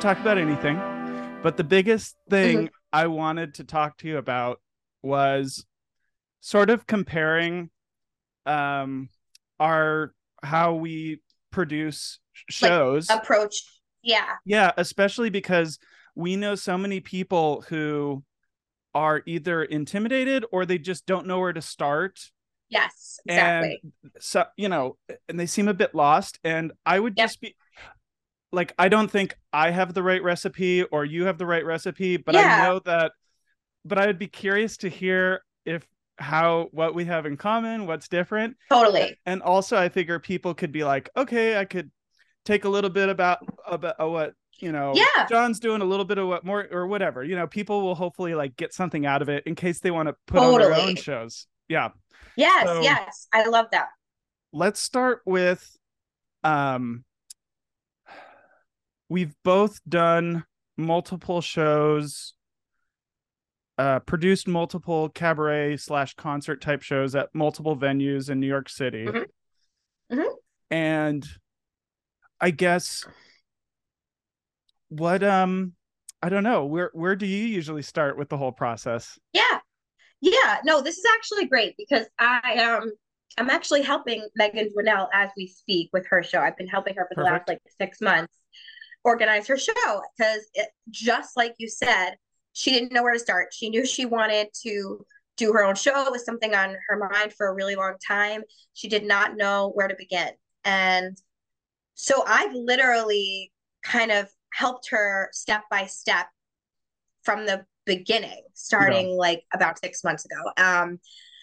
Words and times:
could 0.00 0.06
talk 0.16 0.20
about 0.20 0.38
anything, 0.38 0.76
but 1.42 1.58
the 1.58 1.64
biggest 1.64 2.16
thing 2.30 2.70
I 2.90 3.06
wanted 3.08 3.52
to 3.56 3.64
talk 3.64 3.98
to 3.98 4.08
you 4.08 4.16
about 4.16 4.58
was 5.02 5.66
sort 6.40 6.70
of 6.70 6.86
comparing 6.86 7.68
um 8.46 9.10
our 9.58 10.14
how 10.42 10.72
we 10.72 11.20
produce 11.52 12.18
shows. 12.48 13.10
Approach. 13.10 13.54
Yeah. 14.02 14.36
yeah, 14.46 14.72
especially 14.78 15.28
because 15.28 15.78
we 16.14 16.34
know 16.34 16.54
so 16.54 16.78
many 16.78 17.00
people 17.00 17.62
who 17.68 18.24
are 18.94 19.22
either 19.26 19.62
intimidated 19.62 20.46
or 20.50 20.64
they 20.64 20.78
just 20.78 21.04
don't 21.04 21.26
know 21.26 21.38
where 21.40 21.52
to 21.52 21.60
start 21.60 22.18
Yes. 22.70 23.18
Exactly. 23.26 23.80
and 24.02 24.12
so 24.18 24.44
you 24.56 24.68
know 24.70 24.96
and 25.28 25.38
they 25.38 25.46
seem 25.46 25.68
a 25.68 25.74
bit 25.74 25.94
lost 25.94 26.38
and 26.42 26.72
i 26.86 26.98
would 26.98 27.14
Yep. 27.18 27.24
just 27.28 27.40
be 27.40 27.54
like 28.52 28.72
i 28.78 28.88
don't 28.88 29.10
think 29.10 29.34
i 29.52 29.70
have 29.70 29.94
the 29.94 30.02
right 30.02 30.22
recipe 30.22 30.82
or 30.84 31.04
you 31.04 31.24
have 31.26 31.38
the 31.38 31.46
right 31.46 31.64
recipe 31.64 32.16
but 32.16 32.34
i 32.36 32.66
know 32.66 32.80
that 32.84 33.12
but 33.84 33.98
i 33.98 34.06
would 34.06 34.18
be 34.18 34.26
curious 34.26 34.76
to 34.78 34.88
hear 34.88 35.42
if 35.64 35.86
how 36.18 36.68
what 36.72 36.94
we 36.94 37.04
have 37.04 37.26
in 37.26 37.36
common 37.36 37.86
what's 37.86 38.08
different 38.08 38.56
totally. 38.68 39.16
and 39.26 39.42
also 39.42 39.76
i 39.76 39.88
figure 39.88 40.18
people 40.18 40.52
could 40.54 40.72
be 40.72 40.84
like 40.84 41.08
okay 41.16 41.56
i 41.58 41.64
could 41.64 41.90
take 42.44 42.64
a 42.64 42.68
little 42.68 42.90
bit 42.90 43.08
about 43.08 43.38
about 43.66 43.94
uh, 44.00 44.06
what 44.08 44.34
you 44.58 44.72
know 44.72 44.92
Yeah. 44.94 45.26
john's 45.28 45.60
doing 45.60 45.80
a 45.80 45.84
little 45.84 46.04
bit 46.04 46.18
of 46.18 46.26
what 46.28 46.44
more 46.44 46.66
or 46.70 46.86
whatever 46.86 47.24
you 47.24 47.36
know 47.36 47.46
people 47.46 47.80
will 47.82 47.94
hopefully 47.94 48.34
like 48.34 48.56
get 48.56 48.74
something 48.74 49.06
out 49.06 49.22
of 49.22 49.28
it 49.28 49.44
in 49.46 49.54
case 49.54 49.80
they 49.80 49.90
want 49.90 50.08
to 50.08 50.14
put 50.26 50.38
on 50.38 50.58
their 50.60 50.74
own 50.74 50.96
shows 50.96 51.46
yeah 51.68 51.90
Yes. 52.36 52.66
So- 52.66 52.80
yes. 52.82 53.26
I 53.32 53.46
love 53.46 53.66
that. 53.72 53.88
let's 54.52 54.80
start 54.80 55.20
with 55.24 55.76
um 56.44 57.04
we've 59.10 59.34
both 59.44 59.80
done 59.86 60.44
multiple 60.78 61.42
shows 61.42 62.32
uh 63.76 63.98
produced 64.00 64.48
multiple 64.48 65.10
cabaret 65.10 65.76
slash 65.76 66.14
concert 66.14 66.62
type 66.62 66.80
shows 66.80 67.14
at 67.14 67.28
multiple 67.34 67.76
venues 67.76 68.30
in 68.30 68.40
new 68.40 68.46
york 68.46 68.68
city 68.70 69.04
Mhm. 69.04 69.26
Mhm. 70.10 70.32
and 70.70 71.26
i 72.40 72.50
guess 72.50 73.04
what 74.88 75.22
um 75.22 75.74
i 76.22 76.28
don't 76.28 76.42
know 76.44 76.64
where 76.64 76.90
where 76.94 77.14
do 77.16 77.26
you 77.26 77.44
usually 77.46 77.82
start 77.82 78.16
with 78.16 78.28
the 78.30 78.36
whole 78.38 78.52
process 78.52 79.18
Yeah. 79.32 79.58
Yeah. 80.22 80.58
No, 80.64 80.82
this 80.82 80.98
is 80.98 81.04
actually 81.16 81.46
great 81.46 81.74
because 81.78 82.06
I 82.18 82.58
um 82.62 82.92
I'm 83.38 83.48
actually 83.48 83.80
helping 83.80 84.26
Megan 84.36 84.68
Dwinell 84.68 85.08
as 85.14 85.30
we 85.34 85.46
speak 85.46 85.88
with 85.94 86.06
her 86.08 86.22
show. 86.22 86.40
I've 86.40 86.58
been 86.58 86.68
helping 86.68 86.94
her 86.96 87.06
for 87.08 87.14
the 87.14 87.22
last 87.22 87.48
like 87.48 87.60
six 87.80 88.02
months 88.02 88.34
organize 89.04 89.46
her 89.46 89.56
show 89.56 90.02
because 90.16 90.48
just 90.90 91.36
like 91.36 91.54
you 91.58 91.68
said, 91.68 92.16
she 92.52 92.72
didn't 92.72 92.92
know 92.92 93.02
where 93.02 93.12
to 93.12 93.18
start. 93.18 93.48
She 93.52 93.70
knew 93.70 93.86
she 93.86 94.04
wanted 94.04 94.48
to 94.62 95.04
do 95.36 95.52
her 95.52 95.64
own 95.64 95.74
show. 95.74 96.04
It 96.04 96.12
was 96.12 96.24
something 96.24 96.54
on 96.54 96.76
her 96.88 97.08
mind 97.10 97.32
for 97.32 97.48
a 97.48 97.54
really 97.54 97.76
long 97.76 97.94
time. 98.06 98.42
She 98.74 98.88
did 98.88 99.04
not 99.04 99.36
know 99.36 99.70
where 99.74 99.88
to 99.88 99.94
begin. 99.96 100.30
And 100.64 101.16
so 101.94 102.24
I've 102.26 102.52
literally 102.54 103.52
kind 103.82 104.10
of 104.10 104.28
helped 104.52 104.90
her 104.90 105.30
step 105.32 105.62
by 105.70 105.86
step 105.86 106.26
from 107.22 107.46
the 107.46 107.64
beginning, 107.86 108.42
starting 108.54 109.16
like 109.16 109.44
about 109.54 109.78
six 109.78 110.04
months 110.04 110.24
ago. 110.24 110.52
Um, 110.56 110.98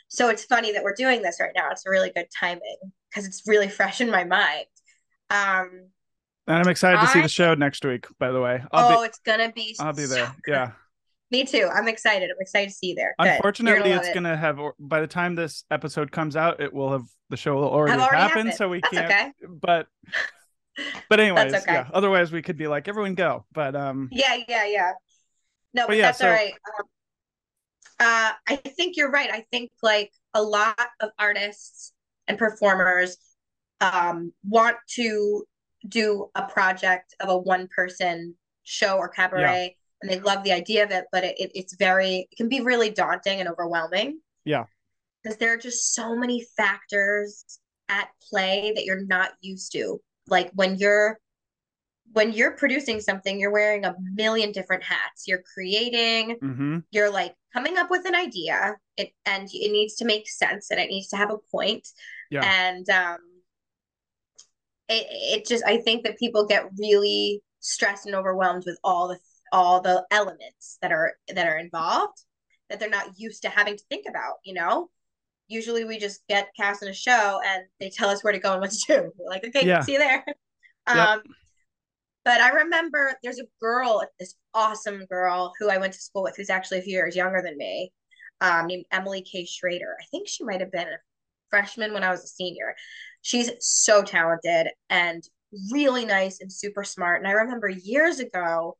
so 0.07 0.29
it's 0.29 0.45
funny 0.45 0.71
that 0.73 0.83
we're 0.83 0.93
doing 0.93 1.21
this 1.21 1.37
right 1.39 1.51
now. 1.55 1.69
It's 1.71 1.85
a 1.85 1.89
really 1.89 2.11
good 2.15 2.27
timing 2.37 2.77
because 3.09 3.25
it's 3.25 3.43
really 3.47 3.67
fresh 3.67 4.01
in 4.01 4.11
my 4.11 4.23
mind. 4.23 4.65
Um, 5.29 5.89
and 6.47 6.57
i'm 6.57 6.67
excited 6.67 6.99
to 6.99 7.07
see 7.07 7.21
the 7.21 7.29
show 7.29 7.53
next 7.53 7.83
week 7.85 8.05
by 8.19 8.31
the 8.31 8.39
way 8.39 8.63
i'll 8.71 8.97
oh, 8.97 9.01
be 9.01 9.07
it's 9.07 9.19
gonna 9.19 9.51
be 9.51 9.75
i'll 9.79 9.93
be 9.93 10.05
there 10.05 10.33
good. 10.43 10.51
yeah 10.51 10.71
Me 11.29 11.43
too. 11.43 11.69
I'm 11.75 11.89
excited. 11.89 12.29
I'm 12.31 12.37
excited 12.39 12.69
to 12.69 12.75
see 12.75 12.87
you 12.87 12.95
there. 12.95 13.13
Good. 13.19 13.27
Unfortunately, 13.27 13.89
gonna 13.89 13.99
it's 13.99 14.07
it. 14.07 14.13
gonna 14.13 14.37
have 14.37 14.57
by 14.79 15.01
the 15.01 15.07
time 15.07 15.35
this 15.35 15.65
episode 15.69 16.09
comes 16.09 16.37
out, 16.37 16.61
it 16.61 16.73
will 16.73 16.89
have 16.93 17.03
the 17.29 17.35
show 17.35 17.55
will 17.55 17.65
already, 17.65 17.99
already 17.99 18.15
happened, 18.15 18.49
happened. 18.49 18.53
so 18.53 18.69
we 18.69 18.79
That's 18.79 18.93
can't. 18.93 19.11
okay. 19.11 19.31
But 19.61 19.87
but 21.09 21.19
anyways, 21.19 21.53
okay. 21.53 21.73
yeah. 21.73 21.87
Otherwise, 21.91 22.31
we 22.31 22.41
could 22.41 22.57
be 22.57 22.67
like 22.67 22.87
everyone 22.87 23.13
go. 23.15 23.43
But 23.51 23.75
um, 23.75 24.07
Yeah, 24.09 24.37
yeah, 24.47 24.65
yeah. 24.67 24.91
No, 25.73 25.83
But 25.83 25.87
but 25.87 25.97
yeah, 25.97 26.01
that's 26.03 26.19
so- 26.19 26.27
all 26.27 26.33
right. 26.33 26.53
Um, 26.79 26.85
uh, 27.99 28.31
I 28.47 28.55
think 28.55 28.95
you're 28.95 29.11
right. 29.11 29.29
I 29.29 29.43
think 29.51 29.71
like 29.83 30.11
a 30.33 30.41
lot 30.41 30.79
of 31.01 31.09
artists 31.19 31.91
and 32.29 32.37
performers 32.37 33.17
um, 33.81 34.31
want 34.47 34.77
to 34.95 35.43
do 35.87 36.29
a 36.35 36.43
project 36.47 37.15
of 37.19 37.29
a 37.29 37.37
one 37.37 37.67
person 37.67 38.35
show 38.63 38.97
or 38.97 39.07
cabaret, 39.09 39.75
and 40.01 40.11
they 40.11 40.19
love 40.19 40.43
the 40.43 40.51
idea 40.51 40.83
of 40.83 40.91
it, 40.91 41.05
but 41.11 41.23
it, 41.23 41.35
it 41.39 41.51
it's 41.55 41.75
very 41.75 42.27
it 42.31 42.37
can 42.37 42.49
be 42.49 42.61
really 42.61 42.89
daunting 42.89 43.39
and 43.39 43.49
overwhelming. 43.49 44.19
Yeah. 44.45 44.65
because 45.23 45.37
there 45.37 45.53
are 45.53 45.57
just 45.57 45.93
so 45.93 46.15
many 46.15 46.45
factors 46.55 47.43
at 47.89 48.09
play 48.29 48.71
that 48.75 48.85
you're 48.85 49.05
not 49.05 49.31
used 49.41 49.71
to. 49.73 50.01
Like 50.27 50.51
when 50.53 50.75
you're 50.77 51.19
when 52.13 52.31
you're 52.31 52.51
producing 52.51 53.01
something, 53.01 53.39
you're 53.39 53.51
wearing 53.51 53.83
a 53.85 53.95
million 54.13 54.51
different 54.53 54.83
hats. 54.83 55.27
You're 55.27 55.43
creating, 55.53 56.37
mhm. 56.41 56.83
you're 56.91 57.11
like 57.11 57.35
coming 57.53 57.77
up 57.77 57.89
with 57.91 58.05
an 58.05 58.15
idea, 58.15 58.77
it 58.95 59.11
and 59.25 59.47
it 59.51 59.71
needs 59.71 59.95
to 59.95 60.05
make 60.05 60.29
sense 60.29 60.71
and 60.71 60.79
it 60.79 60.87
needs 60.89 61.07
to 61.09 61.17
have 61.17 61.31
a 61.31 61.37
point. 61.51 61.87
Yeah. 62.31 62.43
And 62.43 62.89
um 62.89 63.17
it 64.89 65.07
it 65.09 65.47
just 65.47 65.63
I 65.65 65.77
think 65.77 66.03
that 66.03 66.17
people 66.17 66.45
get 66.45 66.69
really 66.77 67.41
stressed 67.59 68.05
and 68.05 68.15
overwhelmed 68.15 68.63
with 68.65 68.79
all 68.83 69.07
the 69.07 69.19
all 69.51 69.81
the 69.81 70.05
elements 70.11 70.77
that 70.81 70.91
are 70.91 71.13
that 71.33 71.47
are 71.47 71.57
involved 71.57 72.23
that 72.69 72.79
they're 72.79 72.89
not 72.89 73.17
used 73.17 73.41
to 73.43 73.49
having 73.49 73.77
to 73.77 73.83
think 73.89 74.05
about, 74.09 74.35
you 74.43 74.53
know? 74.53 74.89
Usually 75.47 75.85
we 75.85 75.97
just 75.97 76.27
get 76.27 76.49
cast 76.59 76.83
in 76.83 76.89
a 76.89 76.93
show 76.93 77.39
and 77.45 77.63
they 77.79 77.89
tell 77.89 78.09
us 78.09 78.23
where 78.23 78.33
to 78.33 78.39
go 78.39 78.51
and 78.51 78.61
what 78.61 78.71
to 78.71 78.85
do. 78.87 79.11
We're 79.17 79.29
like, 79.29 79.45
okay, 79.45 79.65
Yeah. 79.65 79.81
see 79.81 79.93
you 79.93 79.99
there. 79.99 80.23
Yep. 80.87 80.97
Um 80.97 81.21
but 82.25 82.41
I 82.41 82.49
remember 82.49 83.13
there's 83.23 83.39
a 83.39 83.45
girl, 83.61 84.05
this 84.19 84.35
awesome 84.53 85.05
girl 85.05 85.53
who 85.57 85.69
I 85.69 85.77
went 85.77 85.93
to 85.93 85.99
school 85.99 86.23
with, 86.23 86.35
who's 86.35 86.49
actually 86.49 86.79
a 86.79 86.81
few 86.81 86.91
years 86.91 87.15
younger 87.15 87.41
than 87.41 87.57
me, 87.57 87.93
um, 88.41 88.67
named 88.67 88.83
Emily 88.91 89.21
K. 89.21 89.45
Schrader. 89.45 89.95
I 89.97 90.03
think 90.11 90.27
she 90.27 90.43
might 90.43 90.59
have 90.59 90.71
been 90.71 90.89
a 90.89 90.97
freshman 91.49 91.93
when 91.93 92.03
I 92.03 92.11
was 92.11 92.25
a 92.25 92.27
senior. 92.27 92.75
She's 93.27 93.51
so 93.59 94.03
talented 94.03 94.67
and 94.89 95.21
really 95.69 96.05
nice 96.05 96.39
and 96.39 96.49
super 96.49 96.85
smart. 96.85 97.19
And 97.19 97.27
I 97.27 97.33
remember 97.33 97.67
years 97.67 98.19
ago, 98.19 98.77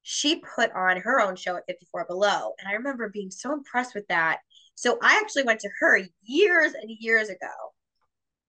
she 0.00 0.36
put 0.36 0.72
on 0.72 1.02
her 1.02 1.20
own 1.20 1.36
show 1.36 1.54
at 1.54 1.66
54 1.66 2.06
Below. 2.08 2.52
And 2.58 2.66
I 2.66 2.72
remember 2.72 3.10
being 3.10 3.30
so 3.30 3.52
impressed 3.52 3.94
with 3.94 4.08
that. 4.08 4.38
So 4.74 4.96
I 5.02 5.20
actually 5.22 5.42
went 5.42 5.60
to 5.60 5.68
her 5.80 6.00
years 6.22 6.72
and 6.72 6.96
years 6.98 7.28
ago 7.28 7.52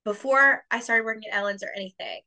before 0.06 0.64
I 0.72 0.80
started 0.80 1.04
working 1.04 1.24
at 1.30 1.38
Ellen's 1.38 1.64
or 1.64 1.72
anything 1.76 2.22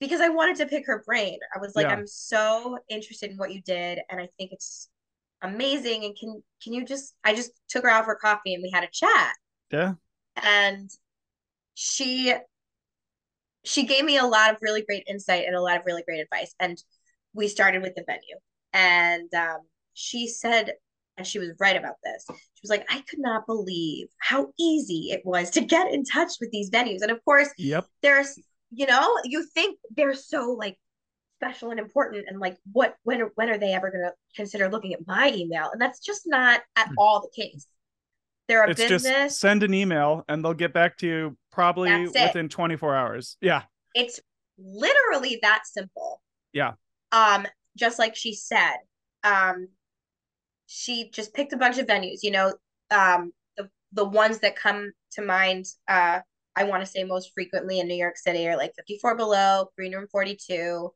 because 0.00 0.22
I 0.22 0.30
wanted 0.30 0.56
to 0.56 0.66
pick 0.66 0.86
her 0.86 1.02
brain. 1.04 1.38
I 1.54 1.58
was 1.58 1.76
like, 1.76 1.88
Yeah. 1.88 1.92
I'm 1.92 2.06
so 2.06 2.78
interested 2.88 3.30
in 3.30 3.36
what 3.36 3.52
you 3.52 3.60
did, 3.60 3.98
and 4.08 4.18
I 4.18 4.30
think 4.38 4.52
it's 4.52 4.88
amazing. 5.42 6.06
And 6.06 6.16
can 6.18 6.42
can 6.62 6.72
you 6.72 6.86
just? 6.86 7.14
I 7.22 7.34
just 7.34 7.50
took 7.68 7.82
her 7.82 7.90
out 7.90 8.06
for 8.06 8.14
coffee 8.14 8.54
and 8.54 8.62
we 8.62 8.70
had 8.70 8.84
a 8.84 8.88
chat, 8.90 9.34
Yeah. 9.70 9.92
and 10.36 10.90
she 11.82 12.34
she 13.64 13.84
gave 13.84 14.04
me 14.04 14.18
a 14.18 14.24
lot 14.26 14.50
of 14.50 14.58
really 14.60 14.82
great 14.82 15.04
insight 15.06 15.46
and 15.46 15.56
a 15.56 15.60
lot 15.62 15.78
of 15.78 15.82
really 15.86 16.02
great 16.02 16.20
advice. 16.20 16.54
And 16.60 16.82
we 17.32 17.48
started 17.48 17.80
with 17.80 17.94
the 17.94 18.04
venue, 18.06 18.36
and 18.74 19.32
um, 19.34 19.60
she 19.94 20.26
said, 20.28 20.74
and 21.16 21.26
she 21.26 21.38
was 21.38 21.50
right 21.58 21.76
about 21.76 21.96
this. 22.04 22.26
She 22.28 22.60
was 22.62 22.70
like, 22.70 22.84
I 22.90 23.00
could 23.08 23.18
not 23.18 23.46
believe 23.46 24.08
how 24.18 24.52
easy 24.58 25.08
it 25.10 25.22
was 25.24 25.48
to 25.50 25.62
get 25.62 25.90
in 25.92 26.04
touch 26.04 26.32
with 26.38 26.50
these 26.50 26.70
venues, 26.70 27.00
and 27.00 27.10
of 27.10 27.24
course 27.24 27.48
Yep. 27.56 27.86
there's 28.02 28.38
you 28.72 28.86
know 28.86 29.16
you 29.24 29.46
think 29.54 29.78
they're 29.96 30.14
so 30.14 30.50
like 30.52 30.76
special 31.38 31.70
and 31.70 31.80
important 31.80 32.26
and 32.28 32.38
like 32.38 32.58
what 32.72 32.94
when 33.04 33.22
are, 33.22 33.32
when 33.36 33.48
are 33.48 33.56
they 33.56 33.72
ever 33.72 33.90
going 33.90 34.04
to 34.04 34.12
consider 34.36 34.68
looking 34.68 34.92
at 34.92 35.06
my 35.06 35.32
email 35.34 35.70
and 35.72 35.80
that's 35.80 35.98
just 36.00 36.24
not 36.26 36.60
at 36.76 36.90
all 36.98 37.22
the 37.22 37.42
case 37.42 37.66
they're 38.50 38.64
a. 38.64 38.70
It's 38.70 38.80
business 38.82 39.02
just 39.02 39.40
send 39.40 39.62
an 39.62 39.72
email 39.72 40.24
and 40.28 40.44
they'll 40.44 40.52
get 40.54 40.74
back 40.74 40.98
to 40.98 41.06
you 41.06 41.36
probably 41.52 42.06
within 42.08 42.48
24 42.48 42.94
hours. 42.94 43.36
Yeah. 43.40 43.62
it's 43.94 44.20
literally 44.58 45.38
that 45.42 45.62
simple 45.66 46.20
Yeah. 46.52 46.72
um 47.12 47.46
just 47.76 47.98
like 47.98 48.14
she 48.14 48.34
said 48.34 48.76
um 49.24 49.68
she 50.66 51.10
just 51.10 51.32
picked 51.32 51.52
a 51.52 51.56
bunch 51.56 51.78
of 51.78 51.86
venues 51.86 52.18
you 52.22 52.30
know 52.30 52.52
um 52.90 53.32
the 53.56 53.70
the 53.92 54.04
ones 54.04 54.38
that 54.40 54.54
come 54.56 54.92
to 55.12 55.22
mind 55.22 55.64
uh 55.88 56.20
I 56.56 56.64
want 56.64 56.82
to 56.84 56.86
say 56.86 57.04
most 57.04 57.30
frequently 57.32 57.80
in 57.80 57.86
New 57.88 57.94
York 57.94 58.18
City 58.18 58.46
are 58.48 58.56
like 58.56 58.74
54 58.76 59.16
Below, 59.16 59.70
Green 59.78 59.94
Room 59.94 60.08
42, 60.10 60.92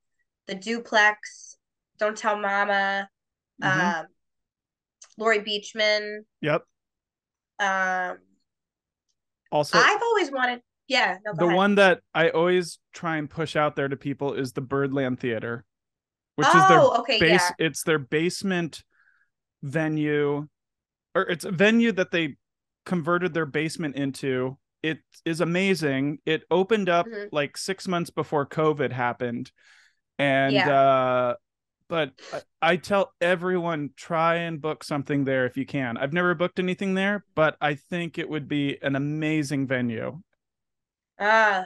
the 0.49 0.55
Duplex, 0.55 1.57
Don't 1.99 2.17
Tell 2.19 2.37
Mama, 2.39 3.09
Mhm. 3.63 4.01
um 4.01 4.07
Laurie 5.17 5.39
Beechman. 5.41 6.25
Yep. 6.43 6.65
Um 7.59 8.19
Also, 9.51 9.79
I've 9.79 10.03
always 10.03 10.31
wanted 10.31 10.61
yeah, 10.89 11.17
no, 11.25 11.33
the 11.35 11.47
ahead. 11.47 11.57
one 11.57 11.75
that 11.77 12.01
I 12.15 12.29
always 12.31 12.79
try 12.93 13.17
and 13.17 13.29
push 13.31 13.57
out 13.57 13.75
there 13.75 13.89
to 13.89 13.97
people 13.97 14.35
is 14.35 14.53
the 14.53 14.61
Birdland 14.61 15.19
Theater. 15.21 15.65
which 16.37 16.49
oh, 16.51 16.59
is 16.63 16.69
their 16.69 16.81
okay, 16.81 17.19
base 17.21 17.53
yeah. 17.59 17.67
it's 17.67 17.83
their 17.85 17.99
basement 17.99 18.83
venue 19.63 20.49
or 21.15 21.23
it's 21.23 21.45
a 21.45 21.53
venue 21.53 21.93
that 21.93 22.11
they 22.11 22.37
converted 22.85 23.33
their 23.33 23.47
basement 23.47 23.95
into 23.97 24.59
it 24.83 24.99
is 25.25 25.41
amazing 25.41 26.19
it 26.27 26.43
opened 26.51 26.89
up 26.89 27.07
Mhm. 27.07 27.29
like 27.33 27.57
six 27.57 27.87
months 27.89 28.11
before 28.11 28.45
covid 28.47 28.91
happened 28.93 29.53
and 30.19 30.53
Yeah. 30.53 30.69
uh 30.81 31.35
but 31.89 32.13
I, 32.33 32.43
I 32.63 32.77
tell 32.77 33.13
everyone 33.21 33.91
try 33.97 34.37
and 34.37 34.61
book 34.61 34.85
something 34.85 35.25
there 35.25 35.47
if 35.47 35.57
you 35.57 35.67
can 35.67 35.97
i've 35.97 36.13
never 36.13 36.35
booked 36.35 36.59
anything 36.59 36.95
there 36.95 37.25
but 37.35 37.57
i 37.61 37.75
think 37.75 38.19
it 38.19 38.29
would 38.29 38.49
be 38.49 38.79
an 38.83 38.97
amazing 38.97 39.67
venue 39.67 40.21
Uh, 41.19 41.63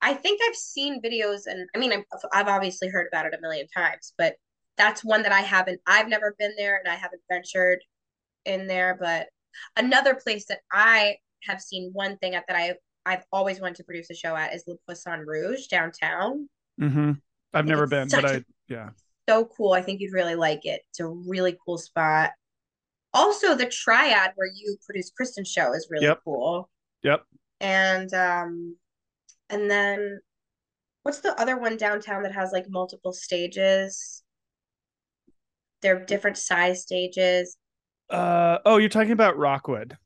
I 0.00 0.14
think 0.14 0.40
I've 0.46 0.56
seen 0.56 1.02
videos, 1.02 1.46
and 1.46 1.68
I 1.74 1.78
mean, 1.78 1.92
I've, 1.92 2.04
I've 2.32 2.48
obviously 2.48 2.88
heard 2.88 3.06
about 3.10 3.26
it 3.26 3.34
a 3.34 3.40
million 3.40 3.66
times, 3.68 4.12
but 4.16 4.36
that's 4.76 5.04
one 5.04 5.22
that 5.24 5.32
I 5.32 5.40
haven't. 5.40 5.80
I've 5.86 6.08
never 6.08 6.34
been 6.38 6.52
there, 6.56 6.76
and 6.78 6.86
I 6.88 6.94
haven't 6.96 7.22
ventured 7.30 7.80
in 8.44 8.66
there. 8.68 8.96
But 9.00 9.28
another 9.76 10.14
place 10.14 10.46
that 10.46 10.60
I 10.72 11.16
have 11.44 11.60
seen 11.60 11.90
one 11.92 12.16
thing 12.18 12.34
at 12.34 12.44
that 12.48 12.56
I 12.56 12.74
I've 13.06 13.24
always 13.32 13.60
wanted 13.60 13.76
to 13.76 13.84
produce 13.84 14.10
a 14.10 14.14
show 14.14 14.36
at 14.36 14.54
is 14.54 14.64
Le 14.66 14.76
Poisson 14.86 15.24
Rouge 15.26 15.66
downtown. 15.66 16.48
Mm-hmm. 16.80 17.12
i've 17.54 17.66
never 17.66 17.84
It's 17.84 17.90
been 17.90 18.08
but 18.08 18.24
i 18.24 18.32
a- 18.34 18.44
yeah 18.68 18.90
So 19.28 19.44
cool! 19.44 19.72
I 19.72 19.82
think 19.82 20.00
you'd 20.00 20.14
really 20.14 20.34
like 20.34 20.64
it. 20.64 20.80
It's 20.90 21.00
a 21.00 21.06
really 21.06 21.56
cool 21.64 21.78
spot. 21.78 22.30
Also, 23.12 23.54
the 23.54 23.66
Triad 23.66 24.32
where 24.36 24.48
you 24.54 24.76
produce 24.86 25.10
Kristen's 25.10 25.50
show 25.50 25.72
is 25.74 25.88
really 25.90 26.06
Yep. 26.06 26.20
cool. 26.24 26.70
yep 27.02 27.24
and 27.60 28.12
um 28.14 28.76
and 29.50 29.70
then 29.70 30.20
what's 31.02 31.20
the 31.20 31.38
other 31.40 31.56
one 31.58 31.76
downtown 31.76 32.22
that 32.22 32.32
has 32.32 32.52
like 32.52 32.66
multiple 32.68 33.12
stages 33.12 34.22
they're 35.82 36.04
different 36.04 36.36
size 36.36 36.82
stages 36.82 37.56
uh 38.10 38.58
oh 38.64 38.76
you're 38.78 38.88
talking 38.88 39.12
about 39.12 39.36
rockwood 39.36 39.96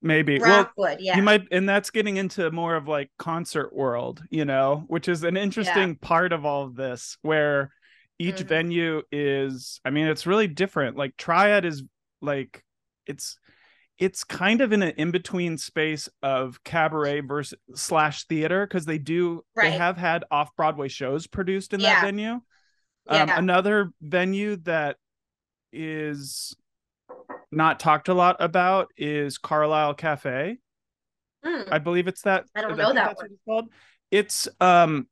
maybe 0.00 0.38
well 0.38 0.58
rockwood 0.58 0.98
yeah 1.00 1.16
you 1.16 1.22
might 1.22 1.46
and 1.52 1.68
that's 1.68 1.90
getting 1.90 2.16
into 2.16 2.50
more 2.50 2.74
of 2.74 2.88
like 2.88 3.10
concert 3.18 3.74
world 3.74 4.22
you 4.30 4.44
know 4.44 4.84
which 4.88 5.08
is 5.08 5.22
an 5.24 5.36
interesting 5.36 5.96
part 5.96 6.32
of 6.32 6.44
all 6.44 6.64
of 6.64 6.74
this 6.74 7.16
where 7.22 7.70
each 8.22 8.36
Mhm. 8.36 8.46
venue 8.48 9.02
is 9.10 9.80
i 9.84 9.90
mean 9.90 10.06
it's 10.06 10.26
really 10.26 10.46
different 10.48 10.96
like 10.96 11.16
triad 11.16 11.64
is 11.64 11.82
like 12.20 12.62
it's 13.06 13.36
it's 13.98 14.24
kind 14.24 14.60
of 14.60 14.72
in 14.72 14.82
an 14.82 14.92
in-between 14.96 15.58
space 15.58 16.08
of 16.22 16.62
cabaret 16.64 17.20
versus 17.20 17.58
slash 17.74 18.24
theater 18.26 18.66
because 18.66 18.84
they 18.86 18.98
do 18.98 19.42
they 19.56 19.70
have 19.72 19.96
had 19.96 20.24
off-broadway 20.30 20.88
shows 20.88 21.26
produced 21.26 21.72
in 21.74 21.80
Yeah. 21.80 21.94
that 21.94 22.04
venue 22.04 22.32
um, 22.32 22.42
Yeah. 23.28 23.38
another 23.38 23.90
venue 24.00 24.56
that 24.56 24.96
is 25.72 26.54
not 27.50 27.80
talked 27.80 28.08
a 28.08 28.14
lot 28.14 28.36
about 28.40 28.88
is 28.96 29.38
carlyle 29.38 29.94
cafe 29.94 30.58
Hmm. 31.44 31.62
I 31.72 31.78
believe 31.78 32.06
it's 32.06 32.22
that. 32.22 32.44
I 32.54 32.60
don't 32.60 32.76
know 32.76 32.92
that 32.92 32.94
that's 32.94 33.16
one. 33.20 33.24
what 33.24 33.30
it's 33.32 33.42
called. 33.44 33.68
It's 34.12 34.48
um, 34.60 35.08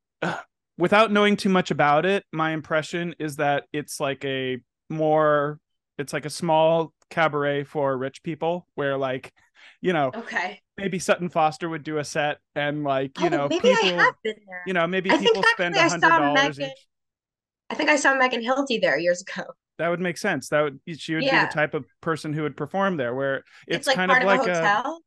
without 0.81 1.13
knowing 1.13 1.37
too 1.37 1.49
much 1.49 1.71
about 1.71 2.07
it, 2.07 2.25
my 2.33 2.53
impression 2.53 3.15
is 3.19 3.37
that 3.37 3.65
it's 3.73 4.01
like 4.01 4.25
a 4.25 4.59
more, 4.89 5.61
it's 5.99 6.13
like 6.13 6.25
a 6.25 6.31
small 6.31 6.93
cabaret 7.11 7.65
for 7.65 7.97
rich 7.97 8.23
people, 8.23 8.67
where 8.75 8.97
like, 8.97 9.33
you 9.81 9.93
know, 9.93 10.11
okay 10.15 10.61
maybe 10.79 10.99
Sutton 10.99 11.29
Foster 11.29 11.69
would 11.69 11.85
do 11.85 11.99
a 11.99 12.05
set, 12.05 12.39
and 12.55 12.83
like, 12.85 13.19
you 13.21 13.27
oh 13.27 13.29
know, 13.29 13.49
maybe 13.49 13.69
people, 13.69 14.01
i 14.01 14.03
have 14.05 14.15
been 14.25 14.37
there 14.49 14.63
you 14.67 14.73
know, 14.73 14.87
maybe 14.87 15.11
I 15.11 15.19
people 15.19 15.43
spend 15.53 15.77
a 15.77 15.89
hundred 15.89 16.09
dollars 16.09 16.59
each. 16.59 16.69
i 17.69 17.75
think 17.75 17.91
i 17.91 17.97
saw 17.97 18.15
megan 18.15 18.43
hilty 18.43 18.81
there 18.81 18.99
years 18.99 19.23
ago 19.23 19.45
That 19.79 19.89
would 19.89 20.01
make 20.01 20.19
sense. 20.19 20.49
That 20.49 20.63
would 20.63 20.81
she 20.99 21.15
would 21.15 21.25
be 21.25 21.31
the 21.31 21.51
type 21.53 21.75
of 21.75 21.85
person 22.01 22.33
who 22.33 22.43
would 22.43 22.57
perform 22.57 22.97
there, 22.97 23.15
where 23.15 23.37
it's, 23.37 23.45
it's, 23.67 23.87
like 23.87 23.97
kind 23.97 24.11
part 24.11 24.23
of 24.23 24.27
like 24.27 24.47
a 24.47 24.53
a. 24.53 24.55
hotel 24.55 25.01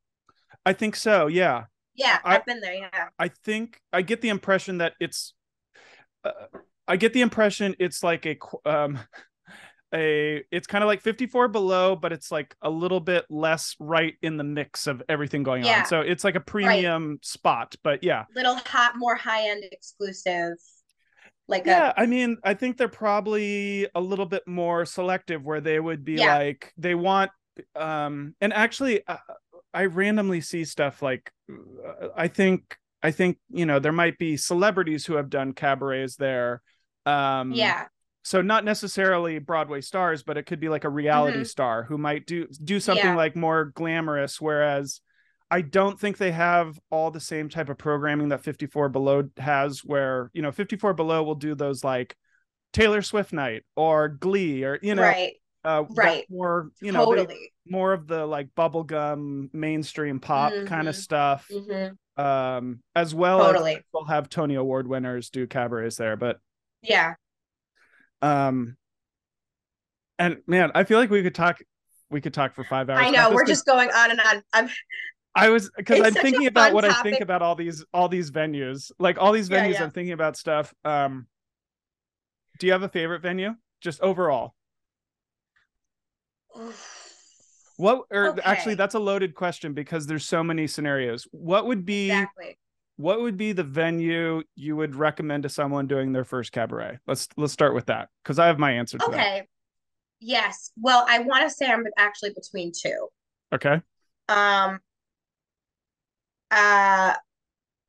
I 0.66 0.74
think 0.74 0.96
so. 0.96 1.28
Yeah. 1.28 1.66
yeah 1.96 2.20
I- 2.24 2.36
i've 2.36 2.46
been 2.46 2.62
there 2.62 2.74
yeah 2.74 3.10
I 3.20 3.28
think 3.28 3.80
I 3.92 4.02
get 4.02 4.22
the 4.22 4.30
impression 4.30 4.78
that 4.80 4.94
it's 5.00 5.34
uh, 6.24 6.32
I 6.88 6.98
get 6.98 7.14
the 7.14 7.22
impression 7.22 7.76
it's 7.80 8.04
like 8.04 8.26
a 8.26 8.38
um 8.66 9.00
a 9.94 10.44
it's 10.52 10.66
kind 10.66 10.84
of 10.84 10.88
like 10.88 11.02
54 11.02 11.48
below 11.50 11.96
but 11.96 12.12
it's 12.12 12.32
like 12.32 12.56
a 12.62 12.70
little 12.70 13.00
bit 13.00 13.26
less 13.30 13.76
right 13.80 14.16
in 14.22 14.38
the 14.38 14.44
mix 14.44 14.88
of 14.88 15.04
everything 15.08 15.44
going 15.44 15.64
Yeah. 15.64 15.80
on. 15.80 15.86
So 15.86 16.02
it's 16.02 16.24
like 16.24 16.36
a 16.36 16.40
premium 16.40 17.20
spot, 17.22 17.76
but 17.84 18.04
yeah. 18.04 18.26
little 18.36 18.56
hot 18.56 18.94
more 18.98 19.16
high-end 19.16 19.64
exclusive 19.72 20.54
like 21.48 21.66
Yeah, 21.66 21.94
a 21.96 22.02
I 22.02 22.06
mean, 22.06 22.38
I 22.44 22.54
think 22.54 22.78
they're 22.78 22.88
probably 22.88 23.88
a 23.94 24.02
little 24.02 24.26
bit 24.26 24.48
more 24.48 24.86
selective 24.86 25.44
where 25.44 25.62
they 25.62 25.80
would 25.80 26.04
be 26.04 26.14
Yeah. 26.14 26.38
like 26.38 26.74
they 26.78 26.96
want 26.96 27.32
um 27.76 28.36
and 28.42 28.52
actually 28.52 29.06
uh, 29.08 29.18
I 29.74 29.86
randomly 29.86 30.42
see 30.42 30.66
stuff 30.66 31.02
like 31.02 31.32
uh, 31.52 32.08
I 32.16 32.28
think 32.28 32.78
I 33.04 33.12
think, 33.12 33.38
you 33.50 33.66
know, 33.66 33.80
there 33.80 33.92
might 33.92 34.18
be 34.18 34.38
celebrities 34.38 35.06
who 35.06 35.16
have 35.16 35.30
done 35.30 35.54
cabarets 35.54 36.16
there. 36.16 36.62
Um 37.06 37.52
yeah 37.52 37.86
so 38.26 38.42
not 38.42 38.64
necessarily 38.64 39.38
Broadway 39.40 39.82
stars, 39.82 40.24
but 40.24 40.38
it 40.38 40.46
could 40.46 40.62
be 40.62 40.70
like 40.70 40.86
a 40.86 40.90
reality 40.90 41.40
Mhm. 41.40 41.48
star 41.48 41.84
who 41.84 41.98
might 41.98 42.26
do 42.26 42.48
do 42.64 42.80
something 42.80 43.04
Yeah. 43.06 43.16
like 43.18 43.36
more 43.36 43.66
glamorous 43.66 44.40
whereas 44.40 45.02
I 45.52 45.60
don't 45.62 46.00
think 46.00 46.18
they 46.18 46.32
have 46.32 46.80
all 46.90 47.12
the 47.12 47.20
same 47.20 47.50
type 47.50 47.68
of 47.70 47.78
programming 47.78 48.30
that 48.30 48.42
54 48.44 48.88
Below 48.90 49.30
has 49.38 49.82
where, 49.84 50.32
you 50.34 50.42
know, 50.42 50.52
54 50.54 50.94
Below 50.94 51.22
will 51.24 51.36
do 51.36 51.54
those 51.54 51.84
like 51.84 52.16
Taylor 52.72 53.02
Swift 53.02 53.34
night 53.34 53.64
or 53.76 54.08
Glee 54.08 54.64
or 54.64 54.80
you 54.82 54.96
know, 54.96 55.02
right 55.04 55.34
uh 55.66 55.84
right. 55.92 56.26
more, 56.30 56.70
you 56.82 56.92
know, 56.94 57.14
they- 57.26 57.52
more 57.68 57.92
of 57.94 58.08
the 58.08 58.26
like 58.26 58.48
bubblegum 58.58 59.54
mainstream 59.54 60.20
pop 60.22 60.54
kind 60.66 60.88
of 60.88 60.96
Mhm. 60.96 61.00
stuff. 61.04 61.48
Mhm. 61.52 61.98
Um 62.18 62.82
as 62.96 63.16
well 63.16 63.40
Totally. 63.40 63.76
as 63.78 63.82
we'll 63.94 64.06
have 64.06 64.30
Tony 64.30 64.56
Award 64.56 64.88
winners 64.88 65.30
do 65.30 65.48
cabarets 65.48 65.96
there, 65.98 66.16
but 66.16 66.40
yeah 66.82 67.14
um 68.22 68.78
and 70.20 70.38
man 70.48 70.72
i 70.76 70.84
feel 70.84 70.98
like 71.00 71.10
we 71.10 71.24
could 71.24 71.36
talk 71.36 71.60
we 72.10 72.22
could 72.22 72.34
talk 72.34 72.54
for 72.54 72.64
five 72.64 72.90
hours 72.90 73.06
I 73.06 73.10
know 73.10 73.32
we're 73.32 73.46
just 73.46 73.66
going 73.66 73.90
on 73.92 74.12
and 74.12 74.20
on. 74.22 74.44
I'm 74.54 74.70
i 75.36 75.50
was 75.50 75.70
because 75.76 76.00
i'm 76.02 76.14
thinking 76.14 76.48
about 76.48 76.74
what 76.74 76.86
i 76.86 77.02
think 77.02 77.22
about 77.22 77.42
all 77.42 77.56
these 77.56 77.84
all 77.94 78.08
these 78.08 78.32
venues 78.32 78.92
like 79.00 79.18
all 79.18 79.32
these 79.32 79.50
Yeah, 79.50 79.66
venues 79.66 79.74
yeah. 79.74 79.84
i'm 79.84 79.92
thinking 79.92 80.14
about 80.14 80.38
stuff 80.38 80.74
um 80.86 81.28
do 82.60 82.68
you 82.68 82.74
have 82.74 82.84
a 82.84 82.90
favorite 82.90 83.22
venue 83.22 83.56
just 83.82 84.00
overall 84.02 84.54
what 87.78 88.04
or 88.12 88.38
actually 88.44 88.76
that's 88.76 88.96
a 88.96 89.00
loaded 89.00 89.34
question 89.36 89.74
because 89.74 90.06
there's 90.08 90.26
so 90.26 90.44
many 90.44 90.68
scenarios 90.68 91.28
what 91.32 91.66
would 91.66 91.86
be 91.86 92.12
exactly. 92.12 92.58
what 92.98 93.22
would 93.22 93.38
be 93.38 93.52
the 93.52 93.64
venue 93.64 94.44
you 94.56 94.76
would 94.76 94.96
recommend 94.96 95.44
to 95.44 95.50
someone 95.50 95.88
doing 95.88 96.12
their 96.14 96.24
first 96.24 96.52
cabaret 96.52 97.00
let's 97.08 97.28
let's 97.38 97.54
start 97.54 97.74
with 97.74 97.88
that 97.88 98.10
because 98.24 98.38
i 98.40 98.46
have 98.46 98.60
my 98.60 98.72
answer 98.72 98.98
to 98.98 99.06
Okay. 99.06 99.48
Yes. 100.26 100.72
Well, 100.80 101.06
I 101.10 101.20
want 101.20 101.44
to 101.44 101.54
say 101.54 101.66
I'm 101.66 101.84
actually 101.98 102.32
between 102.34 102.72
two. 102.72 103.08
okay 103.54 103.82
Um 104.30 104.80
uh 106.50 107.14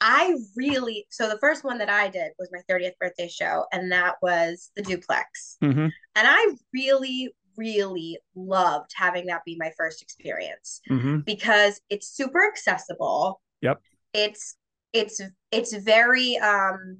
I 0.01 0.37
really 0.57 1.07
so 1.11 1.29
the 1.29 1.39
first 1.39 1.63
one 1.65 1.79
that 1.79 1.89
I 1.89 2.09
did 2.09 2.33
was 2.39 2.51
my 2.53 2.59
30th 2.69 2.99
birthday 2.99 3.29
show 3.29 3.67
and 3.73 3.93
that 3.93 4.17
was 4.21 4.71
the 4.75 4.83
duplex. 4.83 5.57
hmm 5.61 5.69
And 5.79 5.93
I 6.17 6.55
really 6.73 7.33
really 7.57 8.19
loved 8.35 8.91
having 8.95 9.27
that 9.27 9.45
be 9.45 9.57
my 9.59 9.73
first 9.77 10.03
experience. 10.03 10.81
hmm 10.89 11.21
because 11.25 11.81
it's 11.89 12.09
super 12.09 12.47
accessible. 12.47 13.41
Yep. 13.63 13.81
It's 14.13 14.57
it's 14.93 15.21
it's 15.51 15.75
very 15.77 16.37
um 16.39 16.99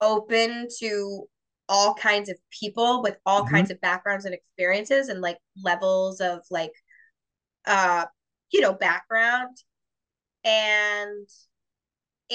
open 0.00 0.68
to 0.80 1.28
all 1.68 1.94
kinds 1.94 2.28
of 2.28 2.36
people 2.50 3.02
with 3.02 3.16
all 3.24 3.44
Mhm. 3.44 3.50
kinds 3.50 3.70
of 3.70 3.80
backgrounds 3.80 4.24
and 4.26 4.34
experiences 4.34 5.08
and 5.08 5.20
like 5.20 5.38
levels 5.62 6.20
of 6.20 6.40
like 6.50 6.72
uh 7.66 8.06
you 8.52 8.60
know 8.60 8.74
background 8.74 9.56
and 10.44 11.28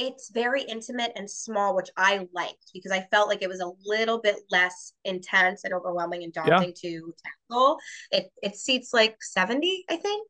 it's 0.01 0.31
very 0.31 0.61
intimate 0.63 1.11
and 1.15 1.29
small 1.29 1.75
which 1.75 1.89
i 1.97 2.25
liked 2.33 2.71
because 2.73 2.91
i 2.91 3.01
felt 3.11 3.27
like 3.27 3.41
it 3.41 3.49
was 3.49 3.59
a 3.59 3.71
little 3.85 4.19
bit 4.21 4.37
less 4.49 4.93
intense 5.03 5.63
and 5.65 5.73
overwhelming 5.73 6.23
and 6.23 6.31
daunting 6.33 6.73
to 6.73 7.13
tackle 7.49 7.77
it 8.11 8.29
it 8.41 8.55
seats 8.55 8.93
like 8.93 9.15
70 9.21 9.85
i 9.89 9.95
think 9.95 10.27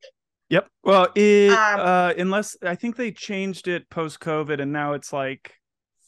Yep. 0.52 0.68
Well, 0.84 1.10
it 1.14 1.52
Um, 1.52 1.80
uh 1.80 2.14
unless 2.18 2.58
I 2.64 2.74
think 2.74 2.96
they 2.96 3.12
changed 3.12 3.68
it 3.68 3.88
post 3.92 4.20
COVID 4.20 4.60
and 4.60 4.72
now 4.74 4.94
it's 4.94 5.14
like 5.14 5.54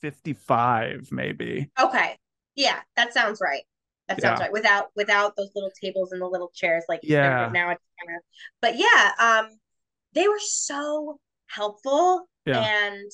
55 0.02 1.10
maybe. 1.12 1.70
okay 1.80 2.18
yeah 2.56 2.80
that 2.96 3.14
sounds 3.14 3.40
right 3.40 3.62
that 4.08 4.20
sounds 4.20 4.40
Yeah. 4.40 4.46
right 4.46 4.52
without 4.52 4.88
without 4.96 5.36
those 5.38 5.52
little 5.54 5.70
tables 5.80 6.12
and 6.12 6.20
the 6.20 6.26
little 6.28 6.52
chairs 6.56 6.84
like 6.90 7.02
Yeah. 7.04 7.50
now 7.54 7.70
it's 7.70 7.84
kind 8.04 8.18
of 8.18 8.24
but 8.62 8.78
yeah 8.78 9.12
um 9.20 9.60
they 10.14 10.28
were 10.28 10.40
so 10.40 11.20
helpful 11.46 12.28
Yeah. 12.46 12.62
and 12.64 13.12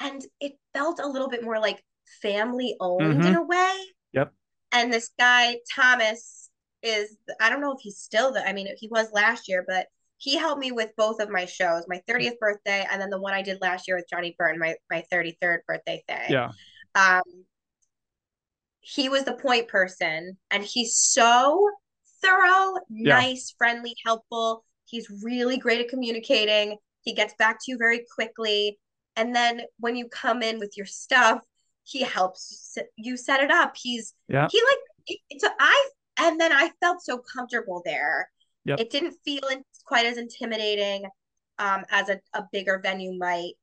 and 0.00 0.22
it 0.40 0.52
felt 0.74 0.98
a 1.00 1.06
little 1.08 1.28
bit 1.28 1.44
more 1.44 1.58
like 1.58 1.84
family 2.22 2.76
owned 2.80 3.24
in 3.24 3.34
Mhm. 3.34 3.36
a 3.36 3.42
way. 3.42 3.86
Yep. 4.12 4.32
And 4.72 4.92
this 4.92 5.10
guy, 5.18 5.58
Thomas, 5.74 6.50
is 6.82 7.16
I 7.40 7.50
don't 7.50 7.60
know 7.60 7.72
if 7.72 7.80
he's 7.82 7.98
still 7.98 8.32
the 8.32 8.46
I 8.48 8.52
mean 8.52 8.68
he 8.78 8.88
was 8.88 9.12
last 9.12 9.48
year, 9.48 9.64
but 9.66 9.86
he 10.18 10.36
helped 10.36 10.60
me 10.60 10.72
with 10.72 10.94
both 10.96 11.20
of 11.20 11.30
my 11.30 11.44
shows, 11.46 11.84
my 11.88 12.02
30th 12.08 12.38
birthday 12.38 12.86
and 12.90 13.00
then 13.00 13.10
the 13.10 13.20
one 13.20 13.34
I 13.34 13.42
did 13.42 13.60
last 13.60 13.86
year 13.86 13.96
with 13.96 14.08
Johnny 14.08 14.34
Byrne, 14.38 14.58
my 14.58 14.76
my 14.90 15.04
33rd 15.10 15.60
birthday 15.66 16.02
thing. 16.08 16.30
Yeah. 16.30 16.52
Um 16.94 17.22
he 18.80 19.08
was 19.08 19.24
the 19.24 19.34
point 19.34 19.68
person 19.68 20.38
and 20.50 20.64
he's 20.64 20.96
so 20.96 21.68
thorough, 22.22 22.74
Yeah. 22.88 23.16
nice, 23.20 23.54
friendly, 23.58 23.94
helpful. 24.04 24.64
He's 24.86 25.08
really 25.22 25.58
great 25.58 25.80
at 25.80 25.88
communicating. 25.88 26.78
He 27.02 27.14
gets 27.14 27.34
back 27.38 27.58
to 27.60 27.72
you 27.72 27.78
very 27.78 28.04
quickly. 28.14 28.78
And 29.16 29.34
then 29.34 29.62
when 29.78 29.96
you 29.96 30.08
come 30.08 30.42
in 30.42 30.58
with 30.58 30.76
your 30.76 30.86
stuff, 30.86 31.40
he 31.84 32.02
helps 32.02 32.76
you 32.96 33.16
set 33.16 33.42
it 33.42 33.50
up. 33.50 33.74
He's 33.76 34.14
Yeah. 34.28 34.48
he 34.50 34.60
like 34.60 34.78
it- 35.06 35.42
a, 35.42 35.50
I 35.58 35.90
and 36.18 36.40
then 36.40 36.52
I 36.52 36.70
felt 36.80 37.02
so 37.02 37.18
comfortable 37.18 37.82
there. 37.84 38.30
Yep. 38.64 38.80
It 38.80 38.90
didn't 38.90 39.16
feel 39.24 39.42
in, 39.50 39.62
quite 39.86 40.06
as 40.06 40.18
intimidating 40.18 41.06
um, 41.58 41.84
as 41.90 42.08
a, 42.08 42.20
a 42.34 42.44
bigger 42.52 42.78
venue 42.82 43.16
might. 43.18 43.54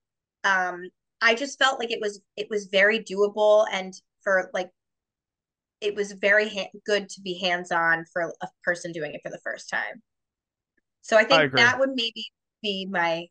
Um, 0.44 0.90
I 1.22 1.36
just 1.36 1.58
felt 1.60 1.80
like 1.80 1.92
it 1.92 2.00
was 2.02 2.22
it 2.36 2.48
was 2.50 2.66
very 2.66 3.00
doable 3.00 3.66
and 3.72 3.94
for 4.24 4.50
like 4.54 4.70
it 5.82 5.96
was 5.96 6.12
very 6.12 6.50
ha- 6.50 6.72
good 6.86 7.08
to 7.10 7.22
be 7.22 7.38
hands 7.40 7.72
on 7.72 8.06
for 8.12 8.34
a 8.42 8.48
person 8.64 8.92
doing 8.92 9.14
it 9.14 9.22
for 9.24 9.30
the 9.30 9.40
first 9.44 9.70
time. 9.70 10.02
So 11.02 11.16
I 11.18 11.24
think 11.24 11.42
agree. 11.44 11.62
that 11.62 11.80
would 11.80 11.92
maybe 11.92 12.26
be 12.62 12.88
my 12.90 13.28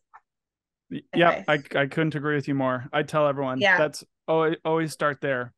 Yeah, 1.15 1.43
I 1.49 1.55
I 1.75 1.87
couldn't 1.87 2.15
agree 2.15 2.35
with 2.35 2.49
you 2.49 2.55
more. 2.55 2.87
I 2.93 3.03
tell 3.03 3.27
everyone 3.27 3.59
Yeah. 3.61 3.79
that's 3.79 4.05
always 4.29 4.57
always 4.65 4.93
start 4.93 5.21
there. 5.21 5.53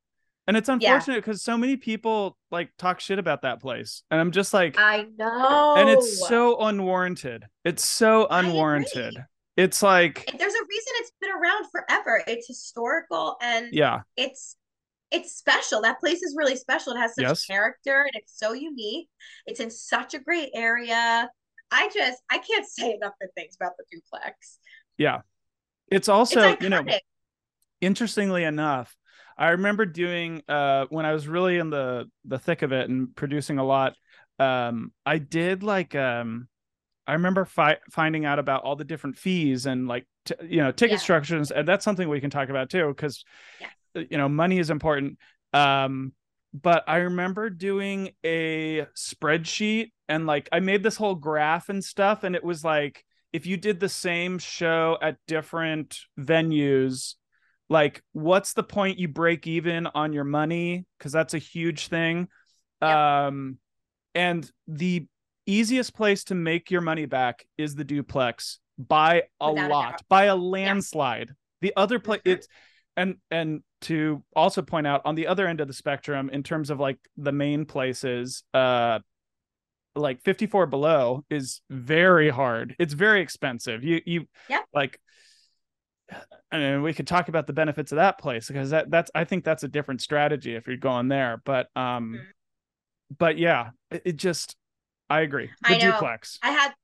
And 0.47 0.57
it's 0.57 0.71
unfortunate 0.71 1.17
because 1.17 1.43
so 1.43 1.59
many 1.59 1.77
people 1.77 2.39
like 2.51 2.71
talk 2.79 3.01
shit 3.01 3.19
about 3.19 3.43
that 3.43 3.61
place. 3.61 4.03
And 4.11 4.19
I'm 4.19 4.31
just 4.31 4.55
like 4.55 4.77
I 4.79 5.07
know. 5.19 5.75
and 5.77 5.91
it's 5.91 6.27
so 6.27 6.59
unwarranted. 6.59 7.45
It's 7.65 7.85
so 7.85 8.27
unwarranted. 8.31 9.15
It's 9.59 9.83
like 9.83 10.25
there's 10.39 10.55
a 10.55 10.65
reason 10.69 10.93
it's 10.97 11.13
been 11.21 11.31
around 11.33 11.67
forever. 11.71 12.23
It's 12.27 12.47
historical 12.47 13.37
and 13.43 13.69
yeah, 13.73 14.01
it's 14.17 14.57
it's 15.11 15.33
special. 15.33 15.83
That 15.83 16.01
place 16.01 16.23
is 16.23 16.35
really 16.39 16.57
special. 16.57 16.93
It 16.95 16.99
has 16.99 17.15
such 17.15 17.25
Yes. 17.25 17.45
character 17.45 18.03
and 18.03 18.11
it's 18.15 18.39
so 18.39 18.53
unique. 18.53 19.09
It's 19.47 19.61
in 19.61 19.71
such 19.71 20.15
a 20.15 20.19
great 20.19 20.51
area. 20.55 21.29
I 21.71 21.91
just 21.93 22.23
I 22.31 22.39
can't 22.39 22.67
say 22.71 22.95
enough 22.95 23.13
good 23.21 23.31
things 23.37 23.55
about 23.61 23.73
the 23.77 23.85
duplex. 23.93 24.61
Yeah. 24.99 25.21
It's 25.91 26.09
also, 26.09 26.51
it's 26.51 26.63
you 26.63 26.69
know, 26.69 26.85
interestingly 27.81 28.43
enough 28.43 28.95
i 29.37 29.51
remember 29.51 29.87
doing 29.87 30.43
uh 30.49 30.85
when 30.91 31.07
i 31.07 31.13
was 31.13 31.29
really 31.29 31.59
in 31.59 31.71
the 31.71 32.11
the 32.25 32.39
thick 32.39 32.63
of 32.63 32.73
it 32.73 32.91
and 32.91 33.15
producing 33.15 33.59
a 33.59 33.65
lot 33.65 33.95
um 34.41 34.93
i 35.07 35.17
did 35.17 35.63
like 35.63 35.95
um 35.95 36.49
i 37.07 37.13
remember 37.13 37.45
fi- 37.45 37.79
finding 37.93 38.25
out 38.25 38.41
about 38.41 38.65
all 38.65 38.75
the 38.75 38.85
different 38.85 39.17
fees 39.17 39.67
and 39.67 39.87
like 39.87 40.07
t- 40.25 40.35
you 40.43 40.57
know 40.57 40.73
ticket 40.73 40.95
Yeah. 40.99 41.03
structures 41.03 41.53
and 41.53 41.69
that's 41.69 41.85
something 41.85 42.09
we 42.09 42.21
can 42.21 42.31
talk 42.31 42.49
about 42.49 42.69
too 42.69 42.89
because 42.89 43.25
Yeah. 43.61 44.03
you 44.11 44.19
know 44.19 44.29
money 44.29 44.59
is 44.59 44.71
important 44.71 45.19
um 45.53 46.13
but 46.53 46.83
i 46.89 46.97
remember 46.97 47.49
doing 47.49 48.11
a 48.25 48.87
spreadsheet 48.97 49.93
and 50.09 50.27
like 50.27 50.49
i 50.51 50.59
made 50.59 50.83
this 50.83 50.97
whole 50.97 51.15
graph 51.15 51.69
and 51.69 51.85
stuff 51.85 52.25
and 52.25 52.35
it 52.35 52.43
was 52.43 52.65
like 52.65 53.05
if 53.33 53.47
you 53.47 53.57
did 53.57 53.81
the 53.81 53.89
same 53.89 54.39
show 54.39 54.97
at 55.03 55.17
different 55.27 55.99
venues 56.19 57.15
like 57.69 58.03
what's 58.13 58.55
the 58.55 58.63
point 58.63 58.99
you 58.99 59.09
break 59.09 59.47
even 59.47 59.87
on 59.89 60.13
your 60.13 60.25
money 60.25 60.87
because 60.99 61.13
that's 61.13 61.35
a 61.35 61.39
huge 61.39 61.89
thing 61.89 62.29
Yep. 62.81 62.97
um 62.97 63.59
and 64.15 64.51
the 64.67 65.07
easiest 65.47 65.95
place 65.95 66.25
to 66.25 66.35
make 66.35 66.71
your 66.71 66.81
money 66.81 67.07
back 67.07 67.47
is 67.59 67.75
the 67.75 67.85
duplex 67.85 68.61
by 68.79 69.25
a 69.41 69.53
Without 69.53 69.71
lot 69.71 69.91
doubt. 69.93 70.03
by 70.09 70.25
a 70.25 70.37
landslide 70.37 71.33
the 71.61 71.73
other 71.77 71.99
place 71.99 72.21
Mhm. 72.25 72.33
it's 72.33 72.49
and 72.97 73.17
and 73.31 73.63
to 73.83 74.23
also 74.35 74.63
point 74.63 74.87
out 74.87 75.03
on 75.05 75.15
the 75.15 75.27
other 75.27 75.47
end 75.47 75.61
of 75.61 75.69
the 75.69 75.75
spectrum 75.75 76.31
in 76.31 76.43
terms 76.43 76.71
of 76.71 76.79
like 76.81 76.99
the 77.17 77.33
main 77.33 77.65
places 77.65 78.43
uh 78.55 78.99
like 79.95 80.23
54 80.23 80.67
below 80.67 81.25
is 81.31 81.61
very 81.71 82.31
hard 82.31 82.75
it's 82.79 82.95
very 82.95 83.21
expensive 83.21 83.83
you 83.83 84.01
you 84.07 84.27
Yep. 84.49 84.65
like 84.73 85.01
I 86.51 86.59
mean, 86.59 86.83
we 86.83 86.95
could 86.95 87.07
talk 87.07 87.29
about 87.29 87.47
the 87.47 87.53
benefits 87.53 87.93
of 87.93 87.97
that 87.97 88.19
place 88.19 88.49
because 88.49 88.71
that 88.71 88.91
that's 88.91 89.11
I 89.15 89.25
think 89.25 89.45
that's 89.45 89.65
a 89.65 89.69
different 89.69 90.01
strategy 90.01 90.55
if 90.55 90.67
you're 90.67 90.77
going 90.77 91.09
there. 91.09 91.43
But 91.45 91.69
um, 91.77 92.15
Mhm. 92.15 93.19
but 93.19 93.39
yeah, 93.39 93.71
it, 93.91 94.03
it 94.05 94.17
just 94.17 94.57
I 95.11 95.21
agree. 95.21 95.51
The 95.63 95.69
I 95.69 95.79
know. 95.79 95.93
duplex. 95.93 96.39
I 96.43 96.51
had 96.51 96.75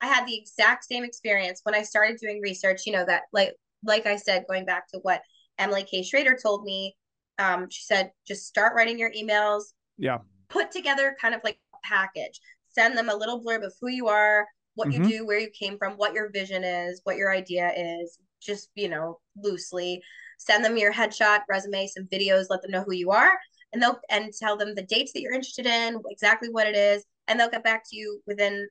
I 0.00 0.06
had 0.06 0.26
the 0.26 0.36
exact 0.36 0.84
same 0.84 1.04
experience 1.04 1.60
when 1.62 1.74
I 1.74 1.82
started 1.82 2.18
doing 2.20 2.40
research, 2.40 2.82
you 2.86 2.92
know, 2.92 3.04
that 3.04 3.22
like 3.32 3.54
like 3.84 4.06
I 4.06 4.16
said, 4.16 4.44
going 4.48 4.64
back 4.64 4.88
to 4.88 4.98
what 5.02 5.22
Emily 5.58 5.84
K. 5.84 6.02
Schrader 6.02 6.36
told 6.40 6.64
me, 6.64 6.96
um, 7.38 7.68
she 7.70 7.82
said 7.82 8.10
just 8.26 8.46
start 8.46 8.74
writing 8.74 8.98
your 8.98 9.12
emails, 9.12 9.62
Yeah. 9.96 10.18
put 10.48 10.70
together 10.72 11.16
kind 11.20 11.34
of 11.34 11.40
like 11.44 11.58
package, 11.82 12.40
send 12.68 12.96
them 12.96 13.08
a 13.08 13.14
little 13.16 13.42
blurb 13.42 13.64
of 13.64 13.74
who 13.80 13.88
you 13.88 14.08
are, 14.08 14.46
what 14.74 14.88
Mhm. 14.88 14.92
you 14.92 15.18
do, 15.18 15.26
where 15.26 15.38
you 15.38 15.50
came 15.50 15.78
from, 15.78 15.96
what 15.96 16.14
your 16.14 16.30
vision 16.30 16.64
is, 16.64 17.00
what 17.04 17.16
your 17.16 17.32
idea 17.32 17.72
is, 17.76 18.18
just 18.40 18.70
you 18.74 18.88
know, 18.88 19.20
loosely. 19.36 20.02
Send 20.38 20.64
them 20.64 20.76
your 20.76 20.92
headshot, 20.92 21.42
resume, 21.48 21.86
some 21.86 22.06
videos, 22.08 22.46
let 22.50 22.62
them 22.62 22.70
know 22.72 22.82
who 22.82 22.94
you 22.94 23.10
are, 23.10 23.38
and 23.72 23.82
they'll 23.82 24.00
and 24.10 24.32
tell 24.32 24.56
them 24.56 24.74
the 24.74 24.82
dates 24.82 25.12
that 25.12 25.20
you're 25.20 25.34
interested 25.34 25.66
in, 25.66 26.00
exactly 26.10 26.48
what 26.50 26.66
it 26.66 26.74
is, 26.74 27.04
and 27.28 27.38
they'll 27.38 27.50
get 27.50 27.64
back 27.64 27.84
to 27.90 27.96
you 27.96 28.22
within 28.26 28.68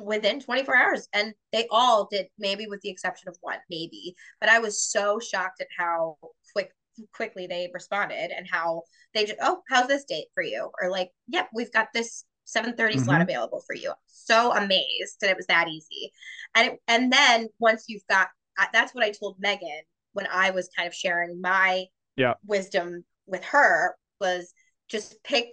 within 0.00 0.40
24 0.40 0.76
hours 0.76 1.08
and 1.12 1.32
they 1.52 1.66
all 1.70 2.08
did 2.10 2.26
maybe 2.38 2.66
with 2.66 2.80
the 2.80 2.90
exception 2.90 3.28
of 3.28 3.36
one 3.40 3.58
maybe 3.70 4.14
but 4.40 4.48
i 4.48 4.58
was 4.58 4.82
so 4.82 5.18
shocked 5.18 5.60
at 5.60 5.68
how 5.78 6.16
quick 6.52 6.72
quickly 7.14 7.46
they 7.46 7.70
responded 7.72 8.30
and 8.36 8.46
how 8.50 8.82
they 9.14 9.24
just 9.24 9.38
oh 9.40 9.62
how's 9.70 9.86
this 9.86 10.04
date 10.04 10.26
for 10.34 10.42
you 10.42 10.70
or 10.82 10.90
like 10.90 11.10
yep 11.28 11.48
we've 11.54 11.72
got 11.72 11.88
this 11.94 12.24
7:30 12.46 12.98
slot 12.98 13.20
Mhm. 13.20 13.24
available 13.24 13.62
for 13.66 13.74
you 13.74 13.92
so 14.06 14.52
amazed 14.54 15.18
that 15.20 15.30
it 15.30 15.36
was 15.36 15.46
that 15.46 15.68
easy 15.68 16.12
and 16.54 16.68
it, 16.72 16.80
and 16.88 17.12
then 17.12 17.48
once 17.58 17.84
you've 17.88 18.06
got 18.08 18.28
that's 18.72 18.94
what 18.94 19.04
i 19.04 19.10
told 19.10 19.38
megan 19.40 19.82
when 20.14 20.26
i 20.28 20.50
was 20.50 20.70
kind 20.76 20.86
of 20.88 20.94
sharing 20.94 21.40
my 21.42 21.86
Yeah. 22.16 22.34
wisdom 22.46 23.04
with 23.26 23.44
her 23.44 23.96
was 24.20 24.54
just 24.88 25.22
pick 25.24 25.48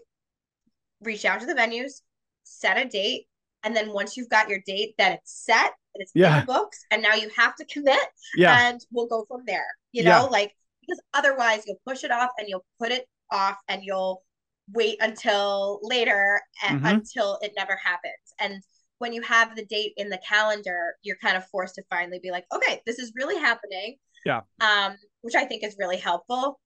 reach 1.02 1.26
out 1.26 1.40
to 1.42 1.46
the 1.46 1.54
venues 1.54 2.02
set 2.44 2.78
a 2.78 2.86
date 2.86 3.28
and 3.64 3.76
then 3.76 3.92
once 3.92 4.16
you've 4.18 4.30
got 4.30 4.50
your 4.50 4.60
date 4.66 4.96
then 4.98 5.14
it's 5.14 5.34
set 5.46 5.74
and 5.96 6.02
it's 6.02 6.14
in 6.22 6.22
Yeah. 6.22 6.40
the 6.42 6.46
books 6.46 6.86
and 6.92 7.02
now 7.02 7.14
you 7.14 7.30
have 7.36 7.56
to 7.56 7.66
commit 7.66 8.00
Yeah. 8.38 8.68
and 8.70 8.82
we'll 8.92 9.08
go 9.08 9.26
from 9.26 9.44
there 9.46 9.66
you 9.92 10.04
Yeah. 10.04 10.20
know 10.20 10.28
like 10.28 10.56
because 10.82 11.02
otherwise 11.14 11.64
you'll 11.66 11.82
push 11.86 12.04
it 12.04 12.12
off 12.12 12.32
and 12.38 12.48
you'll 12.48 12.66
put 12.80 12.92
it 12.92 13.08
off 13.32 13.58
and 13.68 13.84
you'll 13.84 14.24
wait 14.72 14.98
until 15.02 15.80
later 15.84 16.42
and, 16.64 16.82
Mhm. 16.82 16.90
until 16.90 17.38
it 17.42 17.54
never 17.56 17.76
happens. 17.76 18.34
And 18.40 18.64
when 19.00 19.12
you 19.14 19.22
have 19.24 19.56
the 19.56 19.66
date 19.66 19.94
in 19.98 20.10
the 20.10 20.20
calendar 20.28 20.96
you're 21.02 21.18
kind 21.18 21.36
of 21.36 21.46
forced 21.50 21.76
to 21.76 21.84
finally 21.90 22.20
be 22.20 22.32
like 22.32 22.46
okay 22.54 22.82
this 22.86 23.00
is 23.00 23.12
really 23.16 23.38
happening. 23.38 23.98
Yeah. 24.26 24.42
um 24.62 24.96
which 25.22 25.36
i 25.36 25.44
think 25.46 25.64
is 25.64 25.76
really 25.78 25.98
helpful. 25.98 26.60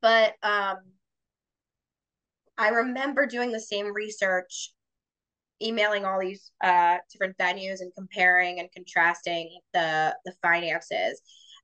But 0.00 0.34
um 0.44 0.76
i 2.56 2.68
remember 2.68 3.26
doing 3.26 3.50
the 3.52 3.60
same 3.60 3.92
research 3.92 4.72
emailing 5.60 6.04
all 6.04 6.20
these 6.20 6.52
uh 6.62 6.98
different 7.10 7.36
venues 7.38 7.80
and 7.80 7.92
comparing 7.96 8.60
and 8.60 8.70
contrasting 8.72 9.58
the 9.72 10.16
the 10.24 10.32
finances. 10.42 11.20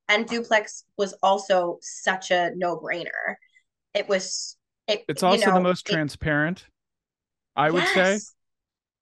And 0.09 0.27
duplex 0.27 0.85
was 0.99 1.15
also 1.23 1.79
such 1.81 2.31
a 2.31 2.51
no-brainer. 2.57 3.37
It 3.95 4.09
was 4.09 4.57
it, 4.89 5.05
It's 5.09 5.23
also 5.23 5.53
the 5.53 5.61
most 5.61 5.89
it- 5.89 5.93
transparent. 5.93 6.67
I 7.57 7.71
would 7.71 7.87
say 7.89 8.19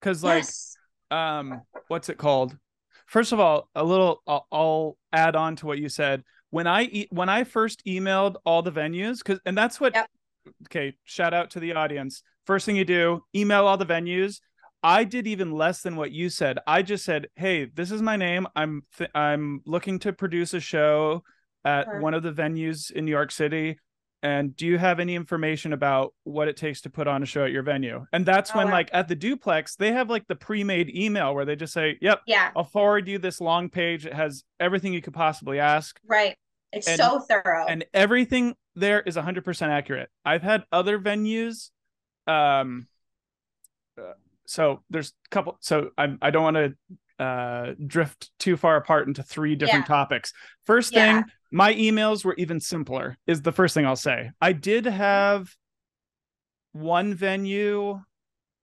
because 0.01 0.23
like 0.23 0.43
yes. 0.45 0.77
um 1.11 1.63
what's 1.89 2.09
it 2.11 2.19
called 2.19 2.57
first 3.07 3.33
of 3.33 3.41
all 3.41 3.69
a 3.75 3.83
little 3.83 4.23
I'll, 4.27 4.47
I'll 4.53 4.99
add 5.13 5.37
on 5.37 5.57
to 5.57 5.67
what 5.67 5.79
you 5.79 5.89
said 5.89 6.23
when 6.51 6.67
i 6.67 6.83
e- 6.83 7.09
when 7.11 7.31
i 7.31 7.45
first 7.45 7.83
emailed 7.87 8.35
all 8.45 8.61
the 8.61 8.71
venues 8.73 9.19
because 9.19 9.41
and 9.47 9.57
that's 9.57 9.81
what 9.81 9.95
Yep. 9.95 10.07
okay 10.67 10.95
shout 11.05 11.33
out 11.33 11.51
to 11.53 11.61
the 11.61 11.73
audience 11.73 12.23
first 12.47 12.67
thing 12.67 12.77
you 12.77 12.85
do 12.85 13.23
email 13.35 13.67
all 13.67 13.79
the 13.79 13.87
venues 13.87 14.41
i 14.83 15.03
did 15.05 15.27
even 15.27 15.53
less 15.53 15.81
than 15.81 15.97
what 15.97 16.11
you 16.13 16.29
said 16.29 16.59
i 16.67 16.83
just 16.83 17.07
said 17.07 17.29
hey 17.37 17.65
this 17.65 17.91
is 17.91 18.03
my 18.03 18.17
name 18.17 18.47
i'm 18.55 18.83
th- 18.99 19.11
i'm 19.15 19.63
looking 19.65 19.99
to 20.01 20.13
produce 20.13 20.53
a 20.53 20.61
show 20.61 21.23
at 21.65 21.87
Uh-huh. 21.89 22.01
one 22.01 22.13
of 22.13 22.23
the 22.23 22.33
venues 22.33 22.91
in 22.91 23.07
new 23.07 23.13
york 23.13 23.31
city 23.31 23.79
and 24.23 24.55
do 24.57 24.67
you 24.67 24.79
have 24.79 25.01
any 25.01 25.15
information 25.17 25.73
about 25.73 26.15
what 26.25 26.47
it 26.49 26.57
takes 26.57 26.81
to 26.83 26.91
put 26.91 27.09
on 27.09 27.23
a 27.23 27.27
show 27.27 27.45
at 27.45 27.51
your 27.51 27.63
venue 27.63 28.07
and 28.13 28.25
that's 28.25 28.51
Oh, 28.55 28.59
when 28.59 28.67
wow. 28.69 28.73
like 28.75 28.91
at 28.93 29.09
the 29.09 29.15
duplex 29.17 29.77
they 29.77 29.93
have 29.93 30.09
like 30.11 30.27
the 30.29 30.37
pre-made 30.37 30.95
email 30.95 31.35
where 31.35 31.45
they 31.45 31.57
just 31.57 31.73
say 31.73 31.99
yep 32.01 32.21
yeah 32.27 32.51
i'll 32.57 32.65
forward 32.65 33.09
you 33.09 33.19
this 33.19 33.41
long 33.41 33.69
page 33.69 34.07
it 34.07 34.15
has 34.15 34.45
everything 34.61 34.93
you 34.93 35.03
could 35.03 35.15
possibly 35.15 35.59
ask 35.59 35.99
right 36.07 36.37
it's 36.73 36.87
And- 36.89 36.99
so 36.99 37.21
thorough 37.21 37.67
and 37.67 37.85
everything 37.93 38.55
there 38.75 39.01
is 39.03 39.17
100% 39.17 39.69
accurate. 39.69 40.09
I've 40.25 40.43
had 40.43 40.65
other 40.73 40.99
venues 40.99 41.69
um 42.27 42.87
uh, 44.01 44.13
so 44.47 44.81
there's 44.89 45.13
a 45.27 45.29
couple 45.31 45.59
so 45.61 45.91
I'm 45.99 46.19
I 46.23 46.31
don't 46.31 46.43
want 46.43 46.57
to 46.57 47.23
uh 47.23 47.75
drift 47.87 48.31
too 48.39 48.57
far 48.57 48.77
apart 48.77 49.07
into 49.09 49.23
three 49.23 49.55
different 49.57 49.85
Yeah. 49.85 49.95
topics. 49.95 50.33
First 50.65 50.93
Yeah. 50.95 51.23
thing, 51.23 51.33
my 51.53 51.75
emails 51.75 52.25
were 52.25 52.35
even 52.39 52.59
simpler 52.59 53.19
is 53.27 53.43
the 53.43 53.53
first 53.53 53.75
thing 53.75 53.87
I'll 53.87 53.95
say. 53.97 54.31
I 54.41 54.53
did 54.53 54.87
have 54.87 55.55
one 56.73 57.15
venue 57.15 58.01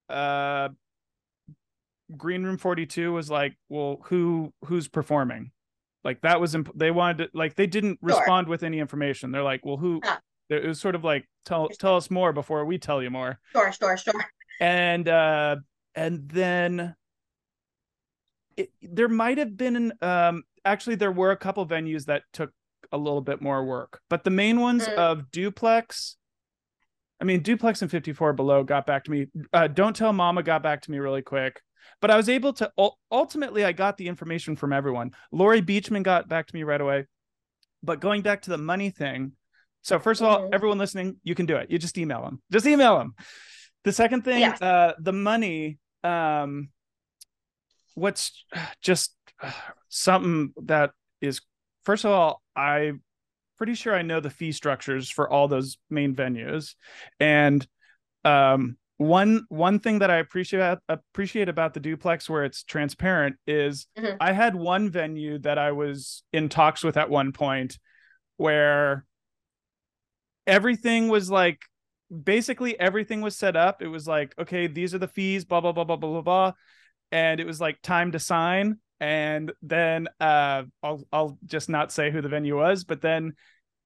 uh 0.08 0.68
Green 2.16 2.42
Room 2.42 2.58
42 2.58 3.12
was 3.12 3.30
like, 3.30 3.56
"Well, 3.68 4.00
who 4.06 4.52
who's 4.64 4.88
performing?" 4.88 5.52
Like 6.02 6.20
that 6.22 6.40
was 6.40 6.56
imp- 6.56 6.76
they 6.76 6.90
wanted 6.90 7.18
to, 7.30 7.38
like 7.38 7.54
they 7.54 7.68
didn't 7.68 8.00
Sure. 8.00 8.18
respond 8.18 8.48
with 8.48 8.64
any 8.64 8.80
information. 8.80 9.30
They're 9.30 9.44
like, 9.44 9.64
"Well, 9.64 9.76
who?" 9.76 10.00
Huh. 10.02 10.18
It 10.48 10.64
was 10.64 10.80
sort 10.80 10.96
of 10.96 11.04
like, 11.04 11.28
"Tell 11.44 11.68
tell 11.68 11.96
us 11.96 12.10
more 12.10 12.32
before 12.32 12.64
we 12.64 12.78
tell 12.78 13.00
you 13.00 13.10
more." 13.10 13.38
Sure, 13.52 13.70
sure, 13.70 13.96
sure. 13.96 14.24
and 14.60 15.08
uh 15.08 15.56
and 15.94 16.28
then 16.28 16.96
it, 18.56 18.70
there 18.82 19.08
might 19.08 19.38
have 19.38 19.56
been 19.56 19.92
um 20.02 20.42
actually 20.64 20.96
there 20.96 21.12
were 21.12 21.30
a 21.30 21.36
couple 21.36 21.64
venues 21.64 22.06
that 22.06 22.24
took 22.32 22.50
a 22.92 22.98
little 22.98 23.20
bit 23.20 23.40
more 23.40 23.64
work. 23.64 24.00
But 24.08 24.24
the 24.24 24.30
main 24.30 24.60
ones 24.60 24.86
Mm. 24.86 24.94
of 24.94 25.30
duplex 25.30 26.16
i 27.20 27.24
mean 27.24 27.42
duplex 27.42 27.82
and 27.82 27.90
54 27.90 28.32
below 28.32 28.64
got 28.64 28.86
back 28.86 29.04
to 29.04 29.10
me. 29.10 29.26
Uh 29.52 29.66
don't 29.68 29.94
tell 29.94 30.12
mama 30.12 30.42
got 30.42 30.62
back 30.62 30.80
to 30.82 30.90
me 30.90 30.98
really 30.98 31.22
quick. 31.22 31.60
But 32.00 32.10
i 32.10 32.16
was 32.16 32.28
able 32.28 32.52
to 32.54 32.72
ultimately 33.12 33.64
i 33.64 33.72
got 33.72 33.96
the 33.98 34.08
information 34.08 34.56
from 34.56 34.72
everyone. 34.72 35.10
Laurie 35.30 35.62
beechman 35.62 36.02
got 36.02 36.28
back 36.28 36.46
to 36.46 36.54
me 36.54 36.62
right 36.62 36.80
away. 36.80 37.06
But 37.82 38.00
going 38.00 38.22
back 38.22 38.42
to 38.42 38.50
the 38.50 38.58
money 38.58 38.90
thing 38.90 39.32
so 39.82 39.98
first 39.98 40.20
of 40.20 40.26
all 40.28 40.40
Mhm. 40.40 40.54
everyone 40.54 40.78
listening 40.78 41.16
you 41.22 41.34
can 41.34 41.46
do 41.46 41.56
it. 41.56 41.70
You 41.70 41.78
just 41.78 41.96
email 41.98 42.22
them 42.22 42.42
just 42.52 42.66
email 42.66 42.98
them 42.98 43.14
the 43.84 43.92
second 43.92 44.22
thing 44.24 44.40
Yes. 44.40 44.60
uh 44.62 44.94
the 44.98 45.12
money 45.12 45.78
um 46.04 46.70
what's 47.94 48.44
just 48.82 49.14
uh, 49.42 49.52
something 49.88 50.52
that 50.64 50.92
is 51.20 51.40
first 51.84 52.04
of 52.04 52.10
all 52.10 52.42
i'm 52.56 53.02
pretty 53.58 53.74
sure 53.74 53.94
i 53.94 54.02
know 54.02 54.20
the 54.20 54.30
fee 54.30 54.52
structures 54.52 55.10
for 55.10 55.30
all 55.30 55.48
those 55.48 55.78
main 55.90 56.14
venues. 56.14 56.74
And 57.18 57.66
um 58.24 58.76
one 58.96 59.44
one 59.48 59.78
thing 59.78 60.00
that 60.00 60.10
i 60.10 60.16
appreciate 60.16 60.78
appreciate 60.88 61.48
about 61.48 61.72
the 61.74 61.80
duplex 61.80 62.28
where 62.28 62.44
it's 62.44 62.62
transparent 62.64 63.36
is 63.46 63.86
Mhm. 63.98 64.18
i 64.20 64.32
had 64.32 64.54
one 64.54 64.90
venue 64.90 65.38
that 65.38 65.56
i 65.56 65.72
was 65.72 66.22
in 66.32 66.50
talks 66.50 66.84
with 66.84 66.98
at 66.98 67.08
one 67.08 67.32
point 67.32 67.78
where 68.36 69.06
everything 70.46 71.08
was 71.08 71.30
like 71.30 71.60
basically 72.24 72.78
everything 72.80 73.20
was 73.20 73.36
set 73.36 73.56
up. 73.56 73.82
It 73.82 73.86
was 73.88 74.06
like 74.06 74.34
okay 74.38 74.66
these 74.66 74.94
are 74.94 74.98
the 74.98 75.08
fees 75.08 75.44
blah 75.44 75.60
blah 75.60 75.72
blah 75.72 75.84
blah 75.84 75.96
blah 75.96 76.10
blah 76.10 76.22
blah. 76.22 76.52
And 77.12 77.40
it 77.40 77.46
was 77.46 77.60
like 77.60 77.80
time 77.82 78.12
to 78.12 78.18
sign 78.18 78.78
and 79.00 79.52
then 79.62 80.08
uh 80.20 80.62
I'll 80.82 81.02
I'll 81.12 81.38
just 81.46 81.68
not 81.68 81.90
say 81.92 82.10
who 82.10 82.20
the 82.22 82.28
venue 82.28 82.56
was 82.56 82.84
but 82.84 83.00
then 83.00 83.32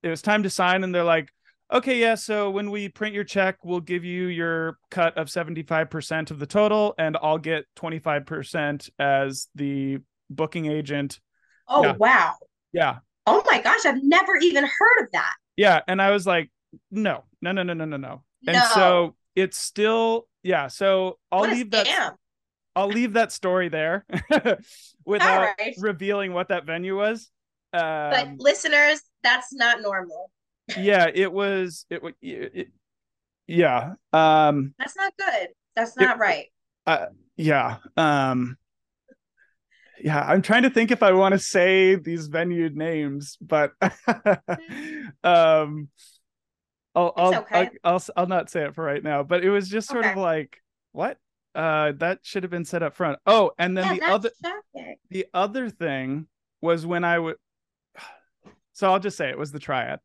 it 0.03 0.09
was 0.09 0.23
time 0.23 0.43
to 0.43 0.51
sign 0.51 0.85
and 0.85 0.95
they're 0.95 1.05
like 1.05 1.31
okay 1.73 1.99
yeah 1.99 2.15
so 2.15 2.51
when 2.51 2.71
we 2.71 2.89
print 2.89 3.15
your 3.15 3.25
check 3.25 3.57
we'll 3.65 3.81
give 3.81 4.05
you 4.05 4.27
your 4.27 4.79
cut 4.91 5.17
of 5.17 5.29
75% 5.29 6.31
of 6.31 6.39
the 6.39 6.47
total 6.47 6.95
and 6.99 7.17
I'll 7.23 7.39
get 7.39 7.65
25% 7.77 8.91
as 8.99 9.49
the 9.55 9.99
booking 10.31 10.67
agent 10.67 11.21
Oh 11.69 11.83
Yeah. 11.83 11.93
wow. 11.93 12.35
yeah 12.73 12.97
Oh 13.27 13.43
my 13.51 13.59
gosh, 13.63 13.87
I've 13.87 14.03
never 14.03 14.37
even 14.37 14.65
heard 14.65 15.05
of 15.05 15.13
that. 15.13 15.35
yeah 15.57 15.81
and 15.89 16.03
I 16.03 16.11
was 16.11 16.27
like 16.27 16.51
no 16.91 17.25
no 17.41 17.53
no 17.53 17.63
no 17.63 17.73
no 17.73 17.85
no 17.85 17.97
no 17.97 18.23
and 18.47 18.63
so 18.75 19.15
it's 19.35 19.57
still 19.59 20.27
yeah 20.43 20.67
so 20.69 21.19
I'll 21.33 21.43
leave 21.43 21.71
that 21.71 21.87
scam. 21.87 22.15
I'll 22.77 22.89
leave 22.89 23.13
that 23.15 23.33
story 23.33 23.69
there 23.69 24.05
without 25.05 25.55
right. 25.59 25.75
revealing 25.79 26.33
what 26.33 26.49
that 26.49 26.65
venue 26.65 26.97
was. 26.97 27.31
But 27.73 28.27
Um, 28.29 28.37
listeners, 28.39 29.01
that's 29.23 29.53
not 29.53 29.81
normal. 29.81 30.31
yeah, 30.79 31.09
it 31.13 31.33
was. 31.33 31.87
It, 31.91 32.03
it, 32.23 32.53
it 32.55 32.69
yeah. 33.47 33.95
Um, 34.13 34.75
That's 34.79 34.97
not 34.97 35.13
good. 35.19 35.49
That's 35.77 35.97
It- 35.97 36.01
not 36.01 36.19
right. 36.19 36.47
yeah. 37.37 37.77
Um, 37.97 38.57
yeah. 40.03 40.21
I'm 40.23 40.41
trying 40.43 40.63
to 40.63 40.71
think 40.71 40.91
if 40.91 41.03
I 41.03 41.13
want 41.13 41.33
to 41.33 41.39
say 41.39 41.95
these 41.97 42.29
venue 42.29 42.71
names, 42.71 43.37
but 43.41 43.73
um, 45.25 45.89
I'll 46.95 47.13
I'll, 47.17 47.35
okay. 47.41 47.71
I'll 47.83 47.95
I'll 47.95 48.03
I'll 48.17 48.27
not 48.27 48.51
say 48.51 48.65
it 48.65 48.75
for 48.75 48.85
right 48.85 49.03
now. 49.03 49.23
But 49.23 49.45
it 49.45 49.51
was 49.51 49.69
just 49.69 49.89
sort 49.89 50.07
of 50.07 50.17
like 50.17 50.59
what. 50.93 51.19
Uh, 51.55 51.93
that 51.99 52.19
should 52.23 52.43
have 52.43 52.51
been 52.51 52.65
said 52.65 52.83
up 52.83 52.95
front. 52.95 53.19
Oh, 53.27 53.53
and 53.59 53.77
then 53.77 53.97
yeah, 53.97 54.07
the 54.09 54.13
other 54.13 54.31
shocking. 54.45 54.97
the 55.11 55.27
other 55.33 55.71
thing 55.71 56.27
was 56.61 56.85
when 56.87 57.05
I 57.05 57.19
would. 57.19 57.37
So 58.77 58.91
I'll 58.93 58.99
just 58.99 59.17
say 59.17 59.31
it 59.31 59.39
was 59.39 59.53
the 59.53 59.61
triad. 59.61 60.01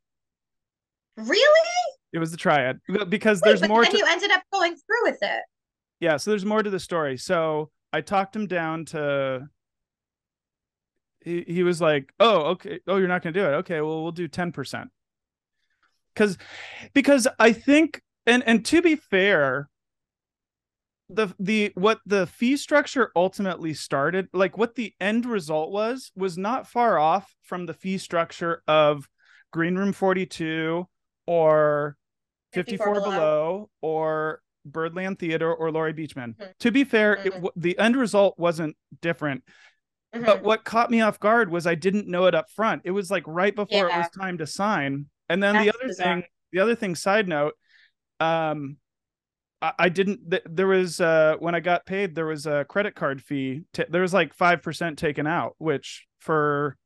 Really? 1.16 1.70
It 2.12 2.20
was 2.20 2.30
the 2.30 2.36
triad 2.36 2.78
because 3.08 3.40
Wait, 3.42 3.48
there's 3.58 3.68
more. 3.68 3.82
then 3.82 3.90
To, 3.90 3.98
you 3.98 4.06
ended 4.08 4.30
up 4.30 4.42
going 4.52 4.76
through 4.76 5.10
with 5.10 5.18
it. 5.22 5.42
yeah, 5.98 6.16
so 6.18 6.30
there's 6.30 6.44
more 6.44 6.62
to 6.62 6.70
the 6.70 6.78
story. 6.78 7.16
So 7.16 7.70
I 7.92 8.00
talked 8.00 8.36
him 8.36 8.46
down 8.46 8.84
to. 8.86 9.48
He 11.24 11.44
he 11.48 11.62
was 11.64 11.80
like, 11.80 12.12
"Oh, 12.20 12.42
okay. 12.52 12.78
Oh, 12.86 12.96
you're 12.96 13.08
not 13.08 13.22
going 13.22 13.34
to 13.34 13.40
do 13.40 13.44
it. 13.46 13.54
Okay, 13.56 13.80
well, 13.80 14.02
we'll 14.04 14.12
do 14.12 14.28
ten 14.28 14.52
percent." 14.52 14.90
Because, 16.14 16.38
because 16.94 17.26
I 17.38 17.52
think, 17.52 18.00
and 18.24 18.42
and 18.46 18.64
to 18.66 18.82
be 18.82 18.94
fair, 18.96 19.68
the 21.12 21.34
the 21.38 21.72
what 21.74 21.98
the 22.06 22.26
fee 22.26 22.56
structure 22.56 23.10
ultimately 23.16 23.74
started 23.74 24.28
like 24.32 24.56
what 24.56 24.74
the 24.76 24.94
end 25.00 25.26
result 25.26 25.70
was 25.72 26.12
was 26.14 26.38
not 26.38 26.66
far 26.68 26.98
off 26.98 27.34
from 27.42 27.66
the 27.66 27.74
fee 27.74 27.98
structure 27.98 28.62
of 28.68 29.08
green 29.52 29.76
room 29.76 29.92
42 29.92 30.86
or 31.26 31.96
54, 32.52 32.86
54 32.86 32.94
below. 32.94 33.10
Below. 33.10 33.70
or 33.82 34.42
birdland 34.64 35.18
theater 35.18 35.52
or 35.52 35.70
laurie 35.72 35.94
beechman 35.94 36.36
Mhm. 36.36 36.52
to 36.60 36.70
be 36.70 36.84
fair 36.84 37.14
it 37.14 37.24
Mhm. 37.32 37.42
w- 37.42 37.50
the 37.56 37.78
end 37.78 37.96
result 37.96 38.38
wasn't 38.38 38.76
different 39.00 39.42
Mhm. 40.14 40.26
but 40.26 40.42
what 40.42 40.64
caught 40.64 40.90
me 40.90 41.00
off 41.00 41.18
guard 41.18 41.50
was 41.50 41.66
i 41.66 41.74
didn't 41.74 42.06
know 42.08 42.26
it 42.26 42.34
up 42.34 42.50
front 42.50 42.82
it 42.84 42.90
was 42.90 43.10
like 43.10 43.24
right 43.26 43.54
before 43.56 43.88
it 43.88 43.96
was 43.96 44.10
time 44.10 44.38
to 44.38 44.46
sign 44.46 45.06
and 45.28 45.42
then 45.42 45.54
the 45.56 45.70
other 45.74 45.86
bizarre. 45.88 46.14
thing 46.16 46.24
the 46.52 46.60
other 46.60 46.74
thing 46.74 46.94
side 46.94 47.26
note 47.26 47.54
um 48.20 48.76
I, 49.62 49.72
I 49.78 49.88
didn't 49.88 50.30
th- 50.30 50.42
there 50.48 50.66
was 50.66 51.00
uh 51.00 51.36
when 51.38 51.54
i 51.54 51.60
got 51.60 51.86
paid 51.86 52.14
there 52.14 52.26
was 52.26 52.46
a 52.46 52.64
credit 52.68 52.94
card 52.94 53.22
fee 53.22 53.62
t- 53.72 53.84
there 53.88 54.02
was 54.02 54.14
like 54.14 54.36
5% 54.36 54.96
taken 54.96 55.26
out 55.26 55.54
which 55.58 56.06
for 56.18 56.76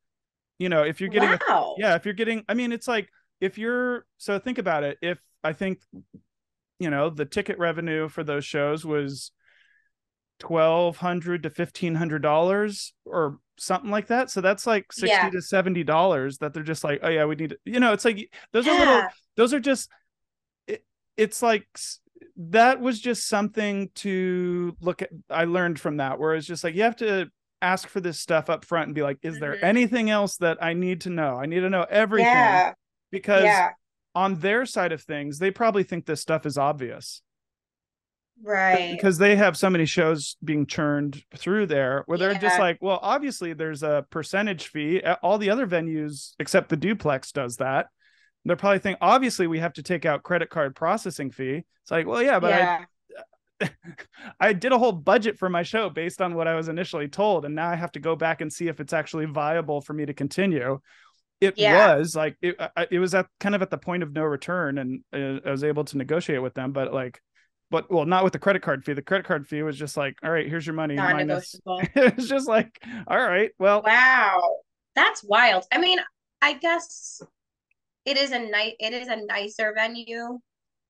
you 0.59 0.69
know 0.69 0.83
if 0.83 1.01
you're 1.01 1.11
getting 1.11 1.31
a, 1.31 1.39
yeah 1.79 1.95
if 1.95 2.05
you're 2.05 2.15
getting 2.15 2.45
i 2.49 2.55
mean 2.55 2.73
it's 2.73 2.89
like 2.89 3.09
if 3.41 3.59
you're 3.59 4.07
so 4.19 4.39
think 4.39 4.59
about 4.59 4.85
it. 4.85 4.97
If 5.03 5.19
i 5.43 5.53
think 5.53 5.81
you 6.79 6.89
know 6.91 7.11
the 7.11 7.25
ticket 7.25 7.59
revenue 7.59 8.09
for 8.09 8.25
those 8.25 8.45
shows 8.45 8.85
was 8.85 9.33
twelve 10.39 10.97
hundred 10.97 11.43
to 11.43 11.51
fifteen 11.51 11.95
hundred 11.95 12.23
dollars 12.23 12.93
or 13.05 13.39
something 13.57 13.91
like 13.91 14.09
that. 14.09 14.31
So 14.31 14.41
that's 14.41 14.67
like 14.67 14.93
60 14.93 15.09
Yeah. 15.09 15.31
to 15.31 15.41
70 15.41 15.85
dollars 15.85 16.39
that 16.39 16.53
they're 16.55 16.63
just 16.63 16.83
like 16.85 17.01
oh 17.03 17.09
yeah 17.09 17.25
we 17.25 17.37
need 17.37 17.51
to, 17.51 17.59
you 17.65 17.79
know 17.81 17.93
it's 17.93 18.05
like 18.05 18.29
those 18.53 18.67
are 18.67 18.77
little 18.79 19.03
those 19.37 19.55
are 19.55 19.61
just 19.61 19.89
it, 20.67 20.85
it's 21.17 21.41
like 21.43 21.67
that 22.37 22.81
was 22.81 23.01
just 23.01 23.29
something 23.29 23.89
to 23.95 24.77
look 24.81 25.03
at 25.03 25.11
i 25.31 25.45
learned 25.45 25.79
from 25.79 25.99
that 25.99 26.19
where 26.19 26.35
it's 26.35 26.47
just 26.47 26.65
like 26.65 26.75
you 26.75 26.83
have 26.83 26.97
to 26.97 27.27
ask 27.63 27.89
for 27.89 28.01
this 28.01 28.19
stuff 28.21 28.51
up 28.51 28.65
front 28.65 28.87
and 28.87 28.95
be 28.95 29.03
like 29.03 29.19
is 29.23 29.39
there 29.39 29.55
Mhm. 29.55 29.63
anything 29.63 30.11
else 30.11 30.37
that 30.39 30.59
i 30.63 30.73
need 30.73 31.03
to 31.03 31.11
know 31.11 31.37
i 31.37 31.47
need 31.47 31.61
to 31.61 31.71
know 31.71 31.87
everything 31.89 32.27
Yeah. 32.27 32.73
because 33.13 33.45
Yeah. 33.45 33.71
on 34.15 34.35
their 34.41 34.67
side 34.67 34.91
of 34.93 35.03
things 35.03 35.39
they 35.39 35.51
probably 35.53 35.85
think 35.85 36.07
this 36.07 36.21
stuff 36.21 36.45
is 36.45 36.59
obvious 36.59 37.23
Right. 38.43 38.91
because 38.93 39.19
they 39.19 39.37
have 39.37 39.57
so 39.57 39.71
many 39.71 39.87
shows 39.87 40.37
being 40.43 40.67
churned 40.67 41.23
through 41.37 41.67
there 41.67 42.03
where 42.07 42.19
they're 42.19 42.35
just 42.35 42.59
like 42.59 42.79
well 42.83 42.99
obviously 43.01 43.53
there's 43.53 43.85
a 43.85 44.05
percentage 44.11 44.67
fee 44.69 45.03
all 45.23 45.39
the 45.39 45.51
other 45.51 45.67
venues 45.69 46.33
except 46.41 46.69
the 46.69 46.77
duplex 46.77 47.31
does 47.31 47.57
that 47.59 47.87
they're 48.45 48.57
probably 48.57 48.79
thinking, 48.79 48.99
obviously 49.01 49.47
we 49.47 49.59
have 49.59 49.73
to 49.75 49.83
take 49.83 50.05
out 50.07 50.23
credit 50.23 50.51
card 50.51 50.75
processing 50.77 51.31
fee 51.31 51.65
it's 51.83 51.91
like 51.91 52.07
well 52.07 52.23
yeah 52.23 52.39
but 52.41 52.51
yeah. 52.51 52.85
I, 53.61 53.71
I 54.49 54.53
did 54.53 54.73
a 54.73 54.79
whole 54.79 54.93
budget 54.93 55.39
for 55.39 55.49
my 55.49 55.63
show 55.63 55.89
based 55.91 56.21
on 56.21 56.35
what 56.35 56.49
i 56.49 56.55
was 56.55 56.69
initially 56.69 57.09
told 57.09 57.45
and 57.45 57.55
now 57.55 57.69
i 57.69 57.75
have 57.75 57.93
to 57.93 58.01
go 58.01 58.17
back 58.17 58.41
and 58.41 58.53
see 58.53 58.69
if 58.69 58.81
it's 58.81 58.93
actually 58.93 59.27
viable 59.27 59.81
for 59.81 59.93
me 59.93 60.07
to 60.07 60.15
continue 60.15 60.81
it 61.41 61.55
Yeah. 61.57 61.97
was 61.97 62.15
like 62.17 62.37
it, 62.43 62.57
I- 62.59 62.89
it 62.91 62.99
was 62.99 63.15
at 63.15 63.27
kind 63.41 63.55
of 63.55 63.63
at 63.63 63.71
the 63.71 63.79
point 63.79 64.03
of 64.03 64.13
no 64.13 64.23
return 64.25 64.79
and 64.79 65.03
i 65.13 65.51
was 65.51 65.65
able 65.65 65.85
to 65.85 65.97
negotiate 65.99 66.43
with 66.43 66.55
them 66.55 66.73
but 66.73 66.93
like 66.93 67.21
but 67.71 67.91
well 67.91 68.05
not 68.07 68.25
with 68.25 68.33
the 68.33 68.39
credit 68.39 68.63
card 68.63 68.85
fee 68.85 68.93
the 68.93 69.03
credit 69.03 69.27
card 69.27 69.47
fee 69.47 69.63
was 69.63 69.79
just 69.79 69.97
like 69.97 70.17
all 70.23 70.31
right 70.31 70.49
here's 70.49 70.67
your 70.67 70.75
money 70.75 70.95
minus 70.97 71.55
it 71.67 72.17
was 72.17 72.29
just 72.29 72.49
like 72.49 72.79
all 73.07 73.17
right 73.19 73.51
well 73.59 73.83
Wow. 73.85 74.59
That's 74.97 75.25
wild. 75.25 75.65
I 75.73 75.79
mean, 75.79 75.99
I 76.41 76.53
guess 76.53 77.21
it 78.05 78.17
is 78.17 78.33
a 78.33 78.39
nice 78.39 78.75
it 78.81 78.93
is 78.93 79.09
a 79.09 79.17
nicer 79.25 79.73
venue 79.75 80.39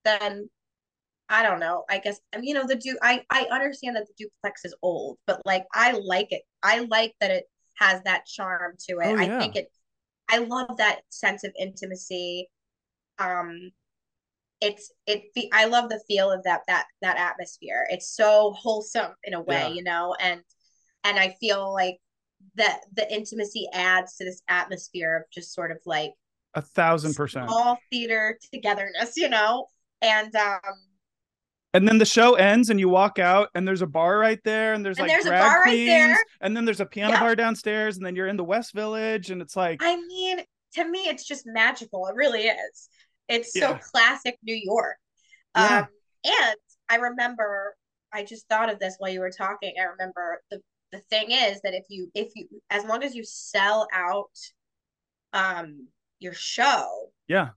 than 0.05 0.49
I 1.29 1.43
don't 1.43 1.61
know. 1.61 1.85
I 1.89 1.99
guess 1.99 2.21
I 2.33 2.39
mean, 2.39 2.49
you 2.49 2.55
know 2.55 2.67
the 2.67 2.77
du 2.77 2.97
I 3.03 3.25
I 3.31 3.47
understand 3.51 3.97
that 3.97 4.07
the 4.07 4.15
duplex 4.25 4.65
is 4.65 4.75
old, 4.83 5.19
but 5.27 5.41
like 5.47 5.65
I 5.75 5.93
like 5.93 6.29
it. 6.31 6.43
I 6.63 6.81
like 6.81 7.15
that 7.21 7.31
it 7.31 7.45
has 7.79 8.03
that 8.05 8.27
charm 8.27 8.75
to 8.89 8.99
it. 9.01 9.07
Oh, 9.09 9.17
I 9.19 9.27
think 9.39 9.57
it 9.57 9.69
I 10.29 10.39
love 10.39 10.77
that 10.79 11.01
sense 11.09 11.45
of 11.45 11.53
intimacy. 11.59 12.49
Um 13.19 13.71
it's 14.61 14.93
it 15.07 15.25
I 15.53 15.67
love 15.67 15.89
the 15.91 16.03
feel 16.09 16.31
of 16.31 16.43
that 16.45 16.63
that 16.69 16.87
that 17.03 17.17
atmosphere. 17.17 17.87
It's 17.91 18.09
so 18.15 18.53
wholesome 18.53 19.13
in 19.25 19.35
a 19.35 19.41
way, 19.41 19.69
Yeah. 19.69 19.75
you 19.75 19.83
know, 19.83 20.15
and 20.21 20.41
and 21.05 21.19
I 21.19 21.37
feel 21.41 21.73
like 21.73 21.99
that 22.57 22.81
the 22.95 23.11
intimacy 23.13 23.69
adds 23.73 24.17
to 24.17 24.25
this 24.25 24.43
atmosphere 24.49 25.17
of 25.17 25.31
just 25.33 25.55
sort 25.55 25.71
of 25.71 25.79
like 25.87 26.13
A 26.55 26.63
thousand 26.63 27.15
percent. 27.15 27.49
all 27.49 27.79
theater 27.91 28.39
togetherness, 28.53 29.17
you 29.17 29.29
know? 29.29 29.69
And 30.03 30.35
um 30.37 30.61
And 31.73 31.89
then 31.89 31.99
the 31.99 32.05
show 32.05 32.35
ends 32.35 32.71
and 32.71 32.79
you 32.79 32.89
walk 32.89 33.19
out 33.19 33.49
and 33.55 33.67
there's 33.67 33.83
a 33.83 33.87
bar 33.87 34.19
right 34.19 34.41
there 34.45 34.75
and 34.75 34.85
there's 34.85 34.99
And 34.99 35.09
like 35.09 35.13
there's 35.13 35.27
a 35.27 35.31
drag 35.31 35.41
bar 35.43 35.61
right 35.61 35.63
queens 35.65 35.87
there. 35.87 36.25
and 36.41 36.57
then 36.57 36.65
there's 36.65 36.81
a 36.81 36.87
piano 36.87 37.15
Yeah. 37.15 37.21
bar 37.21 37.35
downstairs 37.37 37.97
and 37.97 38.07
then 38.07 38.15
you're 38.15 38.29
in 38.29 38.37
the 38.37 38.45
West 38.45 38.73
Village 38.75 39.31
and 39.31 39.43
it's 39.43 39.57
like 39.57 39.81
I 39.83 39.97
mean, 39.97 40.41
to 40.75 40.85
me 40.89 41.01
it's 41.09 41.25
just 41.25 41.47
magical. 41.47 42.07
It 42.07 42.15
really 42.15 42.43
is. 42.47 42.89
It's 43.29 43.53
so 43.53 43.71
Yeah. 43.71 43.79
classic 43.79 44.39
New 44.43 44.55
York. 44.57 44.97
Yeah. 45.57 45.81
Um 45.81 45.89
and 46.25 46.57
I 46.89 46.97
remember 46.97 47.77
I 48.13 48.23
just 48.25 48.47
thought 48.49 48.71
of 48.73 48.79
this 48.79 48.95
while 48.99 49.11
you 49.11 49.19
were 49.21 49.31
talking. 49.31 49.75
I 49.81 49.85
remember 49.85 50.41
the 50.51 50.61
the 50.93 51.01
thing 51.11 51.33
is 51.33 51.61
that 51.63 51.75
if 51.75 51.87
you 51.89 52.09
if 52.15 52.31
you 52.37 52.47
as 52.71 52.85
long 52.85 53.03
as 53.03 53.17
you 53.17 53.25
sell 53.25 53.89
out 53.93 54.31
um 55.33 55.89
your 56.25 56.33
show, 56.33 57.11
yeah. 57.29 57.51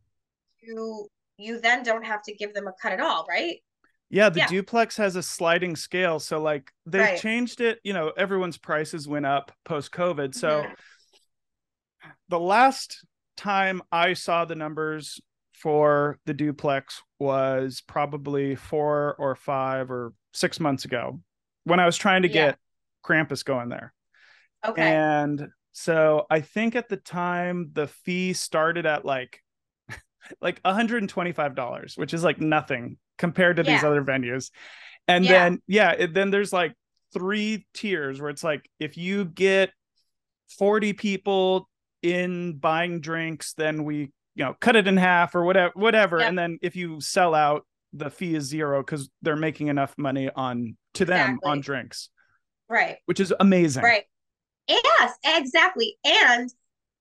you 0.62 1.08
you 1.38 1.60
then 1.62 1.84
don't 1.84 2.04
have 2.04 2.22
to 2.24 2.34
give 2.34 2.54
them 2.54 2.68
a 2.68 2.74
cut 2.82 2.92
at 2.92 3.00
all, 3.00 3.26
right? 3.30 3.64
Yeah, 4.10 4.30
the 4.30 4.40
Yeah. 4.40 4.48
duplex 4.48 4.98
has 4.98 5.16
a 5.16 5.22
sliding 5.24 5.76
scale. 5.76 6.20
So 6.20 6.40
like 6.42 6.72
they 6.86 7.00
Right. 7.00 7.20
changed 7.20 7.62
it, 7.62 7.80
you 7.84 7.94
know, 7.94 8.10
everyone's 8.18 8.58
prices 8.58 9.08
went 9.08 9.26
up 9.28 9.52
post 9.64 9.92
COVID. 9.92 10.34
So 10.34 10.64
Mhm. 10.64 10.76
the 12.30 12.40
last 12.40 13.06
time 13.36 13.82
I 13.92 14.14
saw 14.14 14.46
the 14.46 14.56
numbers 14.56 15.22
for 15.54 16.20
the 16.26 16.34
duplex 16.34 17.02
was 17.20 17.82
probably 17.82 18.56
four 18.56 19.16
or 19.20 19.36
five 19.36 19.92
or 19.92 20.14
six 20.34 20.60
months 20.60 20.86
ago 20.86 21.22
when 21.66 21.80
I 21.80 21.86
was 21.86 21.98
trying 21.98 22.24
to 22.24 22.28
Yeah. 22.30 22.34
get 22.34 22.60
Krampus 23.04 23.46
going 23.46 23.70
there. 23.70 23.94
Okay. 24.66 24.82
And 24.82 25.50
so 25.80 26.26
I 26.28 26.42
think 26.42 26.76
at 26.76 26.90
the 26.90 26.98
time 26.98 27.70
the 27.74 27.86
fee 27.86 28.34
started 28.34 28.88
at 28.88 29.06
like 29.06 29.44
like 30.42 30.60
$125, 30.64 31.98
which 32.00 32.16
is 32.16 32.24
like 32.24 32.42
nothing 32.42 32.98
compared 33.20 33.58
to 33.58 33.64
these 33.64 33.84
other 33.84 34.04
venues. 34.04 34.50
And 35.08 35.24
Yeah. 35.24 35.32
then 35.32 35.62
yeah, 35.68 35.92
it, 35.92 36.16
then 36.16 36.32
there's 36.32 36.52
like 36.52 36.74
three 37.14 37.68
tiers 37.76 38.20
where 38.20 38.32
it's 38.32 38.44
like 38.44 38.68
if 38.80 38.98
you 38.98 39.26
get 39.26 39.70
40 40.58 40.94
people 40.94 41.70
in 42.02 42.58
buying 42.58 43.00
drinks, 43.00 43.54
then 43.54 43.84
we, 43.84 44.12
you 44.34 44.46
know, 44.46 44.56
cut 44.60 44.76
it 44.76 44.88
in 44.88 44.98
half 44.98 45.36
or 45.36 45.46
whatever 45.46 45.74
whatever. 45.76 46.18
Yep. 46.18 46.30
And 46.30 46.40
then 46.40 46.58
if 46.64 46.76
you 46.76 47.02
sell 47.02 47.36
out, 47.36 47.68
the 47.94 48.10
fee 48.10 48.34
is 48.34 48.46
zero 48.46 48.82
because 48.82 49.12
they're 49.22 49.36
making 49.36 49.68
enough 49.68 49.94
money 49.96 50.32
on 50.36 50.76
to 50.96 51.06
them 51.06 51.40
on 51.44 51.62
drinks, 51.62 52.10
right. 52.68 52.98
which 53.06 53.20
is 53.20 53.32
amazing. 53.40 53.84
Right. 53.84 54.06
Yes, 54.68 55.14
exactly. 55.26 55.98
And 56.04 56.50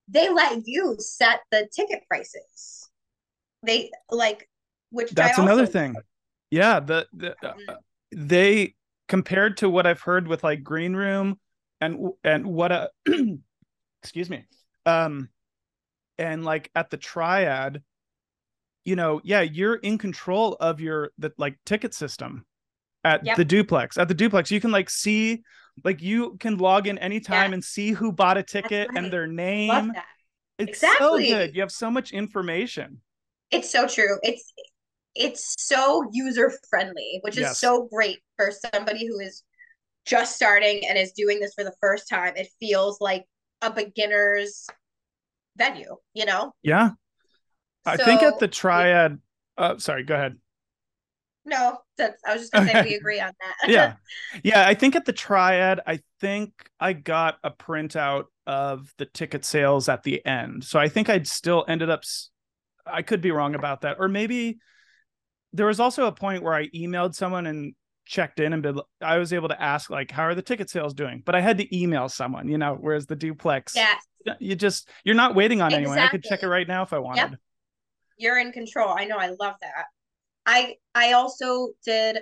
they 0.09 0.29
let 0.29 0.67
you 0.67 0.97
set 0.99 1.41
the 1.51 1.69
ticket 1.75 2.05
prices. 2.09 2.89
They 3.63 3.91
like, 4.11 4.49
which 4.91 5.11
I 5.11 5.13
That's 5.15 5.39
another 5.39 5.67
thing. 5.67 5.97
Yeah, 6.51 6.81
the, 6.81 7.07
the 7.13 7.33
uh, 7.45 7.55
Mhm. 7.55 7.77
they 8.13 8.75
compared 9.09 9.57
to 9.59 9.69
what 9.71 9.87
I've 9.87 10.01
heard 10.01 10.29
with 10.29 10.45
like 10.45 10.63
Green 10.63 10.95
Room 10.95 11.39
and 11.81 12.13
and 12.25 12.47
what 12.47 12.73
a 12.73 12.91
excuse 14.03 14.31
me. 14.31 14.45
Um 14.85 15.29
and 16.19 16.45
like 16.45 16.71
at 16.75 16.91
the 16.91 16.97
Triad, 16.97 17.83
you 18.85 18.97
know, 18.97 19.21
yeah, 19.25 19.41
you're 19.43 19.75
in 19.77 19.99
control 19.99 20.55
of 20.61 20.81
your 20.81 21.11
the 21.19 21.33
like 21.37 21.59
ticket 21.67 21.95
system 21.95 22.47
at 23.07 23.25
Yep. 23.25 23.37
the 23.37 23.45
duplex. 23.45 23.97
At 23.99 24.09
the 24.09 24.15
duplex, 24.15 24.51
you 24.51 24.61
can 24.61 24.71
like 24.73 24.91
see 24.91 25.43
like 25.85 26.01
you 26.03 26.37
can 26.39 26.57
log 26.57 26.87
in 26.87 26.97
anytime 26.99 27.51
Yeah. 27.51 27.55
and 27.55 27.65
see 27.65 27.91
who 27.93 28.11
bought 28.11 28.39
a 28.39 28.43
ticket 28.43 28.89
right. 28.89 28.99
and 28.99 29.13
their 29.13 29.27
Love 29.27 29.35
name. 29.37 29.93
that. 29.95 30.05
It's 30.59 30.81
so 30.81 30.89
Exactly. 30.89 31.29
good. 31.29 31.55
You 31.55 31.61
have 31.61 31.71
so 31.73 31.91
much 31.91 32.13
information. 32.13 33.01
It's 33.51 33.71
so 33.71 33.87
true. 33.87 34.19
It's 34.23 34.53
it's 35.15 35.55
so 35.59 36.05
user 36.13 36.53
friendly, 36.69 37.21
which 37.23 37.37
is 37.37 37.41
Yes. 37.43 37.59
so 37.59 37.89
great 37.91 38.19
for 38.37 38.51
somebody 38.73 39.07
who 39.07 39.19
is 39.21 39.43
just 40.05 40.37
starting 40.37 40.87
and 40.87 40.99
is 40.99 41.13
doing 41.13 41.41
this 41.41 41.55
for 41.55 41.65
the 41.65 41.75
first 41.81 42.09
time. 42.09 42.35
It 42.37 42.49
feels 42.61 43.01
like 43.01 43.25
a 43.63 43.71
beginner's 43.71 44.67
venue, 45.57 45.97
you 46.13 46.27
know? 46.27 46.53
Yeah. 46.63 46.91
I 47.87 47.97
think 47.97 48.23
at 48.23 48.39
the 48.39 48.49
Triad 48.49 49.19
uh 49.57 49.79
sorry, 49.79 50.05
go 50.05 50.15
ahead. 50.15 50.37
No, 51.49 51.79
that's 51.97 52.21
I 52.27 52.33
was 52.33 52.43
just 52.43 52.53
gonna 52.53 52.69
say 52.69 52.83
we 52.83 52.95
agree 52.97 53.21
on 53.21 53.33
that. 53.41 53.71
yeah. 53.71 53.95
Yeah 54.43 54.67
i 54.67 54.75
think 54.75 54.97
at 54.97 55.05
the 55.05 55.13
triad 55.13 55.81
i 55.87 56.01
think 56.21 56.53
i 56.81 56.93
got 56.93 57.39
a 57.45 57.51
printout 57.51 58.25
of 58.47 58.93
the 58.99 59.07
ticket 59.07 59.45
sales 59.45 59.89
at 59.89 60.03
the 60.03 60.25
end. 60.27 60.65
So 60.65 60.79
i 60.79 60.89
think 60.89 61.09
i'd 61.09 61.27
still 61.27 61.65
ended 61.69 61.89
up 61.89 62.03
I 62.89 63.03
could 63.03 63.21
be 63.21 63.33
wrong 63.33 63.57
about 63.57 63.81
that. 63.81 63.97
Or 63.99 64.09
maybe 64.09 64.59
there 65.53 65.67
was 65.67 65.81
also 65.81 66.07
a 66.07 66.13
point 66.13 66.43
where 66.43 66.55
i 66.55 66.69
emailed 66.69 67.15
someone 67.15 67.47
and 67.47 67.75
checked 68.05 68.39
in 68.39 68.53
and 68.53 68.63
been, 68.63 68.81
i 69.01 69.19
was 69.19 69.33
able 69.33 69.49
to 69.49 69.61
ask 69.61 69.91
like 69.91 70.11
how 70.11 70.23
are 70.23 70.35
the 70.35 70.43
ticket 70.43 70.69
sales 70.69 70.95
doing? 70.95 71.23
But 71.25 71.37
i 71.37 71.41
had 71.41 71.59
to 71.59 71.77
email 71.77 72.09
someone 72.09 72.49
you 72.49 72.59
know 72.59 72.77
whereas 72.81 73.07
the 73.07 73.17
duplex? 73.17 73.77
Yes. 73.77 74.03
you 74.41 74.57
just 74.57 74.89
you're 75.05 75.15
not 75.15 75.37
waiting 75.37 75.63
on 75.63 75.73
anyone. 75.73 75.99
I 75.99 76.09
could 76.09 76.25
check 76.25 76.43
it 76.43 76.49
right 76.49 76.67
now 76.67 76.83
if 76.83 76.93
i 76.93 76.99
wanted. 76.99 77.39
You're 78.19 78.39
in 78.39 78.51
control. 78.51 78.95
I 78.97 79.05
know. 79.05 79.19
I 79.19 79.29
love 79.39 79.55
that. 79.61 79.87
I 80.47 80.77
I 80.95 81.13
also 81.13 81.71
did 81.85 82.19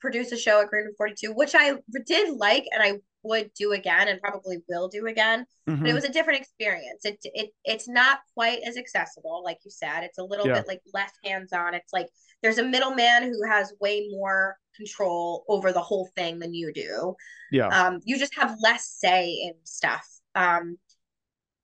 produce 0.00 0.32
a 0.32 0.36
show 0.38 0.60
at 0.62 0.68
Green 0.68 0.86
Room 0.86 0.94
42, 0.96 1.32
which 1.32 1.54
I 1.54 1.74
did 2.06 2.36
like 2.36 2.64
and 2.72 2.82
I 2.82 2.94
would 3.24 3.50
do 3.54 3.72
again 3.72 4.08
and 4.08 4.20
probably 4.20 4.58
will 4.68 4.88
do 4.88 5.06
again. 5.06 5.44
Mhm. 5.68 5.80
But 5.82 5.90
it 5.90 5.94
was 5.94 6.04
a 6.04 6.08
different 6.12 6.40
experience. 6.40 7.04
It 7.04 7.18
it 7.24 7.50
it's 7.64 7.88
not 7.88 8.20
quite 8.34 8.60
as 8.66 8.76
accessible, 8.76 9.42
like 9.44 9.58
you 9.64 9.70
said. 9.70 10.04
It's 10.04 10.18
a 10.18 10.24
little 10.24 10.46
Yeah. 10.46 10.54
bit 10.54 10.68
like 10.68 10.80
less 10.94 11.12
hands-on. 11.24 11.74
It's 11.74 11.92
like 11.92 12.08
there's 12.42 12.58
a 12.58 12.64
middleman 12.64 13.24
who 13.24 13.44
has 13.48 13.72
way 13.80 14.08
more 14.10 14.56
control 14.76 15.44
over 15.48 15.72
the 15.72 15.82
whole 15.82 16.08
thing 16.16 16.38
than 16.38 16.54
you 16.54 16.72
do. 16.72 17.16
yeah 17.50 17.66
Um, 17.68 18.00
you 18.04 18.18
just 18.18 18.34
have 18.36 18.56
less 18.62 18.86
say 18.88 19.30
in 19.32 19.54
stuff. 19.64 20.06
Um, 20.36 20.78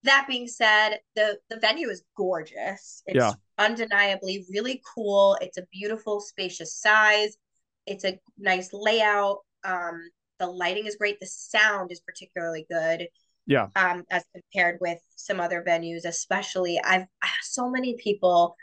that 0.05 0.27
being 0.29 0.47
said, 0.47 0.99
the 1.17 1.39
the 1.51 1.59
venue 1.59 1.89
is 1.91 2.03
gorgeous. 2.17 3.03
It's 3.07 3.17
Yeah. 3.17 3.33
undeniably 3.59 4.47
really 4.51 4.83
cool. 4.95 5.37
It's 5.41 5.59
a 5.59 5.67
beautiful, 5.73 6.21
spacious 6.21 6.75
size. 6.75 7.37
It's 7.87 8.05
a 8.05 8.19
nice 8.39 8.71
layout. 8.73 9.41
Um, 9.65 10.09
the 10.39 10.47
lighting 10.47 10.87
is 10.87 10.97
great. 10.97 11.21
The 11.21 11.27
sound 11.27 11.93
is 11.93 12.01
particularly 12.01 12.67
good. 12.71 13.09
Yeah. 13.47 13.69
Um, 13.77 14.05
as 14.11 14.25
compared 14.33 14.79
with 14.81 14.99
some 15.17 15.41
other 15.41 15.63
venues, 15.67 16.05
especially 16.05 16.81
I've 16.83 17.07
so 17.43 17.69
many 17.69 17.97
people 17.97 18.57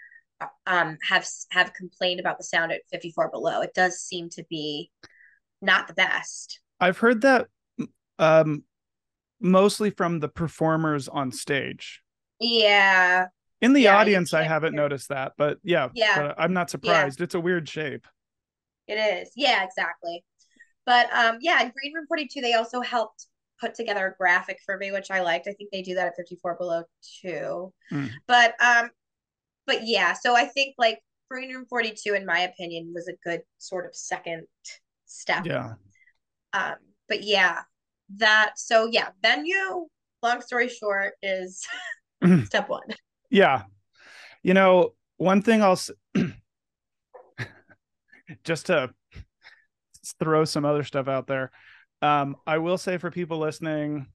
um 0.66 0.98
have 1.08 1.28
have 1.52 1.74
complained 1.74 2.20
about 2.20 2.38
the 2.40 2.44
sound 2.44 2.72
at 2.72 2.82
54 2.92 3.30
below. 3.30 3.62
It 3.62 3.74
does 3.76 4.00
seem 4.00 4.30
to 4.30 4.44
be 4.50 4.92
not 5.62 5.88
the 5.88 5.94
best. 5.94 6.60
I've 6.80 6.98
heard 6.98 7.22
that 7.22 7.48
um 8.18 8.64
mostly 9.42 9.90
from 9.90 10.20
the 10.20 10.30
performers 10.30 11.08
on 11.08 11.32
stage. 11.32 12.02
Yeah. 12.40 13.28
In 13.62 13.74
the 13.74 13.82
Yeah, 13.82 13.98
audience, 13.98 14.34
I 14.34 14.44
haven't 14.44 14.76
noticed 14.76 15.10
that, 15.10 15.34
but 15.38 15.60
yeah, 15.64 15.90
Yeah. 15.94 16.22
but 16.22 16.36
I'm 16.40 16.54
not 16.54 16.70
surprised. 16.70 17.22
It's 17.22 17.36
a 17.36 17.40
weird 17.40 17.70
shape. 17.70 18.08
It 18.88 18.96
is. 18.96 19.32
Yeah, 19.36 19.64
exactly. 19.64 20.24
But 20.86 21.14
um 21.14 21.38
yeah, 21.42 21.62
in 21.62 21.72
Green 21.72 21.94
Room 21.94 22.06
42 22.08 22.42
they 22.42 22.54
also 22.54 22.82
helped 22.82 23.28
put 23.60 23.76
together 23.76 24.08
a 24.08 24.16
graphic 24.18 24.58
for 24.66 24.78
me 24.78 24.92
which 24.92 25.12
I 25.12 25.22
liked. 25.22 25.48
I 25.48 25.54
think 25.54 25.70
they 25.72 25.84
do 25.84 25.96
that 25.96 26.08
at 26.08 26.16
54 26.18 26.56
below 26.56 26.84
too. 27.22 27.72
Mm. 27.92 28.10
But 28.28 28.56
um 28.60 28.90
but 29.68 29.86
yeah, 29.88 30.14
so 30.14 30.36
I 30.36 30.46
think 30.46 30.76
like 30.80 31.00
Green 31.30 31.54
Room 31.54 31.66
42 31.70 32.14
in 32.16 32.26
my 32.26 32.40
opinion 32.40 32.92
was 32.96 33.08
a 33.08 33.14
good 33.24 33.42
sort 33.60 33.86
of 33.86 33.96
second 33.96 34.48
step. 35.06 35.46
Yeah. 35.46 35.74
Um 36.54 36.76
but 37.08 37.24
yeah, 37.24 37.60
that 38.18 38.58
so 38.58 38.88
yeah, 38.92 39.10
venue 39.22 39.88
long 40.24 40.42
story 40.42 40.70
short 40.70 41.14
is 41.22 41.64
Mhm. 42.24 42.46
step 42.46 42.70
1. 42.70 42.82
Yeah. 43.30 43.64
You 44.44 44.54
know, 44.54 44.94
one 45.18 45.42
thing 45.42 45.64
I'll 45.64 45.80
just 48.44 48.68
to 48.68 48.94
throw 50.20 50.46
some 50.46 50.66
other 50.66 50.84
stuff 50.84 51.08
out 51.08 51.28
there. 51.28 51.52
Um, 52.02 52.36
I 52.48 52.58
will 52.58 52.78
say 52.78 52.98
for 52.98 53.12
people 53.12 53.40
listening 53.40 54.08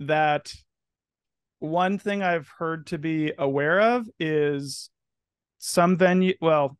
that 0.00 0.52
one 1.58 1.98
thing 1.98 2.22
I've 2.22 2.48
heard 2.58 2.88
to 2.88 2.98
be 2.98 3.32
aware 3.38 3.80
of 3.80 4.08
is 4.18 4.90
some 5.58 5.96
venue. 5.96 6.34
Well, 6.40 6.76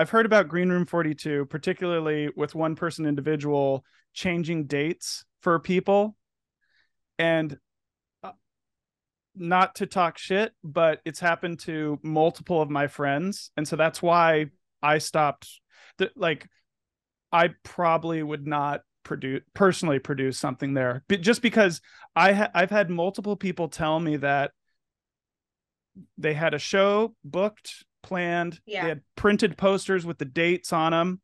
I've 0.00 0.08
heard 0.08 0.24
about 0.24 0.48
Green 0.48 0.70
Room 0.70 0.86
42, 0.86 1.44
particularly 1.44 2.30
with 2.34 2.54
one 2.54 2.74
person 2.74 3.04
individual 3.04 3.84
changing 4.14 4.64
dates 4.64 5.26
for 5.42 5.58
people. 5.58 6.16
And 7.18 7.58
uh, 8.22 8.32
not 9.34 9.74
to 9.74 9.84
talk 9.84 10.16
shit, 10.16 10.52
but 10.64 11.02
it's 11.04 11.20
happened 11.20 11.60
to 11.60 11.98
multiple 12.02 12.62
of 12.62 12.70
my 12.70 12.86
friends. 12.86 13.50
And 13.58 13.68
so 13.68 13.76
that's 13.76 14.00
why 14.00 14.46
I 14.82 14.96
stopped. 14.96 15.60
Like, 16.16 16.48
I 17.30 17.50
probably 17.62 18.22
would 18.22 18.46
not 18.46 18.80
produce 19.02 19.42
personally 19.52 19.98
produce 19.98 20.38
something 20.38 20.74
there 20.74 21.02
but 21.08 21.22
just 21.22 21.40
because 21.40 21.80
i 22.14 22.34
ha- 22.34 22.50
i've 22.54 22.68
had 22.68 22.90
multiple 22.90 23.34
people 23.34 23.66
tell 23.66 23.98
me 23.98 24.18
that 24.18 24.50
they 26.18 26.34
had 26.34 26.52
a 26.52 26.58
show 26.58 27.14
booked 27.24 27.86
planned. 28.02 28.60
Yeah. 28.66 28.82
they 28.82 28.88
had 28.90 29.02
printed 29.16 29.56
posters 29.58 30.04
with 30.06 30.18
the 30.18 30.24
dates 30.24 30.72
on 30.72 30.92
them 30.92 31.20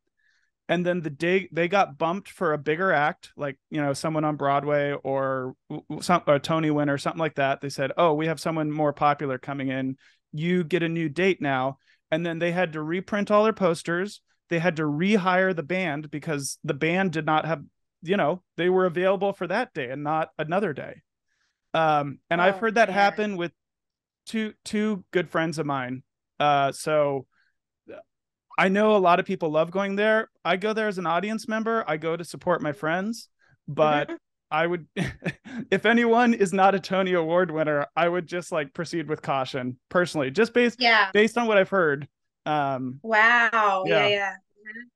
and 0.68 0.84
then 0.84 1.00
the 1.00 1.10
day 1.10 1.48
they 1.52 1.68
got 1.68 1.96
bumped 1.96 2.28
for 2.28 2.52
a 2.52 2.58
bigger 2.58 2.90
act 2.92 3.30
like 3.36 3.56
you 3.70 3.80
know 3.80 3.92
someone 3.92 4.24
on 4.24 4.36
broadway 4.36 4.92
or 5.04 5.54
some 6.00 6.22
a 6.26 6.38
tony 6.40 6.70
winner 6.70 6.98
something 6.98 7.20
like 7.20 7.36
that. 7.36 7.60
They 7.60 7.68
said 7.68 7.92
oh 7.96 8.14
we 8.14 8.26
have 8.26 8.40
someone 8.40 8.70
more 8.72 8.92
popular 8.92 9.38
coming 9.38 9.68
in. 9.68 9.96
You 10.32 10.64
get 10.64 10.82
a 10.82 10.88
new 10.88 11.08
date 11.08 11.40
now. 11.40 11.78
And 12.10 12.24
then 12.26 12.38
they 12.38 12.52
had 12.52 12.72
to 12.74 12.82
reprint 12.82 13.30
all 13.30 13.44
their 13.44 13.52
posters. 13.52 14.20
They 14.48 14.58
had 14.60 14.76
to 14.76 14.82
rehire 14.84 15.54
the 15.54 15.62
band 15.64 16.10
because 16.10 16.58
the 16.62 16.74
band 16.74 17.12
did 17.12 17.26
not 17.26 17.44
have 17.46 17.62
you 18.02 18.16
know 18.16 18.42
they 18.56 18.68
were 18.68 18.86
available 18.86 19.32
for 19.32 19.46
that 19.46 19.72
day 19.72 19.90
and 19.90 20.02
not 20.04 20.30
another 20.38 20.72
day. 20.72 21.02
Um 21.74 22.18
and 22.30 22.40
i've 22.42 22.56
Oh, 22.56 22.58
heard 22.58 22.74
that 22.76 22.88
man. 22.88 22.94
happen 22.94 23.36
with 23.36 23.52
two 24.26 24.54
two 24.64 25.04
good 25.12 25.30
friends 25.30 25.58
of 25.58 25.66
mine 25.66 26.02
uh 26.40 26.72
so 26.72 27.26
i 28.58 28.68
know 28.68 28.96
a 28.96 28.98
lot 28.98 29.20
of 29.20 29.26
people 29.26 29.50
love 29.50 29.70
going 29.70 29.96
there 29.96 30.28
i 30.44 30.56
go 30.56 30.72
there 30.72 30.88
as 30.88 30.98
an 30.98 31.06
audience 31.06 31.48
member 31.48 31.84
i 31.86 31.96
go 31.96 32.16
to 32.16 32.24
support 32.24 32.62
my 32.62 32.72
friends 32.72 33.28
but 33.68 34.08
Mhm. 34.10 34.18
i 34.50 34.66
would 34.66 34.86
if 35.70 35.86
anyone 35.86 36.34
is 36.34 36.52
not 36.52 36.74
a 36.74 36.80
tony 36.80 37.12
award 37.14 37.50
winner 37.50 37.86
i 37.96 38.08
would 38.08 38.26
just 38.26 38.52
like 38.52 38.72
proceed 38.72 39.08
with 39.08 39.22
caution 39.22 39.78
personally 39.88 40.30
just 40.30 40.54
based 40.54 40.80
yeah. 40.80 41.10
based 41.12 41.36
on 41.36 41.46
what 41.46 41.58
i've 41.58 41.68
heard 41.68 42.08
um 42.46 43.00
Wow. 43.02 43.84
Yeah, 43.86 44.08
Yeah. 44.08 44.08
yeah. 44.08 44.34
Mhm. 44.66 44.90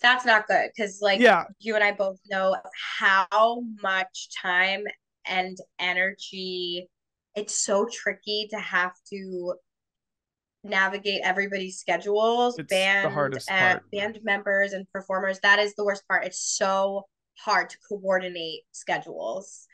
That's 0.00 0.24
not 0.26 0.46
good 0.46 0.70
because, 0.74 1.00
like, 1.00 1.20
yeah 1.20 1.44
you 1.60 1.74
and 1.74 1.84
I 1.84 1.92
both 1.92 2.18
know 2.30 2.56
how 2.98 3.62
much 3.82 4.28
time 4.40 4.84
and 5.24 5.56
energy 5.78 6.88
it's 7.34 7.54
so 7.64 7.86
tricky 7.90 8.46
to 8.50 8.58
have 8.58 8.92
to 9.10 9.54
navigate 10.64 11.20
everybody's 11.24 11.78
schedules, 11.78 12.58
It's 12.58 12.68
band 12.68 13.12
hardest 13.12 13.50
and 13.50 13.80
part. 13.80 13.90
band 13.92 14.18
members 14.22 14.72
and 14.72 14.86
performers. 14.92 15.38
That 15.40 15.58
is 15.58 15.74
the 15.74 15.84
worst 15.84 16.06
part. 16.08 16.24
It's 16.24 16.40
so 16.56 17.04
hard 17.38 17.70
to 17.70 17.76
coordinate 17.88 18.62
schedules 18.72 19.66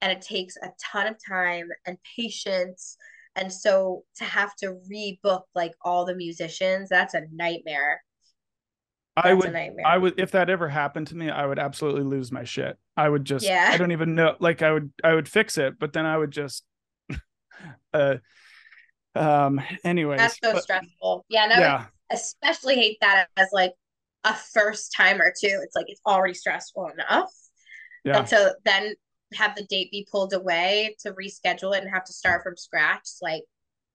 and 0.00 0.12
it 0.12 0.20
takes 0.22 0.56
a 0.56 0.68
ton 0.92 1.06
of 1.06 1.16
time 1.26 1.68
and 1.86 1.96
patience. 2.16 2.96
And 3.34 3.52
so 3.52 4.04
to 4.16 4.24
have 4.24 4.54
to 4.56 4.78
rebook 4.90 5.42
like 5.54 5.72
all 5.82 6.04
the 6.04 6.14
musicians, 6.14 6.88
that's 6.88 7.14
a 7.14 7.22
nightmare. 7.32 8.02
i 9.16 9.34
That's 9.34 9.46
a 9.46 9.48
would. 9.48 9.76
I 9.84 9.98
would 9.98 10.20
if 10.20 10.30
that 10.32 10.50
ever 10.50 10.68
happened 10.68 11.08
to 11.08 11.16
me, 11.16 11.30
I 11.30 11.46
would 11.46 11.58
absolutely 11.58 12.02
lose 12.02 12.30
my 12.30 12.44
shit. 12.44 12.76
I 12.96 13.08
would 13.08 13.24
just 13.24 13.44
Yeah. 13.44 13.70
I 13.72 13.76
don't 13.76 13.92
even 13.92 14.14
know 14.14 14.36
like 14.40 14.62
I 14.62 14.72
would 14.72 14.92
I 15.02 15.14
would 15.14 15.28
fix 15.28 15.58
it, 15.58 15.78
but 15.78 15.92
then 15.92 16.06
I 16.06 16.16
would 16.16 16.30
just 16.30 16.64
uh 17.94 18.16
um 19.16 19.60
anyways. 19.84 20.18
That's 20.18 20.38
so 20.42 20.52
but- 20.52 20.62
stressful. 20.62 21.24
Yeah, 21.28 21.46
no, 21.46 21.58
yeah. 21.58 21.86
especially 22.10 22.74
hate 22.76 22.98
that 23.00 23.28
as 23.36 23.48
like 23.52 23.72
a 24.24 24.34
first 24.34 24.92
timer 24.96 25.32
too. 25.38 25.60
It's 25.62 25.76
like 25.76 25.86
it's 25.88 26.00
already 26.06 26.34
stressful 26.34 26.88
enough. 26.88 27.32
Yeah. 28.04 28.18
And 28.18 28.28
so 28.28 28.52
then 28.64 28.94
have 29.34 29.56
the 29.56 29.64
date 29.64 29.90
be 29.90 30.06
pulled 30.10 30.32
away 30.32 30.96
to 31.00 31.12
reschedule 31.12 31.76
it 31.76 31.82
and 31.82 31.92
have 31.92 32.04
to 32.04 32.12
start 32.12 32.42
from 32.42 32.56
scratch. 32.56 33.00
It's 33.00 33.18
like, 33.20 33.42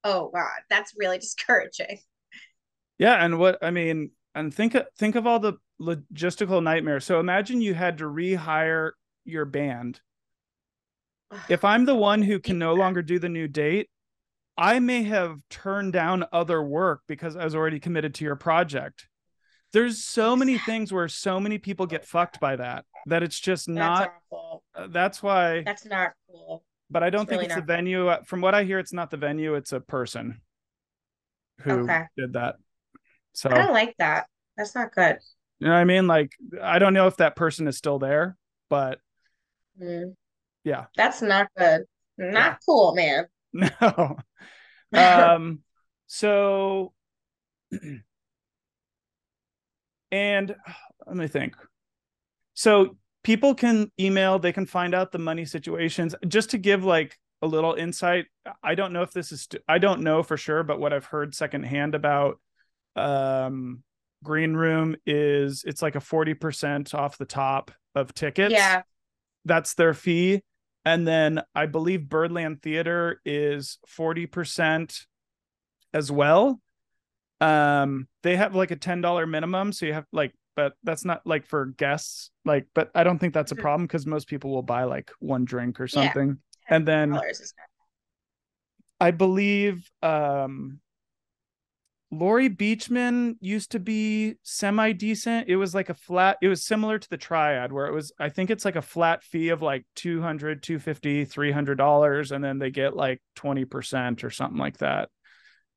oh 0.04 0.30
God, 0.34 0.62
that's 0.70 0.94
really 0.98 1.18
discouraging. 1.20 2.00
Yeah, 2.98 3.24
and 3.24 3.40
what 3.40 3.58
I 3.62 3.72
mean, 3.72 4.12
and 4.36 4.54
think 4.54 4.76
of 4.76 4.86
think 4.98 5.16
of 5.16 5.26
all 5.26 5.40
the 5.40 5.54
logistical 5.82 6.62
nightmares. 6.62 7.06
So 7.06 7.20
imagine 7.20 7.62
you 7.62 7.74
had 7.74 7.98
to 8.00 8.06
rehire 8.06 8.92
your 9.26 9.46
band. 9.46 10.00
If 11.50 11.64
I'm 11.64 11.86
the 11.86 11.96
one 11.96 12.22
who 12.22 12.40
can 12.40 12.60
no 12.60 12.74
longer 12.74 13.02
do 13.02 13.18
the 13.18 13.30
new 13.30 13.48
date, 13.48 13.90
I 14.58 14.80
may 14.80 15.04
have 15.04 15.38
turned 15.50 15.94
down 15.94 16.26
other 16.32 16.62
work 16.62 17.02
because 17.08 17.36
I 17.36 17.44
was 17.44 17.56
already 17.56 17.80
committed 17.80 18.14
to 18.16 18.26
your 18.26 18.36
project. 18.36 19.08
There's 19.74 20.04
so 20.04 20.36
many 20.36 20.58
things 20.58 20.92
where 20.92 21.08
so 21.08 21.40
many 21.40 21.58
people 21.58 21.86
get 21.86 22.06
fucked 22.06 22.40
by 22.40 22.58
that 22.58 22.86
that 23.08 23.24
it's 23.24 23.40
just 23.40 23.68
That's 23.68 23.76
not 23.76 24.14
awful. 24.32 24.64
uh, 24.76 24.88
that's 24.90 25.24
why 25.24 25.64
That's 25.64 25.86
not 25.86 26.12
cool. 26.30 26.64
but 26.90 27.04
I 27.04 27.10
don't 27.10 27.22
it's 27.22 27.30
think 27.30 27.42
really 27.42 27.46
it's 27.46 27.56
the 27.56 27.62
venue 27.62 28.08
Uh, 28.10 28.22
from 28.24 28.42
what 28.42 28.54
I 28.54 28.66
hear 28.66 28.80
it's 28.80 28.92
not 28.94 29.10
the 29.12 29.18
venue 29.18 29.56
it's 29.56 29.72
a 29.72 29.80
person 29.80 30.42
who 31.62 31.84
Okay. 31.84 32.04
did 32.18 32.34
that. 32.34 32.56
So 33.34 33.50
I 33.50 33.58
don't 33.60 33.72
like 33.74 33.96
that. 34.00 34.28
That's 34.58 34.76
not 34.76 34.94
good. 34.94 35.20
You 35.60 35.68
know 35.68 35.74
what 35.74 35.80
I 35.80 35.86
mean? 35.86 36.06
Like, 36.08 36.32
I 36.62 36.80
don't 36.80 36.94
know 36.94 37.08
if 37.08 37.18
that 37.18 37.36
person 37.36 37.68
is 37.68 37.78
still 37.78 37.98
there, 38.00 38.36
but 38.70 39.00
Mm. 39.80 40.16
Yeah. 40.66 40.88
That's 40.98 41.22
not 41.22 41.50
good. 41.58 41.86
Not 42.18 42.34
Yeah. 42.34 42.56
cool, 42.66 42.94
man. 42.94 43.26
no. 43.82 44.18
um, 44.94 45.60
so, 46.08 46.94
and 50.12 50.56
let 51.08 51.16
me 51.16 51.28
think. 51.28 51.56
So, 52.54 52.98
people 53.24 53.56
can 53.56 53.92
email, 54.00 54.40
they 54.40 54.52
can 54.52 54.66
find 54.66 54.94
out 54.94 55.12
the 55.12 55.20
money 55.20 55.46
situations. 55.46 56.16
Just 56.28 56.52
to 56.52 56.58
give 56.58 56.84
like 56.84 57.18
a 57.42 57.48
little 57.48 57.74
insight, 57.74 58.26
I 58.64 58.76
don't 58.76 58.94
know 58.94 59.04
if 59.04 59.12
this 59.12 59.32
is, 59.32 59.48
I 59.68 59.78
don't 59.78 60.02
know 60.02 60.24
for 60.24 60.38
sure, 60.38 60.64
but 60.64 60.80
what 60.80 60.94
I've 60.94 61.06
heard 61.06 61.34
secondhand 61.36 61.96
about 61.96 62.40
um 62.98 63.82
green 64.24 64.54
room 64.54 64.96
is 65.06 65.64
it's 65.66 65.82
like 65.82 65.96
a 65.96 66.00
40% 66.00 66.94
off 66.94 67.18
the 67.18 67.26
top 67.26 67.72
of 67.96 68.14
tickets 68.14 68.52
Yeah. 68.54 68.82
that's 69.46 69.74
their 69.74 69.94
fee 69.94 70.42
and 70.86 71.08
then 71.08 71.42
i 71.56 71.66
believe 71.66 72.10
birdland 72.10 72.62
theater 72.62 73.22
is 73.26 73.78
40% 73.88 75.06
as 75.94 76.12
well 76.12 76.60
um 77.40 78.08
they 78.24 78.36
have 78.36 78.56
like 78.56 78.72
a 78.72 78.76
$10 78.76 79.30
minimum 79.30 79.72
so 79.74 79.86
you 79.86 79.94
have 79.94 80.06
like 80.12 80.34
but 80.56 80.74
that's 80.84 81.06
not 81.06 81.26
like 81.26 81.46
for 81.46 81.66
guests 81.66 82.30
like 82.46 82.68
but 82.76 82.92
i 82.96 83.04
don't 83.04 83.20
think 83.20 83.34
that's 83.34 83.52
a 83.52 83.56
Mhm. 83.56 83.62
problem 83.62 83.88
because 83.88 84.06
most 84.06 84.28
people 84.28 84.52
will 84.52 84.62
buy 84.64 84.84
like 84.84 85.12
one 85.20 85.46
drink 85.46 85.80
or 85.80 85.86
Yeah. 85.86 86.04
something 86.04 86.38
And 86.68 86.88
then- 86.88 87.12
$10 87.12 87.42
is 87.42 87.54
not- 87.58 87.68
I 89.00 89.12
believe 89.12 89.90
um 90.04 90.80
Laurie 92.12 92.50
Beechman 92.50 93.36
used 93.40 93.72
to 93.72 93.80
be 93.80 94.36
semi 94.44 94.92
decent. 94.92 95.48
It 95.48 95.56
was 95.56 95.74
like 95.74 95.90
a 95.90 95.94
flat, 95.94 96.38
it 96.42 96.50
was 96.50 96.64
similar 96.66 97.00
to 97.00 97.10
the 97.10 97.18
triad 97.18 97.72
where 97.72 97.88
it 97.88 97.94
was, 97.94 98.12
I 98.20 98.28
think 98.28 98.50
it's 98.50 98.66
like 98.66 98.76
a 98.76 98.82
flat 98.82 99.24
fee 99.24 99.50
of 99.50 99.62
like 99.62 99.86
200, 99.96 100.62
250, 100.62 101.24
300 101.26 101.76
dollars. 101.78 102.32
And 102.34 102.44
then 102.44 102.60
they 102.60 102.70
get 102.70 102.96
like 102.96 103.22
20% 103.38 104.24
or 104.26 104.30
something 104.30 104.58
like 104.60 104.78
that. 104.80 105.10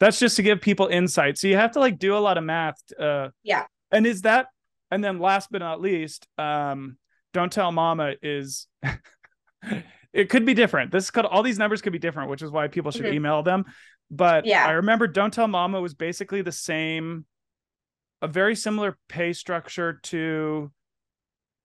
That's 0.01 0.19
just 0.19 0.37
to 0.37 0.43
give 0.43 0.61
people 0.61 0.89
insight. 0.89 1.39
So 1.39 1.47
you 1.47 1.57
have 1.57 1.73
to 1.73 1.81
like 1.81 1.99
do 2.01 2.17
a 2.17 2.19
lot 2.19 2.37
of 2.37 2.43
math. 2.45 2.79
Uh, 2.99 3.29
Yeah. 3.45 3.65
And 3.93 4.05
is 4.05 4.23
that, 4.23 4.49
and 4.91 5.05
then 5.05 5.21
last 5.21 5.51
but 5.53 5.61
not 5.61 5.81
least, 5.81 6.27
um, 6.37 6.99
don't 7.33 7.53
tell 7.53 7.71
mama 7.71 8.15
is 8.23 8.67
it 10.13 10.29
could 10.31 10.45
be 10.45 10.55
different. 10.55 10.91
This 10.91 11.11
could 11.11 11.25
all 11.25 11.43
these 11.45 11.59
numbers 11.59 11.81
could 11.81 11.93
be 11.93 11.99
different, 11.99 12.31
which 12.31 12.43
is 12.43 12.51
why 12.51 12.69
people 12.69 12.91
should 12.91 13.07
Mhm. 13.07 13.15
email 13.15 13.43
them. 13.43 13.65
But 14.15 14.47
Yeah. 14.47 14.67
I 14.67 14.73
remember 14.73 15.07
Don't 15.07 15.33
Tell 15.33 15.49
Mama 15.49 15.81
was 15.81 15.95
basically 15.95 16.43
the 16.43 16.53
same, 16.53 17.27
a 18.23 18.29
very 18.29 18.55
similar 18.55 18.97
pay 19.09 19.33
structure 19.33 19.95
to 20.05 20.71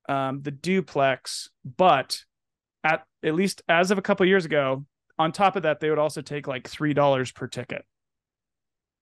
um, 0.08 0.42
the 0.42 0.52
duplex, 0.52 1.50
but 1.64 2.24
at 2.84 3.04
at 3.24 3.36
least 3.36 3.62
as 3.70 3.92
of 3.92 3.98
a 3.98 4.02
couple 4.02 4.26
years 4.26 4.46
ago, 4.46 4.86
on 5.20 5.32
top 5.32 5.56
of 5.56 5.64
that, 5.64 5.80
they 5.80 5.90
would 5.90 6.00
also 6.00 6.22
take 6.22 6.48
like 6.48 6.68
three 6.68 6.94
dollars 6.94 7.32
per 7.32 7.48
ticket. 7.48 7.86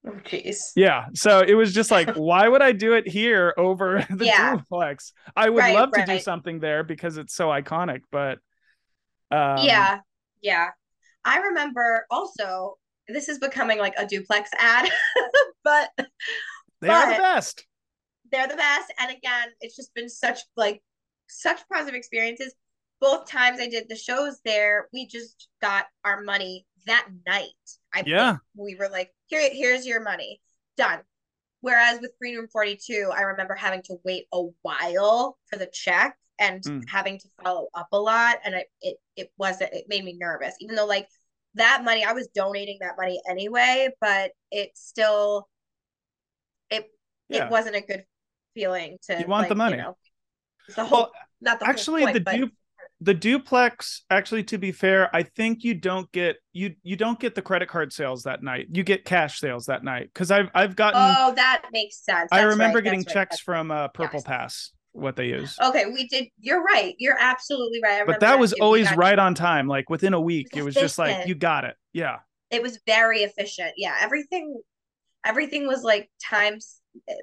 Oh, 0.06 0.12
jeez. 0.24 0.58
Yeah. 0.76 1.06
So 1.14 1.42
it 1.42 1.54
was 1.54 1.74
just 1.74 1.92
like, 1.92 2.10
why 2.16 2.48
would 2.48 2.62
I 2.62 2.72
do 2.72 2.94
it 2.94 3.08
here 3.08 3.54
over 3.58 4.06
the 4.10 4.26
Yeah. 4.26 4.56
duplex? 4.56 5.14
I 5.36 5.50
would 5.50 5.64
Right, 5.64 5.76
love 5.76 5.92
to 5.94 6.04
do 6.04 6.20
something 6.20 6.60
there 6.60 6.84
because 6.84 7.18
it's 7.18 7.34
so 7.34 7.48
iconic, 7.48 8.02
but 8.12 8.40
um, 9.32 9.66
yeah. 9.66 10.00
Yeah. 10.42 10.70
I 11.26 11.40
remember 11.40 12.06
also, 12.10 12.78
this 13.10 13.30
is 13.30 13.40
becoming 13.40 13.80
like 13.80 13.94
a 13.98 14.06
duplex 14.06 14.50
ad, 14.58 14.90
but 15.64 15.90
they 16.82 16.90
are 16.90 17.08
the 17.14 17.18
best. 17.22 17.66
they're 18.32 18.48
the 18.48 18.56
best. 18.56 18.94
And 19.00 19.12
again, 19.12 19.50
it's 19.62 19.76
just 19.76 19.94
been 19.94 20.10
such 20.10 20.40
like 20.56 20.82
such 21.28 21.62
positive 21.72 21.96
experiences. 21.96 22.54
both 23.00 23.30
times 23.30 23.60
I 23.60 23.68
did 23.68 23.88
the 23.90 23.96
shows 23.96 24.40
there, 24.44 24.88
we 24.94 25.08
just 25.08 25.50
got 25.62 25.86
our 26.04 26.22
money 26.24 26.66
that 26.88 27.08
night. 27.28 27.52
I 27.94 28.04
Yeah. 28.06 28.32
think 28.32 28.42
we 28.56 28.76
were 28.76 28.90
like, 28.90 29.14
here, 29.28 29.48
here's 29.52 29.86
your 29.86 30.02
money, 30.02 30.42
done. 30.78 31.00
Whereas 31.62 32.00
with 32.02 32.12
Green 32.20 32.36
Room 32.38 32.48
42, 32.52 33.12
I 33.16 33.22
remember 33.22 33.56
having 33.56 33.82
to 33.84 33.98
wait 34.06 34.28
a 34.34 34.44
while 34.64 35.38
for 35.48 35.58
the 35.58 35.68
check 35.72 36.18
and 36.40 36.64
Mm. 36.64 36.84
having 36.88 37.20
to 37.20 37.28
follow 37.44 37.68
up 37.76 37.88
a 37.92 38.00
lot. 38.00 38.40
And 38.46 38.56
it 38.56 38.68
it 38.82 38.98
it 39.16 39.32
wasn't 39.38 39.74
it 39.74 39.86
made 39.90 40.04
me 40.06 40.14
nervous, 40.14 40.56
even 40.62 40.76
though 40.76 40.86
like 40.86 41.08
that 41.58 41.84
money, 41.84 42.04
I 42.04 42.14
was 42.14 42.28
donating 42.34 42.78
that 42.82 42.96
money 42.98 43.22
anyway, 43.30 43.90
but 44.02 44.32
it 44.52 44.72
still 44.76 45.48
it 46.70 46.90
Yeah. 47.30 47.46
it 47.46 47.52
wasn't 47.52 47.76
a 47.76 47.82
good 47.82 48.06
feeling 48.54 48.98
to 49.08 49.20
You 49.20 49.28
want 49.28 49.48
the 49.50 49.56
like, 49.56 49.58
money. 49.58 49.78
know, 49.78 49.98
the 50.76 50.86
whole 50.86 51.00
Well, 51.00 51.12
not 51.42 51.60
the 51.60 51.66
whole 51.66 51.74
actually, 51.74 52.02
point, 52.02 52.14
the 52.14 52.20
but 52.20 52.36
du- 52.36 52.52
the 53.00 53.14
duplex 53.14 54.04
actually 54.10 54.44
to 54.44 54.58
be 54.58 54.72
fair 54.72 55.16
i 55.16 55.22
think 55.22 55.64
you 55.64 55.76
don't 55.76 56.12
get 56.12 56.38
you 56.52 56.74
you 56.82 56.96
don't 56.96 57.20
get 57.20 57.36
the 57.36 57.44
credit 57.44 57.70
card 57.70 57.94
sales 57.94 58.24
that 58.24 58.42
night 58.42 58.66
you 58.72 58.84
get 58.84 59.06
cash 59.06 59.40
sales 59.40 59.68
that 59.68 59.84
night 59.84 60.10
because 60.12 60.32
i've 60.32 60.50
i've 60.56 60.76
gotten 60.76 61.00
oh, 61.00 61.32
that 61.36 61.62
makes 61.72 61.98
sense. 62.04 62.32
i 62.32 62.42
remember 62.42 62.80
right, 62.80 62.84
getting 62.84 63.02
right, 63.02 63.08
checks 63.14 63.40
from 63.40 63.70
uh 63.70 63.88
purple 63.90 64.16
Yes. 64.18 64.24
pass 64.24 64.72
what 64.98 65.16
they 65.16 65.28
use 65.28 65.58
Okay, 65.62 65.86
we 65.86 66.08
did. 66.08 66.28
You're 66.40 66.64
right. 66.64 66.96
You're 66.98 67.18
absolutely 67.20 67.80
right. 67.84 68.02
I 68.02 68.06
but 68.06 68.20
that 68.20 68.40
was 68.40 68.54
always 68.54 68.94
right 68.96 69.18
on 69.18 69.36
time 69.36 69.68
like 69.68 69.90
within 69.90 70.14
a 70.14 70.22
week 70.22 70.50
was 70.54 70.62
it 70.62 70.66
was 70.66 70.76
just 70.76 70.98
like 70.98 71.28
you 71.28 71.36
got 71.36 71.66
it 71.66 71.76
yeah 71.94 72.18
It 72.52 72.62
was 72.62 72.80
very 72.86 73.20
efficient. 73.20 73.74
Yeah, 73.78 73.96
everything, 74.02 74.62
everything 75.26 75.68
was 75.68 75.84
like 75.84 76.10
times. 76.24 76.82
The 77.06 77.16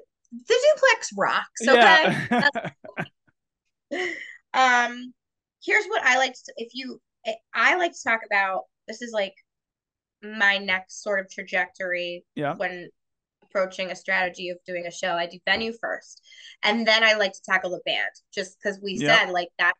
duplex 0.73 1.09
rocks. 1.15 1.61
Okay. 1.67 2.27
yeah 2.31 2.49
um, 4.53 5.13
here's 5.63 5.85
what 5.85 6.03
I 6.03 6.17
like. 6.17 6.33
To, 6.33 6.53
if 6.57 6.69
you, 6.73 6.99
I 7.53 7.75
like 7.75 7.91
to 7.91 8.03
talk 8.03 8.21
about. 8.25 8.63
This 8.87 9.01
is 9.01 9.11
like 9.11 9.33
my 10.21 10.57
next 10.57 11.01
sort 11.03 11.19
of 11.19 11.29
trajectory. 11.29 12.23
Yeah. 12.35 12.55
When 12.55 12.89
approaching 13.55 13.91
a 13.91 13.95
strategy 13.95 14.49
of 14.49 14.57
doing 14.65 14.85
a 14.85 14.91
show, 14.91 15.13
I 15.13 15.27
do 15.27 15.39
venue 15.45 15.73
first, 15.79 16.21
and 16.63 16.87
then 16.87 17.03
I 17.03 17.13
like 17.13 17.33
to 17.33 17.41
tackle 17.45 17.71
the 17.71 17.81
band, 17.85 18.11
just 18.33 18.57
because 18.59 18.79
we 18.81 18.97
Yep. 18.97 18.97
said 18.97 19.29
like 19.29 19.49
that 19.59 19.73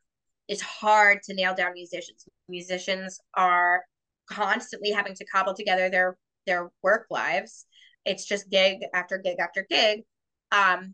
is 0.48 0.62
hard 0.62 1.24
to 1.24 1.34
nail 1.34 1.56
down 1.56 1.74
musicians. 1.74 2.28
Musicians 2.50 3.20
are 3.36 3.84
constantly 4.30 4.92
having 4.92 5.16
to 5.16 5.26
cobble 5.26 5.54
together 5.54 5.90
their 5.90 6.18
their 6.48 6.70
work 6.84 7.08
lives. 7.10 7.66
It's 8.06 8.26
just 8.26 8.50
gig 8.50 8.80
after 8.94 9.18
gig 9.18 9.38
after 9.40 9.66
gig. 9.70 10.04
Um, 10.52 10.94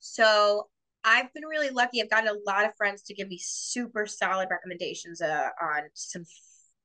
so 0.00 0.68
I've 1.04 1.32
been 1.34 1.44
really 1.44 1.70
lucky. 1.70 2.02
I've 2.02 2.10
gotten 2.10 2.28
a 2.28 2.50
lot 2.50 2.64
of 2.66 2.76
friends 2.76 3.02
to 3.04 3.14
give 3.14 3.28
me 3.28 3.38
super 3.40 4.06
solid 4.06 4.48
recommendations 4.50 5.20
uh, 5.20 5.48
on 5.62 5.82
some 5.94 6.24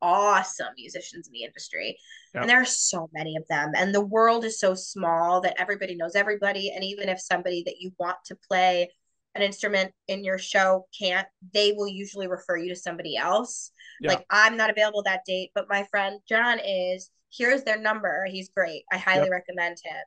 awesome 0.04 0.74
musicians 0.78 1.28
in 1.28 1.34
the 1.34 1.44
industry. 1.44 1.98
Yep. 2.34 2.42
And 2.42 2.50
there 2.50 2.62
are 2.62 2.66
so 2.66 3.10
many 3.14 3.38
of 3.38 3.48
them. 3.48 3.72
And 3.76 3.96
the 3.96 4.06
world 4.06 4.44
is 4.44 4.60
so 4.60 4.76
small 4.76 5.42
that 5.42 5.56
everybody 5.58 5.96
knows 5.96 6.16
everybody. 6.16 6.72
And 6.76 6.84
even 6.84 7.10
if 7.10 7.20
somebody 7.20 7.64
that 7.66 7.80
you 7.80 7.92
want 7.98 8.18
to 8.26 8.36
play 8.48 8.92
an 9.34 9.42
instrument 9.42 9.92
in 10.08 10.24
your 10.24 10.38
show 10.38 10.86
can't, 11.00 11.28
they 11.54 11.72
will 11.72 11.88
usually 11.88 12.28
refer 12.28 12.58
you 12.58 12.70
to 12.70 12.76
somebody 12.76 13.16
else. 13.18 13.72
Yeah. 14.02 14.10
Like, 14.10 14.26
I'm 14.30 14.58
not 14.58 14.70
available 14.70 15.04
that 15.04 15.26
date, 15.26 15.52
but 15.56 15.70
my 15.70 15.86
friend 15.90 16.20
John 16.28 16.60
is. 16.60 17.10
Here's 17.36 17.64
their 17.64 17.80
number. 17.80 18.28
He's 18.30 18.50
great. 18.50 18.84
I 18.92 18.98
highly 18.98 19.24
Yep. 19.24 19.32
recommend 19.32 19.78
him. 19.84 20.04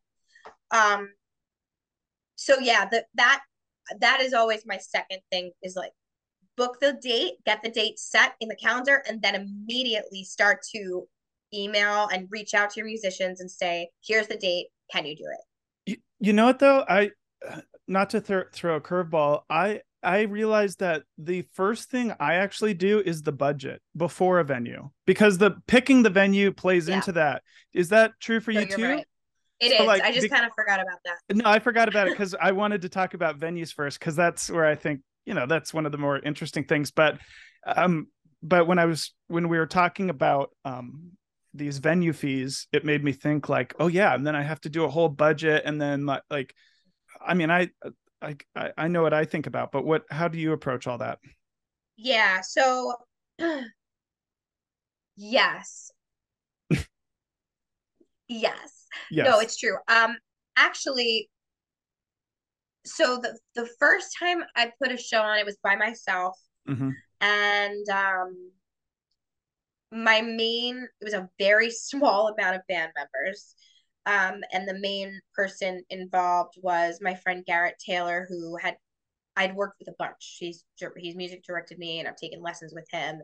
Um, 0.70 1.12
so 2.37 2.59
yeah, 2.61 2.87
that 2.92 3.06
that 3.14 3.42
that 4.00 4.20
is 4.20 4.32
always 4.32 4.62
my 4.64 4.78
second 4.78 5.20
thing 5.32 5.50
is 5.62 5.74
like 5.74 5.90
book 6.56 6.78
the 6.80 6.94
date, 7.02 7.34
get 7.44 7.62
the 7.62 7.70
date 7.70 7.98
set 7.98 8.34
in 8.40 8.48
the 8.48 8.56
calendar, 8.56 9.02
and 9.08 9.20
then 9.22 9.34
immediately 9.34 10.24
start 10.24 10.60
to 10.74 11.06
email 11.54 12.08
and 12.12 12.26
reach 12.30 12.54
out 12.54 12.70
to 12.70 12.80
your 12.80 12.86
musicians 12.86 13.40
and 13.40 13.50
say, 13.50 13.88
"Here's 14.04 14.26
the 14.26 14.36
date. 14.36 14.68
Can 14.92 15.06
you 15.06 15.16
do 15.16 15.24
it?" 15.24 15.40
you, 15.92 15.96
you 16.18 16.32
know 16.32 16.46
what 16.46 16.58
though 16.58 16.84
i 16.88 17.10
not 17.86 18.10
to 18.10 18.20
throw 18.20 18.42
throw 18.52 18.76
a 18.76 18.80
curveball 18.80 19.42
i 19.48 19.80
i 20.02 20.22
realized 20.22 20.80
that 20.80 21.02
the 21.18 21.42
first 21.52 21.90
thing 21.90 22.12
i 22.18 22.34
actually 22.34 22.74
do 22.74 23.00
is 23.00 23.22
the 23.22 23.30
budget 23.32 23.80
before 23.96 24.40
a 24.40 24.44
venue 24.44 24.88
because 25.06 25.38
the 25.38 25.52
picking 25.68 26.02
the 26.02 26.10
venue 26.10 26.50
plays 26.52 26.88
Yeah. 26.88 26.96
into 26.96 27.12
that 27.12 27.42
is 27.72 27.90
that 27.90 28.12
true 28.20 28.40
for 28.40 28.52
So 28.52 28.60
you 28.60 28.66
too 28.66 28.82
right. 28.82 29.06
It 29.60 29.72
is. 29.72 29.78
So, 29.78 29.84
like, 29.84 30.02
I 30.02 30.10
just 30.10 30.22
the- 30.22 30.28
kind 30.28 30.44
of 30.44 30.52
forgot 30.54 30.80
about 30.80 30.98
that. 31.04 31.36
no 31.36 31.44
i 31.48 31.58
forgot 31.60 31.88
about 31.88 32.08
it 32.08 32.14
because 32.14 32.34
i 32.40 32.50
wanted 32.52 32.82
to 32.82 32.88
talk 32.88 33.14
about 33.14 33.38
venues 33.38 33.72
first 33.72 33.98
because 34.00 34.16
that's 34.16 34.50
where 34.50 34.66
i 34.66 34.74
think 34.74 35.00
you 35.26 35.34
know 35.34 35.46
that's 35.46 35.74
one 35.74 35.84
of 35.84 35.92
the 35.92 35.98
more 35.98 36.18
interesting 36.18 36.64
things 36.64 36.90
but 36.90 37.18
um 37.66 38.06
but 38.42 38.66
when 38.66 38.78
i 38.78 38.86
was 38.86 39.12
when 39.28 39.48
we 39.48 39.58
were 39.58 39.66
talking 39.66 40.08
about 40.08 40.50
um 40.64 41.12
these 41.52 41.78
venue 41.78 42.12
fees 42.12 42.66
it 42.72 42.84
made 42.84 43.02
me 43.02 43.12
think 43.12 43.48
like 43.48 43.74
oh 43.78 43.88
yeah 43.88 44.14
and 44.14 44.26
then 44.26 44.36
i 44.36 44.42
have 44.42 44.60
to 44.60 44.68
do 44.68 44.84
a 44.84 44.88
whole 44.88 45.08
budget 45.08 45.62
and 45.64 45.80
then 45.80 46.06
like, 46.06 46.22
like 46.30 46.54
i 47.26 47.34
mean 47.34 47.50
i 47.50 47.68
I, 48.22 48.36
I 48.54 48.72
I 48.76 48.88
know 48.88 49.02
what 49.02 49.12
I 49.12 49.24
think 49.24 49.46
about, 49.46 49.72
but 49.72 49.84
what? 49.84 50.04
How 50.10 50.28
do 50.28 50.38
you 50.38 50.52
approach 50.52 50.86
all 50.86 50.98
that? 50.98 51.18
Yeah. 51.96 52.40
So, 52.40 52.94
yes. 55.16 55.90
yes. 58.28 58.72
Yes. 59.08 59.28
No, 59.28 59.38
it's 59.38 59.56
true. 59.56 59.76
Um, 59.86 60.16
actually, 60.56 61.28
so 62.87 63.18
the 63.18 63.38
the 63.55 63.68
first 63.79 64.16
time 64.18 64.44
I 64.57 64.72
put 64.83 64.92
a 64.92 64.96
show 64.96 65.22
on, 65.22 65.38
it 65.38 65.46
was 65.46 65.59
by 65.62 65.77
myself, 65.77 66.38
Mhm. 66.68 66.92
and 67.20 67.88
um, 67.90 68.53
my 69.92 70.20
main 70.20 70.88
it 71.01 71.05
was 71.05 71.14
a 71.14 71.29
very 71.38 71.70
small 71.72 72.29
amount 72.29 72.57
of 72.57 72.62
band 72.68 72.92
members, 72.96 73.55
um, 74.07 74.42
and 74.53 74.68
the 74.68 74.79
main 74.79 75.20
person 75.35 75.83
involved 75.90 76.55
was 76.62 76.99
my 77.01 77.14
friend 77.14 77.44
Garrett 77.46 77.77
Taylor, 77.85 78.27
who 78.29 78.57
had 78.57 78.77
I'd 79.37 79.55
worked 79.55 79.79
with 79.79 79.88
a 79.88 79.96
bunch. 79.99 80.37
He's 80.38 80.64
he's 80.96 81.16
music 81.16 81.44
directed 81.44 81.79
me, 81.79 81.99
and 82.01 82.09
I've 82.09 82.16
taken 82.16 82.42
lessons 82.42 82.75
with 82.75 82.87
him, 82.90 83.20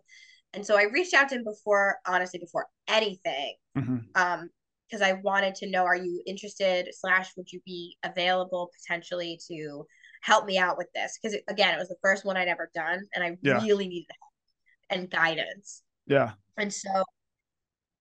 and 0.53 0.66
so 0.66 0.79
I 0.79 0.85
reached 0.85 1.14
out 1.14 1.29
to 1.31 1.37
him 1.37 1.44
before, 1.44 1.98
honestly, 2.07 2.38
before 2.40 2.66
anything, 2.88 3.55
Mhm. 3.77 4.05
um, 4.14 4.51
because 4.92 5.02
I 5.07 5.14
wanted 5.14 5.55
to 5.57 5.70
know, 5.70 5.85
are 5.85 5.96
you 5.96 6.22
interested? 6.26 6.88
Slash, 6.92 7.31
would 7.37 7.50
you 7.50 7.61
be 7.64 7.96
available 8.05 8.70
potentially 8.78 9.40
to 9.48 9.87
help 10.22 10.44
me 10.44 10.59
out 10.59 10.76
with 10.76 10.88
this? 10.94 11.18
Because 11.20 11.38
again, 11.48 11.74
it 11.74 11.78
was 11.78 11.88
the 11.88 11.96
first 12.02 12.26
one 12.26 12.37
I'd 12.37 12.48
ever 12.48 12.70
done, 12.74 13.00
and 13.14 13.24
I 13.24 13.38
Yeah. 13.40 13.59
really 13.59 13.88
needed 13.88 14.09
help 14.11 15.00
and 15.00 15.11
guidance. 15.11 15.83
Yeah. 16.07 16.33
And 16.59 16.72
so 16.72 17.05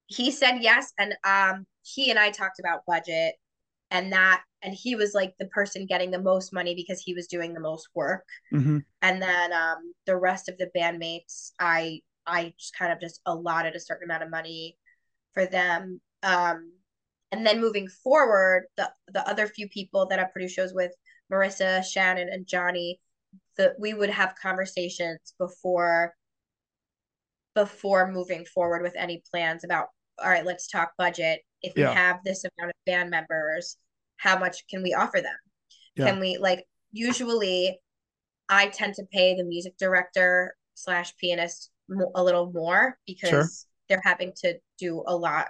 he 0.08 0.32
said 0.32 0.58
yes, 0.60 0.92
and 1.00 1.16
um, 1.24 1.66
he 1.84 2.10
and 2.10 2.20
I 2.20 2.32
talked 2.32 2.60
about 2.60 2.82
budget, 2.86 3.36
and 3.90 4.12
that, 4.12 4.44
and 4.62 4.74
he 4.74 4.96
was 4.96 5.14
like 5.14 5.34
the 5.40 5.48
person 5.48 5.86
getting 5.86 6.12
the 6.12 6.22
most 6.22 6.54
money 6.54 6.76
because 6.76 7.02
he 7.02 7.14
was 7.14 7.28
doing 7.28 7.54
the 7.54 7.62
most 7.62 7.88
work 7.96 8.26
hmm 8.52 8.80
and 9.02 9.22
then 9.22 9.54
um 9.54 9.94
the 10.06 10.16
rest 10.16 10.50
of 10.50 10.58
the 10.58 10.70
bandmates 10.78 11.52
i 11.60 12.00
i 12.28 12.54
just 12.60 12.78
kind 12.78 12.94
of 12.94 13.00
just 13.00 13.22
allotted 13.26 13.76
a 13.76 13.80
certain 13.80 14.06
amount 14.06 14.24
of 14.24 14.30
money 14.30 14.78
for 15.34 15.46
them 15.46 16.00
um 16.24 16.72
and 17.32 17.46
then 17.46 17.62
moving 17.62 17.88
forward 17.88 18.66
the 18.78 18.90
the 19.14 19.28
other 19.28 19.48
few 19.48 19.68
people 19.70 20.06
that 20.08 20.20
i 20.20 20.24
produce 20.26 20.54
shows 20.54 20.74
with 20.74 20.92
marissa 21.32 21.84
shannon 21.84 22.30
and 22.32 22.48
johnny 22.48 23.00
that 23.58 23.74
we 23.80 23.94
would 23.94 24.10
have 24.10 24.36
conversations 24.42 25.34
before 25.40 26.14
before 27.56 28.12
moving 28.12 28.46
forward 28.46 28.82
with 28.82 28.94
any 28.98 29.22
plans 29.32 29.64
about 29.64 29.88
all 30.24 30.30
right 30.30 30.46
let's 30.46 30.68
talk 30.68 30.92
budget 30.98 31.42
if 31.62 31.74
we 31.76 31.82
have 31.82 32.18
this 32.24 32.44
amount 32.44 32.70
of 32.72 32.76
band 32.86 33.10
members 33.10 33.78
how 34.18 34.38
much 34.38 34.66
can 34.70 34.82
we 34.84 34.94
offer 34.94 35.22
them 35.22 35.36
Yeah. 35.96 36.06
can 36.06 36.20
we 36.20 36.38
like 36.38 36.66
usually 36.92 37.80
I 38.50 38.68
tend 38.68 38.96
to 38.96 39.04
pay 39.14 39.36
the 39.36 39.46
music 39.46 39.78
director 39.78 40.56
slash 40.76 41.16
pianist 41.18 41.72
a 42.16 42.24
little 42.24 42.52
more 42.52 42.98
because 43.08 43.30
Sure. 43.30 43.48
they're 43.88 44.02
having 44.04 44.34
to 44.44 44.60
do 44.78 45.04
a 45.08 45.16
lot 45.16 45.48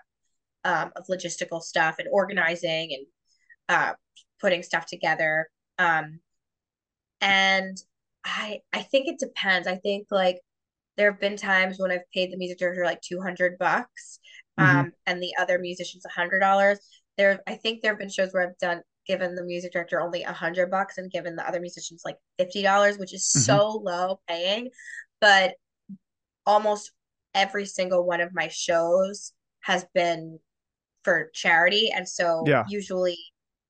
um, 0.64 0.91
of 0.95 1.05
logistical 1.07 1.62
stuff 1.62 1.95
and 1.99 2.07
organizing 2.12 2.93
and 2.93 3.05
uh, 3.70 3.93
putting 4.39 4.64
stuff 4.64 4.86
together. 4.86 5.47
Um, 5.78 6.20
and 7.20 7.78
I 8.24 8.59
I 8.74 8.82
think 8.84 9.07
it 9.07 9.20
depends. 9.20 9.68
I 9.68 9.76
think 9.78 10.07
like 10.12 10.39
there 10.97 11.12
have 11.12 11.20
been 11.22 11.38
times 11.38 11.80
when 11.80 11.91
I've 11.91 12.09
paid 12.14 12.32
the 12.32 12.38
music 12.38 12.59
director 12.59 12.84
like 12.84 13.01
two 13.01 13.22
hundred 13.22 13.57
bucks, 13.57 14.20
um, 14.57 14.91
and 15.05 15.22
the 15.22 15.34
other 15.39 15.59
musicians 15.59 16.05
a 16.05 16.09
hundred 16.09 16.39
dollars. 16.39 16.80
There, 17.18 17.41
I 17.47 17.55
think 17.55 17.82
there 17.82 17.91
have 17.91 17.99
been 17.99 18.09
shows 18.09 18.32
where 18.32 18.47
I've 18.47 18.57
done 18.57 18.82
given 19.07 19.36
the 19.36 19.43
music 19.43 19.74
director 19.74 19.99
only 19.99 20.24
a 20.24 20.32
hundred 20.32 20.70
bucks 20.70 20.97
and 20.97 21.12
given 21.12 21.36
the 21.36 21.47
other 21.47 21.59
musicians 21.59 22.03
like 22.05 22.18
fifty 22.38 22.62
dollars, 22.62 22.97
which 22.97 23.14
is 23.14 23.24
Mhm. 23.24 23.45
so 23.45 23.82
low 23.84 24.20
paying. 24.28 24.70
But 25.20 25.55
almost 26.45 26.91
every 27.34 27.66
single 27.66 28.05
one 28.05 28.22
of 28.22 28.34
my 28.34 28.47
shows 28.47 29.34
has 29.62 29.86
been 29.93 30.39
for 31.04 31.30
charity, 31.34 31.91
and 31.95 32.08
so 32.08 32.45
Yeah. 32.47 32.66
usually 32.68 33.18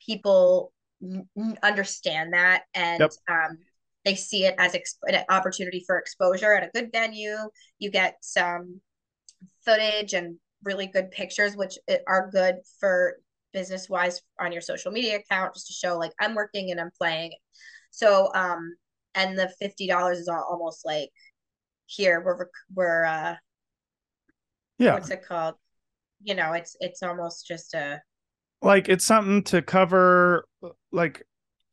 people 0.05 0.73
n- 1.03 1.27
understand 1.63 2.33
that 2.33 2.63
and 2.73 3.01
Yep. 3.01 3.11
um 3.27 3.57
they 4.03 4.15
see 4.15 4.45
it 4.45 4.55
as 4.57 4.73
exp- 4.73 5.07
an 5.07 5.23
opportunity 5.29 5.83
for 5.85 5.99
exposure 5.99 6.53
at 6.55 6.63
a 6.63 6.71
good 6.73 6.91
venue. 6.91 7.37
You 7.77 7.91
get 7.91 8.17
some 8.21 8.81
footage 9.63 10.13
and 10.13 10.37
really 10.63 10.87
good 10.87 11.11
pictures, 11.11 11.55
which 11.55 11.77
are 12.07 12.29
good 12.31 12.55
for 12.79 13.17
business 13.53 13.89
wise 13.89 14.21
on 14.39 14.51
your 14.51 14.61
social 14.61 14.91
media 14.91 15.17
account, 15.17 15.53
just 15.53 15.67
to 15.67 15.73
show 15.73 15.97
like 15.97 16.13
I'm 16.19 16.35
working 16.35 16.71
and 16.71 16.79
I'm 16.79 16.91
playing. 16.97 17.33
So, 17.91 18.31
um, 18.33 18.75
and 19.13 19.37
the 19.37 19.49
fifty 19.59 19.87
dollars 19.87 20.17
is 20.19 20.27
almost 20.29 20.85
like 20.85 21.09
here 21.85 22.21
we're 22.25 22.47
we're 22.73 23.05
uh, 23.05 23.35
yeah, 24.79 24.93
what's 24.93 25.09
it 25.09 25.25
called? 25.27 25.55
You 26.23 26.35
know, 26.35 26.53
it's 26.53 26.75
it's 26.79 27.03
almost 27.03 27.47
just 27.47 27.73
a 27.73 28.01
like 28.61 28.89
it's 28.89 29.05
something 29.05 29.43
to 29.45 29.61
cover 29.61 30.45
like 30.91 31.23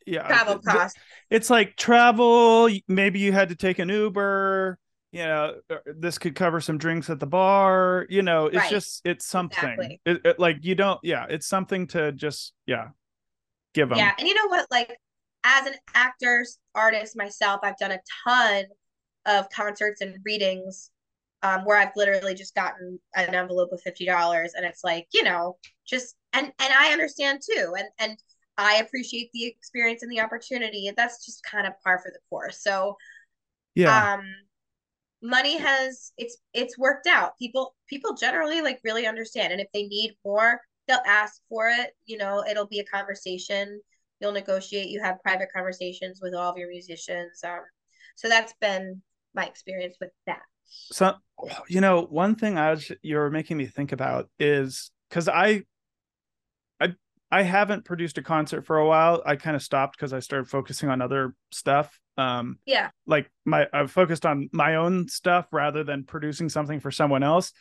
yeah 0.06 0.26
travel 0.26 0.58
costs. 0.58 0.98
It's 1.30 1.50
like 1.50 1.76
travel. 1.76 2.70
Maybe 2.86 3.18
you 3.20 3.32
had 3.32 3.50
to 3.50 3.56
take 3.56 3.78
an 3.78 3.88
Uber 3.88 4.78
you 5.12 5.24
know 5.24 5.54
uh, 5.70 5.76
this 5.96 6.18
could 6.18 6.34
cover 6.34 6.60
some 6.60 6.78
drinks 6.78 7.08
at 7.08 7.18
the 7.18 7.26
bar 7.26 8.06
you 8.08 8.22
know 8.22 8.46
it's 8.46 8.56
right. 8.56 8.70
just 8.70 9.00
it's 9.04 9.26
something 9.26 9.70
exactly. 9.70 10.00
it, 10.04 10.20
it, 10.24 10.38
like 10.38 10.58
you 10.62 10.74
don't 10.74 11.00
yeah 11.02 11.26
it's 11.28 11.46
something 11.46 11.86
to 11.86 12.12
just 12.12 12.52
yeah 12.66 12.88
give 13.74 13.88
them 13.88 13.98
yeah 13.98 14.12
and 14.18 14.28
you 14.28 14.34
know 14.34 14.46
what 14.48 14.66
like 14.70 14.96
as 15.44 15.66
an 15.66 15.74
actor 15.94 16.44
artist 16.74 17.16
myself 17.16 17.60
i've 17.62 17.76
done 17.78 17.92
a 17.92 17.98
ton 18.24 18.64
of 19.26 19.48
concerts 19.50 20.00
and 20.00 20.16
readings 20.24 20.90
um, 21.42 21.64
where 21.64 21.76
i've 21.76 21.92
literally 21.96 22.34
just 22.34 22.54
gotten 22.54 22.98
an 23.14 23.34
envelope 23.34 23.70
of 23.72 23.80
$50 23.86 24.48
and 24.54 24.64
it's 24.64 24.84
like 24.84 25.06
you 25.12 25.22
know 25.22 25.56
just 25.86 26.16
and 26.32 26.46
and 26.46 26.74
i 26.74 26.92
understand 26.92 27.40
too 27.44 27.74
and 27.76 27.88
and 27.98 28.18
i 28.58 28.76
appreciate 28.76 29.30
the 29.32 29.46
experience 29.46 30.02
and 30.02 30.10
the 30.10 30.20
opportunity 30.20 30.90
that's 30.96 31.24
just 31.24 31.42
kind 31.44 31.66
of 31.66 31.72
par 31.82 32.00
for 32.00 32.10
the 32.10 32.18
course. 32.28 32.62
So 32.62 32.96
yeah. 33.74 34.14
um 34.14 34.24
money 35.22 35.56
has 35.56 36.12
it's 36.18 36.36
it's 36.52 36.76
worked 36.76 37.06
out. 37.06 37.38
People 37.38 37.74
people 37.88 38.14
generally 38.14 38.60
like 38.60 38.80
really 38.84 39.06
understand 39.06 39.52
and 39.52 39.60
if 39.60 39.68
they 39.72 39.86
need 39.86 40.16
more 40.24 40.60
they'll 40.86 40.98
ask 41.06 41.40
for 41.48 41.68
it 41.68 41.90
you 42.06 42.18
know 42.18 42.44
it'll 42.48 42.66
be 42.66 42.80
a 42.80 42.84
conversation. 42.84 43.80
You'll 44.20 44.32
negotiate. 44.32 44.88
You 44.88 45.00
have 45.00 45.22
private 45.22 45.48
conversations 45.54 46.18
with 46.20 46.34
all 46.34 46.50
of 46.50 46.58
your 46.58 46.68
musicians 46.68 47.40
um 47.44 47.60
so 48.16 48.28
that's 48.28 48.54
been 48.60 49.00
my 49.34 49.46
experience 49.46 49.96
with 50.00 50.10
that 50.26 50.42
so 50.68 51.14
you 51.68 51.80
know 51.80 52.02
one 52.02 52.34
thing 52.34 52.58
i 52.58 52.70
was 52.70 52.90
you're 53.02 53.30
making 53.30 53.56
me 53.56 53.66
think 53.66 53.92
about 53.92 54.28
is 54.38 54.90
because 55.08 55.28
i 55.28 55.62
i 56.80 56.92
i 57.30 57.42
haven't 57.42 57.84
produced 57.84 58.18
a 58.18 58.22
concert 58.22 58.66
for 58.66 58.78
a 58.78 58.86
while. 58.86 59.22
I 59.24 59.36
kind 59.36 59.56
of 59.56 59.62
stopped 59.62 59.96
because 59.96 60.12
i 60.12 60.20
started 60.20 60.48
focusing 60.48 60.88
on 60.88 61.00
other 61.00 61.34
stuff. 61.52 61.98
Um 62.16 62.58
yeah. 62.66 62.90
like 63.06 63.30
my 63.44 63.66
i've 63.72 63.92
focused 63.92 64.26
on 64.26 64.48
my 64.52 64.76
own 64.76 65.08
stuff 65.08 65.46
rather 65.52 65.84
than 65.84 66.04
producing 66.04 66.48
something 66.48 66.80
for 66.80 66.90
someone 66.90 67.22
else. 67.22 67.52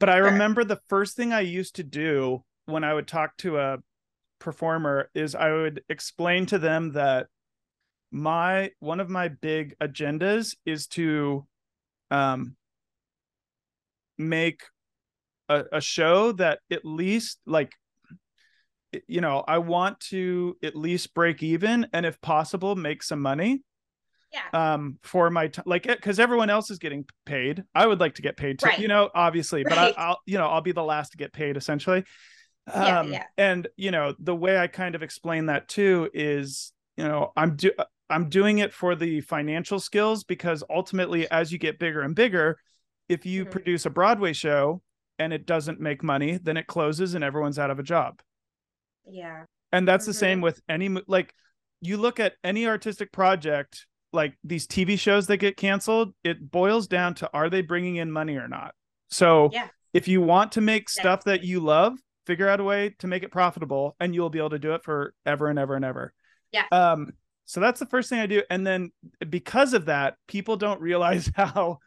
But 0.00 0.10
i 0.10 0.16
sure. 0.16 0.24
remember 0.24 0.64
the 0.64 0.80
first 0.88 1.16
thing 1.16 1.32
i 1.32 1.40
used 1.40 1.76
to 1.76 1.84
do 1.84 2.44
when 2.66 2.84
i 2.84 2.92
would 2.92 3.08
talk 3.08 3.36
to 3.38 3.58
a 3.58 3.78
performer 4.38 5.08
is 5.14 5.34
i 5.34 5.50
would 5.50 5.82
explain 5.88 6.44
to 6.46 6.58
them 6.58 6.92
that 6.92 7.28
my 8.10 8.70
one 8.78 9.00
of 9.00 9.08
my 9.08 9.28
big 9.28 9.74
agendas 9.80 10.54
is 10.64 10.86
to 10.86 11.46
um 12.14 12.56
make 14.16 14.62
a, 15.48 15.64
a 15.72 15.80
show 15.80 16.32
that 16.32 16.60
at 16.70 16.84
least 16.84 17.38
like 17.46 17.72
you 19.08 19.20
know 19.20 19.42
i 19.48 19.58
want 19.58 19.98
to 19.98 20.56
at 20.62 20.76
least 20.76 21.14
break 21.14 21.42
even 21.42 21.86
and 21.92 22.06
if 22.06 22.20
possible 22.20 22.76
make 22.76 23.02
some 23.02 23.20
money 23.20 23.62
yeah. 24.32 24.74
um 24.76 24.98
for 25.02 25.30
my 25.30 25.48
time 25.48 25.64
like 25.66 25.82
because 25.82 26.20
everyone 26.20 26.48
else 26.48 26.70
is 26.70 26.78
getting 26.78 27.04
paid 27.26 27.64
i 27.74 27.84
would 27.84 27.98
like 27.98 28.14
to 28.14 28.22
get 28.22 28.36
paid 28.36 28.58
too 28.58 28.66
right. 28.66 28.78
you 28.78 28.86
know 28.86 29.10
obviously 29.14 29.64
but 29.64 29.76
right. 29.76 29.94
I, 29.96 30.10
will 30.10 30.16
you 30.26 30.38
know 30.38 30.46
i'll 30.46 30.60
be 30.60 30.72
the 30.72 30.84
last 30.84 31.10
to 31.10 31.18
get 31.18 31.32
paid 31.32 31.56
essentially 31.56 32.04
yeah, 32.68 33.00
um 33.00 33.12
yeah. 33.12 33.24
and 33.36 33.66
you 33.76 33.90
know 33.90 34.14
the 34.20 34.34
way 34.34 34.56
i 34.56 34.68
kind 34.68 34.94
of 34.94 35.02
explain 35.02 35.46
that 35.46 35.66
too 35.66 36.08
is 36.14 36.72
you 36.96 37.04
know 37.04 37.32
i'm 37.36 37.56
do 37.56 37.72
i'm 38.10 38.28
doing 38.28 38.58
it 38.58 38.72
for 38.72 38.94
the 38.94 39.20
financial 39.20 39.80
skills 39.80 40.24
because 40.24 40.62
ultimately 40.70 41.30
as 41.30 41.52
you 41.52 41.58
get 41.58 41.78
bigger 41.78 42.02
and 42.02 42.14
bigger 42.14 42.58
if 43.08 43.26
you 43.26 43.42
mm-hmm. 43.42 43.52
produce 43.52 43.86
a 43.86 43.90
broadway 43.90 44.32
show 44.32 44.80
and 45.18 45.32
it 45.32 45.46
doesn't 45.46 45.80
make 45.80 46.02
money 46.02 46.38
then 46.42 46.56
it 46.56 46.66
closes 46.66 47.14
and 47.14 47.24
everyone's 47.24 47.58
out 47.58 47.70
of 47.70 47.78
a 47.78 47.82
job 47.82 48.20
yeah 49.08 49.44
and 49.72 49.86
that's 49.86 50.04
mm-hmm. 50.04 50.10
the 50.10 50.14
same 50.14 50.40
with 50.40 50.60
any 50.68 50.88
like 51.06 51.34
you 51.80 51.96
look 51.96 52.18
at 52.18 52.34
any 52.42 52.66
artistic 52.66 53.12
project 53.12 53.86
like 54.14 54.38
these 54.44 54.66
TV 54.66 54.98
shows 54.98 55.26
that 55.26 55.38
get 55.38 55.56
canceled, 55.56 56.14
it 56.22 56.50
boils 56.50 56.86
down 56.86 57.14
to 57.14 57.28
are 57.34 57.50
they 57.50 57.60
bringing 57.60 57.96
in 57.96 58.10
money 58.10 58.36
or 58.36 58.48
not? 58.48 58.74
So 59.10 59.50
yeah. 59.52 59.68
if 59.92 60.08
you 60.08 60.22
want 60.22 60.52
to 60.52 60.60
make 60.60 60.88
stuff 60.88 61.24
that 61.24 61.42
you 61.42 61.60
love, 61.60 61.98
figure 62.26 62.48
out 62.48 62.60
a 62.60 62.64
way 62.64 62.94
to 63.00 63.06
make 63.06 63.22
it 63.22 63.30
profitable 63.30 63.96
and 64.00 64.14
you'll 64.14 64.30
be 64.30 64.38
able 64.38 64.50
to 64.50 64.58
do 64.58 64.72
it 64.74 64.82
for 64.82 65.12
ever 65.26 65.48
and 65.48 65.58
ever 65.58 65.74
and 65.74 65.84
ever. 65.84 66.14
Yeah. 66.52 66.64
Um 66.72 67.12
so 67.44 67.60
that's 67.60 67.80
the 67.80 67.86
first 67.86 68.08
thing 68.08 68.20
I 68.20 68.26
do 68.26 68.42
and 68.50 68.66
then 68.66 68.90
because 69.28 69.74
of 69.74 69.86
that, 69.86 70.16
people 70.28 70.56
don't 70.56 70.80
realize 70.80 71.30
how 71.36 71.78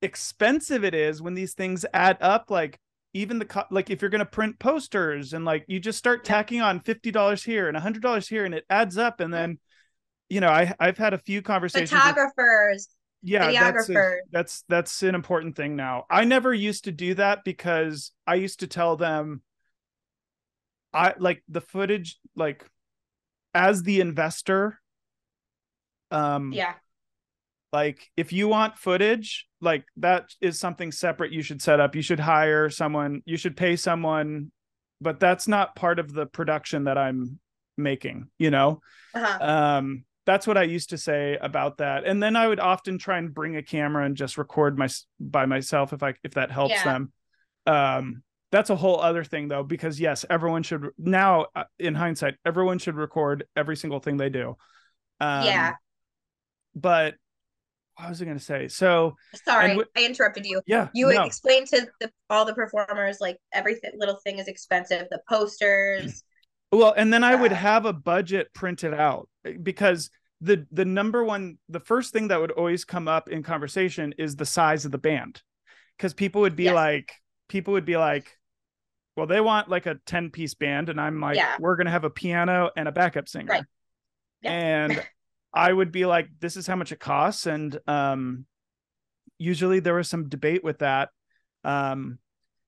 expensive 0.00 0.84
it 0.84 0.94
is 0.94 1.22
when 1.22 1.34
these 1.34 1.54
things 1.54 1.86
add 1.94 2.18
up 2.20 2.50
like 2.50 2.78
even 3.14 3.38
the 3.38 3.44
co- 3.44 3.64
like 3.70 3.90
if 3.90 4.00
you're 4.00 4.10
going 4.10 4.18
to 4.18 4.26
print 4.26 4.58
posters 4.58 5.32
and 5.32 5.44
like 5.44 5.64
you 5.68 5.78
just 5.78 5.98
start 5.98 6.24
tacking 6.24 6.60
on 6.60 6.80
$50 6.80 7.44
here 7.44 7.68
and 7.68 7.76
$100 7.76 8.28
here 8.28 8.44
and 8.44 8.54
it 8.54 8.64
adds 8.70 8.96
up 8.96 9.20
and 9.20 9.32
then 9.32 9.58
you 10.32 10.40
know, 10.40 10.48
I 10.48 10.72
I've 10.80 10.96
had 10.96 11.12
a 11.12 11.18
few 11.18 11.42
conversations. 11.42 11.90
Photographers. 11.90 12.88
With, 13.22 13.30
yeah, 13.30 13.70
that's, 13.70 13.90
a, 13.90 14.14
that's 14.32 14.64
that's 14.66 15.02
an 15.02 15.14
important 15.14 15.56
thing 15.56 15.76
now. 15.76 16.06
I 16.08 16.24
never 16.24 16.54
used 16.54 16.84
to 16.84 16.92
do 16.92 17.12
that 17.14 17.44
because 17.44 18.12
I 18.26 18.36
used 18.36 18.60
to 18.60 18.66
tell 18.66 18.96
them, 18.96 19.42
I 20.94 21.12
like 21.18 21.42
the 21.50 21.60
footage, 21.60 22.18
like 22.34 22.64
as 23.54 23.82
the 23.82 24.00
investor. 24.00 24.78
Um. 26.10 26.52
Yeah. 26.52 26.74
Like 27.72 28.10
if 28.16 28.32
you 28.32 28.48
want 28.48 28.76
footage, 28.76 29.46
like 29.60 29.84
that 29.96 30.30
is 30.40 30.58
something 30.58 30.92
separate 30.92 31.32
you 31.32 31.42
should 31.42 31.62
set 31.62 31.80
up. 31.80 31.94
You 31.94 32.02
should 32.02 32.20
hire 32.20 32.68
someone. 32.68 33.22
You 33.24 33.38
should 33.38 33.56
pay 33.56 33.76
someone, 33.76 34.52
but 35.00 35.20
that's 35.20 35.48
not 35.48 35.74
part 35.74 35.98
of 35.98 36.12
the 36.12 36.26
production 36.26 36.84
that 36.84 36.98
I'm 36.98 37.38
making. 37.78 38.28
You 38.38 38.50
know. 38.50 38.80
Uh-huh. 39.14 39.38
Um 39.40 40.04
that's 40.24 40.46
what 40.46 40.56
I 40.56 40.62
used 40.62 40.90
to 40.90 40.98
say 40.98 41.36
about 41.40 41.78
that. 41.78 42.04
And 42.06 42.22
then 42.22 42.36
I 42.36 42.46
would 42.46 42.60
often 42.60 42.98
try 42.98 43.18
and 43.18 43.34
bring 43.34 43.56
a 43.56 43.62
camera 43.62 44.04
and 44.04 44.16
just 44.16 44.38
record 44.38 44.78
my 44.78 44.88
by 45.18 45.46
myself 45.46 45.92
if 45.92 46.02
I 46.02 46.14
if 46.22 46.34
that 46.34 46.50
helps 46.50 46.74
yeah. 46.74 46.84
them. 46.84 47.12
Um, 47.66 48.22
that's 48.52 48.68
a 48.70 48.76
whole 48.76 49.00
other 49.00 49.24
thing 49.24 49.48
though, 49.48 49.64
because 49.64 49.98
yes, 49.98 50.24
everyone 50.28 50.62
should 50.62 50.90
now 50.98 51.46
uh, 51.56 51.64
in 51.78 51.94
hindsight, 51.94 52.34
everyone 52.44 52.78
should 52.78 52.94
record 52.94 53.44
every 53.56 53.76
single 53.76 53.98
thing 53.98 54.18
they 54.18 54.28
do. 54.28 54.56
Um, 55.20 55.46
yeah. 55.46 55.72
But 56.74 57.14
what 57.96 58.10
was 58.10 58.20
I 58.20 58.26
going 58.26 58.38
to 58.38 58.44
say? 58.44 58.68
So 58.68 59.16
sorry, 59.44 59.68
w- 59.68 59.88
I 59.96 60.04
interrupted 60.04 60.44
you. 60.44 60.60
Yeah, 60.66 60.88
you 60.94 61.12
no. 61.12 61.24
explained 61.24 61.68
to 61.68 61.86
the, 62.00 62.10
all 62.28 62.44
the 62.44 62.54
performers 62.54 63.18
like 63.20 63.38
every 63.52 63.80
little 63.96 64.18
thing 64.22 64.38
is 64.38 64.48
expensive. 64.48 65.06
The 65.10 65.20
posters, 65.28 66.22
well, 66.72 66.92
and 66.96 67.12
then 67.12 67.24
I 67.24 67.34
would 67.34 67.52
have 67.52 67.86
a 67.86 67.92
budget 67.92 68.52
printed 68.54 68.92
out 68.92 69.28
because 69.62 70.10
the 70.42 70.66
the 70.70 70.84
number 70.84 71.24
one 71.24 71.58
the 71.68 71.80
first 71.80 72.12
thing 72.12 72.28
that 72.28 72.40
would 72.40 72.50
always 72.50 72.84
come 72.84 73.08
up 73.08 73.28
in 73.30 73.42
conversation 73.42 74.14
is 74.18 74.36
the 74.36 74.46
size 74.46 74.84
of 74.84 74.92
the 74.92 74.98
band. 74.98 75.40
Cuz 75.98 76.12
people 76.12 76.42
would 76.42 76.56
be 76.56 76.64
yes. 76.64 76.74
like 76.74 77.12
people 77.48 77.74
would 77.74 77.84
be 77.84 77.96
like 77.96 78.38
well 79.16 79.26
they 79.26 79.40
want 79.40 79.68
like 79.68 79.86
a 79.86 79.96
10 80.06 80.30
piece 80.30 80.54
band 80.54 80.88
and 80.88 81.00
I'm 81.00 81.20
like 81.20 81.36
yeah. 81.36 81.56
we're 81.58 81.76
going 81.76 81.86
to 81.86 81.92
have 81.92 82.04
a 82.04 82.10
piano 82.10 82.70
and 82.76 82.88
a 82.88 82.92
backup 82.92 83.28
singer. 83.28 83.52
Right. 83.52 83.64
Yeah. 84.42 84.52
And 84.52 85.02
I 85.54 85.72
would 85.72 85.92
be 85.92 86.06
like 86.06 86.28
this 86.40 86.56
is 86.56 86.66
how 86.66 86.76
much 86.76 86.92
it 86.92 87.00
costs 87.00 87.46
and 87.46 87.78
um 87.86 88.46
usually 89.38 89.80
there 89.80 89.94
was 89.94 90.08
some 90.08 90.28
debate 90.28 90.64
with 90.64 90.78
that. 90.78 91.10
Um 91.64 92.18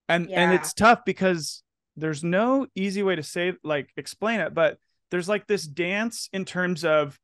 and 0.09 0.28
yeah. 0.28 0.42
and 0.42 0.53
it's 0.53 0.74
tough 0.74 1.01
because 1.05 1.62
there's 1.97 2.24
no 2.24 2.66
easy 2.74 3.03
way 3.03 3.16
to 3.16 3.22
say 3.22 3.55
like 3.62 3.88
explain 3.97 4.40
it 4.40 4.55
but 4.55 4.78
there's 5.11 5.28
like 5.28 5.47
this 5.47 5.64
dance 5.64 6.28
in 6.32 6.45
terms 6.45 6.84
of 6.84 7.18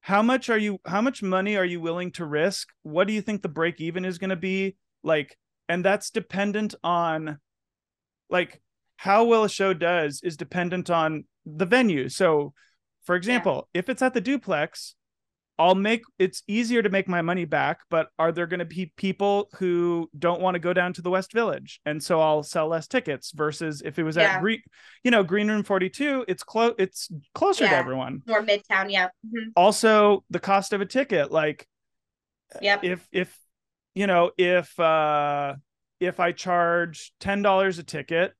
how 0.00 0.22
much 0.22 0.48
are 0.50 0.58
you 0.58 0.78
how 0.86 1.00
much 1.00 1.22
money 1.22 1.56
are 1.56 1.64
you 1.64 1.80
willing 1.80 2.10
to 2.10 2.24
risk 2.24 2.68
what 2.82 3.06
do 3.06 3.12
you 3.12 3.20
think 3.20 3.42
the 3.42 3.48
break 3.48 3.80
even 3.80 4.04
is 4.04 4.18
going 4.18 4.30
to 4.30 4.36
be 4.36 4.76
like 5.02 5.36
and 5.68 5.84
that's 5.84 6.10
dependent 6.10 6.74
on 6.82 7.38
like 8.30 8.60
how 8.96 9.24
well 9.24 9.44
a 9.44 9.48
show 9.48 9.72
does 9.74 10.20
is 10.22 10.36
dependent 10.36 10.90
on 10.90 11.24
the 11.46 11.66
venue 11.66 12.08
so 12.08 12.52
for 13.04 13.14
example 13.16 13.68
yeah. 13.74 13.80
if 13.80 13.88
it's 13.88 14.02
at 14.02 14.14
the 14.14 14.20
duplex 14.20 14.94
I'll 15.58 15.74
make 15.76 16.02
it's 16.18 16.42
easier 16.48 16.82
to 16.82 16.88
make 16.88 17.06
my 17.08 17.22
money 17.22 17.44
back, 17.44 17.80
but 17.88 18.08
are 18.18 18.32
there 18.32 18.46
going 18.46 18.58
to 18.58 18.64
be 18.64 18.92
people 18.96 19.48
who 19.58 20.10
don't 20.18 20.40
want 20.40 20.56
to 20.56 20.58
go 20.58 20.72
down 20.72 20.92
to 20.94 21.02
the 21.02 21.10
West 21.10 21.32
Village? 21.32 21.80
And 21.86 22.02
so 22.02 22.20
I'll 22.20 22.42
sell 22.42 22.66
less 22.66 22.88
tickets 22.88 23.30
versus 23.32 23.80
if 23.84 23.98
it 23.98 24.02
was 24.02 24.16
Yeah. 24.16 24.34
at 24.34 24.40
Green, 24.40 24.60
you 25.04 25.12
know, 25.12 25.22
Green 25.22 25.48
Room 25.48 25.62
42, 25.62 26.24
it's 26.26 26.42
close 26.42 26.74
it's 26.78 27.08
closer 27.34 27.68
to 27.68 27.72
everyone. 27.76 28.22
More 28.26 28.42
midtown, 28.42 28.90
yeah. 28.90 29.08
Mhm. 29.24 29.52
Also, 29.54 30.24
the 30.28 30.40
cost 30.40 30.72
of 30.72 30.80
a 30.80 30.86
ticket, 30.86 31.30
like 31.30 31.68
Yep. 32.60 32.84
if 32.84 33.08
if 33.12 33.38
you 33.94 34.08
know, 34.08 34.32
if 34.36 34.78
uh 34.80 35.54
if 36.00 36.20
I 36.20 36.32
charge 36.32 37.12
$10 37.20 37.78
a 37.78 37.82
ticket, 37.82 38.34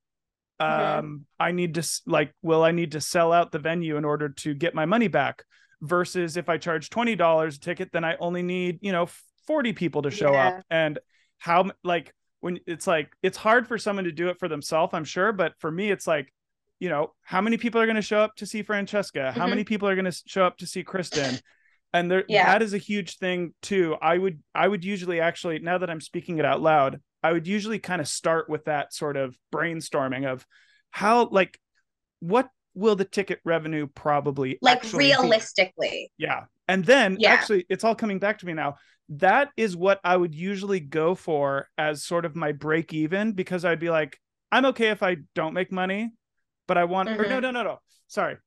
um 0.59 0.69
Mhm. 0.69 1.21
I 1.39 1.51
need 1.51 1.75
to 1.75 1.83
like 2.05 2.31
will 2.41 2.63
I 2.63 2.71
need 2.71 2.93
to 2.93 3.01
sell 3.01 3.33
out 3.33 3.51
the 3.51 3.59
venue 3.59 3.97
in 3.97 4.05
order 4.05 4.29
to 4.29 4.53
get 4.53 4.73
my 4.75 4.85
money 4.85 5.07
back? 5.07 5.43
versus 5.81 6.37
if 6.37 6.47
I 6.49 6.57
charge 6.57 6.89
$20 6.89 7.57
a 7.57 7.59
ticket, 7.59 7.91
then 7.91 8.03
I 8.05 8.15
only 8.19 8.41
need, 8.41 8.79
you 8.81 8.93
know, 8.93 9.07
40 9.45 9.73
people 9.73 10.01
to 10.03 10.09
show 10.09 10.33
Yeah. 10.33 10.47
up. 10.47 10.63
And 10.69 10.97
how, 11.37 11.69
like, 11.83 12.13
when 12.39 12.59
it's 12.65 12.87
like, 12.87 13.11
it's 13.21 13.37
hard 13.37 13.67
for 13.67 13.77
someone 13.77 14.05
to 14.05 14.11
do 14.11 14.29
it 14.29 14.39
for 14.39 14.47
themselves, 14.47 14.93
I'm 14.93 15.03
sure. 15.03 15.33
But 15.33 15.53
for 15.59 15.69
me, 15.69 15.91
it's 15.91 16.07
like, 16.07 16.33
you 16.79 16.89
know, 16.89 17.13
how 17.23 17.41
many 17.41 17.57
people 17.57 17.79
are 17.81 17.85
going 17.85 17.97
to 17.97 18.01
show 18.01 18.19
up 18.19 18.35
to 18.37 18.45
see 18.45 18.63
Francesca? 18.63 19.33
How 19.33 19.45
Mhm. 19.45 19.49
many 19.49 19.63
people 19.65 19.87
are 19.89 19.95
going 19.95 20.09
to 20.11 20.21
show 20.25 20.45
up 20.45 20.57
to 20.59 20.65
see 20.65 20.83
Kristen? 20.83 21.41
And 21.93 22.09
there, 22.09 22.23
Yeah. 22.29 22.45
that 22.45 22.61
is 22.61 22.73
a 22.73 22.77
huge 22.79 23.17
thing 23.17 23.53
too. 23.61 23.97
I 24.01 24.17
would, 24.17 24.41
I 24.55 24.67
would 24.67 24.83
usually 24.85 25.19
actually, 25.19 25.59
now 25.59 25.77
that 25.77 25.89
I'm 25.89 26.01
speaking 26.01 26.37
it 26.39 26.45
out 26.45 26.61
loud, 26.61 27.01
I 27.25 27.33
would 27.33 27.47
usually 27.47 27.79
kind 27.79 28.01
of 28.01 28.07
start 28.07 28.47
with 28.49 28.65
that 28.65 28.93
sort 28.93 29.17
of 29.17 29.35
brainstorming 29.51 30.27
of 30.31 30.45
how, 30.91 31.27
like, 31.29 31.59
what 32.19 32.49
will 32.75 32.95
the 32.95 33.03
ticket 33.03 33.39
revenue 33.43 33.87
probably 33.87 34.59
Like 34.61 34.77
actually 34.77 35.05
be? 35.05 35.15
realistically. 35.15 36.11
Yeah. 36.19 36.43
And 36.67 36.85
then 36.85 37.17
Yeah. 37.19 37.33
actually, 37.33 37.65
it's 37.67 37.83
all 37.83 37.95
coming 37.95 38.19
back 38.19 38.37
to 38.39 38.45
me 38.45 38.53
now. 38.53 38.75
That 39.09 39.49
is 39.57 39.75
what 39.75 39.99
I 40.03 40.15
would 40.15 40.35
usually 40.35 40.79
go 40.79 41.15
for 41.15 41.67
as 41.79 42.05
sort 42.05 42.25
of 42.25 42.35
my 42.35 42.51
break 42.51 42.93
even 42.93 43.31
because 43.31 43.65
I'd 43.65 43.79
be 43.79 43.89
like, 43.89 44.19
I'm 44.51 44.65
okay 44.65 44.89
if 44.89 45.01
I 45.01 45.17
don't 45.33 45.55
make 45.55 45.71
money, 45.71 46.11
but 46.67 46.77
I 46.77 46.83
want, 46.83 47.09
or 47.09 47.25
no, 47.25 47.39
Mhm. 47.39 47.41
no, 47.41 47.51
no, 47.51 47.63
no. 47.63 47.79
Sorry. 48.07 48.37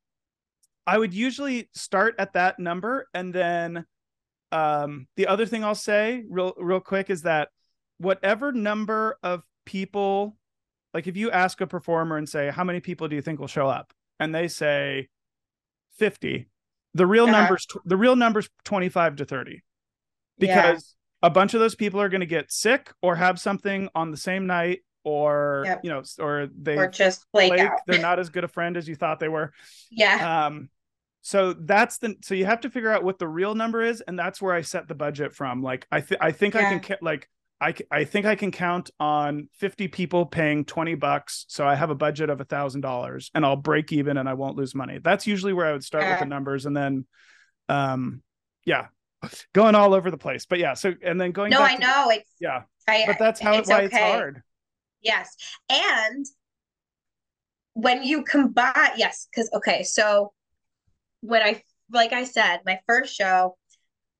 I 0.87 0.97
would 0.97 1.13
usually 1.13 1.69
start 1.75 2.15
at 2.17 2.31
that 2.33 2.59
number. 2.59 3.09
And 3.13 3.35
then 3.35 3.85
um, 4.53 5.07
the 5.17 5.27
other 5.27 5.45
thing 5.45 5.65
I'll 5.65 5.75
say 5.75 6.23
real, 6.29 6.53
real 6.57 6.79
quick 6.79 7.09
is 7.09 7.23
that 7.23 7.49
whatever 7.99 8.51
number 8.51 9.17
of 9.23 9.43
people, 9.65 10.35
like 10.93 11.07
if 11.07 11.15
you 11.15 11.29
ask 11.31 11.61
a 11.61 11.67
performer 11.67 12.17
and 12.17 12.27
say, 12.27 12.49
how 12.49 12.63
many 12.63 12.79
people 12.79 13.07
do 13.07 13.15
you 13.15 13.21
think 13.21 13.39
will 13.39 13.47
show 13.47 13.67
up? 13.67 13.93
And 14.19 14.33
they 14.33 14.47
say 14.47 15.07
50 15.97 16.47
the 16.95 17.05
real 17.05 17.25
Uh-huh. 17.25 17.33
numbers 17.41 17.67
the 17.85 17.95
real 17.97 18.15
numbers 18.15 18.49
25 18.65 19.17
to 19.17 19.25
30 19.25 19.61
because 20.39 20.95
a 21.21 21.29
bunch 21.29 21.53
of 21.53 21.59
those 21.59 21.75
people 21.75 22.01
are 22.01 22.09
going 22.09 22.21
to 22.21 22.25
get 22.25 22.51
sick 22.51 22.91
or 23.01 23.15
have 23.15 23.39
something 23.39 23.89
on 23.93 24.09
the 24.11 24.17
same 24.17 24.47
night 24.47 24.79
or 25.03 25.63
Yep. 25.65 25.79
you 25.83 25.89
know 25.91 26.03
or 26.19 26.47
they 26.57 26.75
yeah. 26.75 26.81
or 26.81 26.87
just 26.87 27.25
flake 27.31 27.53
flake, 27.53 27.61
out. 27.69 27.79
they're 27.85 28.01
not 28.01 28.17
as 28.19 28.29
good 28.29 28.43
a 28.43 28.47
friend 28.47 28.75
as 28.77 28.87
you 28.87 28.95
thought 28.95 29.19
they 29.19 29.27
were 29.29 29.53
Yeah. 29.91 30.45
um 30.47 30.69
so 31.21 31.53
that's 31.53 31.97
the 31.99 32.15
so 32.23 32.33
you 32.33 32.45
have 32.45 32.61
to 32.61 32.69
figure 32.69 32.91
out 32.91 33.03
what 33.03 33.19
the 33.19 33.27
real 33.27 33.53
number 33.55 33.81
is 33.83 34.01
and 34.01 34.17
that's 34.17 34.41
where 34.41 34.53
i 34.53 34.61
set 34.61 34.87
the 34.87 34.95
budget 34.95 35.33
from 35.33 35.61
like 35.61 35.85
i 35.91 35.99
th- 36.01 36.19
i 36.21 36.31
think 36.31 36.55
i 36.55 36.61
can 36.63 36.79
ca- 36.79 36.97
like 37.01 37.29
I, 37.61 37.73
I 37.91 38.05
think 38.05 38.25
I 38.25 38.35
can 38.35 38.51
count 38.51 38.89
on 38.99 39.49
50 39.57 39.89
people 39.89 40.25
paying 40.25 40.63
20 40.63 40.95
bucks. 40.95 41.45
So 41.49 41.67
I 41.67 41.75
have 41.75 41.89
a 41.89 41.95
budget 41.95 42.29
of 42.29 42.39
a 42.39 42.45
thousand 42.45 42.81
dollars 42.81 43.31
and 43.35 43.45
I'll 43.45 43.57
break 43.57 43.91
even 43.91 44.17
and 44.17 44.29
I 44.29 44.33
won't 44.33 44.55
lose 44.55 44.73
money. 44.73 44.99
That's 45.03 45.27
usually 45.27 45.51
where 45.51 45.65
I 45.65 45.73
would 45.73 45.83
start 45.83 46.05
with 46.07 46.19
the 46.19 46.25
numbers 46.25 46.65
and 46.65 46.75
then, 46.75 47.05
um, 47.67 48.21
yeah, 48.65 48.87
going 49.53 49.75
all 49.75 49.93
over 49.93 50.09
the 50.09 50.17
place, 50.17 50.45
but 50.45 50.59
yeah. 50.59 50.73
So, 50.73 50.93
and 51.03 51.19
then 51.19 51.31
going, 51.31 51.51
no, 51.51 51.61
I 51.61 51.75
to- 51.75 51.81
know. 51.81 52.09
It's 52.09 52.31
yeah, 52.39 52.61
I, 52.87 53.03
but 53.05 53.19
that's 53.19 53.41
how, 53.41 53.55
it's 53.55 53.67
why 53.67 53.81
it's 53.81 53.93
okay. 53.93 54.11
hard. 54.11 54.41
Yes. 55.01 55.35
And 55.69 56.25
when 57.73 58.03
you 58.03 58.23
combine, 58.23 58.91
yes, 58.95 59.27
because, 59.29 59.49
okay, 59.53 59.83
so 59.83 60.31
when 61.21 61.41
I, 61.41 61.61
like 61.91 62.13
I 62.13 62.23
said, 62.23 62.59
my 62.65 62.79
first 62.87 63.15
show, 63.15 63.57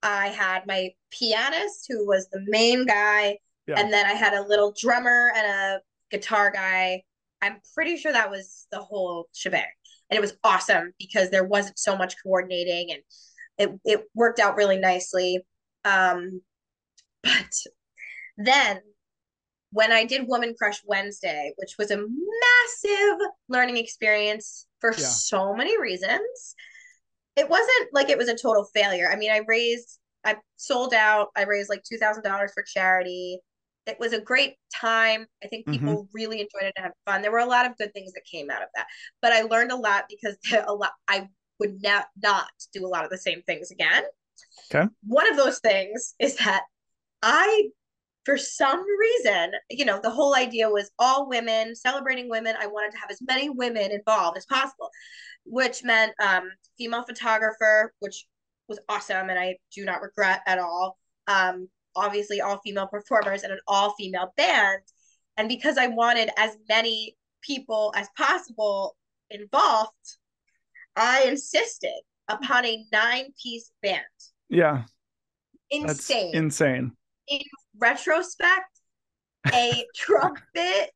I 0.01 0.27
had 0.27 0.65
my 0.65 0.91
pianist 1.11 1.85
who 1.89 2.07
was 2.07 2.29
the 2.29 2.43
main 2.47 2.85
guy, 2.85 3.37
Yeah. 3.67 3.79
and 3.79 3.91
then 3.91 4.05
I 4.05 4.13
had 4.13 4.33
a 4.33 4.47
little 4.47 4.73
drummer 4.79 5.31
and 5.35 5.45
a 5.45 5.81
guitar 6.11 6.51
guy. 6.51 7.03
I'm 7.41 7.61
pretty 7.73 7.97
sure 7.97 8.11
that 8.11 8.29
was 8.29 8.67
the 8.71 8.79
whole 8.79 9.27
shebang. 9.33 9.65
And 10.09 10.17
it 10.17 10.21
was 10.21 10.37
awesome 10.43 10.93
because 10.97 11.29
there 11.29 11.43
wasn't 11.43 11.77
so 11.77 11.95
much 11.95 12.15
coordinating 12.23 12.91
and 12.91 13.01
it, 13.57 13.79
it 13.85 14.05
worked 14.15 14.39
out 14.39 14.55
really 14.55 14.77
nicely. 14.77 15.45
Um, 15.85 16.41
but 17.23 17.53
then 18.37 18.79
when 19.71 19.91
I 19.91 20.05
did 20.05 20.27
Woman 20.27 20.55
Crush 20.57 20.81
Wednesday, 20.85 21.53
which 21.57 21.75
was 21.77 21.91
a 21.91 21.97
massive 21.97 23.19
learning 23.49 23.77
experience 23.77 24.65
for 24.79 24.91
Yeah. 24.91 24.97
so 25.05 25.53
many 25.53 25.79
reasons, 25.79 26.55
it 27.39 27.49
wasn't 27.49 27.93
like 27.93 28.09
it 28.09 28.17
was 28.17 28.27
a 28.27 28.35
total 28.35 28.65
failure. 28.73 29.09
I 29.09 29.15
mean, 29.15 29.31
I 29.31 29.41
raised, 29.47 29.99
I 30.25 30.35
sold 30.57 30.93
out, 30.93 31.29
I 31.37 31.43
raised 31.43 31.69
like 31.69 31.83
$2,000 31.91 32.49
for 32.53 32.63
charity. 32.63 33.39
It 33.87 33.97
was 33.97 34.11
a 34.11 34.19
great 34.19 34.55
time. 34.75 35.25
I 35.43 35.47
think 35.47 35.65
mm-hmm. 35.65 35.79
people 35.79 36.09
really 36.13 36.41
enjoyed 36.41 36.67
it 36.67 36.73
and 36.75 36.83
had 36.83 36.91
fun. 37.05 37.21
There 37.21 37.31
were 37.31 37.39
a 37.39 37.45
lot 37.45 37.65
of 37.65 37.77
good 37.77 37.93
things 37.93 38.11
that 38.13 38.23
came 38.29 38.49
out 38.49 38.61
of 38.61 38.67
that, 38.75 38.87
but 39.21 39.31
I 39.31 39.43
learned 39.43 39.71
a 39.71 39.77
lot 39.77 40.05
because 40.09 40.37
a 40.67 40.73
lot 40.73 40.91
I 41.07 41.29
would 41.59 41.81
not 41.81 42.07
not 42.21 42.49
do 42.73 42.85
a 42.85 42.87
lot 42.87 43.05
of 43.05 43.09
the 43.09 43.17
same 43.17 43.41
things 43.43 43.71
again. 43.71 44.03
Okay. 44.73 44.87
One 45.07 45.29
of 45.29 45.37
those 45.37 45.59
things 45.59 46.15
is 46.19 46.35
that 46.37 46.63
I 47.21 47.69
for 48.25 48.37
some 48.37 48.83
reason, 48.99 49.51
you 49.69 49.85
know, 49.85 49.99
the 50.01 50.09
whole 50.09 50.35
idea 50.35 50.69
was 50.69 50.91
all 50.99 51.29
women, 51.29 51.75
celebrating 51.75 52.29
women. 52.29 52.55
I 52.59 52.67
wanted 52.67 52.91
to 52.91 52.97
have 52.97 53.11
as 53.11 53.21
many 53.21 53.49
women 53.49 53.91
involved 53.91 54.37
as 54.37 54.45
possible, 54.45 54.89
which 55.45 55.83
meant 55.83 56.13
um, 56.21 56.49
female 56.77 57.03
photographer, 57.03 57.93
which 57.99 58.25
was 58.67 58.79
awesome 58.87 59.29
and 59.29 59.39
I 59.39 59.57
do 59.75 59.83
not 59.83 60.01
regret 60.01 60.41
at 60.45 60.59
all. 60.59 60.97
Um, 61.27 61.69
obviously, 61.95 62.41
all 62.41 62.59
female 62.63 62.87
performers 62.87 63.43
and 63.43 63.51
an 63.51 63.59
all 63.67 63.95
female 63.95 64.33
band. 64.37 64.81
And 65.37 65.47
because 65.47 65.77
I 65.77 65.87
wanted 65.87 66.29
as 66.37 66.55
many 66.67 67.15
people 67.41 67.93
as 67.95 68.07
possible 68.17 68.95
involved, 69.29 69.91
I 70.95 71.23
insisted 71.23 72.01
upon 72.27 72.65
a 72.65 72.85
nine 72.91 73.29
piece 73.41 73.71
band. 73.81 74.03
Yeah. 74.49 74.83
That's 75.71 76.09
Insane 76.09 76.35
insane. 76.35 76.91
Retrospect, 77.79 78.79
a 79.53 79.85
trumpet, 79.95 80.91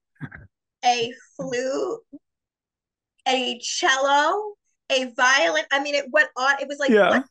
a 0.85 1.13
flute, 1.35 1.99
a 3.27 3.59
cello, 3.61 4.53
a 4.89 5.05
violin. 5.15 5.63
I 5.71 5.81
mean, 5.81 5.95
it 5.95 6.05
went 6.11 6.29
on. 6.37 6.55
It 6.61 6.67
was 6.67 6.79
like, 6.79 6.89
Yeah. 6.89 7.09
what 7.09 7.21
the 7.21 7.27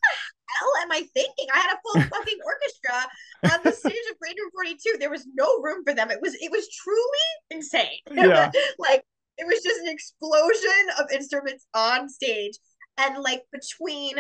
hell 0.59 0.73
am 0.83 0.93
I 0.93 1.03
thinking? 1.15 1.47
I 1.53 1.59
had 1.59 1.75
a 1.75 1.79
full 1.83 2.03
fucking 2.19 2.39
orchestra 2.45 3.53
on 3.55 3.61
the 3.65 3.73
stage 3.73 3.93
of 4.11 4.19
Green 4.19 4.35
42. 4.53 4.97
There 4.99 5.11
was 5.11 5.27
no 5.35 5.47
room 5.63 5.83
for 5.87 5.95
them. 5.95 6.11
It 6.11 6.21
was 6.21 6.35
it 6.35 6.51
was 6.51 6.69
truly 6.69 7.27
insane. 7.51 7.99
Yeah. 8.13 8.51
like 8.79 9.05
it 9.39 9.47
was 9.47 9.63
just 9.63 9.81
an 9.81 9.89
explosion 9.89 10.87
of 11.01 11.11
instruments 11.13 11.67
on 11.75 12.09
stage. 12.09 12.55
And 12.99 13.23
like 13.23 13.43
between 13.53 14.17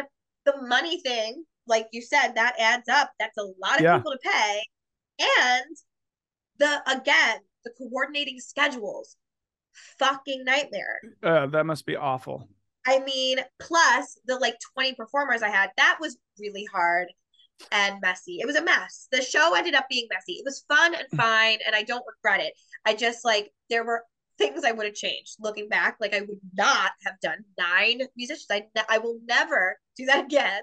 the 0.47 0.55
money 0.63 1.01
thing, 1.03 1.45
like 1.67 1.87
you 1.93 2.03
said, 2.03 2.33
that 2.35 2.55
adds 2.59 2.89
up. 2.89 3.11
That's 3.21 3.37
a 3.39 3.43
lot 3.63 3.77
of 3.77 3.81
Yeah. 3.83 3.97
people 3.99 4.13
to 4.13 4.19
pay. 4.23 4.63
And 5.23 5.77
the 6.59 6.83
again, 6.91 7.39
the 7.65 7.73
coordinating 7.79 8.41
schedules, 8.41 9.17
fucking 9.99 10.45
nightmare. 10.45 11.01
Uh, 11.23 11.47
that 11.47 11.67
must 11.67 11.87
be 11.87 11.97
awful. 11.97 12.49
I 12.87 12.99
mean, 13.01 13.39
plus 13.61 14.19
the 14.27 14.37
like 14.37 14.57
20 14.75 14.95
performers 14.95 15.43
I 15.43 15.49
had, 15.49 15.71
that 15.77 15.99
was 16.01 16.17
really 16.39 16.67
hard 16.73 17.09
and 17.71 18.01
messy. 18.01 18.39
It 18.41 18.47
was 18.47 18.57
a 18.57 18.65
mess. 18.65 19.07
The 19.13 19.23
show 19.23 19.55
ended 19.55 19.75
up 19.75 19.87
being 19.89 20.09
messy. 20.13 20.33
It 20.33 20.45
was 20.45 20.65
fun 20.69 20.95
and 20.95 21.07
fine, 21.21 21.59
and 21.65 21.77
I 21.77 21.83
don't 21.83 22.05
regret 22.07 22.45
it. 22.45 22.55
I 22.85 22.95
just 22.95 23.25
like 23.25 23.53
there 23.71 23.85
were 23.85 24.03
things 24.39 24.65
I 24.65 24.73
would 24.73 24.87
have 24.87 24.95
changed 24.95 25.37
looking 25.41 25.69
back. 25.69 25.97
Like 26.01 26.15
I 26.15 26.21
would 26.21 26.41
not 26.55 26.93
have 27.05 27.15
done 27.21 27.45
nine 27.59 28.03
musicians. 28.17 28.47
I 28.51 28.67
I 28.89 28.99
will 28.99 29.21
never 29.27 29.79
do 29.97 30.07
that 30.07 30.25
again. 30.25 30.63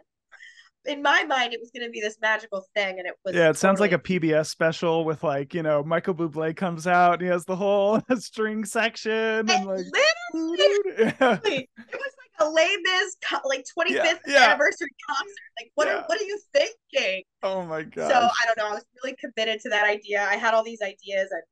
In 0.86 1.02
my 1.02 1.24
mind, 1.26 1.54
it 1.54 1.60
was 1.60 1.72
going 1.76 1.86
to 1.86 1.92
be 1.92 2.00
this 2.00 2.18
magical 2.22 2.66
thing, 2.76 3.00
and 3.00 3.08
it 3.08 3.14
was. 3.26 3.36
Yeah, 3.36 3.50
it 3.50 3.58
sounds 3.58 3.80
like 3.80 3.92
a 3.92 4.00
PBS 4.00 4.48
special 4.48 5.04
with 5.04 5.24
like, 5.24 5.54
you 5.54 5.62
know, 5.62 5.84
Michael 5.84 6.16
Bublé 6.16 6.56
comes 6.56 6.88
out 6.88 7.14
and 7.16 7.22
he 7.24 7.28
has 7.28 7.44
the 7.46 7.56
whole 7.56 8.02
string 8.18 8.64
section 8.64 9.12
and 9.12 9.50
And 9.50 9.66
like 9.66 9.86
literally, 10.34 10.94
yeah. 11.00 11.40
it 11.44 11.68
was 11.76 12.14
like 12.18 12.40
a 12.40 12.50
Les 12.50 12.78
Mis 12.82 13.18
like 13.46 13.66
25th 13.78 14.20
yeah. 14.26 14.46
anniversary 14.50 14.90
concert. 15.10 15.36
Like, 15.60 15.72
what 15.76 15.88
Yeah. 15.88 15.96
are 15.98 16.04
what 16.08 16.20
are 16.20 16.24
you 16.24 16.40
thinking? 16.54 17.24
Oh 17.44 17.64
my 17.66 17.84
god. 17.84 18.10
So 18.10 18.16
I 18.18 18.46
don't 18.46 18.58
know. 18.58 18.70
I 18.72 18.74
was 18.76 18.86
really 19.04 19.16
committed 19.20 19.60
to 19.62 19.70
that 19.70 19.86
idea. 19.86 20.22
I 20.24 20.38
had 20.38 20.54
all 20.54 20.64
these 20.64 20.82
ideas, 20.82 21.30
and 21.32 21.44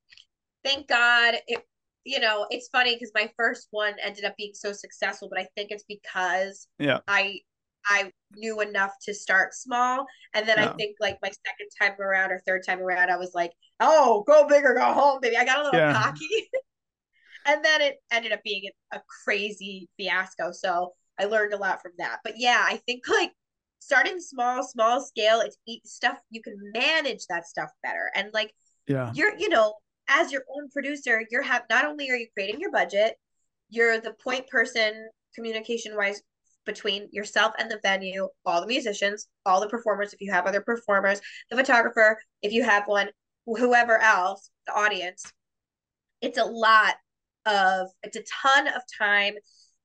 thank 0.63 0.87
God 0.87 1.35
it. 1.47 1.63
You 2.05 2.21
know, 2.21 2.47
it's 2.49 2.69
funny 2.69 2.95
because 2.95 3.11
my 3.13 3.29
first 3.35 3.67
one 3.71 3.93
ended 4.01 4.23
up 4.23 4.37
being 4.37 4.53
so 4.53 4.71
successful, 4.71 5.27
but 5.29 5.37
I 5.41 5.47
think 5.57 5.71
it's 5.71 5.83
because 5.83 6.67
Yeah. 6.79 6.99
I 7.09 7.41
I 7.89 8.11
knew 8.35 8.61
enough 8.61 8.91
to 9.03 9.13
start 9.13 9.53
small. 9.53 10.05
And 10.33 10.47
then 10.47 10.57
yeah. 10.57 10.69
I 10.69 10.73
think 10.73 10.97
like 10.99 11.17
my 11.21 11.29
second 11.29 11.69
time 11.79 11.99
around 11.99 12.31
or 12.31 12.41
third 12.45 12.63
time 12.65 12.81
around, 12.81 13.09
I 13.09 13.17
was 13.17 13.31
like, 13.33 13.51
oh, 13.79 14.23
go 14.27 14.47
big 14.47 14.63
or 14.63 14.73
go 14.73 14.93
home, 14.93 15.19
baby. 15.21 15.37
I 15.37 15.45
got 15.45 15.59
a 15.59 15.63
little 15.63 15.79
yeah. 15.79 15.93
cocky. 15.93 16.49
and 17.45 17.63
then 17.63 17.81
it 17.81 17.97
ended 18.11 18.33
up 18.33 18.43
being 18.43 18.63
a 18.91 18.99
crazy 19.23 19.89
fiasco. 19.97 20.51
So 20.51 20.93
I 21.19 21.25
learned 21.25 21.53
a 21.53 21.57
lot 21.57 21.81
from 21.81 21.93
that. 21.97 22.19
But 22.23 22.33
yeah, 22.37 22.63
I 22.65 22.77
think 22.85 23.03
like 23.07 23.31
starting 23.79 24.19
small, 24.19 24.63
small 24.63 25.01
scale, 25.01 25.41
it's 25.41 25.57
stuff 25.89 26.17
you 26.29 26.41
can 26.41 26.55
manage 26.73 27.25
that 27.29 27.47
stuff 27.47 27.69
better. 27.83 28.11
And 28.15 28.29
like, 28.33 28.53
yeah, 28.87 29.11
you're, 29.13 29.37
you 29.37 29.49
know, 29.49 29.75
as 30.09 30.31
your 30.31 30.43
own 30.55 30.69
producer, 30.69 31.23
you're 31.29 31.41
have 31.41 31.63
not 31.69 31.85
only 31.85 32.09
are 32.09 32.15
you 32.15 32.27
creating 32.33 32.59
your 32.59 32.71
budget, 32.71 33.15
you're 33.69 33.99
the 33.99 34.13
point 34.23 34.47
person 34.47 35.09
communication 35.35 35.95
wise 35.95 36.21
between 36.67 37.09
yourself 37.11 37.53
and 37.57 37.71
the 37.71 37.79
venue, 37.81 38.27
all 38.45 38.61
the 38.61 38.67
musicians, 38.67 39.27
all 39.47 39.59
the 39.59 39.67
performers, 39.67 40.13
if 40.13 40.21
you 40.21 40.31
have 40.31 40.45
other 40.45 40.61
performers, 40.61 41.19
the 41.49 41.57
photographer, 41.57 42.19
if 42.43 42.53
you 42.53 42.63
have 42.63 42.83
one, 42.85 43.09
whoever 43.47 43.97
else, 43.97 44.51
the 44.67 44.73
audience. 44.73 45.33
It's 46.21 46.37
a 46.37 46.45
lot 46.45 46.95
of, 47.47 47.87
it's 48.03 48.17
a 48.17 48.23
ton 48.43 48.67
of 48.67 48.83
time 48.99 49.33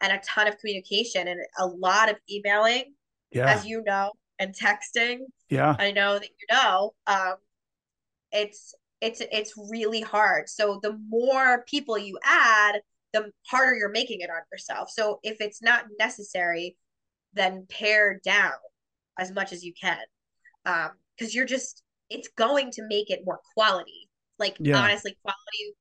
and 0.03 0.13
a 0.13 0.21
ton 0.27 0.49
of 0.49 0.59
communication 0.59 1.29
and 1.29 1.41
a 1.59 1.67
lot 1.67 2.11
of 2.11 2.17
emailing, 2.31 2.93
yeah. 3.31 3.55
as 3.55 3.65
you 3.65 3.83
know, 3.87 4.13
and 4.39 4.55
texting. 4.55 5.21
Yeah. 5.49 5.77
I 5.79 5.93
know 5.93 6.19
that 6.19 6.29
you 6.29 6.47
know. 6.51 6.93
Um, 7.07 7.35
it's 8.33 8.75
it's 9.01 9.21
it's 9.31 9.53
really 9.71 10.01
hard. 10.01 10.49
So 10.49 10.81
the 10.83 10.99
more 11.09 11.65
people 11.69 11.99
you 11.99 12.19
add, 12.25 12.81
the 13.13 13.31
harder 13.47 13.75
you're 13.75 13.91
making 13.91 14.21
it 14.21 14.31
on 14.31 14.41
yourself. 14.53 14.91
So 14.91 15.21
if 15.23 15.41
it's 15.41 15.63
not 15.63 15.85
necessary, 15.99 16.77
then 17.35 17.67
pare 17.69 18.21
down 18.25 18.53
as 19.19 19.33
much 19.33 19.53
as 19.53 19.63
you 19.63 19.73
can. 19.81 19.99
Um, 20.65 20.91
because 21.17 21.35
you're 21.35 21.47
just 21.47 21.83
it's 22.09 22.29
going 22.37 22.71
to 22.73 22.83
make 22.89 23.11
it 23.11 23.21
more 23.25 23.41
quality. 23.55 24.09
Like 24.39 24.57
yeah. 24.59 24.79
honestly, 24.79 25.17
quality 25.23 25.77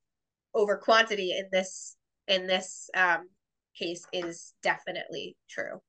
over 0.53 0.77
quantity 0.77 1.31
in 1.37 1.47
this 1.51 1.95
in 2.27 2.47
this 2.47 2.89
um 2.95 3.29
case 3.77 4.05
is 4.11 4.53
definitely 4.61 5.37
true. 5.49 5.81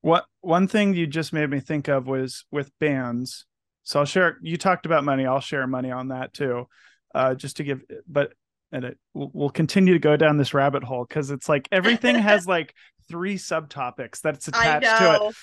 What 0.00 0.26
one 0.40 0.68
thing 0.68 0.94
you 0.94 1.06
just 1.06 1.32
made 1.32 1.50
me 1.50 1.60
think 1.60 1.88
of 1.88 2.06
was 2.06 2.44
with 2.50 2.70
bands 2.78 3.46
so 3.86 4.00
I'll 4.00 4.06
share. 4.06 4.36
You 4.42 4.56
talked 4.56 4.84
about 4.84 5.04
money. 5.04 5.26
I'll 5.26 5.40
share 5.40 5.64
money 5.68 5.92
on 5.92 6.08
that 6.08 6.34
too, 6.34 6.66
uh, 7.14 7.36
just 7.36 7.58
to 7.58 7.64
give. 7.64 7.82
But 8.08 8.32
and 8.76 8.84
it 8.84 8.98
we'll 9.14 9.48
continue 9.48 9.94
to 9.94 9.98
go 9.98 10.18
down 10.18 10.36
this 10.36 10.52
rabbit 10.52 10.84
hole 10.84 11.06
because 11.08 11.30
it's 11.30 11.48
like 11.48 11.66
everything 11.72 12.14
has 12.14 12.46
like 12.46 12.74
three 13.08 13.36
subtopics 13.36 14.20
that's 14.20 14.48
attached 14.48 14.98
to 14.98 15.14
it. 15.14 15.34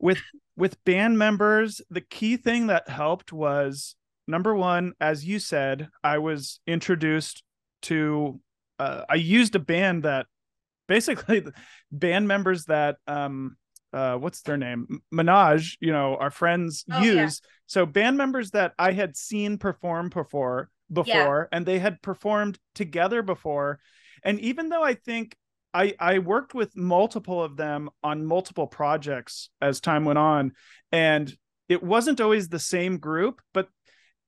With 0.00 0.20
with 0.56 0.82
band 0.84 1.16
members, 1.16 1.80
the 1.88 2.00
key 2.00 2.36
thing 2.36 2.66
that 2.66 2.88
helped 2.88 3.32
was 3.32 3.94
number 4.26 4.56
one, 4.56 4.94
as 5.00 5.24
you 5.24 5.38
said, 5.38 5.88
I 6.02 6.18
was 6.18 6.60
introduced 6.66 7.44
to. 7.82 8.40
Uh, 8.80 9.04
I 9.08 9.14
used 9.14 9.54
a 9.54 9.60
band 9.60 10.02
that 10.02 10.26
basically 10.88 11.44
band 11.92 12.26
members 12.26 12.64
that 12.64 12.96
um 13.06 13.56
uh 13.92 14.16
what's 14.16 14.42
their 14.42 14.56
name 14.56 15.00
Minaj, 15.14 15.76
you 15.78 15.92
know, 15.92 16.16
our 16.16 16.32
friends 16.32 16.84
oh, 16.90 17.00
use. 17.00 17.40
Yeah. 17.44 17.50
So 17.66 17.86
band 17.86 18.16
members 18.16 18.50
that 18.50 18.72
I 18.80 18.90
had 18.90 19.16
seen 19.16 19.58
perform 19.58 20.08
before 20.08 20.70
before 20.92 21.48
yeah. 21.50 21.56
and 21.56 21.66
they 21.66 21.78
had 21.78 22.02
performed 22.02 22.58
together 22.74 23.22
before. 23.22 23.80
And 24.24 24.40
even 24.40 24.68
though 24.68 24.82
I 24.82 24.94
think 24.94 25.36
I 25.72 25.94
I 25.98 26.18
worked 26.18 26.54
with 26.54 26.76
multiple 26.76 27.42
of 27.42 27.56
them 27.56 27.90
on 28.02 28.26
multiple 28.26 28.66
projects 28.66 29.50
as 29.60 29.80
time 29.80 30.04
went 30.04 30.18
on 30.18 30.52
and 30.92 31.32
it 31.68 31.82
wasn't 31.82 32.20
always 32.20 32.48
the 32.48 32.58
same 32.58 32.98
group, 32.98 33.40
but 33.54 33.68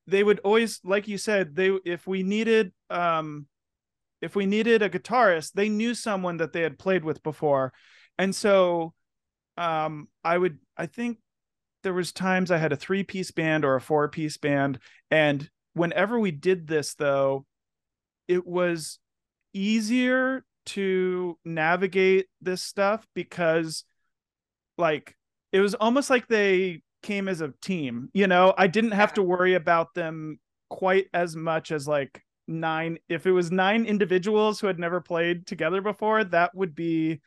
they 0.07 0.23
would 0.23 0.41
always 0.41 0.81
like 0.85 1.09
you 1.09 1.19
said 1.19 1.55
they 1.55 1.77
if 1.85 2.07
we 2.07 2.23
needed 2.23 2.73
um 2.91 3.47
if 4.21 4.37
we 4.37 4.47
needed 4.47 4.83
a 4.83 4.89
guitarist, 4.89 5.53
they 5.53 5.69
knew 5.69 5.95
someone 5.95 6.37
that 6.37 6.53
they 6.53 6.63
had 6.63 6.79
played 6.79 7.05
with 7.05 7.23
before. 7.23 7.73
And 8.19 8.35
so 8.35 8.95
um 9.57 10.09
i 10.25 10.37
would 10.37 10.59
i 10.77 10.87
think 10.87 11.19
there 11.83 11.93
was 11.93 12.13
times 12.13 12.51
i 12.51 12.57
had 12.57 12.73
a 12.73 12.77
three 12.77 13.03
piece 13.03 13.31
band 13.31 13.65
or 13.65 13.75
a 13.75 13.81
four 13.81 14.09
piece 14.09 14.37
band 14.37 14.79
and 15.11 15.51
whenever 15.75 16.19
we 16.19 16.31
did 16.31 16.67
this 16.67 16.95
though 16.95 17.45
it 18.29 18.47
was 18.47 18.99
easier 19.53 20.45
to 20.65 21.37
navigate 21.45 22.27
this 22.41 22.63
stuff 22.63 23.07
because 23.15 23.85
like 24.79 25.17
it 25.53 25.61
was 25.61 25.75
almost 25.75 26.09
like 26.09 26.29
they 26.29 26.83
came 27.03 27.29
as 27.29 27.41
a 27.41 27.53
team 27.61 28.09
you 28.15 28.27
know 28.27 28.55
i 28.57 28.67
didn't 28.67 28.93
have 28.93 29.13
to 29.13 29.23
worry 29.23 29.55
about 29.55 29.93
them 29.95 30.39
quite 30.71 31.07
as 31.13 31.35
much 31.35 31.73
as 31.73 31.89
like 31.89 32.23
nine 32.47 32.99
if 33.09 33.27
it 33.27 33.33
was 33.33 33.51
nine 33.51 33.85
individuals 33.85 34.61
who 34.61 34.67
had 34.67 34.79
never 34.79 35.01
played 35.01 35.47
together 35.47 35.81
before 35.81 36.23
that 36.23 36.55
would 36.55 36.75
be 36.75 37.21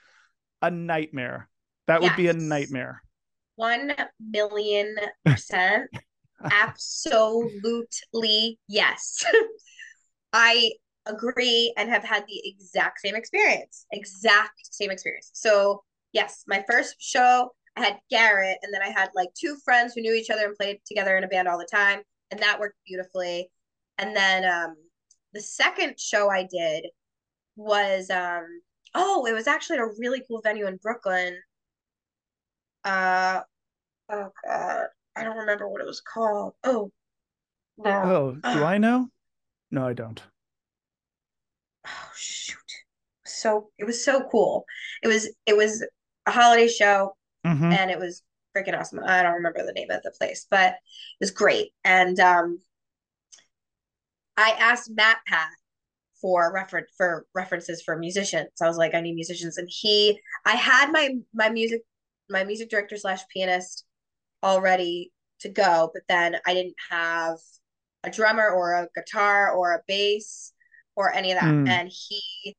a 0.62 0.72
nightmare 0.72 1.50
that 1.88 2.02
yes. 2.02 2.12
would 2.12 2.18
be 2.18 2.28
a 2.28 2.34
nightmare. 2.34 3.02
One 3.56 3.94
million 4.20 4.96
percent. 5.24 5.90
Absolutely 6.44 7.90
yes. 8.68 9.24
I 10.34 10.72
agree 11.06 11.74
and 11.78 11.90
have 11.90 12.04
had 12.04 12.26
the 12.28 12.42
exact 12.46 13.00
same 13.02 13.16
experience. 13.16 13.86
Exact 13.92 14.54
same 14.72 14.92
experience. 14.92 15.32
So, 15.34 15.84
yes, 16.14 16.44
my 16.48 16.64
first 16.70 16.96
show, 17.00 17.52
I 17.76 17.82
had 17.86 18.00
Garrett, 18.10 18.58
and 18.64 18.74
then 18.74 18.82
I 18.82 18.90
had 18.90 19.10
like 19.16 19.30
two 19.36 19.58
friends 19.66 19.94
who 19.94 20.02
knew 20.02 20.14
each 20.14 20.30
other 20.30 20.46
and 20.46 20.56
played 20.56 20.80
together 20.86 21.18
in 21.18 21.24
a 21.24 21.28
band 21.28 21.48
all 21.48 21.58
the 21.58 21.68
time, 21.72 22.02
and 22.32 22.40
that 22.42 22.60
worked 22.60 22.78
beautifully. 22.88 23.50
And 23.98 24.16
then 24.16 24.46
um, 24.46 24.76
the 25.34 25.42
second 25.42 26.00
show 26.00 26.30
I 26.30 26.44
did 26.52 26.86
was 27.58 28.10
um, 28.10 28.46
oh, 28.96 29.26
it 29.28 29.34
was 29.34 29.48
actually 29.48 29.80
a 29.80 29.88
really 30.00 30.24
cool 30.28 30.42
venue 30.44 30.68
in 30.68 30.78
Brooklyn 30.78 31.38
uh 32.84 33.42
oh 34.10 34.30
god 34.46 34.88
i 35.16 35.24
don't 35.24 35.38
remember 35.38 35.68
what 35.68 35.82
it 35.82 35.88
was 35.88 36.02
called. 36.02 36.54
Oh 36.64 36.92
no 37.78 37.92
oh 37.92 38.32
do 38.54 38.64
uh, 38.64 38.66
i 38.66 38.78
know? 38.78 39.10
No 39.72 39.88
i 39.88 39.94
don't. 39.94 40.22
Oh 41.88 42.12
shoot. 42.16 42.58
So 43.26 43.70
it 43.78 43.86
was 43.86 44.04
so 44.04 44.28
cool. 44.32 44.66
It 45.04 45.08
was 45.08 45.30
it 45.46 45.56
was 45.56 45.86
a 46.26 46.32
holiday 46.32 46.68
show 46.68 47.16
mm-hmm. 47.46 47.72
and 47.72 47.92
it 47.92 48.00
was 48.00 48.24
freaking 48.56 48.78
awesome. 48.80 49.02
I 49.06 49.22
don't 49.22 49.34
remember 49.34 49.66
the 49.66 49.74
name 49.74 49.92
of 49.92 50.02
the 50.04 50.12
place 50.12 50.48
but 50.50 50.74
it 50.74 51.20
was 51.20 51.32
great. 51.32 51.72
And 51.84 52.20
um 52.20 52.60
i 54.38 54.52
asked 54.52 54.94
MatPat 54.96 55.50
for 56.22 56.52
reference 56.54 56.88
for 56.98 57.26
references 57.36 57.82
for 57.82 57.98
musicians. 57.98 58.50
I 58.62 58.68
was 58.68 58.78
like 58.78 58.96
i 58.96 59.02
need 59.02 59.16
musicians. 59.16 59.58
And 59.58 59.70
he 59.70 60.20
i 60.46 60.56
had 60.56 60.92
my 60.92 61.16
my 61.34 61.50
music 61.50 61.82
my 62.30 62.44
music 62.44 62.70
director 62.70 62.98
slash 62.98 63.22
pianist 63.32 63.85
all 64.46 64.62
ready 64.62 65.12
to 65.40 65.50
go, 65.50 65.90
but 65.92 66.04
then 66.08 66.38
I 66.46 66.54
didn't 66.54 66.76
have 66.92 67.38
a 68.04 68.12
drummer 68.12 68.48
or 68.48 68.74
a 68.74 68.88
guitar 68.96 69.52
or 69.52 69.74
a 69.74 69.82
bass 69.88 70.54
or 70.96 71.12
any 71.12 71.32
of 71.32 71.40
that. 71.40 71.52
Mm. 71.52 71.68
And 71.68 71.92
he 71.92 72.56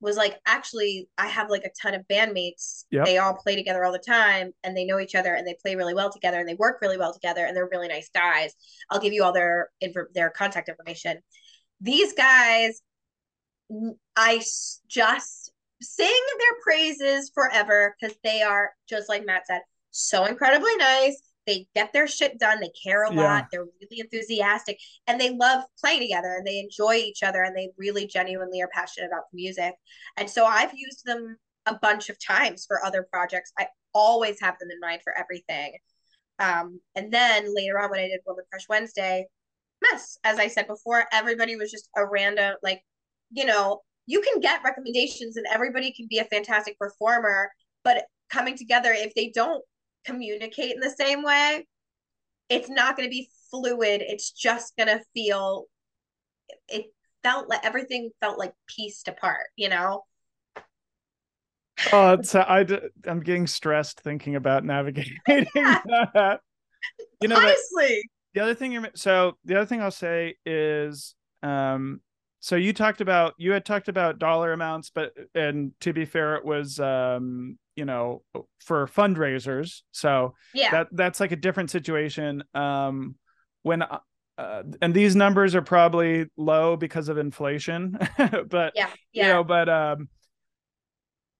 was 0.00 0.16
like, 0.16 0.38
actually, 0.46 1.08
I 1.18 1.26
have 1.26 1.50
like 1.50 1.64
a 1.64 1.70
ton 1.82 1.94
of 1.94 2.06
bandmates. 2.10 2.84
Yep. 2.92 3.06
They 3.06 3.18
all 3.18 3.34
play 3.34 3.56
together 3.56 3.84
all 3.84 3.92
the 3.92 3.98
time 3.98 4.52
and 4.62 4.76
they 4.76 4.84
know 4.84 5.00
each 5.00 5.16
other 5.16 5.34
and 5.34 5.44
they 5.44 5.56
play 5.60 5.74
really 5.74 5.94
well 5.94 6.12
together 6.12 6.38
and 6.38 6.48
they 6.48 6.54
work 6.54 6.78
really 6.80 6.98
well 6.98 7.12
together 7.12 7.44
and 7.44 7.56
they're 7.56 7.68
really 7.70 7.88
nice 7.88 8.10
guys. 8.14 8.54
I'll 8.90 9.00
give 9.00 9.12
you 9.12 9.24
all 9.24 9.32
their 9.32 9.70
their 10.14 10.30
contact 10.30 10.68
information. 10.68 11.18
These 11.80 12.12
guys, 12.12 12.80
I 14.14 14.38
just 14.88 15.50
sing 15.82 16.06
their 16.38 16.62
praises 16.62 17.32
forever 17.34 17.96
because 18.00 18.16
they 18.22 18.42
are 18.42 18.70
just 18.88 19.08
like 19.08 19.26
Matt 19.26 19.48
said, 19.48 19.62
so 19.94 20.24
incredibly 20.24 20.74
nice. 20.76 21.22
They 21.46 21.66
get 21.74 21.92
their 21.92 22.08
shit 22.08 22.38
done. 22.38 22.58
They 22.60 22.70
care 22.82 23.04
a 23.04 23.14
yeah. 23.14 23.20
lot. 23.20 23.46
They're 23.50 23.66
really 23.80 24.00
enthusiastic 24.00 24.78
and 25.06 25.20
they 25.20 25.30
love 25.30 25.62
playing 25.80 26.00
together 26.00 26.34
and 26.36 26.46
they 26.46 26.58
enjoy 26.58 26.94
each 26.96 27.22
other 27.22 27.42
and 27.42 27.56
they 27.56 27.70
really 27.78 28.06
genuinely 28.06 28.60
are 28.60 28.70
passionate 28.72 29.06
about 29.06 29.24
the 29.30 29.36
music. 29.36 29.74
And 30.16 30.28
so 30.28 30.46
I've 30.46 30.72
used 30.74 31.04
them 31.04 31.36
a 31.66 31.74
bunch 31.74 32.08
of 32.08 32.16
times 32.18 32.64
for 32.66 32.84
other 32.84 33.06
projects. 33.10 33.52
I 33.58 33.68
always 33.92 34.40
have 34.40 34.58
them 34.58 34.70
in 34.70 34.80
mind 34.80 35.02
for 35.04 35.16
everything. 35.16 35.76
Um, 36.38 36.80
and 36.96 37.12
then 37.12 37.54
later 37.54 37.78
on 37.78 37.90
when 37.90 38.00
I 38.00 38.08
did 38.08 38.20
Woman 38.26 38.44
Crush 38.50 38.68
Wednesday, 38.68 39.26
mess, 39.92 40.18
as 40.24 40.38
I 40.38 40.48
said 40.48 40.66
before, 40.66 41.04
everybody 41.12 41.54
was 41.56 41.70
just 41.70 41.88
a 41.96 42.04
random, 42.04 42.56
like, 42.62 42.82
you 43.30 43.44
know, 43.44 43.82
you 44.06 44.20
can 44.22 44.40
get 44.40 44.64
recommendations 44.64 45.36
and 45.36 45.46
everybody 45.52 45.92
can 45.92 46.06
be 46.10 46.18
a 46.18 46.24
fantastic 46.24 46.78
performer 46.78 47.50
but 47.84 48.06
coming 48.30 48.56
together 48.56 48.92
if 48.92 49.14
they 49.14 49.30
don't 49.32 49.62
communicate 50.04 50.72
in 50.74 50.80
the 50.80 50.90
same 50.90 51.22
way 51.22 51.66
it's 52.48 52.68
not 52.68 52.96
going 52.96 53.08
to 53.08 53.10
be 53.10 53.28
fluid 53.50 54.02
it's 54.04 54.30
just 54.30 54.76
going 54.76 54.88
to 54.88 55.02
feel 55.14 55.66
it 56.68 56.86
felt 57.22 57.48
like 57.48 57.64
everything 57.64 58.10
felt 58.20 58.38
like 58.38 58.52
pieced 58.66 59.08
apart 59.08 59.46
you 59.56 59.68
know 59.68 60.04
oh, 61.92 62.12
it's 62.18 62.34
I 62.34 62.66
I'm 63.06 63.20
getting 63.20 63.46
stressed 63.46 64.00
thinking 64.00 64.36
about 64.36 64.64
navigating 64.64 65.18
that. 65.26 66.40
You 67.20 67.28
know, 67.28 67.36
Honestly. 67.36 68.02
the 68.34 68.40
other 68.40 68.54
thing 68.54 68.72
you're 68.72 68.88
so 68.94 69.36
the 69.44 69.56
other 69.56 69.66
thing 69.66 69.80
I'll 69.80 69.90
say 69.90 70.36
is 70.44 71.14
um 71.42 72.00
so 72.44 72.56
you 72.56 72.74
talked 72.74 73.00
about 73.00 73.32
you 73.38 73.52
had 73.52 73.64
talked 73.64 73.88
about 73.88 74.18
dollar 74.18 74.52
amounts 74.52 74.90
but 74.90 75.12
and 75.34 75.72
to 75.80 75.94
be 75.94 76.04
fair 76.04 76.36
it 76.36 76.44
was 76.44 76.78
um 76.78 77.58
you 77.74 77.86
know 77.86 78.22
for 78.60 78.86
fundraisers 78.86 79.80
so 79.92 80.34
Yeah. 80.52 80.70
that 80.70 80.88
that's 80.92 81.20
like 81.20 81.32
a 81.32 81.36
different 81.36 81.70
situation 81.70 82.44
um 82.54 83.14
when 83.62 83.80
uh, 83.80 84.62
and 84.82 84.92
these 84.92 85.16
numbers 85.16 85.54
are 85.54 85.62
probably 85.62 86.26
low 86.36 86.76
because 86.76 87.08
of 87.08 87.16
inflation 87.16 87.98
but 88.50 88.72
yeah. 88.74 88.88
you 89.12 89.22
Yeah. 89.22 89.28
know 89.32 89.44
but 89.44 89.68
um 89.70 90.08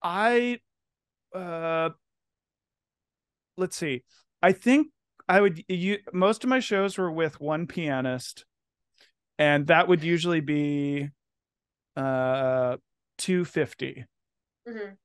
i 0.03 0.59
uh 1.35 1.91
let's 3.59 3.77
see 3.77 4.03
i 4.43 4.53
think 4.53 4.87
i 5.29 5.39
would 5.39 5.63
you 5.69 5.99
most 6.15 6.45
of 6.45 6.49
my 6.49 6.61
shows 6.61 6.97
were 6.97 7.13
with 7.13 7.43
one 7.43 7.67
pianist 7.67 8.47
and 9.39 9.67
that 9.67 9.89
would 9.89 10.03
usually 10.03 10.41
be 10.41 11.09
uh 11.97 12.77
250 13.19 14.05
Mhm. 14.67 14.97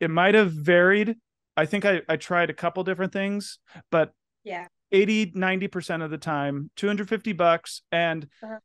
it 0.00 0.10
might 0.10 0.34
have 0.34 0.52
varied 0.52 1.16
i 1.56 1.66
think 1.66 1.84
i 1.84 2.00
i 2.08 2.16
tried 2.16 2.50
a 2.50 2.54
couple 2.54 2.82
different 2.84 3.12
things 3.12 3.58
but 3.90 4.12
Yeah. 4.44 4.68
80 4.92 5.32
90% 5.32 6.02
of 6.02 6.10
the 6.10 6.16
time 6.18 6.70
250 6.76 7.32
bucks 7.34 7.82
and 7.92 8.26
Uh-huh. 8.42 8.58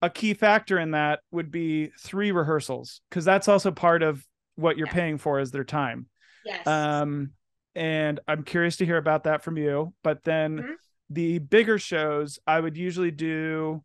a 0.00 0.10
key 0.10 0.34
factor 0.34 0.78
in 0.80 0.90
that 0.92 1.20
would 1.30 1.50
be 1.52 1.92
three 2.00 2.32
rehearsals 2.32 3.00
because 3.08 3.24
that's 3.24 3.46
also 3.46 3.70
part 3.70 4.02
of 4.02 4.26
what 4.56 4.76
you're 4.76 4.88
Yeah. 4.88 4.92
paying 4.94 5.18
for 5.18 5.38
is 5.38 5.50
their 5.52 5.64
time 5.64 6.08
Yes. 6.44 6.66
um 6.66 7.32
and 7.76 8.18
i'm 8.26 8.42
curious 8.42 8.76
to 8.78 8.84
hear 8.86 8.96
about 8.96 9.24
that 9.24 9.42
from 9.44 9.56
you 9.56 9.94
but 10.02 10.24
then 10.24 10.58
Mhm. 10.58 10.74
The 11.12 11.38
bigger 11.38 11.78
shows 11.78 12.38
i 12.46 12.58
would 12.58 12.76
usually 12.76 13.10
do 13.10 13.82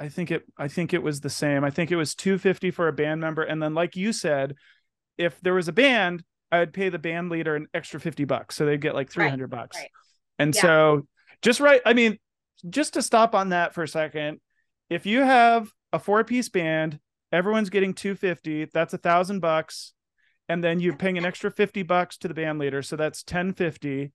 i 0.00 0.08
think 0.08 0.30
it 0.30 0.44
i 0.58 0.68
think 0.68 0.92
it 0.92 1.02
was 1.02 1.20
the 1.20 1.30
same. 1.30 1.64
I 1.64 1.70
think 1.70 1.90
it 1.90 1.96
was 1.96 2.14
250 2.14 2.70
for 2.70 2.88
a 2.88 2.92
band 2.92 3.20
member. 3.20 3.42
And 3.42 3.62
then 3.62 3.74
like 3.74 3.96
you 3.96 4.12
said 4.12 4.54
if 5.16 5.40
there 5.40 5.54
was 5.54 5.68
a 5.68 5.72
band 5.72 6.22
i 6.52 6.58
would 6.58 6.72
pay 6.72 6.88
the 6.90 6.98
band 6.98 7.30
leader 7.30 7.56
an 7.56 7.66
extra 7.72 7.98
50 8.00 8.24
bucks. 8.24 8.56
So 8.56 8.66
they'd 8.66 8.80
get 8.80 8.94
like 8.94 9.10
300 9.10 9.48
bucks. 9.48 9.78
right. 9.78 9.88
and 10.38 10.54
Yeah. 10.54 10.60
so 10.62 11.06
just 11.42 11.60
right 11.60 11.80
i 11.86 11.92
mean 11.94 12.18
just 12.68 12.94
to 12.94 13.02
stop 13.02 13.34
on 13.34 13.50
that 13.50 13.74
for 13.74 13.82
a 13.82 13.88
second 13.88 14.40
if 14.90 15.06
you 15.06 15.22
have 15.22 15.70
a 15.92 15.98
four 15.98 16.24
piece 16.24 16.48
band 16.48 16.98
everyone's 17.32 17.70
getting 17.70 17.94
250 17.94 18.66
that's 18.74 18.94
a 18.94 18.98
thousand 18.98 19.40
bucks. 19.40 19.92
And 20.48 20.62
then 20.62 20.78
you're 20.78 20.94
paying 20.96 21.18
an 21.18 21.26
extra 21.26 21.50
50 21.50 21.82
bucks 21.82 22.16
to 22.18 22.28
the 22.28 22.34
band 22.34 22.60
leader. 22.60 22.80
So 22.80 22.94
that's 22.94 23.24
1050 23.24 24.12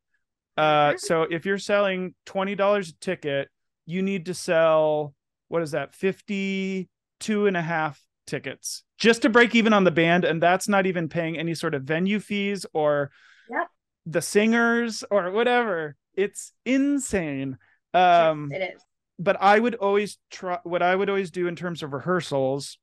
uh 0.57 0.93
so 0.97 1.23
if 1.23 1.45
you're 1.45 1.57
selling 1.57 2.13
$20 2.25 2.89
a 2.89 2.93
ticket 2.99 3.49
you 3.85 4.01
need 4.01 4.25
to 4.25 4.33
sell 4.33 5.13
what 5.47 5.61
is 5.61 5.71
that 5.71 5.93
52 5.95 7.45
and 7.47 7.57
a 7.57 7.61
half 7.61 8.01
tickets 8.27 8.83
just 8.97 9.21
to 9.23 9.29
break 9.29 9.55
even 9.55 9.73
on 9.73 9.83
the 9.83 9.91
band 9.91 10.23
and 10.25 10.41
that's 10.41 10.67
not 10.67 10.85
even 10.85 11.09
paying 11.09 11.37
any 11.37 11.53
sort 11.55 11.73
of 11.73 11.83
venue 11.83 12.19
fees 12.19 12.65
or 12.73 13.11
Yep. 13.49 13.67
the 14.05 14.21
singers 14.21 15.03
or 15.11 15.31
whatever 15.31 15.95
it's 16.15 16.53
insane 16.65 17.57
Yes, 17.93 18.29
um 18.31 18.49
it 18.51 18.73
is. 18.75 18.81
but 19.19 19.37
I 19.41 19.59
would 19.59 19.75
always 19.75 20.17
try 20.29 20.59
what 20.63 20.81
I 20.81 20.95
would 20.95 21.09
always 21.09 21.31
do 21.31 21.47
in 21.47 21.55
terms 21.55 21.83
of 21.83 21.91
rehearsals, 21.93 22.77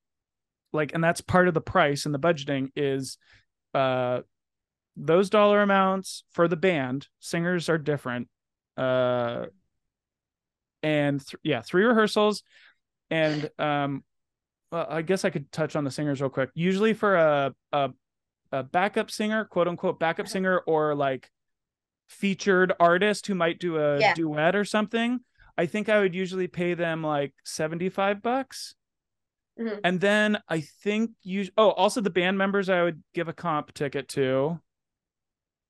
like, 0.73 0.93
and 0.95 1.03
that's 1.03 1.21
part 1.23 1.49
of 1.49 1.55
the 1.55 1.61
price 1.63 2.05
and 2.07 2.15
the 2.15 2.19
budgeting 2.19 2.71
is 2.77 3.17
uh 3.75 4.21
those 4.99 5.31
dollar 5.31 5.63
amounts 5.63 6.25
for 6.31 6.49
the 6.49 6.57
band, 6.57 7.09
singers 7.21 7.69
are 7.69 7.79
different. 7.79 8.29
Uh 8.77 9.47
and 10.83 11.21
th- 11.27 11.41
yeah, 11.43 11.61
three 11.63 11.85
rehearsals 11.85 12.43
and 13.11 13.51
um 13.59 14.05
well, 14.71 14.87
I 14.91 15.01
guess 15.03 15.25
I 15.25 15.31
could 15.31 15.51
touch 15.51 15.77
on 15.77 15.85
the 15.85 15.91
singers 15.91 16.21
real 16.21 16.29
quick. 16.31 16.51
Usually 16.55 16.93
for 16.93 17.17
a 17.17 17.55
a, 17.73 17.91
a 18.53 18.63
backup 18.63 19.11
singer, 19.11 19.45
quote 19.45 19.69
unquote 19.69 19.99
backup 19.99 20.27
Uh-huh. 20.27 20.33
singer 20.33 20.59
or 20.67 20.95
like 20.95 21.31
featured 22.09 22.73
artist 22.81 23.27
who 23.27 23.35
might 23.35 23.59
do 23.59 23.77
a 23.79 23.99
Yeah. 23.99 24.15
duet 24.15 24.55
or 24.57 24.65
something, 24.65 25.21
I 25.57 25.67
think 25.67 25.89
I 25.89 26.01
would 26.01 26.15
usually 26.15 26.47
pay 26.49 26.75
them 26.75 27.03
like 27.03 27.35
75 27.45 28.23
bucks. 28.23 28.75
Mhm. 29.59 29.81
And 29.85 30.01
then 30.01 30.39
I 30.49 30.61
think 30.61 31.11
you 31.23 31.49
oh, 31.57 31.71
also 31.71 32.01
the 32.01 32.11
band 32.11 32.39
members 32.39 32.69
I 32.69 32.83
would 32.83 33.03
give 33.15 33.29
a 33.29 33.33
comp 33.33 33.75
ticket 33.75 34.09
to. 34.11 34.61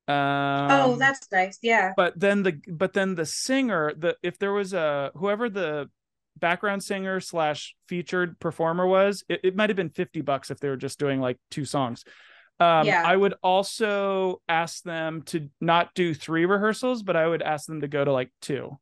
Um 0.09 0.71
oh, 0.71 0.97
that's 0.99 1.27
nice. 1.31 1.59
Yeah. 1.63 1.93
but 1.97 2.19
then 2.19 2.43
the 2.43 2.61
but 2.69 2.93
then 2.95 3.15
the 3.15 3.27
singer 3.27 3.93
the 3.97 4.17
if 4.23 4.39
there 4.39 4.53
was 4.53 4.73
a 4.73 5.11
whoever 5.15 5.51
the 5.51 5.91
background 6.39 6.83
singer 6.83 7.21
slash 7.21 7.75
featured 7.89 8.39
performer 8.41 8.87
was 8.87 9.25
it, 9.29 9.41
it 9.45 9.57
might 9.57 9.69
have 9.71 9.77
been 9.77 9.91
50 9.91 10.21
bucks 10.23 10.51
if 10.51 10.61
they 10.61 10.69
were 10.69 10.77
just 10.77 10.99
doing 10.99 11.21
like 11.21 11.37
two 11.51 11.65
songs 11.65 12.05
um 12.61 12.87
Yeah. 12.87 13.03
i 13.05 13.15
would 13.17 13.35
also 13.43 14.41
ask 14.49 14.85
them 14.85 15.23
to 15.23 15.49
not 15.61 15.95
do 15.95 16.15
three 16.15 16.47
rehearsals 16.47 17.03
but 17.03 17.17
i 17.17 17.27
would 17.27 17.43
ask 17.43 17.67
them 17.67 17.81
to 17.81 17.89
go 17.89 18.05
to 18.05 18.13
like 18.13 18.31
two 18.41 18.79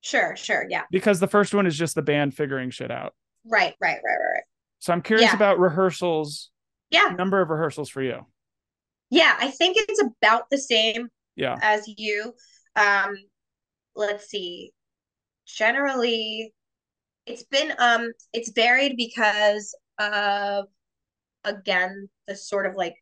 Sure. 0.00 0.36
Sure. 0.36 0.66
Yeah. 0.68 0.82
because 0.90 1.20
the 1.20 1.28
first 1.28 1.54
one 1.54 1.66
is 1.66 1.78
just 1.78 1.94
the 1.94 2.02
band 2.02 2.34
figuring 2.34 2.70
shit 2.70 2.90
out 2.90 3.14
Right. 3.46 3.74
Right. 3.80 3.92
Right. 3.92 4.02
Right. 4.04 4.32
Right. 4.34 4.42
so 4.80 4.92
i'm 4.92 5.00
curious 5.00 5.30
Yeah. 5.30 5.36
about 5.36 5.60
rehearsals 5.60 6.50
Yeah. 6.90 7.14
number 7.16 7.40
of 7.40 7.50
rehearsals 7.50 7.88
for 7.88 8.02
you 8.02 8.26
Yeah. 9.14 9.36
I 9.38 9.50
think 9.50 9.76
it's 9.78 10.02
about 10.02 10.50
the 10.50 10.58
same 10.58 11.08
yeah 11.36 11.56
as 11.62 11.84
you. 11.86 12.34
Um, 12.76 13.16
let's 13.94 14.28
see. 14.28 14.72
Generally, 15.46 16.52
it's 17.26 17.44
been 17.44 17.72
um, 17.78 18.10
it's 18.32 18.50
varied 18.52 18.96
because 18.96 19.74
of 19.98 20.66
again 21.44 22.08
the 22.26 22.34
sort 22.34 22.66
of 22.66 22.74
like 22.74 22.96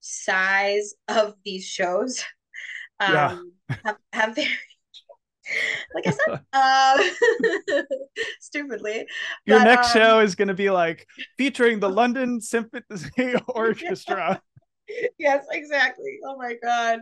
size 0.00 0.94
of 1.08 1.34
these 1.44 1.64
shows. 1.64 2.24
Yeah. 2.98 3.32
Um, 3.32 3.52
have 3.84 3.96
have 4.14 4.34
varied. 4.34 4.56
Like 5.94 6.06
I 6.06 6.10
said, 6.12 6.40
uh, 7.74 7.82
stupidly. 8.40 9.06
your 9.44 9.58
But, 9.58 9.64
next 9.64 9.94
um, 9.94 10.00
show 10.00 10.20
is 10.20 10.34
going 10.34 10.48
to 10.48 10.54
be 10.54 10.70
like 10.70 11.06
featuring 11.36 11.78
the 11.78 11.90
london 11.90 12.40
symphony 12.40 13.34
orchestra 13.48 14.40
yes, 15.18 15.46
exactly. 15.50 16.18
Oh 16.24 16.36
my 16.36 16.54
God. 16.62 17.00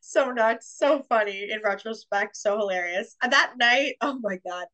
So 0.00 0.30
nuts. 0.30 0.74
So 0.76 1.02
funny 1.08 1.50
in 1.50 1.60
retrospect. 1.62 2.36
So 2.36 2.58
hilarious. 2.58 3.16
And 3.22 3.32
that 3.32 3.54
night, 3.58 3.94
oh 4.00 4.18
my 4.22 4.38
God. 4.46 4.66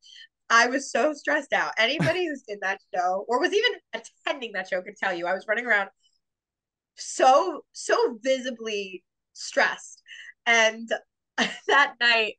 I 0.49 0.67
was 0.67 0.91
so 0.91 1.13
stressed 1.13 1.53
out. 1.53 1.71
Anybody 1.77 2.27
who's 2.27 2.43
in 2.47 2.59
that 2.61 2.79
show 2.93 3.25
or 3.27 3.39
was 3.39 3.51
even 3.51 3.71
attending 3.93 4.51
that 4.53 4.67
show 4.67 4.81
could 4.81 4.95
tell 4.95 5.13
you 5.13 5.25
I 5.25 5.33
was 5.33 5.45
running 5.47 5.65
around 5.65 5.89
so, 6.95 7.61
so 7.71 8.19
visibly 8.21 9.03
stressed. 9.33 10.01
And 10.45 10.87
that 11.67 11.95
night, 11.99 12.35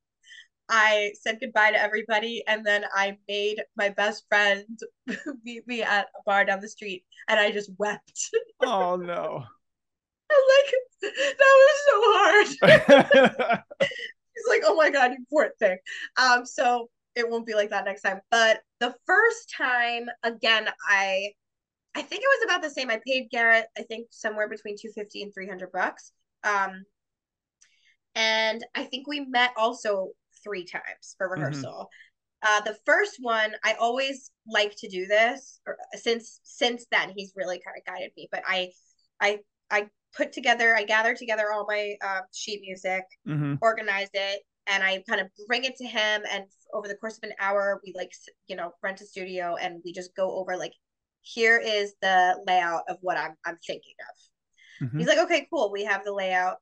I 0.69 1.13
said 1.21 1.39
goodbye 1.41 1.73
to 1.73 1.81
everybody, 1.81 2.43
and 2.47 2.67
then 2.67 2.85
I 2.93 3.19
made 3.29 3.63
my 3.77 3.91
best 3.91 4.25
friend 4.29 4.67
meet 5.45 5.67
me 5.67 5.83
at 5.83 6.07
a 6.07 6.23
bar 6.25 6.45
down 6.45 6.61
the 6.61 6.69
street, 6.69 7.05
and 7.29 7.39
I 7.39 7.53
just 7.53 7.71
wept. 7.79 8.31
oh 8.63 8.97
no 8.97 9.45
I'm 10.31 10.45
like, 10.57 10.75
that 11.03 11.57
was 11.67 11.79
so 11.87 12.03
hard. 12.15 13.61
He's 13.81 14.49
like, 14.49 14.63
oh 14.65 14.75
my 14.75 14.91
god, 14.91 15.13
you 15.13 15.25
poor 15.31 15.51
thing. 15.59 15.79
Um, 16.17 16.45
so 16.45 16.89
it 17.15 17.29
won't 17.29 17.47
be 17.47 17.55
like 17.55 17.71
that 17.71 17.85
next 17.85 18.03
time. 18.03 18.21
But 18.31 18.61
the 18.81 18.95
first 19.07 19.53
time, 19.57 20.07
again, 20.23 20.69
I 20.89 21.33
I 21.95 22.03
think 22.03 22.23
it 22.23 22.29
was 22.29 22.45
about 22.45 22.63
the 22.63 22.71
same. 22.71 22.91
I 22.91 23.01
paid 23.07 23.31
Garrett, 23.31 23.67
I 23.79 23.83
think 23.83 24.09
somewhere 24.11 24.51
between 24.51 24.77
250 24.77 25.23
and 25.23 25.33
300 25.33 25.73
bucks. 25.73 26.13
Um, 26.45 26.85
and 28.15 28.63
I 28.75 28.85
think 28.85 29.07
we 29.07 29.21
met 29.21 29.53
also 29.57 30.11
three 30.45 30.65
times 30.65 31.15
for 31.17 31.29
rehearsal. 31.29 31.89
Uh, 32.43 32.61
the 32.61 32.77
first 32.85 33.17
one, 33.21 33.53
I 33.65 33.75
always 33.81 34.31
like 34.47 34.77
to 34.79 34.89
do 34.89 35.07
this. 35.07 35.61
Or 35.67 35.79
since 35.95 36.41
since 36.43 36.85
then, 36.91 37.13
he's 37.17 37.33
really 37.35 37.61
kind 37.65 37.77
of 37.79 37.85
guided 37.87 38.13
me. 38.15 38.29
But 38.31 38.43
I, 38.47 38.73
I, 39.21 39.39
I 39.71 39.89
put 40.17 40.33
together, 40.33 40.77
I 40.77 40.85
gathered 40.85 41.17
together 41.17 41.53
all 41.53 41.67
my 41.69 41.95
um, 42.03 42.23
sheet 42.35 42.61
music, 42.63 43.05
hmm 43.25 43.55
organized 43.61 44.13
it, 44.15 44.41
and 44.67 44.83
I 44.83 45.03
kind 45.09 45.21
of 45.21 45.29
bring 45.47 45.65
it 45.65 45.77
to 45.77 45.87
him. 45.87 46.23
And 46.33 46.45
over 46.73 46.89
the 46.89 46.97
course 46.97 47.19
of 47.19 47.25
an 47.25 47.35
hour, 47.41 47.81
we 47.85 47.93
like 47.97 48.13
you 48.49 48.57
know 48.57 48.73
rent 48.83 49.01
a 49.01 49.07
studio 49.07 49.57
and 49.61 49.81
we 49.85 49.93
just 49.93 50.15
go 50.17 50.37
over 50.39 50.57
like, 50.57 50.73
here 51.23 51.59
is 51.59 51.95
the 52.03 52.39
layout 52.47 52.83
of 52.89 52.97
what 53.01 53.17
I'm 53.17 53.35
I'm 53.45 53.59
thinking 53.67 53.95
of. 54.01 54.89
Mhm. 54.89 54.99
He's 54.99 55.09
like, 55.09 55.19
okay, 55.19 55.47
cool. 55.53 55.73
We 55.73 55.85
have 55.85 56.05
the 56.05 56.13
layout. 56.13 56.57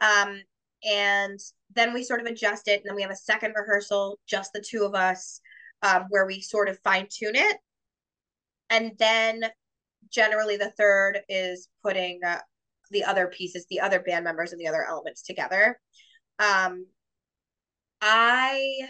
Um, 0.00 0.40
and 0.84 1.40
then 1.74 1.94
we 1.94 2.04
sort 2.04 2.20
of 2.20 2.26
adjust 2.26 2.68
it, 2.68 2.80
and 2.80 2.84
then 2.88 2.96
we 2.96 3.02
have 3.02 3.10
a 3.10 3.16
second 3.16 3.54
rehearsal, 3.56 4.18
just 4.26 4.52
the 4.52 4.64
two 4.66 4.84
of 4.84 4.94
us, 4.94 5.40
um, 5.82 6.06
where 6.10 6.26
we 6.26 6.40
sort 6.40 6.68
of 6.68 6.78
fine 6.84 7.08
tune 7.10 7.34
it. 7.34 7.56
And 8.70 8.92
then 8.98 9.44
generally 10.10 10.56
the 10.56 10.72
third 10.76 11.20
is 11.28 11.68
putting 11.82 12.20
uh, 12.24 12.40
the 12.90 13.04
other 13.04 13.26
pieces, 13.26 13.66
the 13.68 13.80
other 13.80 14.00
band 14.00 14.24
members 14.24 14.52
and 14.52 14.60
the 14.60 14.68
other 14.68 14.84
elements 14.84 15.22
together. 15.22 15.78
Um, 16.38 16.86
I 18.00 18.88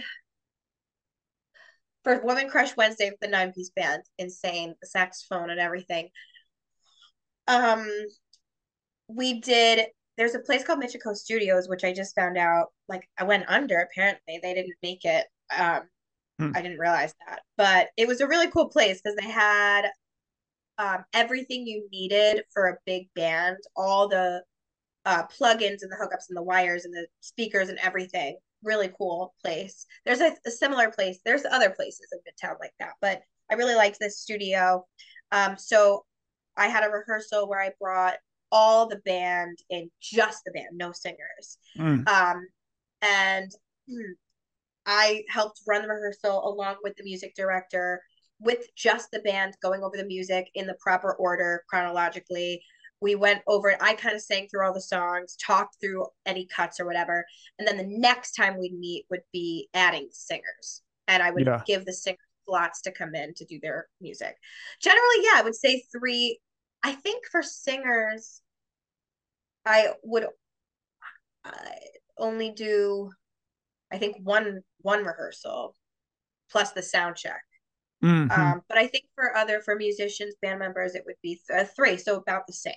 for 2.02 2.20
Woman 2.22 2.48
Crush 2.48 2.76
Wednesday 2.76 3.10
the 3.20 3.28
nine 3.28 3.52
piece 3.52 3.70
band, 3.70 4.02
insane, 4.18 4.74
the 4.80 4.86
saxophone 4.86 5.50
and 5.50 5.58
everything. 5.58 6.08
Um, 7.48 7.88
we 9.08 9.40
did. 9.40 9.86
There's 10.16 10.34
a 10.34 10.40
place 10.40 10.64
called 10.64 10.80
Michiko 10.80 11.14
Studios, 11.14 11.68
which 11.68 11.84
I 11.84 11.92
just 11.92 12.14
found 12.14 12.38
out. 12.38 12.68
Like 12.88 13.08
I 13.18 13.24
went 13.24 13.44
under. 13.48 13.78
Apparently, 13.78 14.38
they 14.42 14.54
didn't 14.54 14.76
make 14.82 15.04
it. 15.04 15.26
Um, 15.56 15.82
hmm. 16.38 16.52
I 16.54 16.62
didn't 16.62 16.78
realize 16.78 17.14
that, 17.26 17.40
but 17.56 17.88
it 17.96 18.06
was 18.06 18.20
a 18.20 18.28
really 18.28 18.50
cool 18.50 18.68
place 18.68 19.00
because 19.02 19.16
they 19.16 19.28
had 19.30 19.86
um, 20.78 21.04
everything 21.12 21.66
you 21.66 21.88
needed 21.90 22.42
for 22.52 22.68
a 22.68 22.78
big 22.84 23.08
band, 23.14 23.58
all 23.76 24.08
the 24.08 24.42
uh, 25.04 25.22
plugins 25.26 25.82
and 25.82 25.90
the 25.90 25.96
hookups 26.00 26.28
and 26.28 26.36
the 26.36 26.42
wires 26.42 26.84
and 26.84 26.92
the 26.92 27.06
speakers 27.20 27.68
and 27.68 27.78
everything. 27.82 28.36
Really 28.62 28.90
cool 28.96 29.34
place. 29.42 29.86
There's 30.04 30.20
a, 30.20 30.32
a 30.46 30.50
similar 30.50 30.90
place. 30.90 31.18
There's 31.24 31.44
other 31.44 31.70
places 31.70 32.08
in 32.12 32.18
Midtown 32.18 32.56
like 32.60 32.74
that, 32.80 32.94
but 33.00 33.22
I 33.50 33.54
really 33.54 33.74
liked 33.74 33.98
this 34.00 34.18
studio. 34.20 34.84
Um, 35.32 35.56
so 35.56 36.04
I 36.56 36.68
had 36.68 36.84
a 36.84 36.90
rehearsal 36.90 37.48
where 37.48 37.60
I 37.60 37.70
brought 37.80 38.16
all 38.50 38.88
the 38.88 39.00
band 39.04 39.58
in 39.70 39.90
just 40.00 40.42
the 40.44 40.52
band, 40.52 40.68
no 40.72 40.92
singers. 40.92 41.58
Mm. 41.78 42.08
Um, 42.08 42.46
and 43.02 43.52
I 44.86 45.24
helped 45.28 45.60
run 45.66 45.82
the 45.82 45.88
rehearsal 45.88 46.48
along 46.48 46.76
with 46.82 46.96
the 46.96 47.04
music 47.04 47.34
director 47.36 48.02
with 48.38 48.74
just 48.76 49.10
the 49.10 49.20
band 49.20 49.56
going 49.62 49.82
over 49.82 49.96
the 49.96 50.04
music 50.04 50.50
in 50.54 50.66
the 50.66 50.76
proper 50.80 51.14
order 51.14 51.64
chronologically. 51.68 52.62
We 53.00 53.14
went 53.14 53.42
over 53.46 53.70
it. 53.70 53.78
I 53.80 53.94
kind 53.94 54.14
of 54.14 54.22
sang 54.22 54.48
through 54.48 54.66
all 54.66 54.72
the 54.72 54.80
songs, 54.80 55.36
talked 55.36 55.76
through 55.80 56.06
any 56.24 56.46
cuts 56.46 56.80
or 56.80 56.86
whatever. 56.86 57.24
And 57.58 57.68
then 57.68 57.76
the 57.76 57.98
next 57.98 58.32
time 58.32 58.58
we'd 58.58 58.78
meet 58.78 59.04
would 59.10 59.20
be 59.32 59.68
adding 59.74 60.08
singers. 60.12 60.82
And 61.08 61.22
I 61.22 61.30
would 61.30 61.46
yeah. 61.46 61.62
give 61.66 61.84
the 61.84 61.92
singers 61.92 62.20
slots 62.46 62.80
to 62.82 62.92
come 62.92 63.14
in 63.14 63.34
to 63.34 63.44
do 63.44 63.58
their 63.60 63.88
music. 64.00 64.34
Generally, 64.80 65.22
yeah, 65.22 65.32
I 65.36 65.42
would 65.42 65.54
say 65.54 65.84
three. 65.92 66.38
I 66.82 66.92
think 66.92 67.24
for 67.30 67.42
singers, 67.42 68.40
I 69.64 69.88
would 70.02 70.26
uh, 71.44 71.50
only 72.18 72.52
do, 72.52 73.10
I 73.92 73.98
think 73.98 74.16
one 74.22 74.60
one 74.80 75.04
rehearsal 75.04 75.74
plus 76.50 76.72
the 76.72 76.82
sound 76.82 77.16
check. 77.16 77.42
Mm-hmm. 78.04 78.40
Um, 78.40 78.62
but 78.68 78.78
I 78.78 78.86
think 78.86 79.04
for 79.14 79.36
other 79.36 79.60
for 79.60 79.74
musicians, 79.74 80.34
band 80.40 80.58
members, 80.58 80.94
it 80.94 81.04
would 81.06 81.16
be 81.22 81.40
th- 81.48 81.60
uh, 81.60 81.64
three, 81.74 81.96
so 81.96 82.16
about 82.16 82.46
the 82.46 82.52
same. 82.52 82.74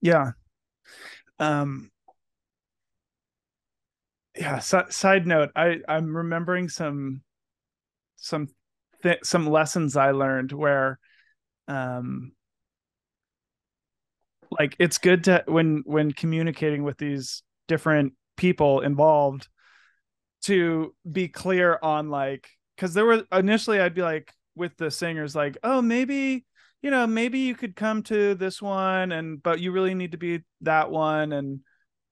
Yeah. 0.00 0.32
Um. 1.38 1.90
Yeah. 4.36 4.60
So, 4.60 4.84
side 4.88 5.26
note, 5.26 5.50
I 5.56 5.78
I'm 5.88 6.16
remembering 6.16 6.68
some 6.68 7.22
some 8.16 8.48
th- 9.02 9.24
some 9.24 9.48
lessons 9.48 9.96
I 9.96 10.12
learned 10.12 10.52
where, 10.52 10.98
um, 11.66 12.32
like 14.50 14.76
it's 14.78 14.98
good 14.98 15.24
to 15.24 15.42
when 15.46 15.82
when 15.84 16.12
communicating 16.12 16.84
with 16.84 16.98
these 16.98 17.42
different 17.66 18.14
people 18.36 18.80
involved 18.80 19.48
to 20.42 20.94
be 21.10 21.28
clear 21.28 21.78
on 21.82 22.08
like 22.10 22.48
because 22.80 22.94
there 22.94 23.04
were 23.04 23.24
initially 23.30 23.78
I'd 23.78 23.94
be 23.94 24.00
like 24.00 24.32
with 24.56 24.76
the 24.78 24.90
singers 24.90 25.36
like 25.36 25.58
oh 25.62 25.82
maybe 25.82 26.46
you 26.82 26.90
know 26.90 27.06
maybe 27.06 27.40
you 27.40 27.54
could 27.54 27.76
come 27.76 28.02
to 28.04 28.34
this 28.34 28.62
one 28.62 29.12
and 29.12 29.42
but 29.42 29.60
you 29.60 29.70
really 29.70 29.94
need 29.94 30.12
to 30.12 30.18
be 30.18 30.40
that 30.62 30.90
one 30.90 31.32
and 31.32 31.60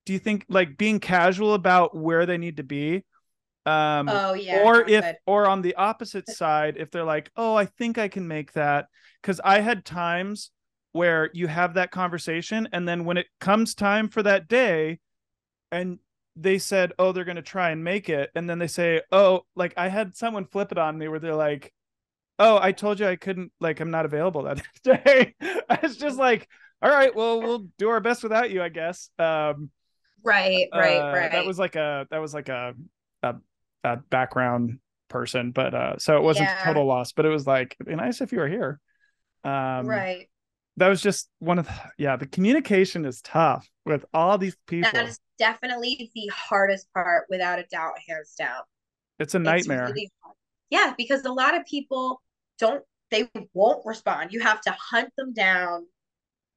do 0.04 0.12
you 0.12 0.18
think 0.18 0.44
like 0.48 0.76
being 0.76 1.00
casual 1.00 1.54
about 1.54 1.96
where 1.96 2.26
they 2.26 2.36
need 2.36 2.58
to 2.58 2.62
be 2.62 2.96
um 3.64 4.08
oh 4.10 4.34
yeah 4.34 4.62
or 4.62 4.82
if 4.88 5.04
good. 5.04 5.16
or 5.26 5.46
on 5.46 5.62
the 5.62 5.74
opposite 5.74 6.28
side 6.36 6.76
if 6.76 6.90
they're 6.90 7.02
like 7.02 7.30
oh 7.36 7.54
i 7.54 7.64
think 7.64 7.96
i 7.96 8.08
can 8.08 8.28
make 8.28 8.52
that 8.52 8.86
because 9.22 9.40
i 9.44 9.60
had 9.60 9.86
times 9.86 10.50
where 10.92 11.30
you 11.32 11.46
have 11.46 11.74
that 11.74 11.90
conversation 11.90 12.68
and 12.72 12.86
then 12.86 13.04
when 13.04 13.16
it 13.16 13.26
comes 13.40 13.74
time 13.74 14.08
for 14.08 14.22
that 14.22 14.48
day 14.48 14.98
and 15.72 15.98
they 16.40 16.58
said, 16.58 16.92
"Oh, 16.98 17.12
they're 17.12 17.24
going 17.24 17.36
to 17.36 17.42
try 17.42 17.70
and 17.70 17.82
make 17.82 18.08
it," 18.08 18.30
and 18.34 18.48
then 18.48 18.58
they 18.58 18.66
say, 18.66 19.02
"Oh, 19.12 19.42
like 19.54 19.74
I 19.76 19.88
had 19.88 20.16
someone 20.16 20.46
flip 20.46 20.72
it 20.72 20.78
on 20.78 20.98
me 20.98 21.08
where 21.08 21.18
they're 21.18 21.34
like, 21.34 21.72
"Oh, 22.38 22.58
I 22.60 22.72
told 22.72 23.00
you 23.00 23.06
I 23.06 23.16
couldn't. 23.16 23.52
Like, 23.60 23.80
I'm 23.80 23.90
not 23.90 24.04
available 24.04 24.44
that 24.44 24.62
day." 24.84 25.34
it's 25.40 25.96
just 25.96 26.18
like, 26.18 26.48
all 26.80 26.90
right, 26.90 27.14
well, 27.14 27.40
we'll 27.40 27.66
do 27.78 27.88
our 27.88 28.00
best 28.00 28.22
without 28.22 28.50
you, 28.50 28.62
I 28.62 28.68
guess. 28.68 29.10
Um, 29.18 29.70
right, 30.22 30.68
right, 30.72 30.96
uh, 30.96 31.12
right. 31.12 31.32
That 31.32 31.46
was 31.46 31.58
like 31.58 31.76
a 31.76 32.06
that 32.10 32.18
was 32.18 32.34
like 32.34 32.48
a 32.48 32.74
a, 33.22 33.34
a 33.84 33.96
background 33.96 34.78
person, 35.08 35.50
but 35.50 35.74
uh, 35.74 35.98
so 35.98 36.16
it 36.16 36.22
wasn't 36.22 36.48
yeah. 36.48 36.64
total 36.64 36.86
loss, 36.86 37.12
but 37.12 37.26
it 37.26 37.30
was 37.30 37.46
like 37.46 37.76
it'd 37.80 37.90
be 37.90 37.96
nice 37.96 38.20
if 38.20 38.32
you 38.32 38.38
were 38.38 38.48
here. 38.48 38.80
Um, 39.44 39.86
right 39.86 40.28
that 40.78 40.88
was 40.88 41.02
just 41.02 41.28
one 41.38 41.58
of 41.58 41.66
the, 41.66 41.74
yeah 41.98 42.16
the 42.16 42.26
communication 42.26 43.04
is 43.04 43.20
tough 43.22 43.68
with 43.84 44.04
all 44.14 44.38
these 44.38 44.56
people. 44.66 44.90
that 44.92 45.06
is 45.06 45.18
definitely 45.38 46.10
the 46.14 46.30
hardest 46.34 46.86
part 46.92 47.26
without 47.28 47.58
a 47.58 47.64
doubt 47.70 47.94
hands 48.08 48.34
down. 48.38 48.62
It's 49.18 49.34
a 49.34 49.38
nightmare 49.38 49.84
it's 49.84 49.92
really 49.92 50.10
yeah 50.70 50.94
because 50.96 51.24
a 51.24 51.32
lot 51.32 51.56
of 51.56 51.64
people 51.66 52.22
don't 52.58 52.82
they 53.10 53.28
won't 53.54 53.84
respond. 53.86 54.32
You 54.32 54.40
have 54.40 54.60
to 54.62 54.76
hunt 54.78 55.10
them 55.16 55.32
down 55.32 55.86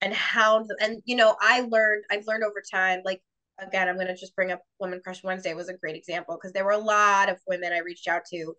and 0.01 0.13
hound 0.13 0.67
them. 0.69 0.77
And 0.79 1.01
you 1.05 1.15
know 1.15 1.35
i 1.39 1.61
learned 1.61 2.03
i've 2.11 2.25
learned 2.27 2.43
over 2.43 2.61
time 2.69 3.01
like 3.05 3.21
again 3.59 3.87
i'm 3.87 3.95
going 3.95 4.07
to 4.07 4.15
just 4.15 4.35
bring 4.35 4.51
up 4.51 4.61
woman 4.79 4.99
crush 5.03 5.23
wednesday 5.23 5.53
was 5.53 5.69
a 5.69 5.77
great 5.77 5.95
example 5.95 6.35
because 6.35 6.51
there 6.53 6.65
were 6.65 6.71
a 6.71 6.77
lot 6.77 7.29
of 7.29 7.37
women 7.47 7.71
i 7.71 7.79
reached 7.79 8.07
out 8.07 8.23
to 8.25 8.53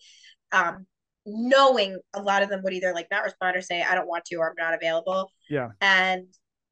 um, 0.53 0.87
knowing 1.25 1.99
a 2.15 2.23
lot 2.23 2.43
of 2.43 2.49
them 2.49 2.63
would 2.63 2.73
either 2.73 2.93
like 2.93 3.09
not 3.11 3.25
respond 3.25 3.57
or 3.57 3.61
say 3.61 3.83
I 3.83 3.95
don't 3.95 4.09
want 4.09 4.25
to 4.27 4.37
or 4.37 4.49
I'm 4.49 4.55
not 4.59 4.75
available. 4.75 5.31
Yeah. 5.49 5.69
And 5.81 6.27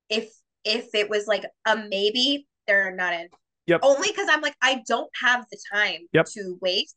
if 0.09 0.33
if 0.65 0.95
it 0.95 1.09
was 1.09 1.27
like 1.27 1.45
a 1.67 1.77
maybe, 1.77 2.47
they're 2.67 2.95
not 2.95 3.15
in. 3.15 3.29
Yep. 3.67 3.81
Only 3.83 4.09
because 4.09 4.29
I'm 4.31 4.41
like 4.41 4.57
I 4.61 4.83
don't 4.89 5.11
have 5.23 5.47
the 5.51 5.59
time 5.73 6.01
yep. 6.13 6.27
to 6.35 6.59
waste. 6.61 6.97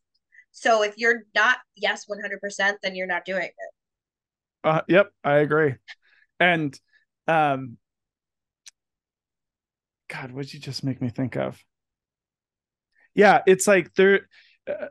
So 0.52 0.84
if 0.84 0.96
you're 0.98 1.24
not 1.36 1.58
yes 1.76 2.06
100%, 2.08 2.74
then 2.82 2.96
you're 2.96 3.08
not 3.08 3.26
doing 3.26 3.44
it. 3.44 3.52
Uh, 4.64 4.82
yep, 4.88 5.12
I 5.24 5.38
agree. 5.38 5.76
And 6.40 6.78
um 7.28 7.78
God, 10.10 10.32
what'd 10.32 10.54
you 10.54 10.60
just 10.60 10.84
make 10.84 11.02
me 11.02 11.10
think 11.10 11.36
of? 11.36 11.60
Yeah, 13.16 13.42
it's 13.46 13.68
like 13.68 13.94
there 13.96 14.28
uh, 14.68 14.88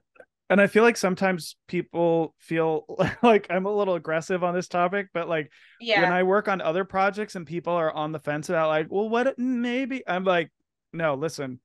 and 0.53 0.61
I 0.61 0.67
feel 0.67 0.83
like 0.83 0.99
sometimes 0.99 1.57
people 1.67 2.35
feel 2.39 2.85
like 3.23 3.47
I'm 3.49 3.65
a 3.65 3.75
little 3.75 3.95
aggressive 3.95 4.45
on 4.45 4.55
this 4.55 4.69
topic, 4.69 5.09
but 5.15 5.27
like 5.27 5.51
yeah. 5.81 6.03
when 6.03 6.13
I 6.13 6.25
work 6.25 6.47
on 6.47 6.61
other 6.61 6.85
projects 6.85 7.37
and 7.37 7.47
people 7.47 7.73
are 7.73 7.91
on 7.91 8.13
the 8.13 8.19
fence 8.19 8.51
about 8.51 8.69
like, 8.69 8.89
well, 8.91 9.09
what 9.09 9.39
maybe 9.39 10.03
I'm 10.07 10.25
like, 10.25 10.51
no, 10.93 11.15
listen, 11.15 11.59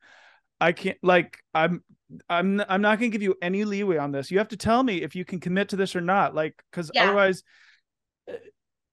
I 0.61 0.71
can't 0.71 0.97
like 1.03 1.37
I'm 1.53 1.83
I'm 2.29 2.63
I'm 2.69 2.81
not 2.81 2.97
gonna 2.97 3.09
give 3.09 3.21
you 3.21 3.35
any 3.41 3.65
leeway 3.65 3.97
on 3.97 4.13
this. 4.13 4.31
You 4.31 4.37
have 4.37 4.47
to 4.49 4.57
tell 4.57 4.81
me 4.81 5.01
if 5.01 5.17
you 5.17 5.25
can 5.25 5.41
commit 5.41 5.67
to 5.69 5.75
this 5.75 5.93
or 5.93 6.01
not. 6.01 6.33
Like, 6.33 6.55
because 6.71 6.89
yeah. 6.93 7.03
otherwise, 7.03 7.43
uh, 8.29 8.35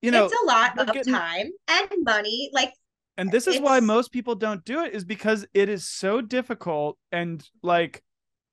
you 0.03 0.11
know, 0.11 0.25
it's 0.25 0.43
a 0.43 0.47
lot 0.47 0.77
of 0.77 0.93
getting... 0.93 1.15
time 1.15 1.51
and 1.69 1.89
money. 2.03 2.51
Like, 2.53 2.73
and 3.17 3.31
this 3.31 3.47
is 3.47 3.57
it's... 3.57 3.65
why 3.65 3.79
most 3.79 4.11
people 4.11 4.35
don't 4.35 4.65
do 4.65 4.83
it 4.83 4.93
is 4.93 5.05
because 5.05 5.47
it 5.55 5.69
is 5.69 5.87
so 5.87 6.21
difficult 6.21 6.99
and 7.13 7.49
like 7.63 8.03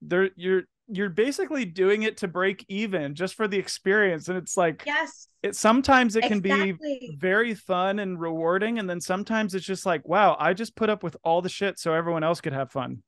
there 0.03 0.29
you're 0.35 0.65
you're 0.87 1.09
basically 1.09 1.65
doing 1.65 2.03
it 2.03 2.17
to 2.17 2.27
break 2.27 2.65
even 2.67 3.15
just 3.15 3.35
for 3.35 3.47
the 3.47 3.57
experience 3.57 4.27
and 4.27 4.37
it's 4.37 4.57
like 4.57 4.83
yes 4.85 5.27
it 5.43 5.55
sometimes 5.55 6.15
it 6.15 6.23
exactly. 6.25 6.77
can 6.77 6.77
be 6.79 7.15
very 7.17 7.53
fun 7.53 7.99
and 7.99 8.19
rewarding 8.19 8.79
and 8.79 8.89
then 8.89 8.99
sometimes 8.99 9.55
it's 9.55 9.65
just 9.65 9.85
like 9.85 10.07
wow 10.07 10.35
i 10.39 10.53
just 10.53 10.75
put 10.75 10.89
up 10.89 11.03
with 11.03 11.15
all 11.23 11.41
the 11.41 11.49
shit 11.49 11.79
so 11.79 11.93
everyone 11.93 12.23
else 12.23 12.41
could 12.41 12.53
have 12.53 12.71
fun 12.71 13.01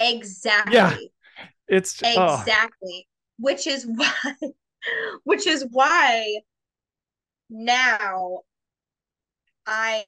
exactly 0.00 0.74
yeah 0.74 0.96
it's 1.68 2.00
oh. 2.04 2.40
exactly 2.40 3.06
oh. 3.06 3.12
which 3.38 3.66
is 3.66 3.86
why 3.94 4.34
which 5.24 5.46
is 5.46 5.66
why 5.70 6.38
now 7.50 8.40
i 9.66 10.04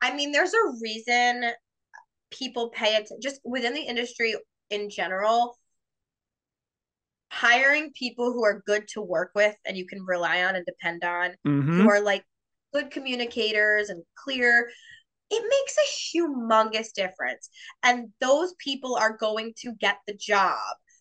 i 0.00 0.14
mean 0.14 0.32
there's 0.32 0.54
a 0.54 0.72
reason 0.80 1.44
people 2.30 2.70
pay 2.70 2.94
it 2.94 3.10
just 3.20 3.40
within 3.44 3.74
the 3.74 3.80
industry 3.80 4.34
in 4.70 4.88
general 4.88 5.58
hiring 7.30 7.92
people 7.92 8.32
who 8.32 8.44
are 8.44 8.62
good 8.66 8.86
to 8.88 9.00
work 9.00 9.30
with 9.34 9.54
and 9.64 9.76
you 9.76 9.86
can 9.86 10.02
rely 10.04 10.44
on 10.44 10.56
and 10.56 10.66
depend 10.66 11.04
on, 11.04 11.30
mm-hmm. 11.46 11.80
who 11.80 11.88
are 11.88 12.00
like 12.00 12.24
good 12.72 12.90
communicators 12.90 13.88
and 13.88 14.02
clear, 14.16 14.70
it 15.30 15.42
makes 15.42 15.76
a 15.78 16.16
humongous 16.18 16.92
difference. 16.92 17.48
And 17.82 18.08
those 18.20 18.54
people 18.58 18.96
are 18.96 19.16
going 19.16 19.54
to 19.58 19.72
get 19.80 19.98
the 20.06 20.14
job 20.14 20.58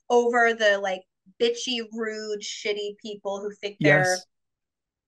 over 0.10 0.54
the 0.54 0.78
like 0.80 1.02
bitchy, 1.42 1.82
rude, 1.92 2.42
shitty 2.42 2.98
people 3.02 3.40
who 3.40 3.52
think 3.62 3.78
they're 3.80 4.18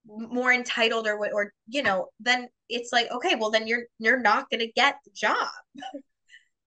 more 0.06 0.52
entitled 0.52 1.08
or 1.08 1.18
what 1.20 1.32
or 1.32 1.54
you 1.68 1.84
know 1.84 2.08
then 2.20 2.48
it's 2.70 2.92
like 2.92 3.10
okay 3.12 3.36
well 3.36 3.52
then 3.52 3.68
you're 3.68 3.84
you're 4.00 4.20
not 4.20 4.50
going 4.50 4.60
to 4.60 4.72
get 4.72 4.96
the 5.06 5.12
job 5.12 5.48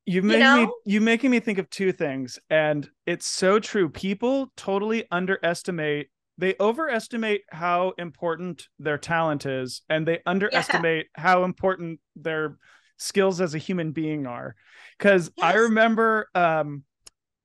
you 0.07 0.23
make 0.23 0.41
know? 0.41 0.67
me 0.67 0.69
you 0.85 1.01
making 1.01 1.31
me 1.31 1.41
think 1.41 1.59
of 1.59 1.69
two 1.71 1.93
things 1.93 2.39
and 2.51 2.89
it's 3.07 3.27
so 3.27 3.59
true 3.59 3.89
people 3.89 4.51
totally 4.57 5.05
underestimate 5.11 6.09
they 6.37 6.55
overestimate 6.59 7.43
how 7.51 7.93
important 7.97 8.69
their 8.79 8.99
talent 8.99 9.47
is 9.47 9.83
and 9.89 10.07
they 10.07 10.21
underestimate 10.27 11.07
how 11.15 11.45
important 11.45 12.01
their 12.17 12.57
skills 12.99 13.41
as 13.41 13.55
a 13.55 13.59
human 13.59 13.93
being 13.93 14.27
are 14.27 14.55
because 14.99 15.31
i 15.41 15.55
remember 15.55 16.29
um 16.35 16.85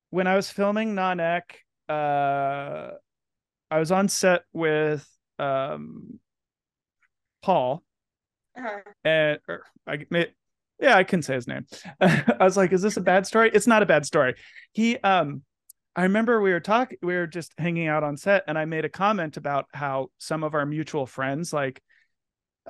when 0.10 0.28
i 0.28 0.36
was 0.36 0.50
filming 0.50 0.94
nanek 0.96 1.44
uh 1.88 2.92
i 3.72 3.80
was 3.80 3.92
on 3.92 4.08
set 4.08 4.44
with 4.54 5.08
um 5.40 6.20
paul 7.42 7.84
Uh-huh. 8.58 8.80
and 9.04 9.40
or 9.48 9.64
I 9.88 10.06
yeah, 10.80 10.96
I 10.96 11.04
couldn't 11.04 11.24
say 11.24 11.36
his 11.36 11.48
name. 11.48 11.66
I 12.02 12.38
was 12.40 12.58
like, 12.58 12.72
is 12.72 12.82
this 12.82 12.98
a 12.98 13.02
bad 13.02 13.26
story? 13.28 13.52
It's 13.54 13.68
not 13.68 13.84
a 13.84 13.86
bad 13.88 14.06
story. 14.06 14.36
He 14.74 14.98
um 15.00 15.44
I 15.96 16.04
remember 16.04 16.42
we 16.42 16.52
were 16.52 16.60
talking 16.60 16.98
we 17.02 17.16
were 17.16 17.28
just 17.28 17.54
hanging 17.58 17.88
out 17.88 18.04
on 18.04 18.18
set 18.18 18.44
and 18.48 18.58
I 18.58 18.66
made 18.66 18.86
a 18.86 18.90
comment 18.90 19.38
about 19.38 19.66
how 19.74 20.10
some 20.18 20.44
of 20.44 20.54
our 20.54 20.66
mutual 20.66 21.06
friends 21.06 21.52
like 21.52 21.82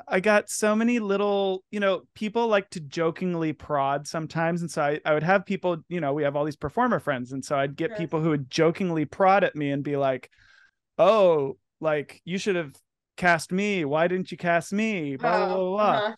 I 0.07 0.19
got 0.19 0.49
so 0.49 0.75
many 0.75 0.99
little, 0.99 1.63
you 1.71 1.79
know, 1.79 2.03
people 2.13 2.47
like 2.47 2.69
to 2.71 2.79
jokingly 2.79 3.53
prod 3.53 4.07
sometimes. 4.07 4.61
And 4.61 4.71
so 4.71 4.81
I, 4.81 4.99
I 5.05 5.13
would 5.13 5.23
have 5.23 5.45
people, 5.45 5.77
you 5.89 5.99
know, 5.99 6.13
we 6.13 6.23
have 6.23 6.35
all 6.35 6.45
these 6.45 6.55
performer 6.55 6.99
friends. 6.99 7.33
And 7.33 7.43
so 7.43 7.57
I'd 7.57 7.75
get 7.75 7.97
people 7.97 8.21
who 8.21 8.29
would 8.29 8.49
jokingly 8.49 9.05
prod 9.05 9.43
at 9.43 9.55
me 9.55 9.71
and 9.71 9.83
be 9.83 9.97
like, 9.97 10.29
oh, 10.97 11.57
like 11.81 12.21
you 12.23 12.37
should 12.37 12.55
have 12.55 12.73
cast 13.17 13.51
me. 13.51 13.83
Why 13.85 14.07
didn't 14.07 14.31
you 14.31 14.37
cast 14.37 14.71
me? 14.71 15.17
Blah, 15.17 15.37
blah, 15.37 15.47
blah, 15.47 15.55
Oh, 15.55 15.71
blah 15.71 15.83
uh-huh. 15.97 16.15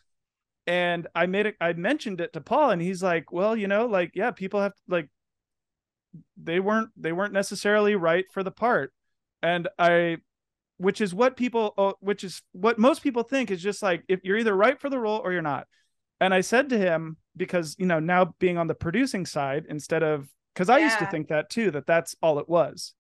And 0.71 1.05
I 1.13 1.25
made 1.25 1.47
it 1.47 1.55
I 1.59 1.73
mentioned 1.73 2.21
it 2.21 2.31
to 2.31 2.39
Paul 2.39 2.69
and 2.69 2.81
he's 2.81 3.03
like, 3.03 3.33
"Well, 3.33 3.57
you 3.57 3.67
know, 3.67 3.87
like 3.87 4.11
yeah, 4.15 4.31
people 4.31 4.61
have 4.61 4.71
like 4.87 5.09
they 6.37 6.61
weren't 6.61 6.91
they 6.95 7.11
weren't 7.11 7.33
necessarily 7.33 7.95
right 7.95 8.23
for 8.31 8.41
the 8.41 8.51
part." 8.51 8.93
And 9.43 9.67
I 9.77 10.19
which 10.77 11.01
is 11.01 11.13
what 11.13 11.35
people 11.35 11.73
oh, 11.77 11.95
which 11.99 12.23
is 12.23 12.41
what 12.53 12.79
most 12.79 13.03
people 13.03 13.23
think 13.23 13.51
is 13.51 13.61
just 13.61 13.83
like 13.83 14.05
if 14.07 14.21
you're 14.23 14.37
either 14.37 14.55
right 14.55 14.79
for 14.79 14.89
the 14.89 14.97
role 14.97 15.19
or 15.21 15.33
you're 15.33 15.41
not. 15.41 15.67
And 16.21 16.33
I 16.33 16.39
said 16.39 16.69
to 16.69 16.77
him 16.77 17.17
because, 17.35 17.75
you 17.77 17.85
know, 17.85 17.99
now 17.99 18.33
being 18.39 18.57
on 18.57 18.67
the 18.67 18.75
producing 18.75 19.25
side 19.25 19.65
instead 19.67 20.03
of 20.03 20.29
cuz 20.55 20.69
I 20.69 20.77
used 20.77 20.99
to 20.99 21.05
think 21.07 21.27
that 21.27 21.49
too 21.49 21.71
that 21.71 21.85
that's 21.85 22.15
all 22.21 22.39
it 22.39 22.47
was 22.47 22.93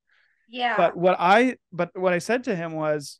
yeah 0.49 0.75
but 0.75 0.97
what 0.97 1.15
i 1.19 1.55
but 1.71 1.89
what 1.97 2.11
i 2.11 2.19
said 2.19 2.43
to 2.43 2.55
him 2.55 2.73
was 2.73 3.19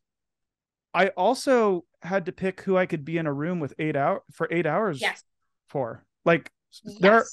i 0.93 1.07
also 1.09 1.85
had 2.03 2.25
to 2.25 2.31
pick 2.31 2.61
who 2.61 2.77
i 2.77 2.85
could 2.85 3.05
be 3.05 3.17
in 3.17 3.27
a 3.27 3.33
room 3.33 3.59
with 3.59 3.73
eight 3.79 3.95
hour 3.95 4.23
for 4.31 4.47
eight 4.51 4.65
hours 4.65 5.01
yes. 5.01 5.23
for. 5.67 6.03
Like 6.25 6.51
there 6.99 7.13
are 7.13 7.25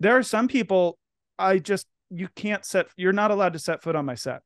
there 0.00 0.16
are 0.16 0.22
some 0.22 0.48
people 0.48 0.98
i 1.38 1.58
just 1.58 1.86
you 2.10 2.28
can't 2.34 2.64
set 2.64 2.88
you're 2.96 3.12
not 3.12 3.30
allowed 3.30 3.52
to 3.54 3.58
set 3.58 3.82
foot 3.82 3.96
on 3.96 4.04
my 4.04 4.14
set. 4.14 4.42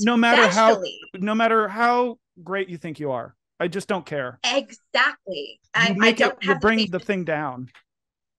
No 0.00 0.16
matter 0.16 0.48
how- 0.48 0.82
no 1.14 1.34
matter 1.34 1.68
how 1.68 2.18
great 2.42 2.68
you 2.70 2.78
think 2.78 2.98
you 2.98 3.10
are 3.10 3.34
i 3.60 3.68
just 3.68 3.88
don't 3.88 4.06
care. 4.06 4.40
Exactly. 4.44 5.60
I, 5.74 5.90
you 5.90 6.02
I 6.02 6.12
don't 6.12 6.32
it 6.32 6.38
you 6.44 6.52
have 6.52 6.60
bring 6.60 6.78
patience. 6.78 6.92
the 6.92 7.00
thing 7.00 7.24
down. 7.24 7.68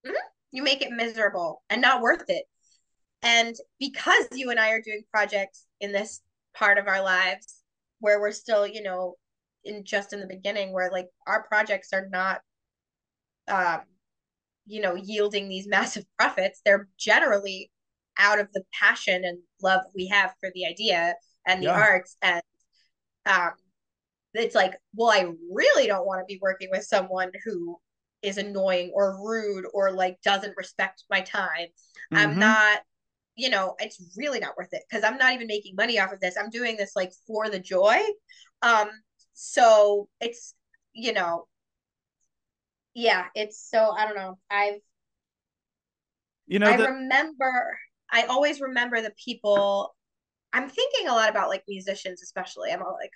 Mm-hmm. 0.05 0.15
You 0.51 0.63
make 0.63 0.81
it 0.81 0.91
miserable 0.91 1.61
and 1.69 1.81
not 1.81 2.01
worth 2.01 2.25
it. 2.27 2.45
And 3.21 3.55
because 3.79 4.25
you 4.33 4.49
and 4.49 4.59
I 4.59 4.71
are 4.71 4.81
doing 4.81 5.03
projects 5.11 5.65
in 5.79 5.91
this 5.91 6.21
part 6.55 6.77
of 6.77 6.87
our 6.87 7.01
lives 7.01 7.61
where 7.99 8.19
we're 8.19 8.31
still, 8.31 8.65
you 8.65 8.81
know, 8.81 9.15
in 9.65 9.83
just 9.85 10.13
in 10.13 10.19
the 10.19 10.27
beginning 10.27 10.73
where 10.73 10.91
like 10.91 11.09
our 11.27 11.43
projects 11.43 11.93
are 11.93 12.07
not 12.11 12.41
um 13.47 13.81
you 14.65 14.81
know 14.81 14.95
yielding 14.95 15.49
these 15.49 15.67
massive 15.69 16.05
profits, 16.19 16.61
they're 16.65 16.89
generally 16.99 17.71
out 18.19 18.39
of 18.39 18.47
the 18.53 18.63
passion 18.79 19.23
and 19.25 19.39
love 19.63 19.81
we 19.95 20.07
have 20.07 20.33
for 20.39 20.51
the 20.55 20.65
idea 20.65 21.15
and 21.47 21.63
the 21.63 21.67
Yeah. 21.67 21.73
arts 21.73 22.17
and 22.21 22.41
um 23.27 23.51
it's 24.35 24.55
like, 24.55 24.75
well, 24.95 25.11
I 25.11 25.31
really 25.51 25.87
don't 25.87 26.05
want 26.07 26.21
to 26.21 26.25
be 26.25 26.39
working 26.41 26.69
with 26.71 26.83
someone 26.85 27.31
who 27.45 27.77
is 28.21 28.37
annoying 28.37 28.91
or 28.93 29.17
rude 29.25 29.65
or 29.73 29.91
like 29.91 30.21
doesn't 30.23 30.57
respect 30.57 31.03
my 31.09 31.21
time. 31.21 31.67
I'm 32.15 32.37
Mhm. 32.37 32.39
not, 32.39 32.81
you 33.35 33.49
know, 33.49 33.75
it's 33.79 34.01
really 34.17 34.39
not 34.39 34.57
worth 34.57 34.69
it 34.73 34.83
because 34.89 35.03
I'm 35.03 35.17
not 35.17 35.33
even 35.33 35.47
making 35.47 35.75
money 35.75 35.99
off 35.99 36.13
of 36.13 36.19
this. 36.21 36.37
I'm 36.37 36.49
doing 36.51 36.77
this 36.77 36.93
like 36.95 37.11
for 37.27 37.49
the 37.49 37.59
joy. 37.59 37.97
Um, 38.61 38.89
so 39.43 40.07
it's, 40.19 40.53
you 40.93 41.13
know, 41.13 41.47
yeah, 42.93 43.25
it's 43.33 43.67
so 43.69 43.89
I 43.89 44.05
don't 44.05 44.15
know. 44.15 44.37
I've 44.51 44.79
you 46.45 46.59
know 46.59 46.67
I 46.67 46.77
that 46.77 46.89
remember 46.89 47.79
I 48.11 48.23
always 48.23 48.61
remember 48.61 49.01
the 49.01 49.13
people 49.23 49.95
I'm 50.53 50.69
thinking 50.69 51.07
a 51.07 51.13
lot 51.13 51.29
about 51.29 51.49
like 51.49 51.63
musicians 51.67 52.21
especially. 52.21 52.71
I'm 52.71 52.83
all 52.83 52.97
like 53.01 53.13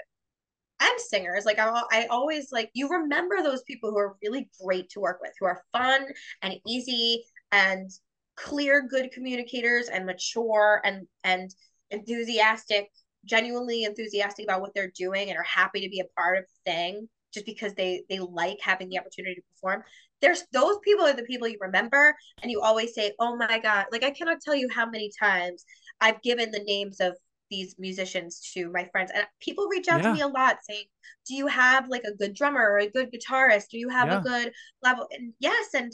and 0.79 0.99
singers 0.99 1.45
like 1.45 1.59
I, 1.59 1.83
I 1.91 2.07
always 2.09 2.51
like 2.51 2.71
you 2.73 2.89
remember 2.89 3.43
those 3.43 3.61
people 3.63 3.91
who 3.91 3.97
are 3.97 4.15
really 4.23 4.49
great 4.63 4.89
to 4.91 4.99
work 4.99 5.19
with 5.21 5.31
who 5.39 5.45
are 5.45 5.63
fun 5.71 6.07
and 6.41 6.55
easy 6.67 7.23
and 7.51 7.89
clear 8.35 8.87
good 8.89 9.11
communicators 9.11 9.89
and 9.89 10.05
mature 10.05 10.81
and 10.83 11.05
and 11.23 11.53
enthusiastic 11.91 12.89
genuinely 13.25 13.83
enthusiastic 13.83 14.45
about 14.45 14.61
what 14.61 14.73
they're 14.73 14.91
doing 14.97 15.29
and 15.29 15.37
are 15.37 15.43
happy 15.43 15.81
to 15.81 15.89
be 15.89 15.99
a 15.99 16.19
part 16.19 16.37
of 16.37 16.45
the 16.45 16.71
thing 16.71 17.09
just 17.33 17.45
because 17.45 17.73
they 17.73 18.03
they 18.09 18.19
like 18.19 18.57
having 18.61 18.89
the 18.89 18.99
opportunity 18.99 19.35
to 19.35 19.41
perform 19.53 19.83
there's 20.21 20.43
those 20.53 20.77
people 20.83 21.05
are 21.05 21.13
the 21.13 21.23
people 21.23 21.47
you 21.47 21.57
remember 21.59 22.15
and 22.41 22.51
you 22.51 22.61
always 22.61 22.93
say 22.93 23.13
oh 23.19 23.35
my 23.35 23.59
god 23.59 23.85
like 23.91 24.03
i 24.03 24.11
cannot 24.11 24.39
tell 24.41 24.55
you 24.55 24.69
how 24.73 24.85
many 24.89 25.11
times 25.19 25.65
i've 26.01 26.21
given 26.21 26.51
the 26.51 26.63
names 26.63 26.99
of 26.99 27.13
these 27.51 27.75
musicians 27.77 28.39
to 28.53 28.71
my 28.71 28.85
friends 28.91 29.11
and 29.13 29.25
people 29.39 29.67
reach 29.69 29.87
out 29.87 30.01
Yeah. 30.01 30.09
to 30.09 30.13
me 30.13 30.21
a 30.21 30.27
lot 30.27 30.57
saying 30.67 30.85
do 31.27 31.35
you 31.35 31.47
have 31.47 31.87
like 31.89 32.03
a 32.03 32.13
good 32.13 32.33
drummer 32.33 32.61
or 32.61 32.79
a 32.79 32.89
good 32.89 33.11
guitarist 33.11 33.69
do 33.69 33.77
you 33.77 33.89
have 33.89 34.07
Yeah. 34.07 34.19
a 34.19 34.21
good 34.23 34.51
level 34.81 35.07
and 35.11 35.33
yes 35.39 35.67
and 35.75 35.91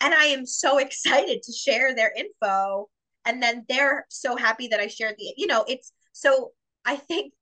and 0.00 0.14
i 0.14 0.24
am 0.26 0.46
so 0.46 0.78
excited 0.86 1.42
to 1.42 1.52
share 1.52 1.94
their 1.94 2.12
info 2.16 2.88
and 3.24 3.42
then 3.42 3.64
they're 3.68 4.06
so 4.08 4.36
happy 4.36 4.68
that 4.68 4.80
i 4.80 4.86
shared 4.86 5.14
the 5.18 5.34
you 5.36 5.46
know 5.46 5.64
it's 5.68 5.92
so 6.12 6.52
i 6.84 6.96
think 6.96 7.32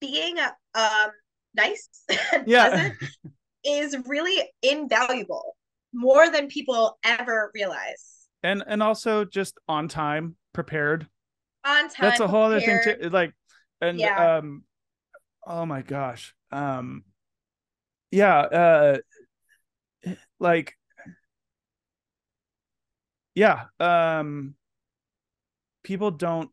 being 0.00 0.38
a, 0.38 0.54
um 0.78 1.10
nice 1.54 1.88
and 2.32 2.46
yeah. 2.46 2.68
pleasant 2.68 2.94
is 3.64 3.96
really 4.06 4.42
invaluable 4.62 5.56
more 5.94 6.28
than 6.30 6.48
people 6.48 6.98
ever 7.04 7.50
realize. 7.54 8.26
And 8.42 8.62
and 8.66 8.82
also 8.82 9.24
just 9.24 9.56
on 9.68 9.88
time 9.88 10.36
prepared. 10.52 11.06
On 11.64 11.82
time 11.88 11.90
that's 12.00 12.20
a 12.20 12.28
whole 12.28 12.42
other 12.42 12.60
thing 12.60 12.78
too 12.82 13.08
like 13.08 13.32
and 13.80 13.98
Yeah. 13.98 14.38
um 14.38 14.64
oh 15.46 15.64
my 15.64 15.80
gosh 15.80 16.34
um 16.50 17.04
yeah 18.10 18.38
uh 18.38 18.98
like 20.38 20.74
yeah 23.34 23.64
um 23.80 24.54
people 25.84 26.10
don't 26.10 26.50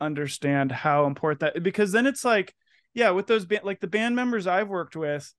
understand 0.00 0.70
how 0.72 1.06
important 1.06 1.40
that 1.40 1.62
because 1.62 1.92
then 1.92 2.06
it's 2.06 2.24
like 2.24 2.54
yeah 2.94 3.10
with 3.10 3.26
those 3.26 3.44
ba- 3.46 3.60
like 3.64 3.80
the 3.80 3.86
band 3.86 4.14
members 4.16 4.46
i've 4.46 4.68
worked 4.68 4.94
with 4.96 5.32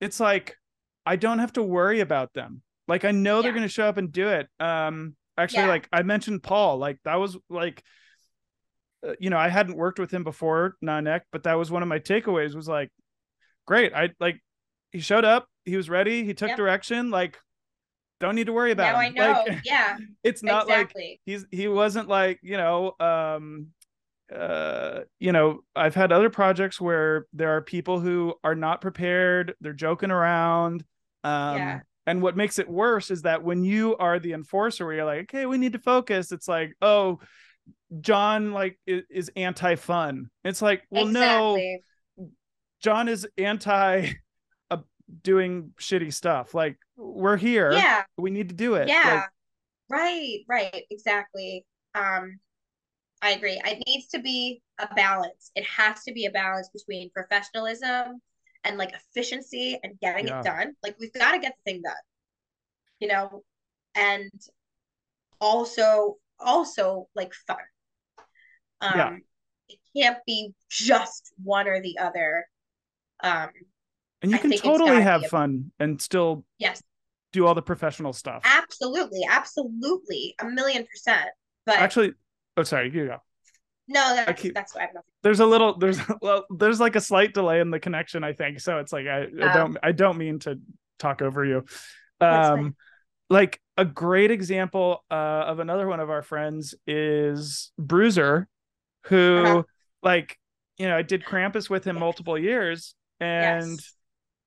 it's 0.00 0.20
like 0.20 0.56
i 1.06 1.16
don't 1.16 1.38
have 1.38 1.52
to 1.52 1.62
worry 1.62 2.00
about 2.00 2.32
them. 2.34 2.62
Like 2.88 3.04
i 3.04 3.10
know 3.10 3.40
they're 3.42 3.52
going 3.52 3.62
to 3.62 3.68
show 3.68 3.86
up 3.86 3.96
and 3.96 4.12
do 4.12 4.28
it. 4.28 4.48
Um 4.60 5.16
actually 5.38 5.62
Yeah. 5.62 5.68
like 5.68 5.88
i 5.92 6.02
mentioned 6.02 6.42
paul 6.42 6.76
like 6.78 6.98
that 7.04 7.16
was 7.16 7.38
like 7.48 7.82
uh, 9.06 9.12
you 9.18 9.30
know 9.30 9.38
i 9.38 9.48
hadn't 9.48 9.76
worked 9.78 9.98
with 9.98 10.10
him 10.12 10.24
before 10.24 10.76
nanek 10.84 11.22
but 11.32 11.44
that 11.44 11.54
was 11.54 11.70
one 11.70 11.82
of 11.82 11.88
my 11.88 11.98
takeaways 11.98 12.54
was 12.54 12.68
like 12.68 12.90
great 13.66 13.94
i 13.94 14.10
like 14.20 14.36
he 14.90 15.00
showed 15.00 15.24
up 15.24 15.46
he 15.64 15.74
was 15.76 15.88
ready 15.88 16.24
he 16.24 16.34
took 16.34 16.48
Yep. 16.50 16.58
direction 16.58 17.10
like 17.10 17.38
don't 18.20 18.34
need 18.34 18.46
to 18.46 18.52
worry 18.52 18.72
about 18.72 18.92
now 18.92 18.98
i 18.98 19.08
know. 19.08 19.44
Like 19.48 19.60
yeah. 19.64 19.96
it's 20.22 20.42
not 20.42 20.68
like 20.68 20.92
he's 21.24 21.46
he 21.50 21.66
wasn't 21.68 22.08
like 22.08 22.38
you 22.42 22.58
know 22.58 22.92
um 23.00 23.68
uh 24.34 25.00
you 25.18 25.32
know 25.32 25.60
i've 25.76 25.94
had 25.94 26.12
other 26.12 26.30
projects 26.30 26.80
where 26.80 27.26
there 27.32 27.56
are 27.56 27.62
people 27.62 28.00
who 28.00 28.34
are 28.42 28.54
not 28.54 28.80
prepared 28.80 29.54
they're 29.60 29.72
joking 29.72 30.10
around 30.10 30.84
um 31.24 31.56
Yeah. 31.56 31.80
and 32.06 32.22
what 32.22 32.36
makes 32.36 32.58
it 32.58 32.68
worse 32.68 33.10
is 33.10 33.22
that 33.22 33.42
when 33.42 33.64
you 33.64 33.96
are 33.96 34.18
the 34.18 34.32
enforcer 34.32 34.86
where 34.86 34.94
you're 34.94 35.04
like 35.04 35.22
okay 35.22 35.46
we 35.46 35.58
need 35.58 35.72
to 35.74 35.78
focus 35.78 36.32
it's 36.32 36.48
like 36.48 36.74
oh 36.82 37.20
john 38.00 38.52
like 38.52 38.78
is, 38.86 39.02
is 39.10 39.30
anti-fun. 39.36 40.30
It's 40.44 40.62
like 40.62 40.82
well 40.90 41.06
no. 41.06 41.58
John 42.82 43.06
is 43.08 43.26
anti 43.38 44.10
uh, 44.70 44.76
doing 45.22 45.70
shitty 45.78 46.12
stuff. 46.12 46.54
Like 46.54 46.78
we're 46.96 47.36
here. 47.36 47.70
Yeah. 47.72 48.02
We 48.18 48.30
need 48.30 48.48
to 48.48 48.54
do 48.54 48.74
it. 48.74 48.88
Yeah. 48.88 49.02
Like, 49.14 49.24
right 49.90 50.38
right. 50.48 50.82
Exactly. 50.90 51.64
Um 51.94 52.40
I 53.22 53.30
agree. 53.30 53.60
It 53.64 53.82
needs 53.86 54.08
to 54.08 54.18
be 54.20 54.60
a 54.78 54.92
balance. 54.94 55.52
It 55.54 55.64
has 55.64 56.02
to 56.04 56.12
be 56.12 56.26
a 56.26 56.30
balance 56.30 56.68
between 56.70 57.10
professionalism 57.10 58.20
and 58.64 58.76
like 58.78 58.92
efficiency 58.92 59.78
and 59.82 59.98
getting 60.00 60.26
Yeah. 60.26 60.40
it 60.40 60.44
done. 60.44 60.72
Like 60.82 60.96
we've 60.98 61.12
got 61.12 61.32
to 61.32 61.38
get 61.38 61.54
the 61.64 61.72
thing 61.72 61.82
done. 61.82 61.94
You 62.98 63.08
know, 63.08 63.44
and 63.94 64.30
also 65.40 66.16
also 66.40 67.08
like 67.14 67.32
fun. 67.46 67.56
Um 68.80 68.92
Yeah. 68.96 69.16
it 69.68 69.78
can't 69.96 70.18
be 70.26 70.52
just 70.68 71.32
one 71.42 71.68
or 71.68 71.80
the 71.80 71.98
other. 71.98 72.46
Um 73.22 73.50
And 74.22 74.30
you 74.32 74.36
I 74.36 74.40
can 74.40 74.50
totally 74.52 75.00
have 75.00 75.24
a- 75.24 75.28
fun 75.28 75.72
and 75.78 76.00
still 76.02 76.44
yes, 76.58 76.82
do 77.32 77.46
all 77.46 77.54
the 77.54 77.62
professional 77.62 78.12
stuff. 78.12 78.42
absolutely, 78.44 79.20
absolutely. 79.28 80.34
A 80.40 80.44
million 80.46 80.86
percent. 80.86 81.30
But 81.66 81.78
Actually, 81.78 82.14
oh 82.56 82.62
sorry, 82.62 82.90
you 82.92 83.06
go. 83.06 83.16
no, 83.88 84.14
that's 84.14 84.40
keep- 84.40 84.54
that's 84.54 84.74
what 84.74 84.82
I 84.82 84.86
have 84.86 84.94
nothing. 84.94 85.08
There's 85.22 85.40
a 85.40 85.46
little 85.46 85.78
there's 85.78 85.98
well 86.22 86.44
there's 86.50 86.80
like 86.80 86.96
a 86.96 87.00
slight 87.00 87.34
delay 87.34 87.60
in 87.60 87.70
the 87.70 87.80
connection, 87.80 88.24
I 88.24 88.32
think. 88.32 88.60
So 88.60 88.78
it's 88.78 88.92
like 88.92 89.06
I, 89.06 89.22
I 89.22 89.26
Oh. 89.40 89.54
don't 89.54 89.76
I 89.82 89.92
don't 89.92 90.18
mean 90.18 90.38
to 90.40 90.58
talk 90.98 91.22
over 91.22 91.44
you. 91.44 91.64
Um 92.20 92.76
like 93.30 93.60
a 93.78 93.84
great 93.86 94.30
example 94.30 95.02
uh, 95.10 95.14
of 95.14 95.58
another 95.58 95.88
one 95.88 96.00
of 96.00 96.10
our 96.10 96.22
friends 96.22 96.74
is 96.86 97.72
Bruiser, 97.78 98.46
who 99.06 99.42
Uh-huh. 99.44 99.62
like 100.02 100.38
you 100.76 100.86
know 100.86 100.96
I 100.96 101.02
did 101.02 101.24
Krampus 101.24 101.70
with 101.70 101.84
him 101.84 101.98
multiple 101.98 102.36
years, 102.38 102.94
and 103.20 103.70
Yes. 103.72 103.94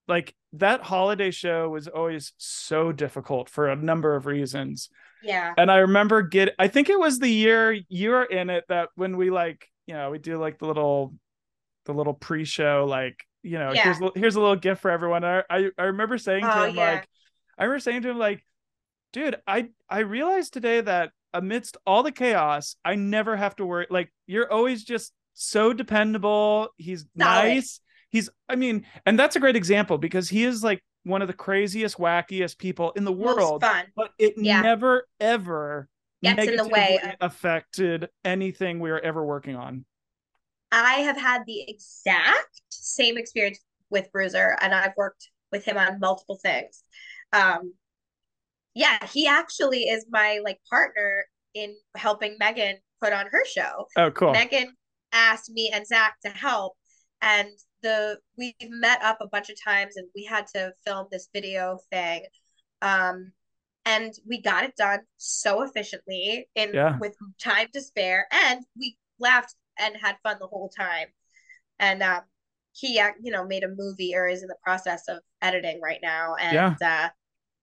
like 0.07 0.35
that 0.53 0.81
holiday 0.83 1.31
show 1.31 1.67
was 1.69 1.87
always 1.87 2.33
so 2.37 2.91
difficult 2.91 3.49
for 3.49 3.69
a 3.69 3.75
number 3.75 4.15
of 4.15 4.25
reasons. 4.27 4.89
Yeah. 5.23 5.53
And 5.57 5.71
I 5.71 5.77
remember 5.77 6.21
get 6.21 6.53
I 6.59 6.67
think 6.67 6.89
it 6.89 6.99
was 6.99 7.19
the 7.19 7.29
year 7.29 7.71
you 7.89 8.09
were 8.11 8.23
in 8.25 8.49
it 8.49 8.65
that 8.69 8.89
when 8.95 9.17
we 9.17 9.29
like 9.31 9.67
you 9.87 9.93
know 9.95 10.11
we 10.11 10.17
do 10.19 10.37
like 10.37 10.59
the 10.59 10.65
little 10.65 11.13
the 11.85 11.93
little 11.93 12.13
pre-show 12.13 12.85
like 12.89 13.23
you 13.43 13.59
know 13.59 13.71
Yeah. 13.71 13.83
here's 13.83 14.01
a- 14.01 14.19
here's 14.19 14.35
a 14.35 14.39
little 14.39 14.55
gift 14.55 14.81
for 14.81 14.91
everyone. 14.91 15.23
I 15.23 15.43
I, 15.49 15.69
I 15.77 15.83
remember 15.83 16.17
saying 16.17 16.43
to 16.43 16.57
Oh, 16.59 16.65
him 16.65 16.75
yeah. 16.75 16.91
like 16.93 17.07
I 17.57 17.63
remember 17.65 17.79
saying 17.79 18.01
to 18.03 18.09
him 18.09 18.17
like 18.19 18.45
dude 19.13 19.37
I 19.47 19.69
I 19.89 19.99
realized 19.99 20.53
today 20.53 20.81
that 20.81 21.11
amidst 21.33 21.77
all 21.85 22.03
the 22.03 22.11
chaos 22.11 22.75
I 22.85 22.95
never 22.95 23.35
have 23.35 23.55
to 23.57 23.65
worry 23.65 23.87
like 23.89 24.11
you're 24.27 24.51
always 24.51 24.83
just 24.83 25.13
so 25.33 25.73
dependable. 25.73 26.69
He's 26.77 27.05
nice. 27.15 27.81
He's 28.09 28.29
I 28.47 28.55
mean 28.55 28.85
and 29.05 29.19
that's 29.19 29.35
a 29.35 29.39
great 29.39 29.55
example 29.57 29.97
because 29.97 30.29
he 30.29 30.43
is 30.45 30.63
like 30.63 30.81
one 31.05 31.21
of 31.21 31.27
the 31.27 31.33
craziest 31.33 31.97
wackiest 31.97 32.57
people 32.57 32.91
in 32.91 33.05
the 33.05 33.11
Most 33.11 33.35
world 33.37 33.61
fun. 33.61 33.85
but 33.95 34.11
it 34.17 34.37
Yeah. 34.37 34.61
never 34.61 35.07
ever 35.19 35.87
Gets 36.23 36.47
in 36.47 36.55
the 36.55 36.67
way 36.67 36.99
affected 37.21 38.09
anything 38.23 38.79
we 38.79 38.89
were 38.89 38.99
ever 38.99 39.23
working 39.23 39.55
on. 39.55 39.85
I 40.71 41.01
have 41.01 41.17
had 41.17 41.43
the 41.45 41.69
exact 41.69 42.61
same 42.69 43.17
experience 43.17 43.59
with 43.89 44.11
Bruiser, 44.11 44.57
and 44.59 44.73
I've 44.73 44.97
worked 44.97 45.29
with 45.51 45.63
him 45.63 45.77
on 45.77 45.99
multiple 45.99 46.39
things. 46.41 46.83
Um, 47.31 47.75
yeah, 48.73 49.05
he 49.07 49.27
actually 49.27 49.83
is 49.83 50.05
my 50.09 50.39
like 50.43 50.59
partner 50.69 51.25
in 51.53 51.75
helping 51.95 52.37
Megan 52.39 52.77
put 53.01 53.13
on 53.13 53.27
her 53.27 53.45
show. 53.45 53.85
Oh, 53.95 54.09
cool. 54.11 54.31
Megan 54.31 54.75
asked 55.13 55.49
me 55.51 55.69
and 55.73 55.85
Zach 55.85 56.15
to 56.25 56.29
help, 56.29 56.75
and 57.21 57.49
the 57.85 58.19
we've 58.37 58.53
met 58.69 59.01
up 59.03 59.19
a 59.21 59.27
bunch 59.27 59.49
of 59.49 59.57
times, 59.63 59.97
and 59.97 60.07
we 60.15 60.25
had 60.25 60.47
to 60.55 60.73
film 60.85 61.07
this 61.11 61.29
video 61.33 61.79
thing. 61.91 62.25
Um, 62.81 63.31
and 63.85 64.13
we 64.27 64.41
got 64.41 64.63
it 64.63 64.75
done 64.75 65.01
so 65.17 65.61
efficiently 65.61 66.49
in 66.55 66.73
Yeah. 66.73 66.97
with 66.99 67.15
time 67.39 67.67
to 67.73 67.81
spare, 67.81 68.27
and 68.31 68.65
we 68.79 68.97
laughed 69.19 69.55
and 69.79 69.95
had 69.97 70.17
fun 70.23 70.37
the 70.39 70.47
whole 70.47 70.69
time. 70.69 71.07
And 71.79 72.01
um, 72.03 72.21
he, 72.73 72.99
you 73.23 73.31
know, 73.31 73.45
made 73.45 73.63
a 73.63 73.75
movie 73.75 74.13
or 74.15 74.27
is 74.27 74.41
in 74.41 74.47
the 74.47 74.57
process 74.63 75.03
of 75.07 75.19
editing 75.41 75.79
right 75.81 75.99
now, 76.01 76.35
and 76.35 76.81
uh, 76.81 77.09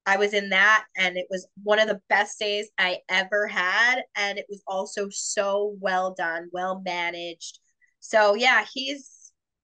I 0.07 0.17
was 0.17 0.35
in 0.35 0.51
that, 0.51 0.85
and 0.97 1.17
it 1.17 1.27
was 1.31 1.47
one 1.63 1.79
of 1.79 1.89
the 1.89 2.01
best 2.09 2.39
days 2.39 2.71
I 2.79 2.99
ever 3.09 3.47
had, 3.47 4.03
and 4.17 4.39
it 4.39 4.47
was 4.49 4.63
also 4.67 5.09
so 5.11 5.77
well 5.81 6.15
done, 6.15 6.49
well 6.53 6.83
managed. 6.85 7.59
So 8.01 8.35
yeah, 8.35 8.65
he's 8.73 9.12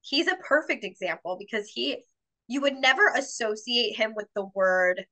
he's 0.09 0.27
a 0.27 0.35
perfect 0.37 0.83
example 0.83 1.37
because 1.39 1.67
he 1.69 2.03
you 2.47 2.61
would 2.61 2.75
never 2.75 3.07
associate 3.15 3.95
him 3.95 4.13
with 4.15 4.27
the 4.35 4.45
word 4.55 5.05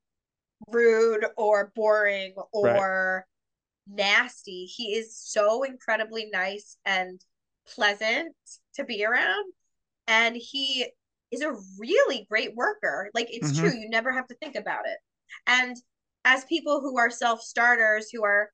rude 0.69 1.25
or 1.37 1.71
boring 1.75 2.33
or 2.51 3.25
nasty. 3.87 4.65
He 4.65 4.95
is 4.95 5.17
so 5.17 5.63
incredibly 5.63 6.29
nice 6.31 6.77
and 6.85 7.21
pleasant 7.67 8.35
to 8.75 8.83
be 8.83 9.05
around. 9.05 9.51
And 10.07 10.35
he 10.37 10.87
is 11.31 11.41
a 11.41 11.55
really 11.79 12.25
great 12.29 12.55
worker. 12.55 13.09
Like 13.13 13.27
it's 13.29 13.47
Mhm. 13.47 13.59
true, 13.59 13.73
you 13.77 13.89
never 13.89 14.11
have 14.11 14.27
to 14.27 14.35
think 14.35 14.55
about 14.55 14.87
it. 14.87 14.97
And 15.47 15.75
as 16.25 16.45
people 16.45 16.81
who 16.81 16.97
are 16.97 17.09
self-starters 17.09 18.09
who 18.11 18.23
are 18.23 18.51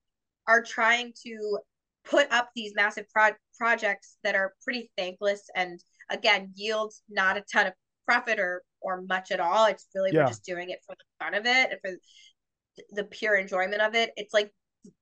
are 0.48 0.62
trying 0.62 1.14
to 1.24 1.60
put 2.06 2.30
up 2.32 2.50
these 2.54 2.74
massive 2.76 3.10
pro- 3.10 3.36
projects 3.58 4.18
that 4.24 4.36
are 4.36 4.54
pretty 4.64 4.92
thankless 4.98 5.50
and 5.56 5.82
again 6.14 6.52
yields 6.56 7.02
not 7.10 7.36
a 7.38 7.44
ton 7.52 7.68
of 7.68 7.74
profit 8.06 8.40
or 8.40 8.64
or 8.82 9.02
much 9.02 9.32
at 9.32 9.40
all. 9.40 9.66
It's 9.66 9.88
really 9.96 10.12
Yeah. 10.14 10.22
we're 10.22 10.28
just 10.28 10.46
doing 10.46 10.70
it 10.70 10.80
for 10.86 10.96
the 10.96 11.26
fun 11.26 11.34
of 11.34 11.46
it 11.46 11.72
and 11.72 11.80
for 11.82 11.92
the 12.92 13.04
pure 13.06 13.36
enjoyment 13.36 13.82
of 13.82 13.96
it. 13.96 14.12
It's 14.16 14.34
like 14.34 14.52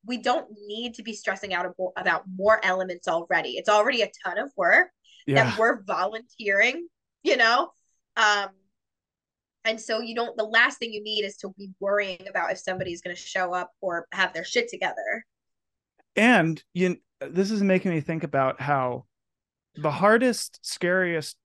we 0.05 0.17
don't 0.17 0.47
need 0.67 0.93
to 0.95 1.03
be 1.03 1.13
stressing 1.13 1.53
out 1.53 1.65
about 1.97 2.23
more 2.35 2.63
elements 2.63 3.07
already. 3.07 3.51
It's 3.57 3.69
already 3.69 4.01
a 4.03 4.11
ton 4.25 4.37
of 4.37 4.51
work 4.55 4.89
Yeah. 5.25 5.45
that 5.45 5.57
we're 5.57 5.81
volunteering, 5.83 6.87
you 7.23 7.37
know? 7.37 7.71
Um 8.15 8.49
and 9.63 9.79
so 9.79 9.99
you 9.99 10.15
don't 10.15 10.35
the 10.37 10.43
last 10.43 10.79
thing 10.79 10.91
you 10.93 11.03
need 11.03 11.23
is 11.23 11.37
to 11.37 11.53
be 11.57 11.69
worrying 11.79 12.27
about 12.27 12.51
if 12.51 12.59
somebody's 12.59 13.01
going 13.01 13.15
to 13.15 13.21
show 13.21 13.53
up 13.53 13.71
or 13.79 14.07
have 14.11 14.33
their 14.33 14.43
shit 14.43 14.69
together. 14.69 15.25
And 16.15 16.61
you 16.73 16.97
this 17.19 17.51
is 17.51 17.61
making 17.61 17.91
me 17.91 18.01
think 18.01 18.23
about 18.23 18.59
how 18.59 19.05
the 19.75 19.91
hardest, 19.91 20.59
scariest 20.61 21.37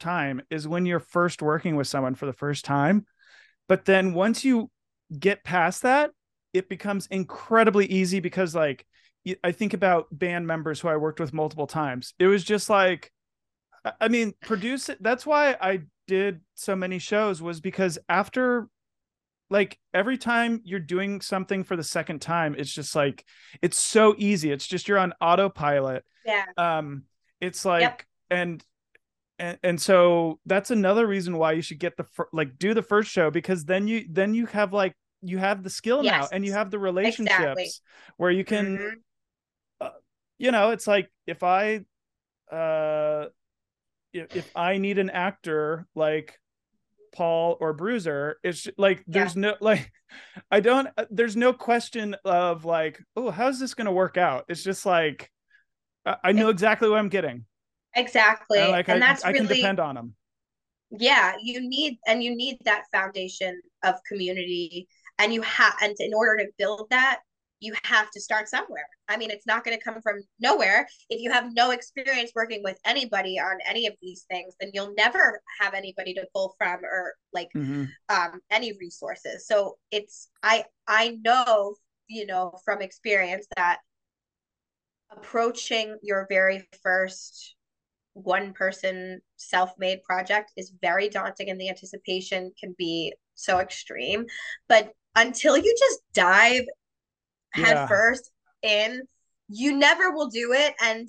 time 0.00 0.42
is 0.50 0.68
when 0.68 0.86
you're 0.86 1.00
first 1.00 1.42
working 1.42 1.76
with 1.76 1.86
someone 1.86 2.14
for 2.14 2.26
the 2.26 2.32
first 2.32 2.64
time. 2.64 3.06
But 3.68 3.84
then 3.84 4.14
once 4.14 4.44
you 4.44 4.70
get 5.18 5.44
past 5.44 5.82
that, 5.82 6.10
it 6.52 6.68
becomes 6.68 7.06
incredibly 7.08 7.86
easy 7.86 8.20
because 8.20 8.54
like 8.54 8.86
I 9.42 9.52
think 9.52 9.74
about 9.74 10.06
band 10.16 10.46
members 10.46 10.80
who 10.80 10.88
I 10.88 10.96
worked 10.96 11.20
with 11.20 11.32
multiple 11.32 11.66
times. 11.66 12.14
It 12.18 12.26
was 12.26 12.44
just 12.44 12.70
like 12.70 13.12
I- 14.00 14.08
mean, 14.08 14.34
produce 14.42 14.88
it. 14.88 15.02
That's 15.02 15.26
why 15.26 15.56
I 15.60 15.82
did 16.06 16.40
so 16.54 16.76
many 16.76 16.98
shows 16.98 17.42
was 17.42 17.60
because 17.60 17.98
after 18.08 18.68
like 19.48 19.78
every 19.94 20.18
time 20.18 20.60
you're 20.64 20.80
doing 20.80 21.20
something 21.20 21.62
for 21.64 21.76
the 21.76 21.84
second 21.84 22.20
time, 22.20 22.54
it's 22.58 22.72
just 22.72 22.96
like 22.96 23.24
it's 23.62 23.78
so 23.78 24.14
easy. 24.18 24.50
It's 24.50 24.66
just 24.66 24.88
you're 24.88 24.98
on 24.98 25.12
autopilot. 25.20 26.04
Yeah. 26.24 26.44
Um, 26.56 27.04
it's 27.40 27.64
like 27.64 28.06
and 28.30 28.64
and 29.38 29.58
and 29.62 29.80
so 29.80 30.38
that's 30.46 30.70
another 30.70 31.06
reason 31.06 31.36
why 31.36 31.52
you 31.52 31.62
should 31.62 31.78
get 31.78 31.96
the 31.96 32.04
fir- 32.04 32.28
like 32.32 32.58
do 32.58 32.74
the 32.74 32.82
first 32.82 33.10
show 33.10 33.30
because 33.30 33.64
then 33.64 33.86
you 33.88 34.06
then 34.10 34.34
you 34.34 34.46
have 34.46 34.72
like 34.72 34.94
you 35.22 35.38
have 35.38 35.62
the 35.62 35.70
skill 35.70 36.02
now 36.02 36.28
and 36.32 36.44
you 36.44 36.52
have 36.52 36.70
the 36.70 36.78
relationships 36.78 37.40
Exactly. 37.40 37.70
where 38.16 38.30
you 38.30 38.44
can 38.44 38.78
Mhm. 39.82 39.90
you 40.38 40.50
know 40.50 40.70
it's 40.70 40.86
like 40.86 41.10
if 41.26 41.42
i 41.42 41.80
uh 42.52 43.26
if, 44.12 44.36
if 44.36 44.50
i 44.56 44.78
need 44.78 44.98
an 44.98 45.10
actor 45.10 45.86
like 45.94 46.38
paul 47.14 47.56
or 47.60 47.72
bruiser 47.72 48.38
it's 48.42 48.68
like 48.76 49.02
there's 49.06 49.34
no 49.36 49.54
like 49.60 49.90
i 50.50 50.60
don't 50.60 50.88
uh, 50.98 51.06
there's 51.10 51.36
no 51.36 51.52
question 51.52 52.14
of 52.24 52.64
like 52.64 53.02
oh 53.16 53.30
how's 53.30 53.58
this 53.58 53.74
gonna 53.74 53.92
work 53.92 54.16
out 54.16 54.44
it's 54.48 54.62
just 54.62 54.84
like 54.86 55.30
i, 56.24 56.32
know 56.32 56.48
exactly 56.48 56.88
what 56.88 56.98
i'm 56.98 57.08
getting. 57.08 57.44
Exactly. 57.94 58.58
and 58.58 58.70
like 58.72 58.88
and 58.88 59.02
I, 59.02 59.06
that's 59.08 59.24
I 59.24 59.32
can 59.32 59.46
depend 59.46 59.80
on 59.80 59.94
them 59.94 60.14
yeah 60.90 61.34
you 61.42 61.60
need 61.60 61.98
and 62.06 62.22
you 62.22 62.34
need 62.34 62.58
that 62.64 62.84
foundation 62.92 63.60
of 63.82 63.94
community. 64.08 64.88
And 65.18 65.32
you 65.32 65.40
have 65.42 65.74
and 65.80 65.96
in 65.98 66.12
order 66.12 66.36
to 66.44 66.50
build 66.58 66.88
that 66.90 67.20
you 67.60 67.74
have 67.84 68.10
to 68.10 68.20
start 68.20 68.48
somewhere. 68.50 68.86
I 69.08 69.16
mean 69.16 69.30
it's 69.30 69.46
not 69.46 69.64
going 69.64 69.76
to 69.76 69.82
come 69.82 70.02
from 70.02 70.22
nowhere. 70.38 70.86
If 71.08 71.22
you 71.22 71.30
have 71.32 71.54
no 71.54 71.70
experience 71.70 72.32
working 72.34 72.62
with 72.62 72.78
anybody 72.84 73.38
on 73.40 73.58
any 73.66 73.86
of 73.86 73.94
these 74.02 74.26
things 74.30 74.54
then 74.60 74.70
you'll 74.74 74.94
never 74.96 75.40
have 75.60 75.72
anybody 75.72 76.12
to 76.14 76.26
pull 76.34 76.54
from 76.58 76.84
or 76.84 77.14
like 77.32 77.48
Mhm. 77.56 77.88
um 78.10 78.40
any 78.50 78.72
resources. 78.78 79.46
So 79.46 79.78
it's 79.90 80.28
i 80.42 80.64
i 80.86 81.18
know 81.24 81.74
you 82.08 82.26
know 82.26 82.58
from 82.64 82.82
experience 82.82 83.46
that 83.56 83.78
approaching 85.10 85.98
your 86.02 86.26
very 86.28 86.68
first 86.82 87.54
one 88.14 88.52
person 88.52 89.20
self-made 89.36 90.02
project 90.02 90.52
is 90.56 90.72
very 90.80 91.08
daunting 91.08 91.50
and 91.50 91.60
the 91.60 91.68
anticipation 91.68 92.52
can 92.58 92.74
be 92.78 93.14
so 93.34 93.58
extreme. 93.58 94.26
But 94.68 94.92
until 95.14 95.56
you 95.56 95.74
just 95.78 96.00
dive 96.14 96.64
Yeah. 97.54 97.64
head 97.66 97.88
first 97.88 98.30
in 98.62 99.02
you 99.48 99.76
never 99.76 100.10
will 100.10 100.28
do 100.28 100.52
it. 100.52 100.74
And 100.82 101.08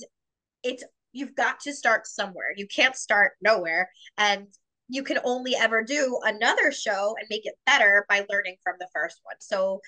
it's 0.64 0.84
you've 1.14 1.36
got 1.36 1.60
to 1.62 1.74
start 1.74 2.08
somewhere. 2.08 2.54
You 2.56 2.68
can't 2.68 2.96
start 2.96 3.34
nowhere. 3.42 3.90
And 4.18 4.48
you 4.90 5.04
can 5.04 5.20
only 5.24 5.56
ever 5.56 5.84
do 5.84 6.20
another 6.24 6.72
show 6.72 7.16
and 7.20 7.28
make 7.30 7.46
it 7.46 7.56
better 7.66 8.06
by 8.10 8.26
learning 8.30 8.58
from 8.64 8.76
the 8.80 8.88
first 8.94 9.20
one. 9.24 9.36
So 9.40 9.82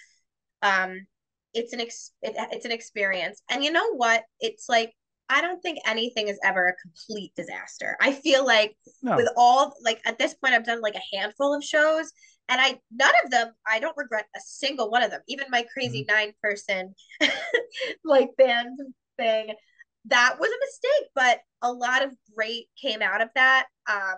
um 0.62 1.08
it's 1.54 1.74
an 1.74 1.82
ex- 1.82 2.12
it, 2.22 2.36
it's 2.52 2.66
an 2.66 2.72
experience. 2.72 3.42
And 3.50 3.64
you 3.64 3.72
know 3.72 3.94
what? 3.96 4.24
It's 4.40 4.68
like 4.70 4.94
i 5.32 5.42
don't 5.42 5.62
think 5.62 5.78
anything 5.86 6.28
is 6.28 6.40
ever 6.44 6.68
a 6.70 6.76
complete 6.82 7.32
disaster. 7.36 7.96
I 8.02 8.14
feel 8.14 8.44
like 8.46 8.76
No. 9.04 9.16
with 9.16 9.30
all 9.38 9.74
like 9.84 10.02
at 10.06 10.18
this 10.18 10.34
point 10.34 10.56
i've 10.56 10.66
done 10.66 10.82
like 10.82 10.96
a 10.96 11.16
handful 11.16 11.54
of 11.54 11.64
shows 11.64 12.12
and 12.48 12.60
i 12.60 12.80
none 12.92 13.14
of 13.24 13.30
them 13.30 13.54
i 13.68 13.80
don't 13.80 13.96
regret 13.96 14.26
a 14.36 14.40
single 14.44 14.90
one 14.90 15.04
of 15.04 15.12
them. 15.12 15.22
Even 15.28 15.46
my 15.52 15.66
crazy 15.72 16.04
nine 16.10 16.34
person 16.42 16.96
like 18.04 18.30
band 18.38 18.80
thing 19.18 19.54
that 20.06 20.38
was 20.40 20.50
a 20.50 20.66
mistake 20.66 21.10
but 21.14 21.40
a 21.62 21.72
lot 21.72 22.04
of 22.04 22.12
great 22.36 22.68
came 22.82 23.02
out 23.04 23.22
of 23.22 23.30
that 23.36 23.68
um 23.88 24.16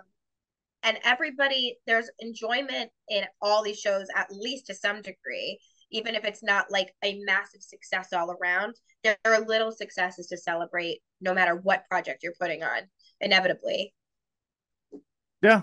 and 0.82 0.98
everybody 1.04 1.76
there's 1.86 2.10
enjoyment 2.20 2.90
in 3.08 3.24
all 3.40 3.62
these 3.62 3.78
shows 3.78 4.06
at 4.16 4.32
least 4.32 4.66
to 4.66 4.74
some 4.74 5.02
degree 5.02 5.58
even 5.92 6.14
if 6.14 6.24
it's 6.24 6.42
not 6.42 6.70
like 6.70 6.92
a 7.04 7.20
massive 7.24 7.62
success 7.62 8.12
all 8.12 8.32
around 8.40 8.74
there 9.04 9.16
are 9.24 9.40
little 9.40 9.70
successes 9.70 10.26
to 10.26 10.36
celebrate 10.36 11.00
no 11.20 11.32
matter 11.34 11.54
what 11.54 11.86
project 11.88 12.22
you're 12.22 12.34
putting 12.40 12.62
on 12.62 12.80
inevitably 13.20 13.94
Yeah. 15.42 15.62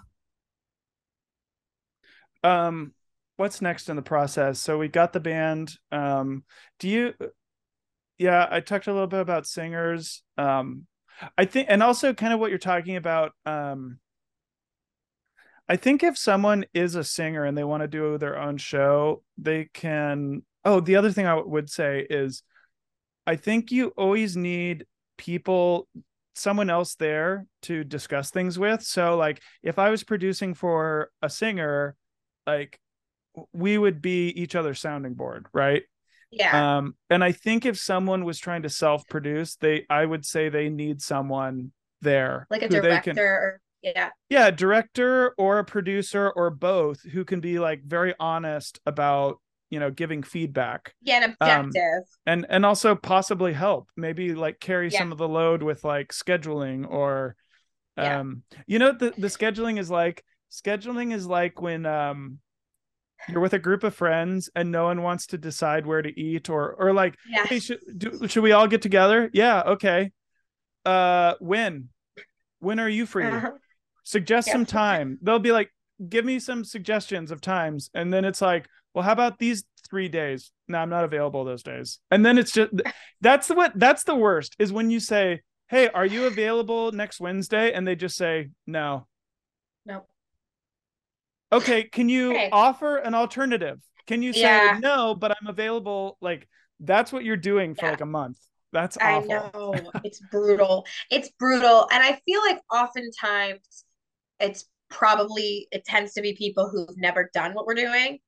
um 2.43 2.93
what's 3.38 3.61
next 3.61 3.89
in 3.89 3.95
the 3.95 4.01
process 4.01 4.60
so 4.60 4.77
we 4.77 4.88
got 4.88 5.14
the 5.14 5.19
band 5.19 5.76
um 5.91 6.43
do 6.80 6.89
you 6.89 7.14
yeah 8.18 8.47
i 8.49 8.60
talked 8.60 8.88
a 8.88 8.93
little 8.93 9.07
bit 9.07 9.22
about 9.22 9.47
singers 9.47 10.23
um 10.38 10.85
i 11.38 11.45
think 11.45 11.68
and 11.69 11.81
also 11.84 12.14
kind 12.14 12.34
of 12.34 12.39
what 12.39 12.49
you're 12.49 12.60
talking 12.60 12.95
about 12.95 13.31
um 13.45 13.99
i 15.69 15.75
think 15.75 16.03
if 16.03 16.17
someone 16.17 16.65
is 16.73 16.95
a 16.95 17.03
singer 17.03 17.45
and 17.45 17.57
they 17.57 17.63
want 17.63 17.81
to 17.81 17.87
do 17.87 18.17
their 18.17 18.37
own 18.37 18.57
show 18.57 19.23
they 19.37 19.69
can 19.73 20.41
oh 20.65 20.79
the 20.79 20.95
other 20.97 21.11
thing 21.11 21.25
i 21.25 21.35
would 21.35 21.69
say 21.69 22.05
is 22.09 22.43
i 23.25 23.35
think 23.35 23.71
you 23.71 23.93
always 23.95 24.35
need 24.35 24.85
people 25.17 25.87
someone 26.39 26.69
else 26.69 26.95
there 26.95 27.45
to 27.61 27.83
discuss 27.83 28.31
things 28.31 28.57
with. 28.57 28.81
So 28.81 29.17
like 29.17 29.41
if 29.61 29.77
i 29.77 29.89
was 29.89 30.03
producing 30.03 30.53
for 30.53 31.11
a 31.21 31.29
singer 31.29 31.95
like 32.47 32.79
we 33.53 33.77
would 33.77 34.01
be 34.01 34.29
each 34.29 34.55
other's 34.55 34.79
sounding 34.79 35.13
board 35.13 35.45
right? 35.53 35.83
Yeah. 36.31 36.77
Um 36.77 36.95
and 37.09 37.23
i 37.23 37.31
think 37.31 37.65
if 37.65 37.77
someone 37.77 38.23
was 38.23 38.39
trying 38.39 38.61
to 38.61 38.69
self-produce 38.69 39.55
they 39.57 39.85
i 39.89 40.05
would 40.05 40.25
say 40.25 40.49
they 40.49 40.69
need 40.69 41.01
someone 41.01 41.71
there 42.01 42.47
like 42.49 42.61
a 42.61 42.69
director 42.69 43.13
can- 43.13 43.19
or 43.19 43.61
yeah. 43.81 44.10
Yeah 44.30 44.47
a 44.47 44.51
director 44.51 45.34
or 45.38 45.60
a 45.60 45.65
producer 45.65 46.30
or 46.35 46.49
both 46.49 47.01
who 47.03 47.23
can 47.26 47.39
be 47.39 47.60
like 47.60 47.84
very 47.84 48.14
honest 48.19 48.80
about 48.85 49.39
you 49.69 49.80
know 49.80 49.91
giving 49.91 50.23
feedback. 50.23 50.93
Yeah 51.01 51.23
an 51.23 51.35
Um, 51.41 51.65
objective. 51.68 52.03
and 52.26 52.45
and 52.49 52.65
also 52.65 52.95
possibly 52.95 53.53
help 53.53 53.89
maybe 53.95 54.34
like 54.34 54.60
carry 54.60 54.89
Yeah. 54.89 54.99
some 54.99 55.11
of 55.11 55.18
the 55.18 55.27
load 55.27 55.64
with 55.64 55.84
like 55.84 56.10
scheduling 56.10 56.89
or 56.89 57.35
Yeah. 57.97 58.19
um 58.19 58.43
you 58.68 58.80
know 58.80 58.91
the 58.91 59.11
the 59.18 59.27
scheduling 59.27 59.80
is 59.80 59.89
like 59.91 60.23
scheduling 60.51 61.14
is 61.14 61.27
like 61.27 61.61
when 61.61 61.85
um 61.85 62.39
you're 63.27 63.41
with 63.41 63.53
a 63.53 63.60
group 63.60 63.84
of 63.84 63.93
friends 63.93 64.49
and 64.56 64.72
no 64.72 64.85
one 64.85 65.03
wants 65.03 65.27
to 65.27 65.38
decide 65.38 65.85
where 65.85 66.01
to 66.01 66.19
eat 66.19 66.49
or 66.49 66.73
or 66.73 66.93
like 66.93 67.15
yeah. 67.30 67.45
hey 67.45 67.60
should 67.60 67.80
do, 67.97 68.27
should 68.27 68.43
we 68.43 68.53
all 68.53 68.68
get 68.68 68.81
together? 68.81 69.30
Yeah 69.34 69.61
okay. 69.76 70.11
Uh 70.85 71.35
when? 71.39 71.89
When 72.60 72.80
are 72.80 72.89
you 72.89 73.06
free? 73.06 73.26
Uh-huh. 73.26 73.51
Suggest 74.10 74.49
some 74.52 74.65
time. 74.65 75.18
They'll 75.22 75.40
be 75.40 75.52
like 75.52 75.72
give 76.10 76.26
me 76.26 76.40
some 76.40 76.64
suggestions 76.64 77.30
of 77.31 77.41
times. 77.41 77.90
And 77.94 78.11
then 78.14 78.26
it's 78.26 78.41
like 78.41 78.68
well 78.94 79.03
how 79.03 79.11
about 79.11 79.38
these 79.38 79.64
three 79.90 80.10
days? 80.10 80.52
No 80.68 80.80
i'm 80.80 80.90
not 80.90 81.03
available 81.03 81.44
those 81.44 81.64
days. 81.64 81.99
And 82.10 82.26
then 82.26 82.38
it's 82.38 82.52
just 82.52 82.72
that's 83.22 83.48
the 83.48 83.56
what 83.56 83.73
that's 83.76 84.03
the 84.03 84.15
worst 84.15 84.56
is 84.60 84.73
when 84.73 84.90
you 84.90 84.99
say 84.99 85.41
hey 85.68 85.90
are 85.90 86.06
you 86.06 86.26
available 86.26 86.91
next 86.91 87.19
wednesday? 87.19 87.72
And 87.73 87.88
they 87.88 87.95
just 87.95 88.18
say 88.18 88.49
no. 88.65 89.07
No 89.86 90.06
okay 91.52 91.84
can 91.84 92.10
you 92.10 92.31
Okay. 92.31 92.49
offer 92.52 92.98
an 92.98 93.14
alternative? 93.14 93.80
Can 94.07 94.23
you 94.23 94.34
say 94.34 94.41
Yeah. 94.41 94.77
no 94.80 95.14
but 95.15 95.31
i'm 95.31 95.48
available 95.48 96.18
like 96.22 96.48
that's 96.80 97.11
what 97.14 97.23
you're 97.26 97.38
doing 97.52 97.76
for 97.76 97.86
Yeah. 97.86 97.91
like 97.91 98.02
a 98.02 98.06
month. 98.06 98.40
That's 98.72 98.98
I 99.02 99.19
know. 99.19 99.91
It's 100.03 100.19
brutal. 100.19 100.86
It's 101.10 101.30
brutal, 101.41 101.88
and 101.91 102.02
I 102.03 102.22
feel 102.26 102.40
like 102.48 102.60
oftentimes 102.72 103.84
it's 104.39 104.65
probably 104.89 105.67
it 105.71 105.85
tends 105.85 106.13
to 106.13 106.21
be 106.21 106.33
people 106.35 106.69
who've 106.69 106.97
never 106.97 107.29
done 107.33 107.53
what 107.53 107.65
we're 107.65 107.75
doing. 107.75 108.19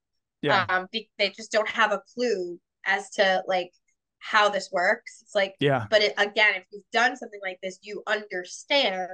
yeah 0.41 0.65
Um, 0.69 0.88
be, 0.91 1.09
they 1.17 1.29
just 1.29 1.51
don't 1.51 1.69
have 1.69 1.91
a 1.91 2.01
clue 2.15 2.59
as 2.85 3.09
to 3.11 3.43
like 3.47 3.71
how 4.19 4.49
this 4.49 4.69
works. 4.71 5.19
It's 5.23 5.35
like, 5.35 5.55
yeah 5.59 5.88
but 5.89 6.01
it, 6.01 6.13
again, 6.17 6.53
if 6.55 6.63
you've 6.71 6.83
done 6.93 7.15
something 7.17 7.39
like 7.43 7.59
this, 7.63 7.79
you 7.81 8.03
understand 8.07 9.09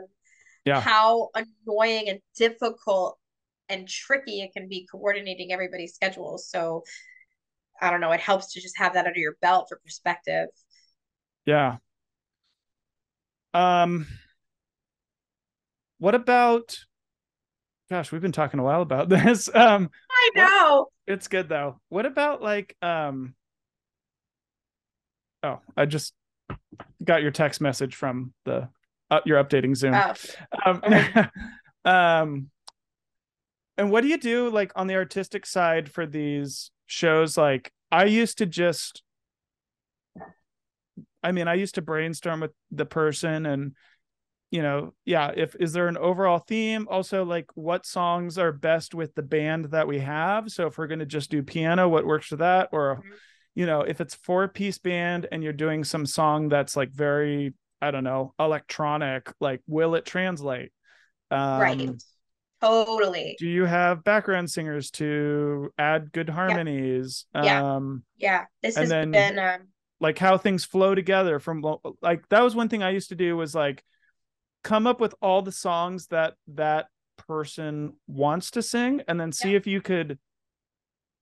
Yeah. 0.66 0.82
how 0.84 1.30
annoying 1.36 2.10
and 2.10 2.20
difficult 2.38 3.18
and 3.70 3.88
tricky 3.88 4.42
it 4.42 4.54
can 4.54 4.68
be 4.70 4.88
coordinating 4.92 5.52
everybody's 5.52 5.96
schedules. 5.96 6.50
So 6.50 6.84
I 7.82 7.92
don't 7.92 8.02
know. 8.02 8.12
It 8.12 8.20
helps 8.22 8.54
to 8.54 8.62
just 8.62 8.78
have 8.78 8.94
that 8.94 9.08
under 9.08 9.20
your 9.20 9.38
belt 9.42 9.68
for 9.70 9.78
perspective. 9.84 10.50
Yeah. 11.46 11.78
Um 13.54 14.08
what 16.00 16.16
about 16.16 16.78
gosh, 17.90 18.12
we've 18.12 18.22
been 18.22 18.32
talking 18.32 18.60
a 18.60 18.64
while 18.64 18.82
about 18.82 19.10
this. 19.10 19.50
Um 19.54 19.90
I 20.10 20.30
What- 20.34 20.44
know. 20.50 20.88
it's 21.08 21.28
good 21.28 21.50
though. 21.50 21.80
What 21.90 22.06
about 22.06 22.42
like 22.42 22.76
um 22.82 23.34
Oh, 25.44 25.60
I 25.76 25.86
just 25.86 26.14
got 27.04 27.22
your 27.22 27.32
text 27.32 27.62
message 27.62 27.96
from 27.96 28.34
the 28.46 28.70
uh, 29.10 29.22
you're 29.26 29.42
updating 29.42 29.76
Zoom. 29.76 29.94
Oh, 29.94 30.14
Um, 30.66 30.82
Okay. 30.84 31.26
um 31.86 32.50
and 33.78 33.92
what 33.92 34.02
do 34.02 34.08
you 34.08 34.18
do 34.18 34.50
like 34.50 34.72
on 34.76 34.88
the 34.88 34.96
artistic 34.96 35.46
side 35.46 35.90
for 35.90 36.06
these 36.06 36.72
shows 36.88 37.38
like 37.38 37.72
I 37.92 38.06
used 38.06 38.40
to 38.40 38.46
just 38.46 39.04
I 41.24 41.32
mean, 41.32 41.48
I 41.48 41.56
used 41.56 41.76
to 41.76 41.82
brainstorm 41.82 42.40
with 42.42 42.52
the 42.72 42.86
person 42.86 43.46
and 43.46 43.74
you 44.52 44.62
know, 44.62 44.94
yeah, 45.06 45.32
if 45.36 45.56
is 45.60 45.74
there 45.74 45.88
an 45.88 45.98
overall 45.98 46.40
theme? 46.40 46.88
Also 46.90 47.26
like 47.26 47.48
what 47.56 47.86
songs 47.86 48.38
are 48.38 48.52
best 48.52 48.96
with 48.96 49.14
the 49.16 49.22
band 49.22 49.66
that 49.66 49.88
we 49.88 50.00
have? 50.00 50.50
So 50.52 50.68
if 50.68 50.78
we're 50.78 50.88
going 50.88 51.00
to 51.00 51.06
just 51.06 51.30
do 51.30 51.44
piano, 51.44 51.90
what 51.90 52.06
works 52.06 52.28
for 52.28 52.38
that 52.38 52.70
or 52.72 52.98
Mhm. 52.98 53.18
you 53.56 53.66
know, 53.66 53.82
if 53.82 54.00
it's 54.00 54.16
four 54.16 54.48
piece 54.48 54.78
band 54.78 55.28
and 55.32 55.44
you're 55.44 55.52
doing 55.54 55.84
some 55.84 56.06
song 56.06 56.48
that's 56.50 56.76
like 56.78 56.92
very 56.92 57.54
I 57.82 57.92
don't 57.92 58.04
know, 58.04 58.34
electronic, 58.40 59.32
like 59.40 59.62
will 59.68 59.96
it 59.96 60.06
translate? 60.06 60.72
Um 61.30 61.60
right. 61.62 61.90
Totally. 62.60 63.36
do 63.38 63.48
you 63.48 63.66
have 63.66 64.04
background 64.04 64.50
singers 64.50 64.90
to 64.92 65.72
add 65.78 66.12
good 66.12 66.30
harmonies? 66.30 67.26
Yeah. 67.36 67.76
Um 67.76 68.04
Yeah. 68.18 68.46
This 68.64 68.76
has 68.78 68.90
then- 68.90 69.12
been 69.12 69.38
um 69.38 69.68
like 70.00 70.18
how 70.20 70.38
things 70.38 70.64
flow 70.64 70.96
together 70.96 71.40
from 71.40 71.64
like 72.02 72.28
that 72.30 72.42
was 72.44 72.56
one 72.56 72.70
thing 72.70 72.82
I 72.84 72.92
used 72.92 73.10
to 73.10 73.16
do 73.16 73.36
was 73.36 73.54
like 73.54 73.84
come 74.68 74.86
up 74.86 75.00
with 75.00 75.16
all 75.22 75.42
the 75.42 75.52
songs 75.52 76.08
that 76.08 76.34
that 76.46 76.88
person 77.18 77.94
wants 78.06 78.52
to 78.52 78.62
sing 78.62 79.02
and 79.08 79.18
then 79.18 79.32
see 79.32 79.56
if 79.56 79.66
you 79.66 79.80
could 79.82 80.20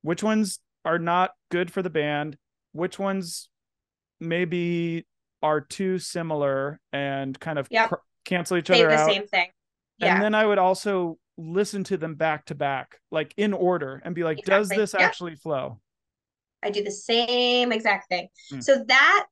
which 0.01 0.23
ones 0.23 0.59
are 0.83 0.97
not 0.97 1.31
good 1.51 1.71
for 1.71 1.83
the 1.83 1.89
band, 1.91 2.37
which 2.71 2.97
ones 2.97 3.49
maybe 4.19 5.05
are 5.43 5.61
too 5.61 5.99
similar 5.99 6.79
and 6.91 7.39
kind 7.39 7.59
of 7.59 7.67
Yep. 7.69 7.89
cr- 7.89 7.95
cancel 8.23 8.57
each 8.57 8.67
say 8.67 8.79
other 8.83 8.87
the 8.89 8.97
out. 9.01 9.09
same 9.11 9.27
thing. 9.27 9.49
Yeah. 9.99 10.15
And 10.15 10.23
then 10.23 10.33
I 10.33 10.43
would 10.45 10.57
also 10.57 11.19
listen 11.37 11.83
to 11.85 11.97
them 11.97 12.15
back 12.15 12.45
to 12.45 12.55
back, 12.55 12.99
like 13.11 13.31
in 13.37 13.53
order, 13.53 14.01
and 14.03 14.15
be 14.15 14.23
like, 14.23 14.39
does 14.43 14.69
this 14.69 14.93
Yep. 14.93 15.01
actually 15.03 15.35
flow? 15.35 15.79
I 16.63 16.71
do 16.71 16.83
the 16.83 16.89
same 16.91 17.71
exact 17.71 18.09
thing. 18.09 18.27
Mm. 18.51 18.63
So 18.63 18.83
that 18.87 19.27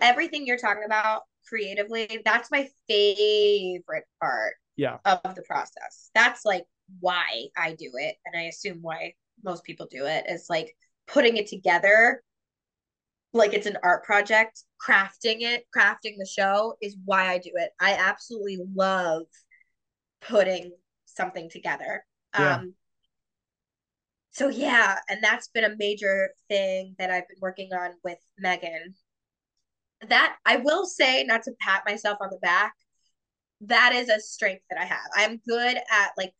everything 0.00 0.46
you're 0.46 0.56
talking 0.58 0.84
about 0.84 1.22
creatively, 1.48 2.20
that's 2.24 2.50
my 2.50 2.68
favorite 2.88 4.04
part 4.20 4.54
Yeah. 4.76 4.98
of 5.04 5.34
the 5.34 5.42
process. 5.42 6.10
That's 6.14 6.44
like 6.44 6.64
why 7.00 7.46
I 7.56 7.74
do 7.74 7.90
it. 7.94 8.16
And 8.26 8.36
I 8.36 8.44
assume 8.44 8.78
why 8.82 9.14
most 9.44 9.64
people 9.64 9.86
do 9.90 10.06
it 10.06 10.24
is 10.28 10.46
like 10.48 10.74
putting 11.06 11.36
it 11.36 11.48
together 11.48 12.22
like 13.32 13.54
it's 13.54 13.66
an 13.66 13.78
art 13.82 14.04
project, 14.04 14.64
crafting 14.86 15.38
it, 15.40 15.64
crafting 15.76 16.16
the 16.18 16.26
show 16.26 16.76
is 16.82 16.96
why 17.04 17.28
I 17.30 17.38
do 17.38 17.50
it. 17.54 17.70
I 17.80 17.94
absolutely 17.94 18.58
love 18.74 19.22
putting 20.20 20.72
something 21.06 21.50
together. 21.50 22.04
Yeah. 22.36 22.56
Um 22.58 22.74
so 24.30 24.48
yeah, 24.48 24.98
and 25.08 25.22
that's 25.22 25.48
been 25.48 25.64
a 25.64 25.76
major 25.76 26.30
thing 26.48 26.94
that 26.98 27.10
I've 27.10 27.28
been 27.28 27.36
working 27.40 27.72
on 27.74 27.92
with 28.02 28.18
Megan 28.38 28.94
that 30.08 30.36
I 30.44 30.56
will 30.56 30.86
say, 30.86 31.24
not 31.24 31.42
to 31.44 31.52
pat 31.60 31.82
myself 31.86 32.18
on 32.20 32.28
the 32.30 32.38
back, 32.38 32.74
that 33.62 33.92
is 33.94 34.08
a 34.08 34.20
strength 34.20 34.64
that 34.70 34.80
I 34.80 34.84
have. 34.84 34.98
I'm 35.16 35.40
good 35.48 35.76
at 35.76 36.10
like 36.16 36.32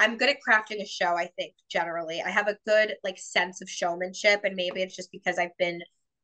I'm 0.00 0.16
good 0.16 0.30
at 0.30 0.38
crafting 0.46 0.80
a 0.80 0.86
show, 0.86 1.16
I 1.16 1.28
think, 1.38 1.54
generally. 1.70 2.22
I 2.22 2.30
have 2.30 2.48
a 2.48 2.58
good 2.66 2.94
like 3.04 3.18
sense 3.18 3.60
of 3.60 3.68
showmanship 3.68 4.42
and 4.44 4.54
maybe 4.54 4.82
it's 4.82 4.96
just 4.96 5.12
because 5.12 5.38
I've 5.38 5.56
been 5.58 5.80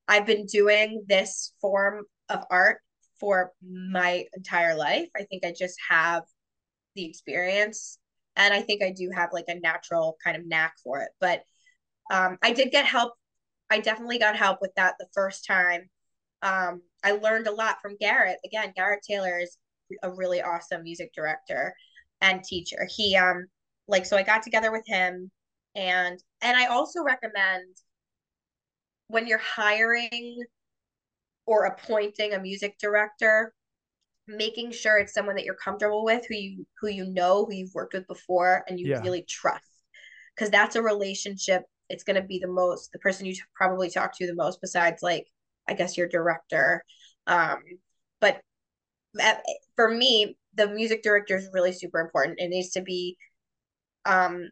I've 0.09 0.27
been 0.27 0.47
doing 0.47 1.05
this 1.09 1.55
form 1.61 2.05
of 2.29 2.45
art 2.51 2.79
for 3.21 3.53
my 3.63 4.25
entire 4.37 4.75
life. 4.75 5.09
I 5.17 5.25
think 5.25 5.45
I 5.45 5.55
just 5.57 5.79
have 5.89 6.25
the 6.95 7.05
experience 7.05 7.99
and 8.37 8.53
I 8.55 8.63
think 8.63 8.83
I 8.83 8.93
do 8.93 9.11
have 9.15 9.31
like 9.33 9.47
a 9.49 9.59
natural 9.61 10.17
kind 10.25 10.37
of 10.37 10.47
knack 10.47 10.75
for 10.83 11.01
it. 11.01 11.11
But 11.21 11.43
um 12.11 12.39
I 12.43 12.53
did 12.53 12.71
get 12.71 12.87
help. 12.87 13.15
I 13.71 13.81
definitely 13.81 14.19
got 14.19 14.37
help 14.37 14.59
with 14.61 14.73
that 14.77 14.95
the 14.99 15.09
first 15.15 15.47
time. 15.47 15.89
Um 16.45 16.83
I 17.03 17.12
learned 17.12 17.49
a 17.49 17.53
lot 17.53 17.81
from 17.83 17.97
Garrett. 17.99 18.39
Again, 18.45 18.73
Garrett 18.77 19.03
Taylor 19.09 19.39
is 19.41 19.59
a 20.03 20.11
really 20.11 20.41
awesome 20.43 20.83
music 20.83 21.12
director 21.15 21.75
and 22.21 22.45
teacher. 22.45 22.87
He 22.95 23.16
um 23.16 23.47
like 23.89 24.07
so 24.07 24.16
I 24.16 24.23
got 24.23 24.43
together 24.43 24.71
with 24.71 24.85
him 24.87 25.31
and 25.75 26.23
and 26.43 26.57
I 26.57 26.66
also 26.66 27.03
recommend 27.03 27.77
when 29.09 29.27
you're 29.27 29.39
hiring 29.39 30.39
or 31.47 31.66
appointing 31.66 32.33
a 32.33 32.39
music 32.39 32.77
director 32.81 33.53
making 34.27 34.73
sure 34.73 34.99
it's 34.99 35.12
someone 35.12 35.37
that 35.37 35.45
you're 35.45 35.55
comfortable 35.55 36.05
with 36.05 36.25
who 36.27 36.35
you 36.35 36.66
who 36.81 36.89
you 36.89 37.07
know 37.07 37.45
who 37.45 37.55
you've 37.55 37.75
worked 37.75 37.93
with 37.93 38.07
before 38.07 38.65
and 38.69 38.81
you 38.81 38.89
yeah. 38.89 39.01
really 39.01 39.25
trust 39.29 39.65
because 40.35 40.51
that's 40.51 40.77
a 40.77 40.83
relationship 40.83 41.62
it's 41.91 42.05
going 42.05 42.21
to 42.21 42.27
be 42.27 42.39
the 42.39 42.49
most 42.49 42.91
the 42.93 42.99
person 43.01 43.27
you 43.27 43.35
probably 43.55 43.91
talk 43.91 44.16
to 44.16 44.27
the 44.27 44.35
most 44.35 44.61
besides 44.62 45.03
like 45.03 45.27
i 45.69 45.74
guess 45.74 45.97
your 45.97 46.09
director 46.09 46.85
um 47.27 47.59
but 48.20 48.41
for 49.77 49.91
me, 49.91 50.36
the 50.55 50.69
music 50.69 51.03
director 51.03 51.36
is 51.36 51.49
really 51.53 51.73
super 51.73 52.01
important. 52.01 52.41
It 52.41 52.49
needs 52.49 52.70
to 52.70 52.82
be 52.82 53.16
um 54.05 54.51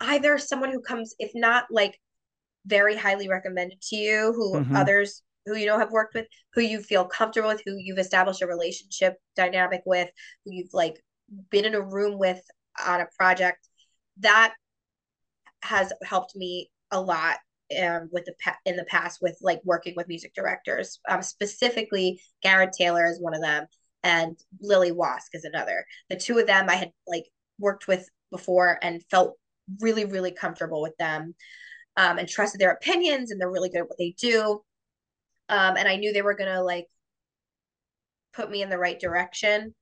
either 0.00 0.38
someone 0.38 0.70
who 0.72 0.80
comes, 0.80 1.14
if 1.18 1.32
not 1.34 1.66
like 1.70 1.98
very 2.66 2.96
highly 2.96 3.28
recommended 3.28 3.80
to 3.82 3.96
you, 3.96 4.32
who 4.34 4.54
mm-hmm. 4.54 4.76
others 4.76 5.22
who 5.46 5.56
you 5.56 5.66
know 5.66 5.78
have 5.78 5.90
worked 5.90 6.14
with, 6.14 6.26
who 6.54 6.62
you 6.62 6.80
feel 6.80 7.04
comfortable 7.04 7.48
with, 7.48 7.62
who 7.64 7.76
you've 7.76 7.98
established 7.98 8.42
a 8.42 8.46
relationship 8.46 9.16
dynamic 9.36 9.82
with, 9.84 10.08
who 10.44 10.52
you've 10.52 10.72
like 10.72 11.02
been 11.50 11.64
in 11.64 11.74
a 11.74 11.80
room 11.80 12.18
with 12.18 12.40
on 12.84 13.00
a 13.00 13.06
project. 13.16 13.68
That 14.18 14.54
has 15.62 15.92
helped 16.02 16.36
me 16.36 16.70
a 16.90 17.00
lot 17.00 17.38
um, 17.82 18.08
with 18.12 18.24
the 18.24 18.34
pa- 18.42 18.58
in 18.64 18.76
the 18.76 18.84
past 18.84 19.20
with 19.22 19.36
like 19.42 19.60
working 19.64 19.94
with 19.96 20.08
music 20.08 20.34
directors. 20.34 21.00
Um, 21.08 21.22
specifically, 21.22 22.20
Garrett 22.42 22.74
Taylor 22.76 23.06
is 23.06 23.20
one 23.20 23.34
of 23.34 23.42
them 23.42 23.66
and 24.02 24.38
Lily 24.60 24.92
Wask 24.92 25.34
is 25.34 25.44
another. 25.44 25.84
The 26.10 26.16
two 26.16 26.38
of 26.38 26.46
them 26.46 26.68
I 26.68 26.76
had 26.76 26.92
like 27.06 27.24
worked 27.58 27.88
with 27.88 28.08
before 28.30 28.78
and 28.82 29.02
felt 29.10 29.36
really, 29.80 30.04
really 30.04 30.32
comfortable 30.32 30.82
with 30.82 30.96
them 30.98 31.34
um, 31.96 32.18
and 32.18 32.28
trusted 32.28 32.60
their 32.60 32.72
opinions 32.72 33.30
and 33.30 33.40
they're 33.40 33.50
really 33.50 33.70
good 33.70 33.80
at 33.80 33.88
what 33.88 33.98
they 33.98 34.14
do. 34.18 34.62
Um, 35.48 35.76
and 35.76 35.88
I 35.88 35.96
knew 35.96 36.12
they 36.12 36.22
were 36.22 36.34
gonna 36.34 36.62
like 36.62 36.86
put 38.34 38.50
me 38.50 38.62
in 38.62 38.68
the 38.68 38.78
right 38.78 39.00
direction. 39.00 39.74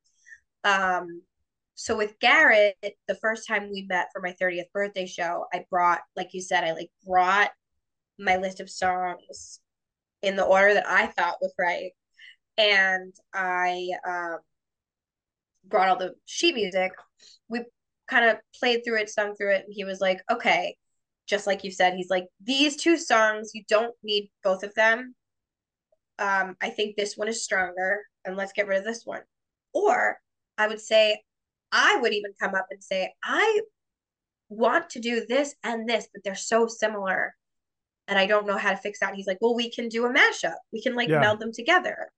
Um, 0.65 1.23
so 1.75 1.97
with 1.97 2.19
Garrett, 2.21 2.77
the 3.09 3.15
first 3.17 3.49
time 3.49 3.71
we 3.73 3.83
met 3.89 4.09
for 4.13 4.21
my 4.21 4.35
30th 4.41 4.71
birthday 4.73 5.07
show, 5.07 5.47
I 5.53 5.65
brought, 5.71 6.01
like 6.17 6.35
you 6.35 6.41
said, 6.41 6.65
I 6.65 6.73
like 6.73 6.91
brought 7.07 7.51
my 8.23 8.37
list 8.37 8.61
of 8.61 8.71
songs 8.71 9.61
in 10.23 10.37
the 10.37 10.45
order 10.45 10.75
that 10.75 10.89
I 10.89 11.07
thought 11.07 11.39
was 11.41 11.53
right 11.59 11.93
and 12.59 13.15
I 13.33 13.89
um, 14.07 14.39
brought 15.65 15.89
all 15.89 15.97
the 15.97 16.15
sheet 16.27 16.55
music. 16.55 16.93
We 17.49 17.65
kind 18.09 18.25
of 18.27 18.39
played 18.59 18.83
through 18.85 19.01
it, 19.01 19.11
sung 19.11 19.35
through 19.35 19.55
it, 19.55 19.65
and 19.65 19.75
he 19.75 19.85
was 19.85 20.01
like, 20.01 20.21
"Okay." 20.31 20.77
Just 21.27 21.47
like 21.47 21.65
you 21.65 21.71
said, 21.71 21.95
he's 21.95 22.11
like, 22.11 22.27
"These 22.41 22.77
two 22.77 22.97
songs, 22.97 23.53
you 23.55 23.65
don't 23.69 23.95
need 24.03 24.31
both 24.43 24.63
of 24.65 24.75
them. 24.75 25.15
Um, 26.19 26.57
I 26.61 26.71
think 26.71 26.97
this 26.97 27.17
one 27.17 27.29
is 27.29 27.45
stronger, 27.45 28.03
and 28.25 28.37
let's 28.37 28.53
get 28.53 28.67
rid 28.67 28.79
of 28.79 28.85
this 28.85 29.05
one." 29.07 29.23
Or 29.73 30.21
I 30.59 30.69
would 30.69 30.81
say, 30.81 31.23
I 31.73 31.97
would 31.97 32.13
even 32.13 32.33
come 32.41 32.55
up 32.55 32.67
and 32.71 32.83
say, 32.83 33.15
"I 33.25 33.63
want 34.49 34.91
to 34.91 35.01
do 35.01 35.27
this 35.27 35.55
and 35.65 35.89
this, 35.89 36.09
but 36.13 36.23
they're 36.25 36.35
so 36.35 36.67
similar." 36.67 37.35
And 38.09 38.19
I 38.19 38.27
don't 38.27 38.47
know 38.47 38.57
how 38.57 38.71
to 38.71 38.77
fix 38.77 39.01
that. 39.01 39.15
he's 39.15 39.27
like, 39.27 39.39
well, 39.41 39.55
we 39.55 39.71
can 39.71 39.89
do 39.89 40.05
a 40.07 40.13
mashup. 40.13 40.57
We 40.73 40.83
can 40.83 40.95
like 40.95 41.09
yeah. 41.09 41.21
meld 41.21 41.41
them 41.41 41.53
together 41.53 42.11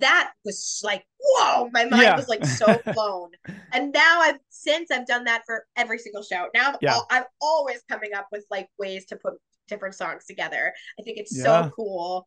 that 0.00 0.32
was 0.44 0.80
like 0.84 1.04
whoa 1.20 1.68
my 1.72 1.84
mind 1.84 2.02
yeah. 2.02 2.16
was 2.16 2.28
like 2.28 2.44
so 2.44 2.78
blown 2.94 3.30
and 3.72 3.92
now 3.92 4.20
i've 4.20 4.38
since 4.48 4.90
i've 4.90 5.06
done 5.06 5.24
that 5.24 5.42
for 5.46 5.66
every 5.76 5.98
single 5.98 6.22
show 6.22 6.48
now 6.54 6.70
I'm, 6.70 6.76
yeah. 6.80 6.94
all, 6.94 7.06
I'm 7.10 7.24
always 7.40 7.82
coming 7.88 8.14
up 8.14 8.28
with 8.32 8.44
like 8.50 8.68
ways 8.78 9.06
to 9.06 9.16
put 9.16 9.34
different 9.66 9.94
songs 9.94 10.24
together 10.26 10.72
i 10.98 11.02
think 11.02 11.18
it's 11.18 11.40
so 11.42 11.70
cool 11.74 12.26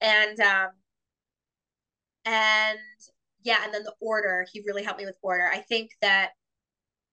and 0.00 0.38
um 0.40 0.68
and 2.24 2.78
yeah 3.42 3.58
and 3.64 3.72
then 3.72 3.84
the 3.84 3.94
order 4.00 4.46
he 4.52 4.62
really 4.66 4.82
helped 4.82 4.98
me 4.98 5.06
with 5.06 5.18
order 5.22 5.48
i 5.52 5.58
think 5.58 5.90
that 6.02 6.30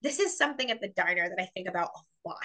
this 0.02 0.20
is 0.20 0.38
something 0.38 0.72
at 0.72 0.82
the 0.82 0.90
diner 0.90 1.30
that 1.30 1.42
i 1.42 1.48
think 1.54 1.68
about 1.68 1.90
a 1.96 2.30
lot 2.30 2.38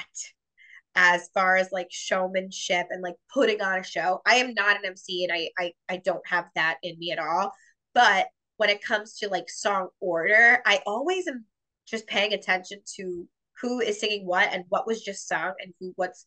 as 1.00 1.30
far 1.32 1.56
as 1.56 1.70
like 1.70 1.86
showmanship 1.90 2.88
and 2.90 3.02
like 3.02 3.14
putting 3.32 3.62
on 3.62 3.78
a 3.78 3.84
show. 3.84 4.20
I 4.26 4.34
am 4.36 4.52
not 4.52 4.76
an 4.76 4.84
MC 4.84 5.24
and 5.24 5.32
I 5.32 5.48
I, 5.56 5.72
I 5.88 5.96
don't 6.04 6.26
have 6.26 6.46
that 6.56 6.78
in 6.82 6.98
me 6.98 7.12
at 7.12 7.20
all. 7.20 7.52
But 7.94 8.26
when 8.56 8.68
it 8.68 8.82
comes 8.82 9.14
to 9.18 9.28
like 9.28 9.48
song 9.48 9.88
order, 10.00 10.60
I 10.66 10.80
always 10.86 11.28
am 11.28 11.44
just 11.86 12.08
paying 12.08 12.32
attention 12.34 12.80
to 12.96 13.28
who 13.60 13.80
is 13.80 14.00
singing 14.00 14.26
what 14.26 14.52
and 14.52 14.64
what 14.70 14.88
was 14.88 15.00
just 15.00 15.28
sung 15.28 15.52
and 15.60 15.72
who 15.78 15.92
what's 15.94 16.26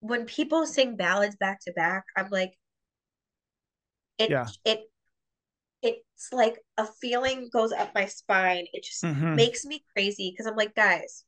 when 0.00 0.26
people 0.26 0.66
sing 0.66 0.96
ballads 0.96 1.36
back 1.36 1.60
to 1.60 1.72
back, 1.72 2.04
I'm 2.16 2.28
like 2.30 2.54
it 4.18 4.30
yeah. 4.30 4.48
it 4.64 4.80
it's 5.80 6.32
like 6.32 6.58
a 6.76 6.86
feeling 7.00 7.50
goes 7.52 7.70
up 7.70 7.94
my 7.94 8.06
spine. 8.06 8.66
It 8.72 8.84
just 8.84 9.04
mm-hmm. 9.04 9.36
makes 9.36 9.64
me 9.64 9.84
crazy 9.92 10.32
because 10.32 10.46
I'm 10.46 10.56
like, 10.56 10.74
guys, 10.74 11.24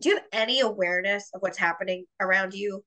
do 0.00 0.10
you 0.10 0.16
have 0.16 0.24
any 0.32 0.60
awareness 0.60 1.30
of 1.34 1.42
what's 1.42 1.58
happening 1.58 2.04
around 2.20 2.54
you? 2.54 2.84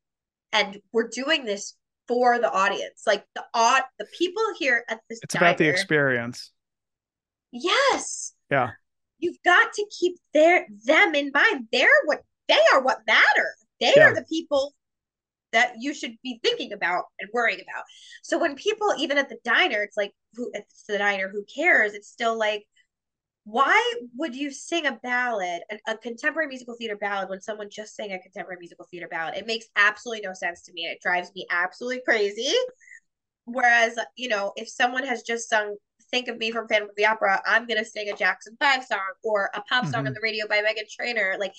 And 0.52 0.80
we're 0.92 1.10
doing 1.10 1.46
this 1.46 1.76
for 2.08 2.40
the 2.40 2.52
audience, 2.52 3.04
like 3.06 3.24
the 3.36 3.44
odd 3.54 3.84
the 4.00 4.08
people 4.18 4.44
here 4.58 4.84
at 4.90 5.00
this. 5.10 5.20
It's 5.22 5.34
diner, 5.34 5.48
about 5.48 5.58
the 5.58 5.68
experience. 5.68 6.52
Yes. 7.52 8.34
Yeah. 8.50 8.72
You've 9.20 9.42
got 9.44 9.74
to 9.74 9.86
keep 9.98 10.18
their 10.34 10.68
them 10.86 11.14
in 11.16 11.32
mind. 11.34 11.68
They're 11.72 11.88
what 12.06 12.24
they 12.48 12.60
are. 12.74 12.82
What 12.82 13.00
matter. 13.06 13.56
They 13.80 13.94
yeah. 13.96 14.10
are 14.10 14.16
the 14.16 14.26
people 14.30 14.74
that 15.52 15.74
you 15.80 15.94
should 15.94 16.16
be 16.24 16.40
thinking 16.44 16.74
about 16.74 17.06
and 17.20 17.30
worrying 17.34 17.60
about. 17.62 17.84
So 18.24 18.38
when 18.38 18.56
people, 18.56 18.94
even 18.98 19.18
at 19.18 19.30
the 19.30 19.38
diner, 19.44 19.82
it's 19.82 19.98
like 19.98 20.12
who 20.34 20.52
at 20.56 20.66
the 20.88 20.98
diner, 20.98 21.30
who 21.30 21.44
cares? 21.44 21.94
It's 21.94 22.10
still 22.10 22.38
like 22.38 22.66
why 23.50 23.94
would 24.16 24.36
you 24.36 24.52
sing 24.52 24.86
a 24.86 25.00
ballad, 25.02 25.62
a, 25.72 25.94
a, 25.94 25.98
contemporary 25.98 26.48
musical 26.48 26.76
theater 26.76 26.96
ballad, 26.96 27.30
when 27.30 27.42
someone 27.42 27.68
just 27.70 27.96
sang 27.96 28.12
a 28.12 28.20
contemporary 28.20 28.60
musical 28.60 28.86
theater 28.92 29.08
ballad? 29.10 29.36
It 29.36 29.48
makes 29.48 29.66
absolutely 29.76 30.26
no 30.28 30.34
sense 30.34 30.62
to 30.64 30.74
me. 30.74 30.84
It 30.84 31.02
drives 31.02 31.32
me 31.36 31.48
absolutely 31.50 32.02
crazy. 32.06 32.54
Whereas, 33.46 33.98
you 34.16 34.30
know, 34.30 34.54
if 34.56 34.70
someone 34.70 35.04
has 35.04 35.24
just 35.24 35.50
sung 35.50 35.76
Think 36.12 36.28
of 36.28 36.38
Me 36.38 36.52
from 36.52 36.68
Phantom 36.68 36.90
of 36.90 36.96
the 36.96 37.08
Opera, 37.08 37.42
I'm 37.46 37.66
going 37.66 37.84
to 37.84 37.90
sing 37.90 38.10
a 38.10 38.16
Jackson 38.16 38.56
5 38.60 38.86
song 38.86 39.00
or 39.24 39.50
a 39.56 39.62
pop 39.62 39.86
song 39.86 39.94
mm-hmm. 39.94 40.08
on 40.08 40.14
the 40.14 40.22
radio 40.22 40.48
by 40.48 40.58
Meghan 40.58 40.88
Trainor. 40.90 41.38
Like, 41.40 41.54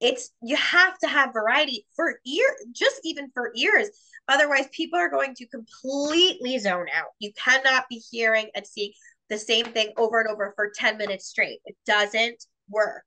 it's 0.00 0.32
you 0.42 0.56
have 0.56 0.98
to 1.00 1.08
have 1.08 1.32
variety 1.32 1.86
for 1.94 2.18
ear, 2.26 2.56
just 2.72 3.00
even 3.04 3.30
for 3.32 3.52
ears. 3.54 3.90
Otherwise, 4.28 4.66
people 4.72 4.98
are 4.98 5.10
going 5.10 5.34
to 5.34 5.46
completely 5.46 6.58
zone 6.58 6.86
out. 6.94 7.08
You 7.18 7.32
cannot 7.36 7.84
be 7.88 7.96
hearing 8.10 8.48
and 8.54 8.66
seeing 8.66 8.92
the 9.30 9.38
same 9.38 9.66
thing 9.66 9.92
over 9.96 10.20
and 10.20 10.28
over 10.28 10.52
for 10.56 10.72
10 10.74 10.98
minutes 10.98 11.26
straight. 11.26 11.60
It 11.64 11.76
doesn't 11.86 12.44
work. 12.68 13.04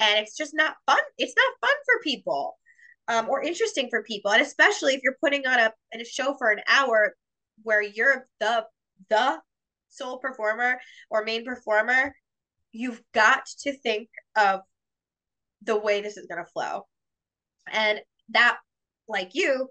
And 0.00 0.18
it's 0.18 0.36
just 0.36 0.52
not 0.54 0.74
fun. 0.86 1.00
It's 1.16 1.34
not 1.36 1.68
fun 1.68 1.76
for 1.86 2.02
people 2.02 2.58
um, 3.08 3.28
or 3.28 3.42
interesting 3.42 3.88
for 3.88 4.02
people. 4.02 4.32
And 4.32 4.42
especially 4.42 4.94
if 4.94 5.00
you're 5.02 5.16
putting 5.22 5.46
on 5.46 5.58
a, 5.58 5.72
a 5.94 6.04
show 6.04 6.34
for 6.36 6.50
an 6.50 6.60
hour 6.68 7.14
where 7.62 7.82
you're 7.82 8.26
the, 8.40 8.66
the 9.08 9.38
sole 9.88 10.18
performer 10.18 10.80
or 11.10 11.24
main 11.24 11.44
performer, 11.44 12.14
you've 12.72 13.02
got 13.14 13.46
to 13.60 13.72
think 13.72 14.08
of 14.36 14.60
the 15.62 15.78
way 15.78 16.00
this 16.00 16.16
is 16.16 16.26
going 16.26 16.42
to 16.44 16.50
flow. 16.50 16.86
And 17.70 18.00
that, 18.30 18.58
like 19.08 19.30
you, 19.34 19.68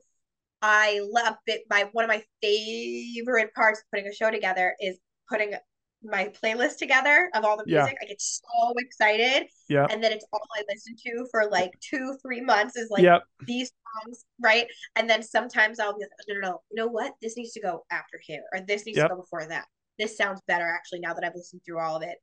I 0.61 1.01
love 1.11 1.35
it. 1.47 1.63
My 1.69 1.89
one 1.91 2.05
of 2.05 2.09
my 2.09 2.23
favorite 2.41 3.53
parts 3.53 3.79
of 3.79 3.85
putting 3.89 4.07
a 4.07 4.13
show 4.13 4.29
together 4.29 4.75
is 4.79 4.99
putting 5.27 5.55
my 6.03 6.31
playlist 6.41 6.77
together 6.77 7.29
of 7.35 7.43
all 7.45 7.57
the 7.57 7.63
Yeah. 7.67 7.83
music. 7.83 7.97
I 8.01 8.05
get 8.05 8.21
so 8.21 8.73
excited. 8.77 9.47
Yeah. 9.69 9.87
And 9.89 10.03
then 10.03 10.11
it's 10.11 10.25
all 10.33 10.41
I 10.55 10.63
listen 10.69 10.95
to 11.05 11.27
for 11.31 11.49
like 11.49 11.71
two, 11.79 12.17
three 12.21 12.41
months 12.41 12.75
is 12.75 12.89
like 12.89 13.03
yep. 13.03 13.23
these 13.45 13.71
songs, 14.03 14.25
right? 14.39 14.67
And 14.95 15.09
then 15.09 15.21
sometimes 15.21 15.79
I'll 15.79 15.97
be 15.97 16.03
like, 16.03 16.11
no, 16.27 16.33
no, 16.35 16.39
no, 16.39 16.61
you 16.71 16.75
know 16.77 16.87
what? 16.87 17.13
This 17.21 17.37
needs 17.37 17.51
to 17.53 17.61
go 17.61 17.85
after 17.91 18.19
here, 18.21 18.43
or 18.53 18.61
this 18.61 18.85
needs 18.85 18.97
Yep. 18.97 19.09
to 19.09 19.15
go 19.15 19.21
before 19.21 19.45
that. 19.45 19.65
This 19.99 20.17
sounds 20.17 20.41
better 20.47 20.65
actually 20.65 21.01
now 21.01 21.13
that 21.13 21.23
I've 21.23 21.35
listened 21.35 21.61
through 21.65 21.79
all 21.79 21.95
of 21.97 22.03
it. 22.03 22.17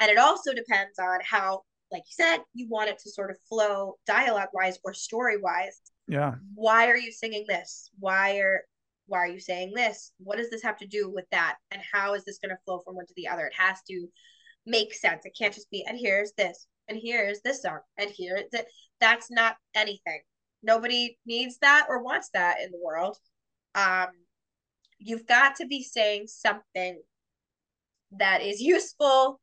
And 0.00 0.10
it 0.10 0.18
also 0.18 0.54
depends 0.54 0.98
on 0.98 1.18
how, 1.22 1.62
like 1.90 2.02
you 2.06 2.12
said, 2.12 2.38
you 2.54 2.68
want 2.68 2.88
it 2.88 2.98
to 3.00 3.10
sort 3.10 3.30
of 3.30 3.36
flow 3.48 3.98
dialogue 4.06 4.48
wise 4.54 4.78
or 4.84 4.94
story 4.94 5.36
wise. 5.36 5.80
Yeah. 6.08 6.34
Why 6.54 6.88
are 6.88 6.96
you 6.96 7.12
singing 7.12 7.44
this? 7.46 7.90
Why 8.00 8.38
are 8.38 8.62
why 9.12 9.18
are 9.18 9.28
you 9.28 9.40
saying 9.40 9.74
this? 9.76 10.12
What 10.16 10.38
does 10.38 10.48
this 10.48 10.62
have 10.62 10.78
to 10.78 10.86
do 10.86 11.10
with 11.10 11.26
that? 11.32 11.56
And 11.70 11.82
how 11.92 12.14
is 12.14 12.24
this 12.24 12.38
going 12.38 12.48
to 12.48 12.62
flow 12.64 12.78
from 12.78 12.96
one 12.96 13.04
to 13.04 13.12
the 13.14 13.28
other? 13.28 13.44
It 13.44 13.52
has 13.58 13.76
to 13.90 14.08
make 14.64 14.94
sense. 14.94 15.26
It 15.26 15.36
can't 15.38 15.52
just 15.52 15.70
be, 15.70 15.84
and 15.86 15.98
here's 15.98 16.32
this, 16.38 16.66
and 16.88 16.98
here's 17.00 17.42
this 17.42 17.60
song, 17.60 17.80
and 17.98 18.08
here 18.08 18.42
that 18.52 18.68
that's 19.00 19.30
not 19.30 19.56
anything. 19.74 20.22
Nobody 20.62 21.18
needs 21.26 21.58
that 21.60 21.88
or 21.90 22.02
wants 22.02 22.30
that 22.32 22.62
in 22.64 22.70
the 22.70 22.80
world. 22.82 23.18
Um, 23.74 24.08
you've 24.98 25.26
got 25.26 25.56
to 25.56 25.66
be 25.66 25.82
saying 25.82 26.28
something 26.28 26.98
that 28.12 28.40
is 28.40 28.62
useful 28.62 29.42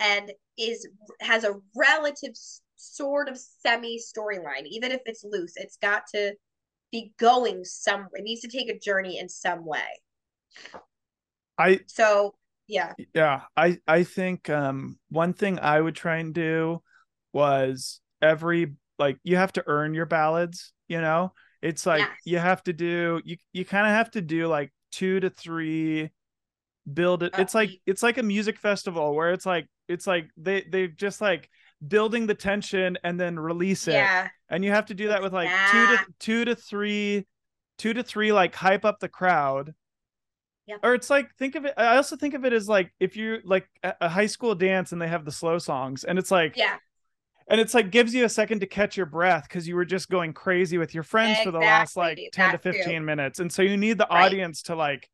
and 0.00 0.32
is 0.56 0.88
has 1.20 1.44
a 1.44 1.56
relative 1.74 2.32
sort 2.76 3.28
of 3.28 3.36
semi 3.36 3.98
storyline, 3.98 4.64
even 4.64 4.90
if 4.90 5.02
it's 5.04 5.22
loose. 5.22 5.52
It's 5.56 5.76
got 5.76 6.04
to 6.14 6.32
be 6.96 7.12
going 7.18 7.64
somewhere. 7.64 8.10
It 8.14 8.24
needs 8.24 8.40
to 8.42 8.48
take 8.48 8.68
a 8.68 8.78
journey 8.78 9.18
in 9.18 9.28
some 9.28 9.64
way. 9.64 10.00
I 11.58 11.80
So 11.86 12.34
yeah, 12.66 12.94
yeah 13.14 13.42
i 13.56 13.78
i 13.86 14.02
think 14.02 14.48
um 14.48 14.98
one 15.10 15.32
thing 15.32 15.58
i 15.60 15.80
would 15.80 15.94
try 15.94 16.16
and 16.16 16.34
do 16.34 16.82
was 17.32 18.00
every 18.22 18.74
like 18.98 19.18
you 19.22 19.36
have 19.36 19.52
to 19.52 19.62
earn 19.66 19.92
your 19.94 20.06
ballads 20.06 20.72
you 20.88 21.00
know 21.00 21.32
it's 21.62 21.84
like 21.84 21.98
Yes. 21.98 22.18
you 22.24 22.38
have 22.38 22.62
to 22.62 22.72
do 22.72 23.20
you 23.24 23.36
you 23.52 23.64
kind 23.64 23.86
of 23.86 23.92
have 23.92 24.10
to 24.10 24.22
do 24.22 24.46
like 24.46 24.72
two 24.92 25.20
to 25.20 25.28
three 25.30 26.10
build 26.92 27.22
it 27.22 27.32
it's 27.36 27.54
like 27.54 27.70
it's 27.86 28.02
like 28.02 28.18
a 28.18 28.22
music 28.22 28.58
festival 28.58 29.14
where 29.14 29.32
it's 29.32 29.46
like 29.46 29.66
it's 29.88 30.06
like 30.06 30.28
they 30.36 30.62
they 30.70 30.88
just 30.88 31.20
like 31.20 31.50
building 31.86 32.26
the 32.26 32.34
tension 32.34 32.98
and 33.04 33.20
then 33.20 33.38
release 33.38 33.88
it 33.88 33.92
yeah, 33.92 34.28
and 34.48 34.64
you 34.64 34.70
have 34.70 34.86
to 34.86 34.94
do 34.94 35.08
that 35.08 35.22
with 35.22 35.32
like 35.32 35.50
two 35.72 35.86
to 35.86 35.98
two 36.18 36.44
to 36.44 36.54
three 36.54 37.26
two 37.78 37.92
to 37.92 38.02
three 38.02 38.32
like 38.32 38.54
hype 38.54 38.84
up 38.84 39.00
the 39.00 39.08
crowd 39.08 39.74
Yep. 40.66 40.80
or 40.82 40.94
it's 40.94 41.10
like 41.10 41.32
think 41.36 41.54
of 41.54 41.64
it 41.64 41.74
i 41.76 41.96
also 41.96 42.16
think 42.16 42.34
of 42.34 42.44
it 42.44 42.52
as 42.52 42.68
like 42.68 42.92
if 42.98 43.16
you 43.16 43.38
like 43.44 43.68
a, 43.84 44.08
high 44.08 44.26
school 44.26 44.52
dance 44.56 44.90
and 44.90 45.00
they 45.00 45.06
have 45.06 45.24
the 45.24 45.30
slow 45.30 45.58
songs 45.58 46.02
and 46.02 46.18
it's 46.18 46.32
like 46.32 46.56
yeah, 46.56 46.76
and 47.48 47.60
it's 47.60 47.72
like 47.72 47.92
gives 47.92 48.12
you 48.12 48.24
a 48.24 48.28
second 48.28 48.58
to 48.60 48.66
catch 48.66 48.96
your 48.96 49.06
breath 49.06 49.44
because 49.48 49.68
you 49.68 49.76
were 49.76 49.84
just 49.84 50.08
going 50.10 50.32
crazy 50.32 50.76
with 50.76 50.92
your 50.92 51.04
friends 51.04 51.38
for 51.40 51.52
the 51.52 51.60
last 51.60 51.96
like 51.96 52.18
Exactly, 52.18 52.30
10 52.32 52.50
to 52.50 52.56
that 52.56 52.62
too. 52.64 52.72
15 52.72 53.04
minutes 53.04 53.38
and 53.38 53.52
so 53.52 53.62
you 53.62 53.76
need 53.76 53.96
the 53.96 54.08
Right. 54.10 54.24
audience 54.24 54.62
to 54.62 54.74
like 54.74 55.08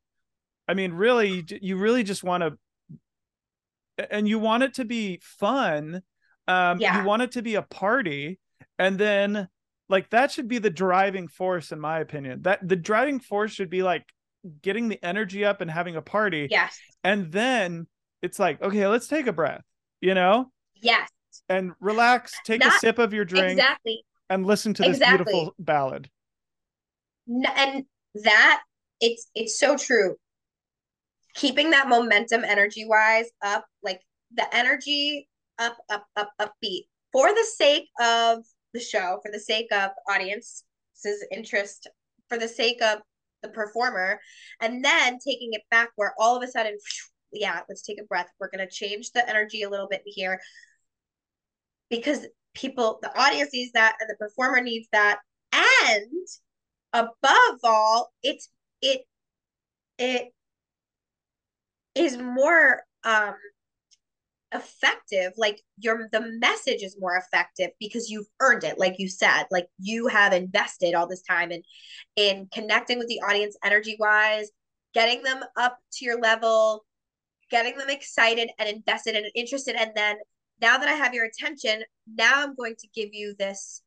i 0.67 0.73
mean 0.73 0.91
really 0.93 1.29
you, 1.47 1.59
you 1.61 1.77
really 1.77 2.01
just 2.03 2.23
want 2.23 2.41
to 2.41 2.57
and 4.09 4.27
you 4.27 4.39
want 4.39 4.63
it 4.63 4.73
to 4.73 4.85
be 4.85 5.19
fun 5.21 6.01
um 6.47 6.79
Yeah. 6.81 6.99
you 6.99 7.05
want 7.07 7.21
it 7.21 7.31
to 7.33 7.41
be 7.43 7.55
a 7.55 7.61
party 7.61 8.39
and 8.79 8.97
then 8.97 9.47
like 9.89 10.09
that 10.11 10.31
should 10.31 10.47
be 10.47 10.59
the 10.59 10.69
driving 10.69 11.27
force 11.27 11.71
in 11.71 11.79
my 11.79 11.99
opinion. 11.99 12.43
That 12.43 12.67
the 12.67 12.75
driving 12.75 13.19
force 13.19 13.51
should 13.51 13.69
be 13.69 13.83
like 13.83 14.03
getting 14.61 14.89
the 14.89 15.03
energy 15.03 15.45
up 15.45 15.61
and 15.61 15.69
having 15.69 15.95
a 15.95 16.01
party. 16.01 16.47
Yes, 16.49 16.77
and 17.03 17.31
then 17.31 17.87
it's 18.21 18.39
like 18.39 18.61
okay 18.61 18.87
let's 18.87 19.07
take 19.07 19.27
a 19.27 19.33
breath 19.33 19.63
you 20.03 20.13
know? 20.13 20.51
Yes, 20.81 21.09
and 21.47 21.71
relax 21.79 22.33
take 22.43 22.63
a 22.63 22.71
sip 22.71 22.99
of 22.99 23.13
your 23.13 23.23
drink 23.23 23.53
exactly. 23.53 24.05
and 24.29 24.45
listen 24.45 24.73
to 24.73 24.83
this 24.83 24.97
Exactly. 24.97 25.33
beautiful 25.33 25.55
ballad. 25.57 26.09
And 27.27 27.85
that 28.15 28.61
it's 28.99 29.29
it's 29.33 29.57
so 29.57 29.77
true. 29.77 30.17
Keeping 31.35 31.71
that 31.71 31.87
momentum 31.87 32.43
energy 32.43 32.85
wise 32.85 33.27
up, 33.41 33.65
like 33.81 34.01
the 34.35 34.45
energy 34.53 35.29
up, 35.57 35.77
up, 35.89 36.05
up, 36.17 36.31
upbeat. 36.39 36.83
For 37.13 37.29
the 37.29 37.45
sake 37.55 37.87
of 38.01 38.43
the 38.73 38.79
show, 38.79 39.19
for 39.23 39.31
the 39.31 39.39
sake 39.39 39.71
of 39.71 39.91
audience's 40.09 41.25
interest, 41.31 41.87
for 42.29 42.37
the 42.37 42.47
sake 42.47 42.81
of 42.81 42.99
the 43.41 43.49
performer, 43.49 44.19
and 44.61 44.83
then 44.83 45.19
taking 45.25 45.49
it 45.53 45.61
back 45.69 45.89
where 45.95 46.13
all 46.17 46.35
of 46.35 46.43
a 46.43 46.47
sudden, 46.47 46.77
yeah, 47.31 47.61
let's 47.67 47.81
take 47.81 47.99
a 47.99 48.05
breath. 48.05 48.29
We're 48.39 48.49
gonna 48.49 48.69
change 48.69 49.11
the 49.11 49.27
energy 49.27 49.63
a 49.63 49.69
little 49.69 49.87
bit 49.87 50.01
here 50.05 50.39
because 51.89 52.25
people, 52.53 52.99
the 53.01 53.17
audience 53.19 53.51
needs 53.53 53.71
that, 53.73 53.95
and 53.99 54.09
the 54.09 54.15
performer 54.15 54.61
needs 54.61 54.87
that, 54.91 55.19
and 55.53 56.27
above 56.93 57.59
all, 57.63 58.11
it's 58.21 58.49
it 58.81 59.01
it 59.97 60.33
is 61.95 62.17
more 62.17 62.83
um 63.03 63.35
effective 64.53 65.33
like 65.37 65.61
your 65.77 66.07
the 66.11 66.21
message 66.39 66.83
is 66.83 66.97
more 66.99 67.17
effective 67.17 67.71
because 67.79 68.09
you've 68.09 68.27
earned 68.39 68.63
it 68.63 68.77
like 68.77 68.95
you 68.99 69.07
said 69.07 69.43
like 69.51 69.67
you 69.79 70.07
have 70.07 70.33
invested 70.33 70.93
all 70.93 71.07
this 71.07 71.23
time 71.23 71.51
in 71.51 71.61
in 72.15 72.47
connecting 72.53 72.97
with 72.99 73.07
the 73.07 73.21
audience 73.21 73.57
energy 73.63 73.95
wise 73.99 74.49
getting 74.93 75.23
them 75.23 75.41
up 75.57 75.77
to 75.91 76.05
your 76.05 76.19
level 76.19 76.85
getting 77.49 77.77
them 77.77 77.89
excited 77.89 78.49
and 78.59 78.69
invested 78.69 79.15
and 79.15 79.25
interested 79.35 79.75
and 79.75 79.91
then 79.95 80.17
now 80.61 80.77
that 80.77 80.87
i 80.87 80.93
have 80.93 81.13
your 81.13 81.25
attention 81.25 81.83
now 82.15 82.43
i'm 82.43 82.55
going 82.55 82.75
to 82.77 82.87
give 82.93 83.09
you 83.11 83.35
this 83.37 83.81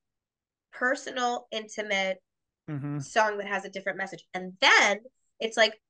personal 0.72 1.47
intimate 1.51 2.18
Mhm. 2.68 3.02
song 3.02 3.38
that 3.38 3.47
has 3.47 3.64
a 3.64 3.70
different 3.70 3.98
message. 3.98 4.26
And 4.34 4.56
then 4.60 5.01
it's 5.40 5.56
like, 5.56 5.80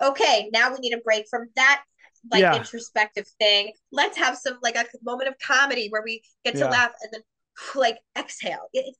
okay, 0.00 0.50
now 0.52 0.72
we 0.72 0.78
need 0.78 0.92
a 0.92 1.00
break 1.00 1.26
from 1.28 1.48
that 1.54 1.84
like 2.30 2.40
Yeah. 2.40 2.54
introspective 2.54 3.26
thing. 3.38 3.72
Let's 3.92 4.18
have 4.18 4.36
some 4.38 4.58
like 4.62 4.76
a 4.76 4.84
moment 5.02 5.28
of 5.28 5.34
comedy 5.38 5.88
where 5.90 6.02
we 6.04 6.22
get 6.44 6.56
to 6.56 6.64
Yeah. 6.64 6.70
laugh 6.70 6.92
and 7.02 7.12
then 7.12 7.22
like 7.80 7.98
exhale. 8.18 8.68
It, 8.72 8.94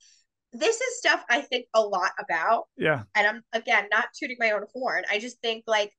this 0.52 0.80
is 0.80 0.98
stuff 0.98 1.24
I 1.30 1.40
think 1.42 1.66
a 1.74 1.80
lot 1.82 2.12
about. 2.20 2.64
yeah 2.76 3.04
And 3.14 3.26
I'm 3.26 3.42
again 3.52 3.88
not 3.90 4.06
tooting 4.18 4.36
my 4.40 4.52
own 4.52 4.64
horn. 4.72 5.04
I 5.10 5.18
just 5.18 5.40
think 5.42 5.64
like 5.66 5.92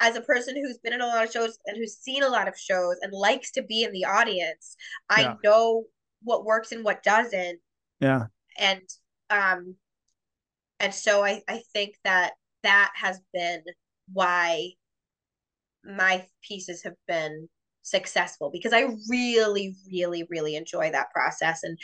as 0.00 0.16
a 0.16 0.20
person 0.22 0.56
who's 0.56 0.78
been 0.78 0.92
in 0.94 1.00
a 1.00 1.06
lot 1.06 1.24
of 1.24 1.32
shows 1.32 1.58
and 1.66 1.76
who's 1.76 1.96
seen 1.98 2.22
a 2.22 2.28
lot 2.28 2.48
of 2.48 2.58
shows 2.58 2.96
and 3.02 3.12
likes 3.12 3.52
to 3.52 3.62
be 3.62 3.84
in 3.84 3.92
the 3.92 4.04
audience, 4.04 4.76
I 5.10 5.22
Yeah. 5.22 5.36
know 5.44 5.84
what 6.22 6.44
works 6.44 6.72
and 6.72 6.84
what 6.84 7.02
doesn't 7.02 7.60
yeah 8.00 8.26
and 8.58 8.82
um 9.30 9.76
and 10.80 10.94
so 10.94 11.24
i 11.24 11.42
i 11.48 11.62
think 11.72 11.96
that 12.04 12.32
that 12.62 12.92
has 12.94 13.20
been 13.32 13.62
why 14.12 14.70
my 15.84 16.24
pieces 16.46 16.82
have 16.82 16.94
been 17.06 17.48
successful 17.82 18.50
because 18.52 18.72
i 18.72 18.86
really 19.10 19.74
really 19.90 20.24
really 20.30 20.54
enjoy 20.54 20.90
that 20.90 21.10
process 21.10 21.64
and 21.64 21.78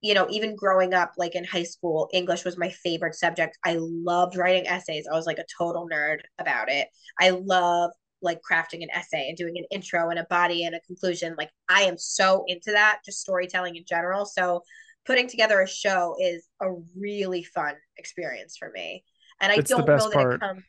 you 0.00 0.14
know 0.14 0.26
even 0.30 0.56
growing 0.56 0.94
up 0.94 1.12
like 1.16 1.34
in 1.34 1.44
high 1.44 1.62
school 1.62 2.08
english 2.12 2.44
was 2.44 2.58
my 2.58 2.68
favorite 2.68 3.14
subject 3.14 3.56
i 3.64 3.76
loved 3.80 4.36
writing 4.36 4.66
essays 4.66 5.06
i 5.10 5.14
was 5.14 5.26
like 5.26 5.38
a 5.38 5.44
total 5.58 5.88
nerd 5.90 6.18
about 6.38 6.68
it 6.68 6.88
i 7.20 7.30
love 7.30 7.90
like 8.22 8.40
crafting 8.50 8.82
an 8.82 8.90
essay 8.92 9.28
and 9.28 9.36
doing 9.36 9.56
an 9.56 9.64
intro 9.70 10.10
and 10.10 10.18
a 10.18 10.26
body 10.30 10.64
and 10.64 10.74
a 10.74 10.80
conclusion 10.80 11.34
like 11.38 11.50
i 11.68 11.82
am 11.82 11.96
so 11.96 12.44
into 12.48 12.72
that 12.72 12.98
just 13.04 13.20
storytelling 13.20 13.76
in 13.76 13.84
general 13.86 14.26
so 14.26 14.62
putting 15.06 15.28
together 15.28 15.60
a 15.60 15.68
show 15.68 16.16
is 16.20 16.46
a 16.60 16.68
really 16.98 17.42
fun 17.42 17.74
experience 17.96 18.56
for 18.56 18.70
me. 18.74 19.04
And 19.40 19.52
I 19.52 19.58
It's 19.58 19.70
don't 19.70 19.94
know 19.94 20.08
that 20.10 20.20
part. 20.20 20.32
it 20.32 20.40
comes. 20.40 20.64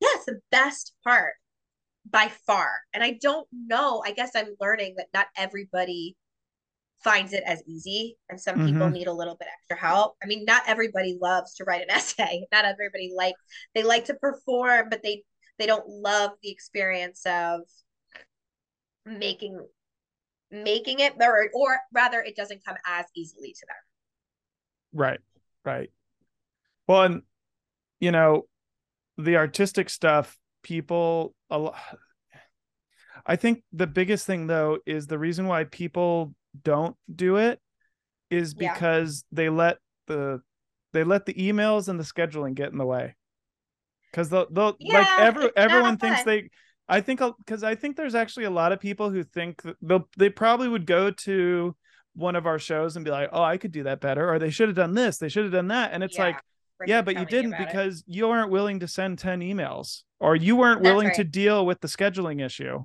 Yeah, 0.00 0.08
it's 0.14 0.24
the 0.26 0.40
best 0.50 0.92
part 1.04 1.34
by 2.10 2.28
far. 2.46 2.70
And 2.92 3.02
I 3.02 3.18
don't 3.20 3.48
know. 3.52 4.02
I 4.04 4.12
guess 4.12 4.32
I'm 4.34 4.56
learning 4.60 4.96
that 4.98 5.08
not 5.14 5.26
everybody 5.36 6.16
finds 7.02 7.32
it 7.34 7.42
as 7.46 7.62
easy 7.66 8.16
and 8.30 8.40
some 8.40 8.56
people 8.56 8.88
Mhm. 8.88 8.92
need 8.92 9.06
a 9.08 9.12
little 9.12 9.36
bit 9.36 9.48
extra 9.52 9.76
help. 9.76 10.16
I 10.22 10.26
mean, 10.26 10.44
not 10.46 10.62
everybody 10.66 11.18
loves 11.20 11.54
to 11.56 11.64
write 11.64 11.82
an 11.82 11.90
essay. 11.90 12.46
Not 12.52 12.64
everybody 12.64 13.12
like 13.14 13.34
they 13.74 13.82
like 13.82 14.06
to 14.06 14.14
perform, 14.14 14.88
but 14.90 15.02
they 15.02 15.24
they 15.58 15.66
don't 15.66 15.88
love 15.88 16.32
the 16.42 16.50
experience 16.50 17.24
of 17.26 17.62
making 19.06 19.66
making 20.50 21.00
it 21.00 21.14
or 21.20 21.50
or 21.54 21.78
rather 21.92 22.20
it 22.20 22.36
doesn't 22.36 22.64
come 22.64 22.76
as 22.86 23.06
easily 23.14 23.52
to 23.52 23.66
them. 23.66 23.76
Right. 24.92 25.20
Right. 25.64 25.90
Well, 26.86 27.02
and 27.02 27.22
you 28.00 28.12
know, 28.12 28.46
the 29.18 29.36
artistic 29.36 29.90
stuff, 29.90 30.38
people 30.64 31.36
a 31.50 31.58
lot 31.58 31.76
I 33.26 33.36
think 33.36 33.62
the 33.72 33.86
biggest 33.86 34.26
thing 34.26 34.46
though 34.48 34.78
is 34.86 35.06
the 35.06 35.18
reason 35.18 35.46
why 35.46 35.64
people 35.64 36.34
don't 36.62 36.96
do 37.14 37.36
it 37.36 37.60
is 38.30 38.54
Yeah. 38.58 38.72
because 38.74 39.24
they 39.32 39.48
let 39.48 39.78
the 40.06 40.42
they 40.92 41.04
let 41.04 41.26
the 41.26 41.34
emails 41.34 41.88
and 41.88 41.98
the 41.98 42.04
scheduling 42.04 42.54
get 42.54 42.72
in 42.72 42.78
the 42.78 42.86
way. 42.86 43.16
Cuz 44.12 44.28
they'll, 44.28 44.46
they'll 44.50 44.76
like 44.80 45.08
every 45.18 45.50
everyone 45.56 45.96
thinks 45.98 46.22
fun. 46.22 46.26
they 46.26 46.50
I 46.88 47.00
think 47.00 47.20
because 47.38 47.62
I 47.64 47.74
think 47.74 47.96
there's 47.96 48.14
actually 48.14 48.44
a 48.44 48.50
lot 48.50 48.72
of 48.72 48.80
people 48.80 49.10
who 49.10 49.22
think 49.24 49.62
they 49.80 49.98
they 50.18 50.30
probably 50.30 50.68
would 50.68 50.86
go 50.86 51.10
to 51.10 51.76
one 52.14 52.36
of 52.36 52.46
our 52.46 52.58
shows 52.58 52.94
and 52.96 53.04
be 53.04 53.10
like, 53.10 53.30
"Oh, 53.32 53.42
I 53.42 53.56
could 53.56 53.72
do 53.72 53.84
that 53.84 54.00
better," 54.00 54.30
or 54.32 54.38
they 54.38 54.50
should 54.50 54.68
have 54.68 54.76
done 54.76 54.94
this, 54.94 55.18
they 55.18 55.28
should 55.28 55.44
have 55.44 55.52
done 55.52 55.68
that, 55.68 55.92
and 55.92 56.04
it's 56.04 56.18
yeah, 56.18 56.24
like, 56.26 56.42
yeah, 56.86 57.02
but 57.02 57.18
you 57.18 57.24
didn't 57.24 57.56
because 57.58 58.00
it. 58.00 58.04
you 58.08 58.28
aren't 58.28 58.50
willing 58.50 58.80
to 58.80 58.88
send 58.88 59.18
ten 59.18 59.40
emails, 59.40 60.02
or 60.20 60.36
you 60.36 60.56
weren't 60.56 60.82
That's 60.82 60.92
willing 60.92 61.08
right. 61.08 61.16
to 61.16 61.24
deal 61.24 61.66
with 61.66 61.80
the 61.80 61.88
scheduling 61.88 62.44
issue. 62.44 62.84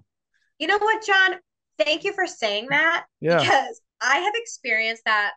You 0.58 0.68
know 0.68 0.78
what, 0.78 1.06
John? 1.06 1.40
Thank 1.78 2.04
you 2.04 2.14
for 2.14 2.28
saying 2.28 2.68
that. 2.70 3.06
Yeah. 3.22 3.40
Because 3.40 3.82
I 4.02 4.18
have 4.18 4.34
experienced 4.36 5.04
that 5.06 5.32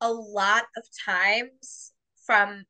a 0.00 0.10
lot 0.10 0.64
of 0.76 0.84
times 1.04 1.92
from, 2.24 2.64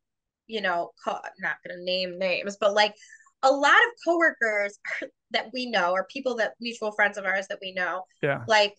you 0.49 0.61
know, 0.61 0.91
co- 1.05 1.12
I'm 1.12 1.31
not 1.39 1.57
going 1.65 1.78
to 1.78 1.85
name 1.85 2.19
names, 2.19 2.57
but 2.61 2.74
like 2.74 2.95
a 3.43 3.51
lot 3.51 3.74
of 3.74 3.93
coworkers 4.05 4.78
that 5.31 5.47
we 5.53 5.70
know 5.70 5.93
or 5.93 6.07
people 6.11 6.37
that 6.37 6.55
mutual 6.61 6.93
friends 6.93 7.16
of 7.16 7.24
ours 7.24 7.47
that 7.49 7.59
we 7.62 7.73
know, 7.73 8.03
yeah, 8.23 8.43
like 8.49 8.74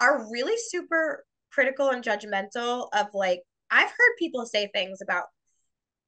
are 0.00 0.30
really 0.30 0.56
super 0.68 1.24
critical 1.52 1.90
and 1.90 2.04
judgmental 2.04 2.88
of 2.92 3.06
like 3.12 3.40
I've 3.70 3.88
heard 3.90 4.16
people 4.18 4.46
say 4.46 4.68
things 4.74 5.00
about 5.02 5.24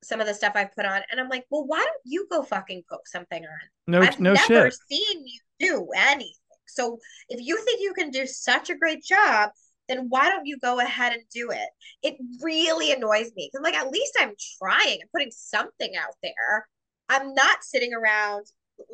some 0.02 0.20
of 0.20 0.26
the 0.26 0.34
stuff 0.34 0.52
I've 0.56 0.74
put 0.74 0.84
on, 0.84 1.00
and 1.10 1.20
I'm 1.20 1.28
like, 1.28 1.44
well, 1.50 1.64
why 1.66 1.78
don't 1.78 2.02
you 2.04 2.26
go 2.30 2.42
fucking 2.42 2.82
put 2.88 3.06
something 3.06 3.42
on? 3.42 3.68
No, 3.86 4.02
shit. 4.02 4.12
I've 4.14 4.20
no 4.20 4.32
never 4.34 4.70
shit. 4.70 4.74
seen 4.90 5.26
you 5.26 5.40
do 5.60 5.88
anything. 5.96 6.34
So 6.66 6.98
if 7.28 7.40
you 7.40 7.56
think 7.64 7.80
you 7.80 7.94
can 7.94 8.10
do 8.10 8.26
such 8.26 8.70
a 8.70 8.76
great 8.76 9.04
job, 9.04 9.50
then 9.88 10.06
why 10.08 10.28
don't 10.30 10.46
you 10.46 10.58
go 10.58 10.80
ahead 10.80 11.12
and 11.12 11.22
do 11.32 11.50
it? 11.50 11.68
It 12.02 12.16
really 12.40 12.92
annoys 12.92 13.30
me 13.36 13.50
because, 13.52 13.64
like, 13.64 13.74
at 13.74 13.90
least 13.90 14.16
I'm 14.18 14.32
trying. 14.58 14.98
I'm 15.02 15.08
putting 15.12 15.30
something 15.30 15.92
out 15.96 16.14
there. 16.22 16.66
I'm 17.08 17.34
not 17.34 17.62
sitting 17.62 17.92
around, 17.92 18.46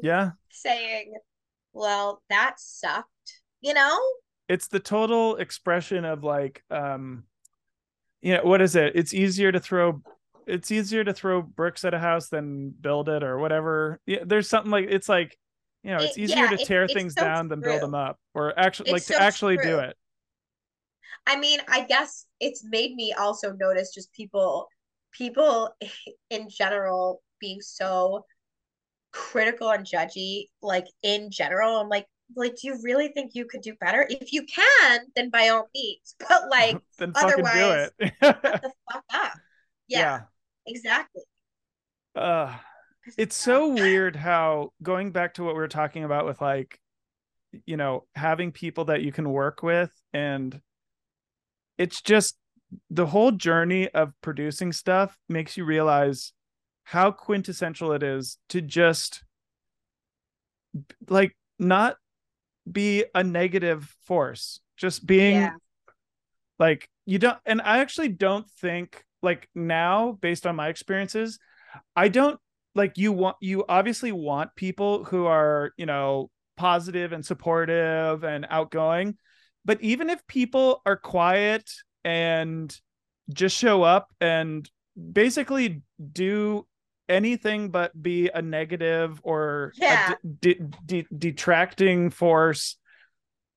yeah, 0.03 0.31
saying, 0.51 1.15
"Well, 1.73 2.23
that 2.31 2.57
sucked," 2.59 3.43
you 3.61 3.75
know. 3.75 3.99
It's 4.49 4.69
the 4.69 4.81
total 4.81 5.37
expression 5.37 6.05
of 6.05 6.25
like, 6.25 6.65
um, 6.71 7.25
you 8.23 8.35
know, 8.35 8.43
what 8.43 8.63
is 8.63 8.77
it? 8.77 8.93
It's 8.95 9.15
easier 9.15 9.53
to 9.53 9.61
throw. 9.61 10.03
It's 10.47 10.71
easier 10.71 11.05
to 11.05 11.13
throw 11.13 11.43
bricks 11.43 11.85
at 11.85 11.93
a 11.93 11.99
house 11.99 12.29
than 12.29 12.71
build 12.71 13.09
it 13.09 13.23
or 13.23 13.39
whatever. 13.39 14.01
Yeah, 14.07 14.21
there's 14.25 14.49
something 14.49 14.71
like 14.71 14.87
it's 14.89 15.09
like 15.09 15.37
you 15.83 15.91
know, 15.91 16.03
it's 16.03 16.17
it, 16.17 16.23
easier 16.23 16.45
yeah, 16.45 16.57
to 16.57 16.65
tear 16.65 16.89
things 16.89 17.15
so 17.15 17.23
down 17.23 17.45
true. 17.45 17.49
than 17.49 17.61
build 17.61 17.83
them 17.83 17.95
up, 17.95 18.19
or 18.35 18.59
actually 18.59 18.93
like 18.93 19.03
so 19.03 19.15
to 19.15 19.23
actually 19.23 19.57
true. 19.57 19.65
do 19.65 19.79
it. 19.81 19.97
I 21.27 21.39
mean, 21.39 21.61
I 21.69 21.85
guess 21.85 22.27
it's 22.41 22.65
made 22.65 22.95
me 22.95 23.13
also 23.13 23.53
notice 23.53 23.95
just 23.95 24.13
people, 24.13 24.67
people 25.13 25.71
in 26.31 26.49
general 26.49 27.23
being 27.41 27.61
so 27.61 28.25
critical 29.13 29.71
and 29.71 29.85
judgy, 29.85 30.49
like 30.63 30.87
in 31.03 31.31
general. 31.31 31.81
I'm 31.81 31.89
like, 31.89 32.07
like, 32.37 32.57
do 32.57 32.69
you 32.69 32.79
really 32.83 33.09
think 33.09 33.33
you 33.35 33.47
could 33.47 33.63
do 33.63 33.75
better? 33.81 34.07
If 34.09 34.33
you 34.33 34.45
can, 34.45 35.01
then 35.17 35.31
by 35.31 35.49
all 35.49 35.69
means. 35.75 36.15
But 36.29 36.49
like, 36.51 36.79
then 36.99 37.13
otherwise, 37.15 37.91
do 37.99 38.05
it. 38.05 38.13
shut 38.23 38.43
the 38.43 38.73
fuck 38.93 39.05
up. 39.13 39.33
Yeah, 39.89 39.99
yeah. 39.99 40.21
exactly. 40.67 41.23
Uh, 42.15 42.55
it's 43.17 43.37
so 43.37 43.69
weird 43.69 44.17
how 44.17 44.73
going 44.83 45.13
back 45.13 45.35
to 45.35 45.45
what 45.45 45.55
we 45.55 45.61
were 45.61 45.69
talking 45.69 46.05
about 46.05 46.27
with 46.27 46.41
like, 46.41 46.79
you 47.65 47.77
know, 47.77 48.05
having 48.15 48.53
people 48.53 48.87
that 48.87 49.03
you 49.03 49.13
can 49.13 49.31
work 49.31 49.63
with 49.63 49.91
and 50.13 50.61
it's 51.79 52.03
just 52.03 52.37
the 52.91 53.07
whole 53.07 53.31
journey 53.31 53.89
of 53.89 54.13
producing 54.21 54.73
stuff 54.73 55.17
makes 55.29 55.57
you 55.57 55.65
realize 55.65 56.33
how 56.85 57.11
quintessential 57.11 57.93
it 57.93 58.03
is 58.03 58.39
to 58.49 58.61
just 58.61 59.25
like 61.09 61.37
not 61.59 61.97
be 62.73 63.05
a 63.15 63.25
negative 63.25 63.95
force 64.05 64.61
just 64.77 65.07
being 65.07 65.37
yeah. 65.37 65.51
like 66.59 66.89
you 67.07 67.19
don't 67.19 67.39
and 67.47 67.61
i 67.63 67.79
actually 67.79 68.09
don't 68.09 68.49
think 68.61 69.05
like 69.23 69.49
now 69.55 70.13
based 70.21 70.47
on 70.47 70.55
my 70.55 70.69
experiences 70.69 71.39
i 71.97 72.09
don't 72.09 72.39
like 72.75 72.97
you 72.97 73.13
want 73.13 73.37
you 73.41 73.65
obviously 73.69 74.13
want 74.13 74.55
people 74.55 75.05
who 75.05 75.27
are 75.27 75.73
you 75.77 75.87
know 75.87 76.31
positive 76.57 77.13
and 77.13 77.25
supportive 77.25 78.25
and 78.25 78.47
outgoing 78.51 79.17
but 79.65 79.81
even 79.81 80.11
if 80.11 80.27
people 80.27 80.83
are 80.87 80.97
quiet 80.97 81.71
and 82.05 82.77
just 83.33 83.57
show 83.57 83.83
up 83.83 84.09
and 84.21 84.69
basically 85.13 85.83
do 86.13 86.67
anything 87.09 87.71
but 87.71 88.01
be 88.01 88.29
a 88.33 88.43
negative 88.43 89.21
or 89.23 89.73
yeah. 89.77 90.13
a 90.13 90.27
de- 90.27 90.55
de- 90.55 91.03
de- 91.03 91.07
detracting 91.17 92.11
force 92.11 92.77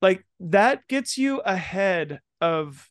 like 0.01 0.25
that 0.39 0.87
gets 0.87 1.17
you 1.17 1.39
ahead 1.39 2.19
of 2.39 2.89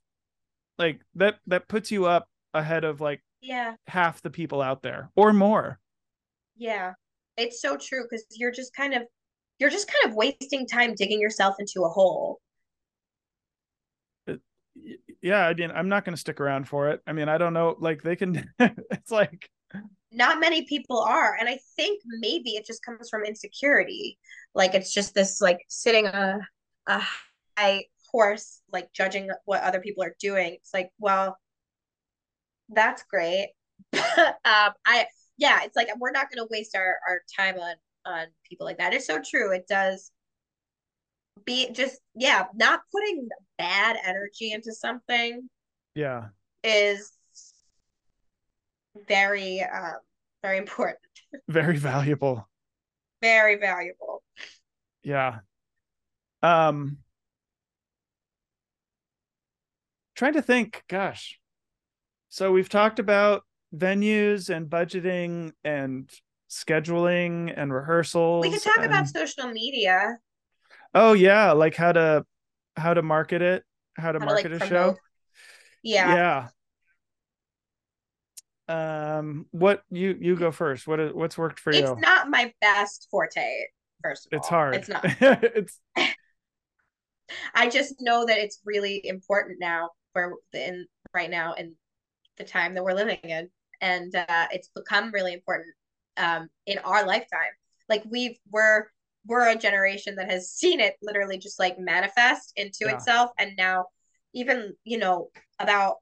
like 0.78 1.00
that 1.14 1.36
that 1.46 1.68
puts 1.68 1.90
you 1.90 2.06
up 2.06 2.28
ahead 2.54 2.84
of 2.84 3.00
like 3.00 3.22
yeah 3.40 3.74
half 3.86 4.20
the 4.22 4.30
people 4.30 4.60
out 4.60 4.82
there 4.82 5.10
or 5.16 5.32
more 5.32 5.78
yeah 6.56 6.92
it's 7.36 7.60
so 7.60 7.76
true 7.76 8.04
because 8.04 8.24
you're 8.32 8.52
just 8.52 8.74
kind 8.74 8.94
of 8.94 9.02
you're 9.58 9.70
just 9.70 9.88
kind 9.88 10.10
of 10.10 10.16
wasting 10.16 10.66
time 10.66 10.94
digging 10.94 11.20
yourself 11.20 11.56
into 11.58 11.84
a 11.84 11.88
hole 11.88 12.40
uh, 14.28 14.34
yeah, 15.22 15.46
I 15.46 15.54
mean, 15.54 15.70
I'm 15.70 15.88
not 15.88 16.04
going 16.04 16.14
to 16.14 16.20
stick 16.20 16.40
around 16.40 16.66
for 16.66 16.88
it. 16.88 17.00
I 17.06 17.12
mean, 17.12 17.28
I 17.28 17.36
don't 17.36 17.52
know. 17.52 17.76
Like, 17.78 18.02
they 18.02 18.16
can, 18.16 18.50
it's 18.58 19.10
like, 19.10 19.50
not 20.12 20.40
many 20.40 20.64
people 20.64 20.98
are. 20.98 21.36
And 21.38 21.48
I 21.48 21.58
think 21.76 22.00
maybe 22.06 22.50
it 22.50 22.66
just 22.66 22.84
comes 22.84 23.08
from 23.08 23.24
insecurity. 23.24 24.18
Like, 24.54 24.74
it's 24.74 24.92
just 24.92 25.14
this, 25.14 25.40
like, 25.40 25.60
sitting 25.68 26.06
a, 26.06 26.38
a 26.86 27.02
high 27.56 27.84
horse, 28.10 28.60
like, 28.72 28.92
judging 28.92 29.30
what 29.44 29.62
other 29.62 29.80
people 29.80 30.02
are 30.02 30.16
doing. 30.20 30.54
It's 30.54 30.74
like, 30.74 30.90
well, 30.98 31.38
that's 32.68 33.04
great. 33.04 33.50
um, 33.94 34.72
I, 34.84 35.06
yeah, 35.36 35.60
it's 35.62 35.76
like, 35.76 35.88
we're 35.98 36.10
not 36.10 36.30
going 36.30 36.44
to 36.44 36.50
waste 36.50 36.76
our, 36.76 36.96
our 37.08 37.22
time 37.36 37.56
on, 37.56 37.74
on 38.04 38.26
people 38.48 38.66
like 38.66 38.78
that. 38.78 38.92
It's 38.92 39.06
so 39.06 39.20
true. 39.24 39.52
It 39.52 39.66
does 39.68 40.10
be 41.44 41.70
just 41.72 42.00
yeah 42.14 42.44
not 42.54 42.80
putting 42.92 43.28
bad 43.58 43.96
energy 44.04 44.52
into 44.52 44.72
something 44.72 45.48
yeah 45.94 46.28
is 46.62 47.12
very 49.08 49.62
um 49.62 49.94
very 50.42 50.58
important. 50.58 50.98
Very 51.48 51.76
valuable. 51.76 52.48
Very 53.20 53.56
valuable. 53.56 54.22
Yeah. 55.04 55.40
Um 56.42 56.98
trying 60.16 60.32
to 60.32 60.42
think 60.42 60.82
gosh. 60.88 61.38
So 62.30 62.52
we've 62.52 62.68
talked 62.68 62.98
about 62.98 63.42
venues 63.74 64.48
and 64.48 64.68
budgeting 64.68 65.52
and 65.62 66.10
scheduling 66.48 67.52
and 67.56 67.72
rehearsals 67.72 68.44
we 68.44 68.50
could 68.50 68.62
talk 68.62 68.78
and... 68.78 68.86
about 68.86 69.06
social 69.06 69.48
media. 69.52 70.18
Oh 70.94 71.12
yeah, 71.12 71.52
like 71.52 71.76
how 71.76 71.92
to 71.92 72.24
how 72.76 72.94
to 72.94 73.02
market 73.02 73.42
it, 73.42 73.64
how 73.96 74.12
to 74.12 74.18
how 74.18 74.24
market 74.24 74.48
to, 74.48 74.54
like, 74.54 74.62
a 74.62 74.66
show. 74.66 74.96
Yeah. 75.82 76.14
Yeah. 76.14 76.48
Um, 78.70 79.46
what 79.50 79.82
you 79.90 80.16
you 80.20 80.36
go 80.36 80.52
first? 80.52 80.86
What 80.86 81.00
is 81.00 81.12
what's 81.12 81.36
worked 81.36 81.58
for 81.58 81.72
you? 81.72 81.80
It's 81.80 82.00
not 82.00 82.30
my 82.30 82.52
best 82.60 83.08
forte. 83.10 83.64
First 84.00 84.26
of 84.26 84.38
it's 84.38 84.46
all, 84.46 84.50
hard. 84.50 84.76
It's 84.76 84.88
not. 84.88 85.04
it's. 85.20 85.80
I 87.54 87.68
just 87.68 87.96
know 88.00 88.24
that 88.26 88.38
it's 88.38 88.60
really 88.64 89.04
important 89.04 89.58
now 89.60 89.90
for 90.12 90.36
in 90.52 90.86
right 91.12 91.30
now 91.30 91.54
in 91.54 91.74
the 92.38 92.44
time 92.44 92.74
that 92.74 92.84
we're 92.84 92.94
living 92.94 93.18
in, 93.24 93.48
and 93.80 94.14
uh, 94.14 94.46
it's 94.52 94.68
become 94.68 95.10
really 95.10 95.32
important 95.32 95.74
um, 96.16 96.48
in 96.66 96.78
our 96.78 97.04
lifetime. 97.04 97.50
Like 97.88 98.04
we've 98.08 98.38
we're 98.52 98.86
we're 99.26 99.48
a 99.48 99.56
generation 99.56 100.14
that 100.14 100.30
has 100.30 100.52
seen 100.52 100.78
it 100.78 100.94
literally 101.02 101.38
just 101.38 101.58
like 101.58 101.76
manifest 101.76 102.52
into 102.54 102.84
yeah. 102.86 102.94
itself 102.94 103.30
and 103.38 103.52
now 103.58 103.86
even 104.32 104.74
you 104.84 104.96
know 104.96 105.28
about 105.58 105.96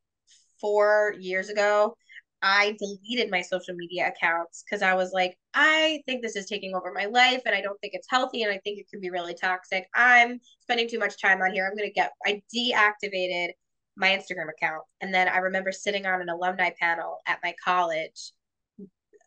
four 0.61 1.15
years 1.19 1.49
ago 1.49 1.97
i 2.43 2.77
deleted 2.79 3.31
my 3.31 3.43
social 3.43 3.75
media 3.75 4.09
accounts 4.09 4.63
because 4.65 4.83
i 4.83 4.95
was 4.95 5.13
like 5.13 5.37
i 5.55 6.01
think 6.07 6.23
this 6.23 6.37
is 6.37 6.47
taking 6.47 6.75
over 6.75 6.93
my 6.93 7.07
life 7.07 7.43
and 7.47 7.55
i 7.55 7.61
don't 7.61 7.81
think 7.81 7.95
it's 7.95 8.09
healthy 8.11 8.43
and 8.43 8.53
i 8.53 8.59
think 8.65 8.79
it 8.79 8.89
can 8.91 9.01
be 9.01 9.11
really 9.11 9.35
toxic 9.35 9.87
i'm 9.95 10.41
spending 10.61 10.89
too 10.89 10.99
much 10.99 11.21
time 11.21 11.41
on 11.43 11.53
here 11.53 11.67
i'm 11.67 11.77
going 11.77 11.89
to 11.89 11.93
get 11.93 12.13
i 12.27 12.41
deactivated 12.55 13.49
my 13.97 14.09
instagram 14.09 14.49
account 14.49 14.83
and 15.01 15.13
then 15.13 15.29
i 15.29 15.39
remember 15.39 15.73
sitting 15.73 16.07
on 16.07 16.21
an 16.21 16.29
alumni 16.29 16.71
panel 16.81 17.19
at 17.27 17.39
my 17.43 17.55
college 17.65 18.33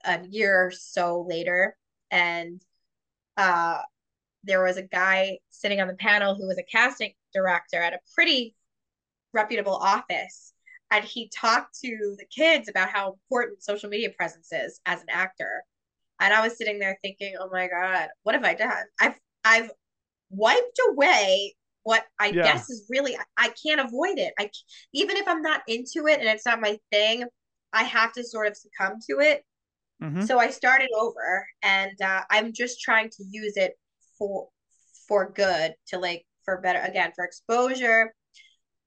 a 0.05 0.19
year 0.27 0.67
or 0.67 0.71
so 0.71 1.25
later 1.27 1.75
and 2.11 2.61
uh, 3.38 3.79
there 4.43 4.63
was 4.63 4.77
a 4.77 4.83
guy 4.83 5.38
sitting 5.49 5.79
on 5.79 5.88
the 5.88 5.95
panel 5.95 6.35
who 6.35 6.47
was 6.47 6.57
a 6.57 6.63
casting 6.63 7.13
director 7.33 7.77
at 7.77 7.93
a 7.93 7.99
pretty 8.13 8.55
reputable 9.33 9.75
office. 9.75 10.51
And 10.91 11.05
he 11.05 11.31
talked 11.34 11.80
to 11.84 12.15
the 12.19 12.26
kids 12.26 12.69
about 12.69 12.89
how 12.89 13.13
important 13.13 13.63
social 13.63 13.89
media 13.89 14.09
presence 14.15 14.49
is 14.51 14.80
as 14.85 15.01
an 15.01 15.07
actor. 15.09 15.63
And 16.19 16.34
I 16.34 16.41
was 16.41 16.57
sitting 16.57 16.80
there 16.80 16.99
thinking, 17.01 17.35
oh 17.39 17.49
my 17.51 17.68
God, 17.68 18.09
what 18.23 18.35
have 18.35 18.43
I 18.43 18.53
done? 18.53 18.84
I've 18.99 19.15
I've 19.43 19.72
wiped 20.30 20.80
away 20.91 21.55
what 21.84 22.03
I 22.19 22.27
yeah. 22.27 22.43
guess 22.43 22.69
is 22.69 22.85
really 22.89 23.18
I 23.38 23.51
can't 23.63 23.81
avoid 23.81 24.19
it. 24.19 24.34
I 24.39 24.49
even 24.93 25.18
if 25.18 25.27
I'm 25.27 25.41
not 25.41 25.61
into 25.68 26.07
it 26.07 26.19
and 26.19 26.30
it's 26.30 26.45
not 26.45 26.61
my 26.61 26.77
thing, 26.91 27.26
I 27.73 27.84
have 27.84 28.13
to 28.13 28.23
sort 28.23 28.47
of 28.47 28.57
succumb 28.57 28.99
to 29.09 29.19
it. 29.19 29.43
Mm-hmm. 30.03 30.22
So 30.22 30.39
I 30.39 30.49
started 30.49 30.89
over, 30.99 31.47
and 31.61 31.99
uh, 32.01 32.22
I'm 32.30 32.53
just 32.53 32.81
trying 32.81 33.09
to 33.09 33.23
use 33.30 33.55
it 33.55 33.73
for 34.18 34.47
for 35.07 35.31
good 35.31 35.73
to 35.88 35.99
like 35.99 36.26
for 36.43 36.59
better 36.59 36.80
again 36.80 37.11
for 37.15 37.23
exposure. 37.23 38.13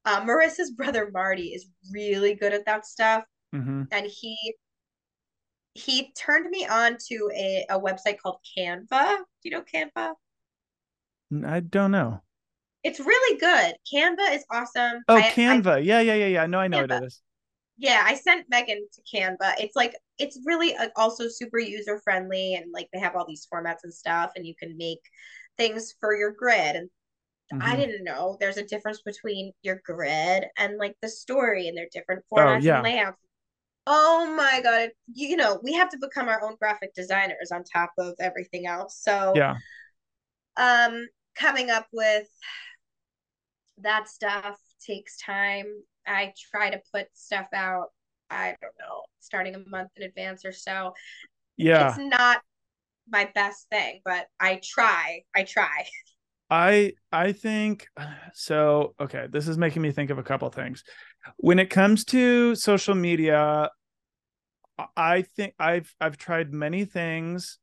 Uh, 0.04 0.20
Marissa's 0.22 0.70
brother 0.70 1.10
Marty 1.12 1.48
is 1.48 1.66
really 1.92 2.34
good 2.34 2.52
at 2.52 2.66
that 2.66 2.86
stuff, 2.86 3.24
mm-hmm. 3.54 3.82
and 3.90 4.06
he 4.06 4.54
he 5.74 6.12
turned 6.16 6.48
me 6.50 6.66
on 6.66 6.96
to 7.08 7.30
a, 7.34 7.66
a 7.70 7.80
website 7.80 8.18
called 8.18 8.38
Canva. 8.56 9.16
Do 9.16 9.24
you 9.42 9.50
know 9.50 9.62
Canva? 9.62 10.14
I 11.44 11.60
don't 11.60 11.90
know. 11.90 12.22
It's 12.84 13.00
really 13.00 13.38
good. 13.38 13.74
Canva 13.92 14.34
is 14.34 14.44
awesome. 14.52 15.02
Oh, 15.08 15.16
I, 15.16 15.22
Canva. 15.22 15.66
I, 15.66 15.78
yeah, 15.78 16.00
yeah, 16.00 16.14
yeah, 16.14 16.26
yeah. 16.26 16.46
No, 16.46 16.60
I 16.60 16.68
know 16.68 16.86
Canva. 16.86 17.02
it 17.02 17.06
is. 17.06 17.22
Yeah, 17.76 18.02
I 18.04 18.14
sent 18.14 18.46
Megan 18.48 18.86
to 18.92 19.16
Canva. 19.16 19.54
It's 19.58 19.74
like 19.74 19.96
it's 20.18 20.38
really 20.44 20.76
uh, 20.76 20.88
also 20.96 21.26
super 21.28 21.58
user 21.58 22.00
friendly 22.04 22.54
and 22.54 22.66
like 22.72 22.88
they 22.92 23.00
have 23.00 23.16
all 23.16 23.26
these 23.26 23.48
formats 23.52 23.82
and 23.82 23.92
stuff 23.92 24.30
and 24.36 24.46
you 24.46 24.54
can 24.54 24.76
make 24.76 25.00
things 25.56 25.94
for 25.98 26.14
your 26.14 26.32
grid 26.32 26.76
and 26.76 26.88
mm-hmm. 27.58 27.68
I 27.70 27.76
didn't 27.76 28.04
know 28.04 28.36
there's 28.40 28.56
a 28.56 28.64
difference 28.64 29.02
between 29.02 29.52
your 29.62 29.80
grid 29.84 30.44
and 30.58 30.78
like 30.78 30.96
the 31.02 31.08
story 31.08 31.68
and 31.68 31.76
they're 31.76 31.88
different 31.92 32.24
oh, 32.32 32.36
formats 32.36 32.56
oh, 32.56 32.64
yeah. 32.64 32.74
and 32.76 32.84
layouts. 32.84 33.18
Oh 33.86 34.34
my 34.34 34.60
god, 34.62 34.90
you 35.12 35.36
know, 35.36 35.60
we 35.62 35.74
have 35.74 35.90
to 35.90 35.98
become 35.98 36.28
our 36.28 36.42
own 36.42 36.56
graphic 36.58 36.94
designers 36.94 37.50
on 37.52 37.64
top 37.64 37.90
of 37.98 38.14
everything 38.18 38.66
else. 38.66 38.98
So 39.02 39.32
Yeah. 39.34 39.56
Um 40.56 41.06
coming 41.34 41.70
up 41.70 41.86
with 41.92 42.28
that 43.78 44.08
stuff 44.08 44.58
takes 44.86 45.18
time. 45.18 45.66
I 46.06 46.32
try 46.50 46.70
to 46.70 46.80
put 46.92 47.06
stuff 47.14 47.48
out, 47.52 47.88
I 48.30 48.54
don't 48.60 48.74
know, 48.78 49.02
starting 49.20 49.54
a 49.54 49.68
month 49.68 49.90
in 49.96 50.04
advance 50.04 50.44
or 50.44 50.52
so. 50.52 50.94
Yeah. 51.56 51.88
It's 51.88 51.98
not 51.98 52.42
my 53.08 53.30
best 53.34 53.68
thing, 53.70 54.00
but 54.04 54.26
I 54.40 54.60
try. 54.62 55.22
I 55.34 55.44
try. 55.44 55.86
I 56.50 56.92
I 57.10 57.32
think 57.32 57.86
so 58.34 58.94
okay, 59.00 59.26
this 59.30 59.48
is 59.48 59.58
making 59.58 59.82
me 59.82 59.92
think 59.92 60.10
of 60.10 60.18
a 60.18 60.22
couple 60.22 60.48
things. 60.50 60.84
When 61.36 61.58
it 61.58 61.70
comes 61.70 62.04
to 62.06 62.54
social 62.54 62.94
media, 62.94 63.70
I 64.96 65.22
think 65.22 65.54
I've 65.58 65.94
I've 66.00 66.16
tried 66.18 66.52
many 66.52 66.84
things 66.84 67.58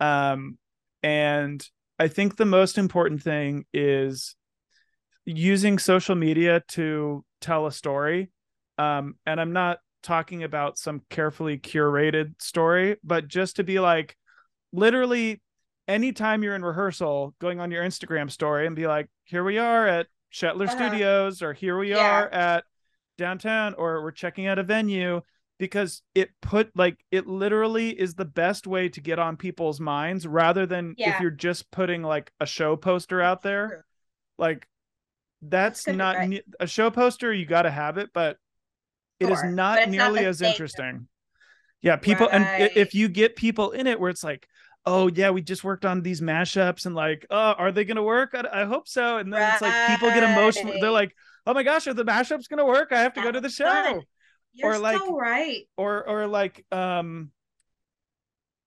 um 0.00 0.58
and 1.02 1.64
I 1.98 2.08
think 2.08 2.36
the 2.36 2.44
most 2.44 2.78
important 2.78 3.22
thing 3.22 3.66
is 3.72 4.34
using 5.24 5.78
social 5.78 6.14
media 6.14 6.62
to 6.68 7.24
tell 7.40 7.66
a 7.66 7.72
story. 7.72 8.30
Um, 8.78 9.14
and 9.26 9.40
I'm 9.40 9.52
not 9.52 9.78
talking 10.02 10.42
about 10.42 10.78
some 10.78 11.02
carefully 11.08 11.58
curated 11.58 12.40
story, 12.42 12.96
but 13.04 13.28
just 13.28 13.56
to 13.56 13.64
be 13.64 13.78
like, 13.78 14.16
literally, 14.72 15.40
anytime 15.88 16.42
you're 16.42 16.54
in 16.54 16.64
rehearsal, 16.64 17.34
going 17.40 17.60
on 17.60 17.70
your 17.70 17.84
Instagram 17.84 18.30
story 18.30 18.66
and 18.66 18.76
be 18.76 18.86
like, 18.86 19.08
here 19.24 19.44
we 19.44 19.58
are 19.58 19.86
at 19.86 20.06
Shetler 20.32 20.68
uh-huh. 20.68 20.76
Studios, 20.76 21.42
or 21.42 21.52
here 21.52 21.78
we 21.78 21.90
yeah. 21.90 21.98
are 21.98 22.28
at 22.28 22.64
downtown, 23.18 23.74
or 23.74 24.02
we're 24.02 24.10
checking 24.10 24.46
out 24.46 24.58
a 24.58 24.62
venue 24.62 25.20
because 25.58 26.02
it 26.14 26.30
put 26.42 26.70
like 26.74 26.98
it 27.12 27.26
literally 27.26 27.90
is 27.90 28.14
the 28.14 28.24
best 28.24 28.66
way 28.66 28.88
to 28.88 29.00
get 29.00 29.18
on 29.18 29.36
people's 29.36 29.78
minds 29.78 30.26
rather 30.26 30.66
than 30.66 30.94
yeah. 30.98 31.14
if 31.14 31.20
you're 31.20 31.30
just 31.30 31.70
putting 31.70 32.02
like 32.02 32.32
a 32.40 32.46
show 32.46 32.76
poster 32.76 33.20
out 33.20 33.42
there. 33.42 33.84
Like 34.36 34.66
that's 35.48 35.86
not 35.86 36.16
right. 36.16 36.44
a 36.60 36.66
show 36.66 36.90
poster 36.90 37.32
you 37.32 37.46
got 37.46 37.62
to 37.62 37.70
have 37.70 37.98
it 37.98 38.10
but 38.12 38.38
it 39.20 39.26
sure. 39.26 39.34
is 39.34 39.44
not 39.44 39.88
nearly 39.88 40.20
not 40.22 40.28
as 40.28 40.42
interesting 40.42 41.06
yeah 41.82 41.96
people 41.96 42.26
right. 42.26 42.34
and 42.34 42.70
if 42.76 42.94
you 42.94 43.08
get 43.08 43.36
people 43.36 43.70
in 43.72 43.86
it 43.86 43.98
where 43.98 44.10
it's 44.10 44.24
like 44.24 44.48
oh 44.86 45.08
yeah 45.08 45.30
we 45.30 45.40
just 45.40 45.64
worked 45.64 45.84
on 45.84 46.02
these 46.02 46.20
mashups 46.20 46.86
and 46.86 46.94
like 46.94 47.26
oh 47.30 47.52
are 47.52 47.72
they 47.72 47.84
gonna 47.84 48.02
work 48.02 48.34
i, 48.34 48.62
I 48.62 48.64
hope 48.64 48.86
so 48.86 49.18
and 49.18 49.32
then 49.32 49.40
right. 49.40 49.52
it's 49.52 49.62
like 49.62 49.88
people 49.88 50.10
get 50.10 50.22
emotional 50.22 50.74
they're 50.80 50.90
like 50.90 51.14
oh 51.46 51.54
my 51.54 51.62
gosh 51.62 51.86
are 51.86 51.94
the 51.94 52.04
mashups 52.04 52.48
gonna 52.48 52.66
work 52.66 52.88
i 52.92 53.00
have 53.00 53.14
to 53.14 53.20
that's 53.20 53.28
go 53.28 53.32
to 53.32 53.40
the 53.40 53.48
show 53.48 54.02
You're 54.52 54.74
or 54.74 54.78
like 54.78 54.98
so 54.98 55.16
right 55.16 55.62
or 55.76 56.06
or 56.08 56.26
like 56.26 56.64
um 56.70 57.30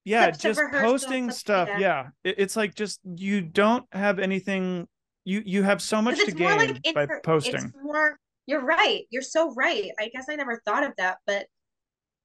yeah 0.06 0.31
just 0.31 0.60
posting 0.72 1.31
stuff 1.31 1.68
yeah, 1.69 1.80
yeah. 1.80 2.07
It, 2.23 2.35
it's 2.39 2.56
like 2.56 2.73
just 2.76 2.99
you 3.03 3.41
don't 3.41 3.85
have 3.91 4.19
anything 4.19 4.88
you 5.27 5.44
you 5.45 5.61
have 5.61 5.81
so 5.81 6.02
much 6.02 6.23
to 6.23 6.31
gain 6.31 6.57
like 6.57 6.80
inter- 6.85 7.06
by 7.06 7.19
posting. 7.22 7.73
more, 7.84 8.18
you're 8.45 8.64
right. 8.64 9.02
You're 9.10 9.22
so 9.22 9.53
right. 9.56 9.91
I 9.99 10.07
guess 10.07 10.27
I 10.30 10.35
never 10.35 10.61
thought 10.65 10.85
of 10.85 10.94
that, 10.98 11.18
but 11.27 11.48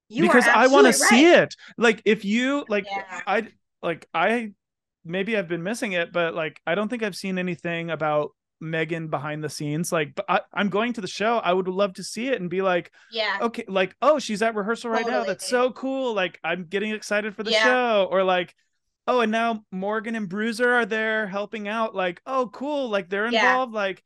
you 0.08 0.22
because 0.22 0.46
I 0.46 0.68
want 0.68 0.86
to 0.86 0.92
see 0.92 1.26
it. 1.26 1.56
Like 1.76 2.00
if 2.04 2.24
you 2.24 2.64
like, 2.68 2.86
yeah. 2.88 3.20
I 3.26 3.48
like 3.82 4.08
I 4.14 4.52
maybe 5.04 5.36
I've 5.36 5.48
been 5.48 5.62
missing 5.62 5.92
it, 5.92 6.12
but 6.12 6.34
like 6.34 6.60
I 6.66 6.74
don't 6.74 6.88
think 6.88 7.02
I've 7.02 7.16
seen 7.16 7.38
anything 7.38 7.90
about 7.90 8.30
Megan 8.62 9.08
behind 9.08 9.42
the 9.42 9.50
scenes. 9.50 9.92
Like, 9.92 10.14
but 10.14 10.24
I, 10.28 10.40
am 10.54 10.70
going 10.70 10.92
to 10.94 11.00
the 11.00 11.08
show. 11.08 11.38
I 11.38 11.52
would 11.52 11.68
love 11.68 11.94
to 11.94 12.04
see 12.04 12.28
it 12.28 12.40
and 12.40 12.48
be 12.48 12.62
like, 12.62 12.92
yeah, 13.10 13.38
okay, 13.42 13.64
like, 13.68 13.94
oh, 14.00 14.18
she's 14.18 14.40
at 14.40 14.54
rehearsal 14.54 14.90
right 14.90 15.04
totally. 15.04 15.20
now. 15.20 15.26
That's 15.26 15.48
so 15.48 15.72
cool. 15.72 16.14
Like, 16.14 16.38
I'm 16.44 16.64
getting 16.64 16.92
excited 16.92 17.34
for 17.34 17.42
the 17.42 17.50
yeah. 17.50 17.64
show. 17.64 18.08
Or 18.10 18.22
like, 18.22 18.54
oh, 19.06 19.20
and 19.20 19.32
now 19.32 19.64
Morgan 19.72 20.14
and 20.14 20.28
Bruiser 20.28 20.72
are 20.72 20.86
there 20.86 21.26
helping 21.26 21.68
out. 21.68 21.94
Like, 21.94 22.22
oh, 22.24 22.48
cool. 22.52 22.88
Like 22.88 23.10
they're 23.10 23.26
involved. 23.26 23.74
Yeah. 23.74 23.80
Like 23.80 24.02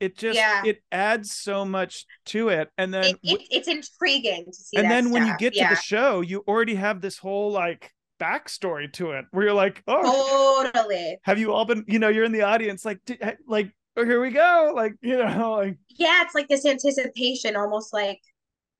it 0.00 0.18
just 0.18 0.36
yeah. 0.36 0.62
it 0.64 0.82
adds 0.92 1.32
so 1.32 1.64
much 1.64 2.04
to 2.26 2.50
it. 2.50 2.68
And 2.76 2.92
then 2.92 3.04
it, 3.04 3.18
it, 3.22 3.40
it's 3.50 3.68
intriguing 3.68 4.44
to 4.46 4.52
see. 4.52 4.76
And 4.76 4.90
then 4.90 5.04
stuff. 5.04 5.12
when 5.14 5.26
you 5.26 5.36
get 5.38 5.54
to 5.54 5.66
the 5.70 5.76
show, 5.76 6.20
you 6.20 6.44
already 6.46 6.74
have 6.74 7.00
this 7.00 7.16
whole 7.16 7.52
like 7.52 7.93
backstory 8.20 8.92
to 8.94 9.12
it 9.12 9.24
where 9.30 9.46
you're 9.46 9.54
like, 9.54 9.82
oh, 9.86 10.70
totally. 10.72 11.18
Have 11.24 11.38
you 11.38 11.52
all 11.52 11.64
been? 11.64 11.84
You 11.86 11.98
know, 11.98 12.08
you're 12.08 12.24
in 12.24 12.32
the 12.32 12.42
audience, 12.42 12.84
like, 12.84 13.00
like, 13.46 13.72
oh, 13.96 14.04
here 14.04 14.20
we 14.20 14.30
go, 14.30 14.72
like, 14.74 14.94
you 15.02 15.16
know, 15.16 15.52
like, 15.58 15.78
yeah, 15.88 16.22
it's 16.22 16.34
like 16.34 16.48
this 16.48 16.66
anticipation, 16.66 17.56
almost 17.56 17.92
like 17.92 18.20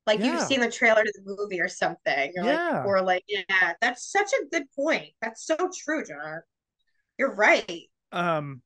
like 0.07 0.21
yeah. 0.21 0.33
you've 0.33 0.43
seen 0.43 0.61
the 0.61 0.71
trailer 0.71 1.03
to 1.03 1.13
the 1.15 1.37
movie 1.37 1.61
or 1.61 1.69
something 1.69 2.33
or 2.37 2.45
yeah. 2.45 2.79
like 2.79 2.87
or 2.87 3.03
like 3.03 3.25
yeah 3.29 3.73
that's 3.81 4.11
such 4.11 4.31
a 4.33 4.47
good 4.51 4.65
point 4.77 5.11
that's 5.21 5.47
so 5.47 5.57
true 5.77 6.05
john 6.05 6.41
you're 7.19 7.35
right 7.35 7.91
um 8.13 8.61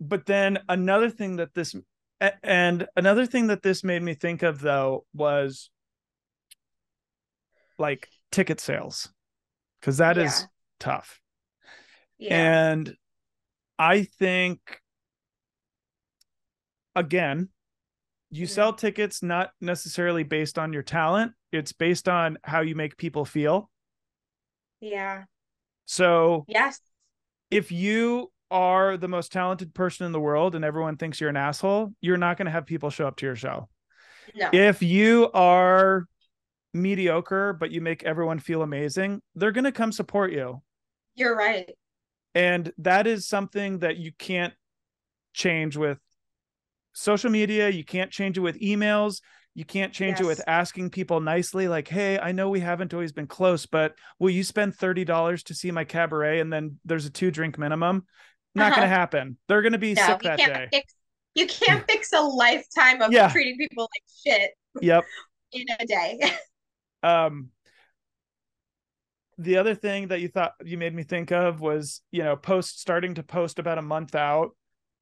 but 0.00 0.26
then 0.26 0.58
another 0.68 1.10
thing 1.10 1.36
that 1.36 1.54
this 1.54 1.74
and 2.42 2.86
another 2.96 3.26
thing 3.26 3.48
that 3.48 3.62
this 3.62 3.84
made 3.84 4.02
me 4.02 4.14
think 4.14 4.42
of 4.42 4.60
though 4.60 5.04
was 5.14 5.70
like 7.78 8.08
ticket 8.30 8.60
sales 8.60 9.10
because 9.80 9.98
that 9.98 10.16
yeah. 10.16 10.24
is 10.24 10.46
tough 10.78 11.20
yeah. 12.18 12.70
and 12.70 12.94
i 13.78 14.02
think 14.02 14.80
again 16.94 17.48
you 18.30 18.44
mm-hmm. 18.46 18.52
sell 18.52 18.72
tickets 18.72 19.22
not 19.22 19.50
necessarily 19.60 20.22
based 20.22 20.58
on 20.58 20.72
your 20.72 20.82
talent 20.82 21.32
it's 21.52 21.72
based 21.72 22.08
on 22.08 22.38
how 22.44 22.60
you 22.60 22.74
make 22.74 22.96
people 22.96 23.24
feel 23.24 23.70
yeah 24.80 25.24
so 25.86 26.44
yes 26.48 26.80
if 27.50 27.72
you 27.72 28.30
are 28.50 28.96
the 28.96 29.08
most 29.08 29.32
talented 29.32 29.72
person 29.74 30.06
in 30.06 30.12
the 30.12 30.20
world 30.20 30.54
and 30.54 30.64
everyone 30.64 30.96
thinks 30.96 31.20
you're 31.20 31.30
an 31.30 31.36
asshole 31.36 31.92
you're 32.00 32.16
not 32.16 32.36
going 32.36 32.46
to 32.46 32.52
have 32.52 32.66
people 32.66 32.90
show 32.90 33.06
up 33.06 33.16
to 33.16 33.26
your 33.26 33.36
show 33.36 33.68
no. 34.34 34.50
if 34.52 34.82
you 34.82 35.30
are 35.32 36.06
mediocre 36.72 37.52
but 37.52 37.70
you 37.70 37.80
make 37.80 38.04
everyone 38.04 38.38
feel 38.38 38.62
amazing 38.62 39.20
they're 39.34 39.52
going 39.52 39.64
to 39.64 39.72
come 39.72 39.92
support 39.92 40.32
you. 40.32 40.62
You're 41.16 41.36
right. 41.36 41.68
And 42.34 42.72
that 42.78 43.06
is 43.06 43.26
something 43.26 43.80
that 43.80 43.96
you 43.96 44.12
can't 44.16 44.54
change 45.32 45.76
with 45.76 45.98
social 46.92 47.30
media 47.30 47.68
you 47.68 47.84
can't 47.84 48.10
change 48.10 48.36
it 48.36 48.40
with 48.40 48.58
emails 48.60 49.20
you 49.54 49.64
can't 49.64 49.92
change 49.92 50.14
yes. 50.14 50.20
it 50.20 50.26
with 50.26 50.40
asking 50.48 50.90
people 50.90 51.20
nicely 51.20 51.68
like 51.68 51.86
hey 51.86 52.18
i 52.18 52.32
know 52.32 52.48
we 52.48 52.58
haven't 52.58 52.92
always 52.92 53.12
been 53.12 53.28
close 53.28 53.64
but 53.64 53.94
will 54.18 54.30
you 54.30 54.42
spend 54.42 54.76
$30 54.76 55.44
to 55.44 55.54
see 55.54 55.70
my 55.70 55.84
cabaret 55.84 56.40
and 56.40 56.52
then 56.52 56.78
there's 56.84 57.06
a 57.06 57.10
two 57.10 57.30
drink 57.30 57.58
minimum? 57.58 58.04
Not 58.54 58.72
uh-huh. 58.72 58.80
gonna 58.80 58.88
happen. 58.88 59.36
They're 59.48 59.62
gonna 59.62 59.78
be 59.78 59.94
no, 59.94 60.06
sick 60.06 60.22
that 60.22 60.38
day. 60.38 60.68
fix, 60.72 60.94
you 61.34 61.46
can't 61.46 61.84
fix 61.88 62.12
a 62.12 62.20
lifetime 62.20 63.02
of 63.02 63.12
yeah. 63.12 63.30
treating 63.30 63.56
people 63.56 63.84
like 63.84 64.02
shit 64.24 64.50
yep. 64.80 65.04
in 65.52 65.64
a 65.78 65.86
day 65.86 66.18
um 67.02 67.48
the 69.38 69.56
other 69.56 69.74
thing 69.74 70.08
that 70.08 70.20
you 70.20 70.28
thought 70.28 70.52
you 70.64 70.76
made 70.76 70.94
me 70.94 71.02
think 71.02 71.32
of 71.32 71.60
was 71.60 72.02
you 72.10 72.22
know 72.22 72.36
post 72.36 72.80
starting 72.80 73.14
to 73.14 73.22
post 73.22 73.58
about 73.58 73.78
a 73.78 73.82
month 73.82 74.14
out 74.14 74.50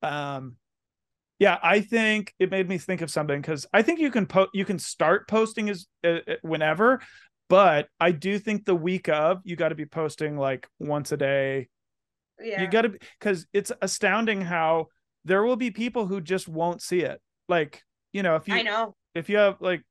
um 0.03 0.57
yeah, 1.39 1.59
I 1.63 1.81
think 1.81 2.35
it 2.39 2.51
made 2.51 2.69
me 2.69 2.79
think 2.79 3.01
of 3.01 3.11
something 3.11 3.41
because 3.41 3.65
I 3.73 3.83
think 3.83 4.01
you 4.01 4.11
can 4.11 4.27
post, 4.27 4.51
you 4.55 4.65
can 4.65 4.79
start 4.79 5.29
posting 5.29 5.71
as 5.71 5.87
uh, 6.03 6.19
uh, 6.27 6.35
whenever. 6.43 7.01
But 7.49 7.89
I 8.01 8.11
do 8.11 8.39
think 8.39 8.65
the 8.65 8.75
week 8.75 9.09
of 9.09 9.41
you 9.45 9.57
got 9.57 9.69
to 9.69 9.75
be 9.75 9.87
posting 9.87 10.37
like 10.37 10.69
once 10.79 11.13
a 11.13 11.17
day. 11.17 11.69
Yeah. 12.43 12.63
You 12.63 12.69
got 12.69 12.83
to 12.83 12.99
because 13.19 13.47
it's 13.53 13.73
astounding 13.81 14.43
how 14.43 14.89
there 15.25 15.43
will 15.45 15.57
be 15.57 15.71
people 15.71 16.07
who 16.07 16.21
just 16.21 16.49
won't 16.49 16.83
see 16.83 17.01
it. 17.01 17.21
Like 17.49 17.83
you 18.13 18.23
know, 18.23 18.35
if 18.37 18.49
you 18.49 18.55
I 18.55 18.63
know. 18.63 18.97
if 19.15 19.29
you 19.29 19.37
have 19.39 19.61
like 19.61 19.83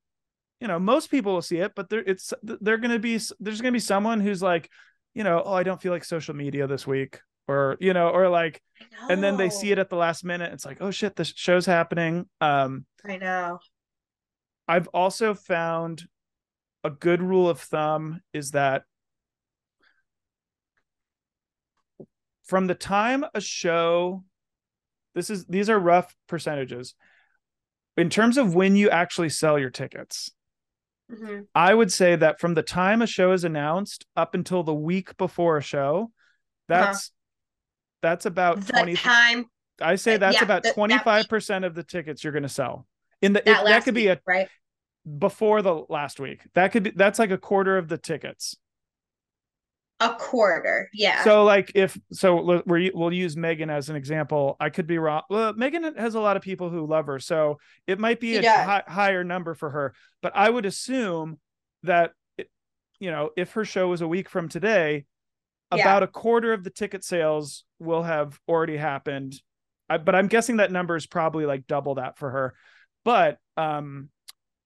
you 0.59 0.67
know 0.67 0.79
most 0.79 1.11
people 1.11 1.33
will 1.33 1.41
see 1.41 1.57
it 1.57 1.73
but 1.75 1.89
there 1.89 2.03
it's 2.05 2.33
they're 2.43 2.77
going 2.77 2.91
to 2.91 2.99
be 2.99 3.19
there's 3.39 3.61
going 3.61 3.71
to 3.71 3.75
be 3.75 3.79
someone 3.79 4.19
who's 4.19 4.41
like 4.41 4.69
you 5.13 5.23
know 5.23 5.41
oh 5.45 5.53
i 5.53 5.63
don't 5.63 5.81
feel 5.81 5.91
like 5.91 6.03
social 6.03 6.35
media 6.35 6.67
this 6.67 6.87
week 6.87 7.19
or 7.47 7.77
you 7.79 7.93
know 7.93 8.09
or 8.09 8.29
like 8.29 8.61
and 9.09 9.23
then 9.23 9.37
they 9.37 9.49
see 9.49 9.71
it 9.71 9.79
at 9.79 9.89
the 9.89 9.95
last 9.95 10.23
minute 10.23 10.51
it's 10.53 10.65
like 10.65 10.77
oh 10.81 10.91
shit 10.91 11.15
the 11.15 11.23
show's 11.23 11.65
happening. 11.65 12.27
Um 12.41 12.85
i 13.05 13.17
know. 13.17 13.59
I've 14.67 14.87
also 14.89 15.33
found 15.33 16.03
a 16.83 16.89
good 16.89 17.21
rule 17.21 17.49
of 17.49 17.59
thumb 17.59 18.21
is 18.33 18.51
that 18.51 18.83
from 22.45 22.67
the 22.67 22.75
time 22.75 23.25
a 23.33 23.41
show 23.41 24.23
this 25.15 25.29
is 25.29 25.45
these 25.45 25.69
are 25.69 25.79
rough 25.79 26.15
percentages. 26.27 26.93
In 27.95 28.09
terms 28.11 28.37
of 28.37 28.53
when 28.53 28.75
you 28.75 28.91
actually 28.91 29.29
sell 29.29 29.57
your 29.57 29.71
tickets 29.71 30.31
Mm-hmm. 31.11 31.41
I 31.55 31.73
would 31.73 31.91
say 31.91 32.15
that 32.15 32.39
from 32.39 32.53
the 32.53 32.63
time 32.63 33.01
a 33.01 33.07
show 33.07 33.31
is 33.31 33.43
announced 33.43 34.05
up 34.15 34.35
until 34.35 34.63
the 34.63 34.73
week 34.73 35.15
before 35.17 35.57
a 35.57 35.61
show, 35.61 36.11
that's 36.67 36.97
uh-huh. 36.97 38.09
that's 38.09 38.25
about 38.25 38.61
the 38.61 38.73
20 38.73 38.95
time 38.95 39.45
I 39.81 39.95
say 39.95 40.17
that's 40.17 40.37
yeah, 40.37 40.43
about 40.43 40.63
25% 40.63 41.65
of 41.65 41.75
the 41.75 41.83
tickets 41.83 42.23
you're 42.23 42.33
going 42.33 42.43
to 42.43 42.49
sell. 42.49 42.87
In 43.21 43.33
the 43.33 43.41
that, 43.45 43.61
it, 43.61 43.65
that 43.65 43.83
could 43.83 43.95
week, 43.95 44.05
be 44.05 44.07
a 44.09 44.19
right 44.25 44.49
before 45.17 45.61
the 45.61 45.85
last 45.89 46.19
week. 46.19 46.41
That 46.53 46.71
could 46.71 46.83
be 46.83 46.89
that's 46.91 47.19
like 47.19 47.31
a 47.31 47.37
quarter 47.37 47.77
of 47.77 47.87
the 47.87 47.97
tickets 47.97 48.55
a 49.99 50.13
quarter 50.13 50.89
yeah. 50.93 51.23
So 51.23 51.43
like 51.43 51.71
if 51.73 51.97
so 52.11 52.61
we 52.67 52.91
we'll 52.93 53.13
use 53.13 53.35
megan 53.35 53.69
as 53.69 53.89
an 53.89 53.95
example. 53.95 54.55
I 54.59 54.69
could 54.69 54.85
be 54.87 54.97
wrong 54.97 55.23
well 55.29 55.53
megan 55.53 55.95
has 55.95 56.15
a 56.15 56.19
lot 56.19 56.37
of 56.37 56.43
people 56.43 56.69
who 56.69 56.85
love 56.85 57.07
her 57.07 57.19
so 57.19 57.59
it 57.87 57.99
might 57.99 58.19
be 58.19 58.37
a 58.37 58.47
hi- 58.47 58.83
higher 58.87 59.23
number 59.23 59.55
for 59.55 59.71
her 59.71 59.93
but 60.21 60.35
i 60.35 60.49
would 60.49 60.65
assume 60.65 61.39
that 61.83 62.11
it, 62.37 62.49
you 62.99 63.09
know 63.09 63.31
if 63.35 63.53
her 63.53 63.65
show 63.65 63.87
was 63.87 64.01
a 64.01 64.07
week 64.07 64.29
from 64.29 64.49
today 64.49 65.05
yeah. 65.75 65.81
about 65.81 66.03
a 66.03 66.07
quarter 66.07 66.53
of 66.53 66.63
the 66.63 66.69
ticket 66.69 67.03
sales 67.03 67.65
will 67.79 68.03
have 68.03 68.39
already 68.47 68.77
happened. 68.77 69.35
I, 69.89 69.97
but 69.97 70.15
i'm 70.15 70.27
guessing 70.27 70.57
that 70.57 70.71
number 70.71 70.95
is 70.95 71.07
probably 71.07 71.45
like 71.45 71.67
double 71.67 71.95
that 71.95 72.17
for 72.17 72.29
her. 72.29 72.53
But 73.03 73.37
um 73.55 74.09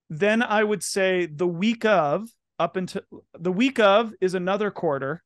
then 0.09 0.41
i 0.41 0.61
would 0.63 0.83
say 0.83 1.25
the 1.25 1.47
week 1.47 1.85
of 1.85 2.27
up 2.61 2.75
until 2.75 3.01
the 3.33 3.51
week 3.51 3.79
of 3.79 4.13
is 4.21 4.35
another 4.35 4.69
quarter. 4.69 5.23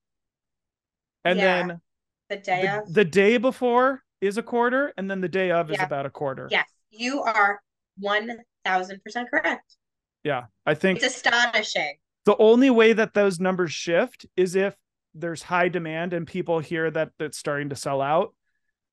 And 1.26 1.38
yeah. 1.38 1.68
then 1.68 1.82
the 2.30 2.38
day 2.38 2.62
the, 2.62 2.80
of 2.80 2.94
the 2.94 3.06
day 3.06 3.38
before 3.38 4.02
is 4.22 4.38
a 4.38 4.44
quarter, 4.44 4.94
and 4.98 5.12
then 5.12 5.20
the 5.20 5.28
day 5.28 5.52
of 5.52 5.70
yeah. 5.70 5.76
is 5.76 5.84
about 5.84 6.06
a 6.06 6.10
quarter. 6.10 6.48
Yes, 6.49 6.68
you 6.90 7.22
are 7.22 7.60
one 7.99 8.32
thousand 8.64 9.03
percent 9.03 9.30
correct. 9.30 9.76
Yeah, 10.24 10.45
I 10.66 10.76
think 10.76 11.03
it's 11.03 11.18
astonishing. 11.18 11.98
The 12.26 12.38
only 12.38 12.70
way 12.70 12.94
that 12.94 13.14
those 13.14 13.40
numbers 13.40 13.74
shift 13.74 14.26
is 14.38 14.56
if 14.56 14.76
there's 15.14 15.44
high 15.44 15.70
demand 15.70 16.14
and 16.14 16.26
people 16.26 16.60
hear 16.60 16.90
that 16.90 17.12
it's 17.20 17.38
starting 17.38 17.70
to 17.70 17.76
sell 17.76 18.02
out, 18.02 18.34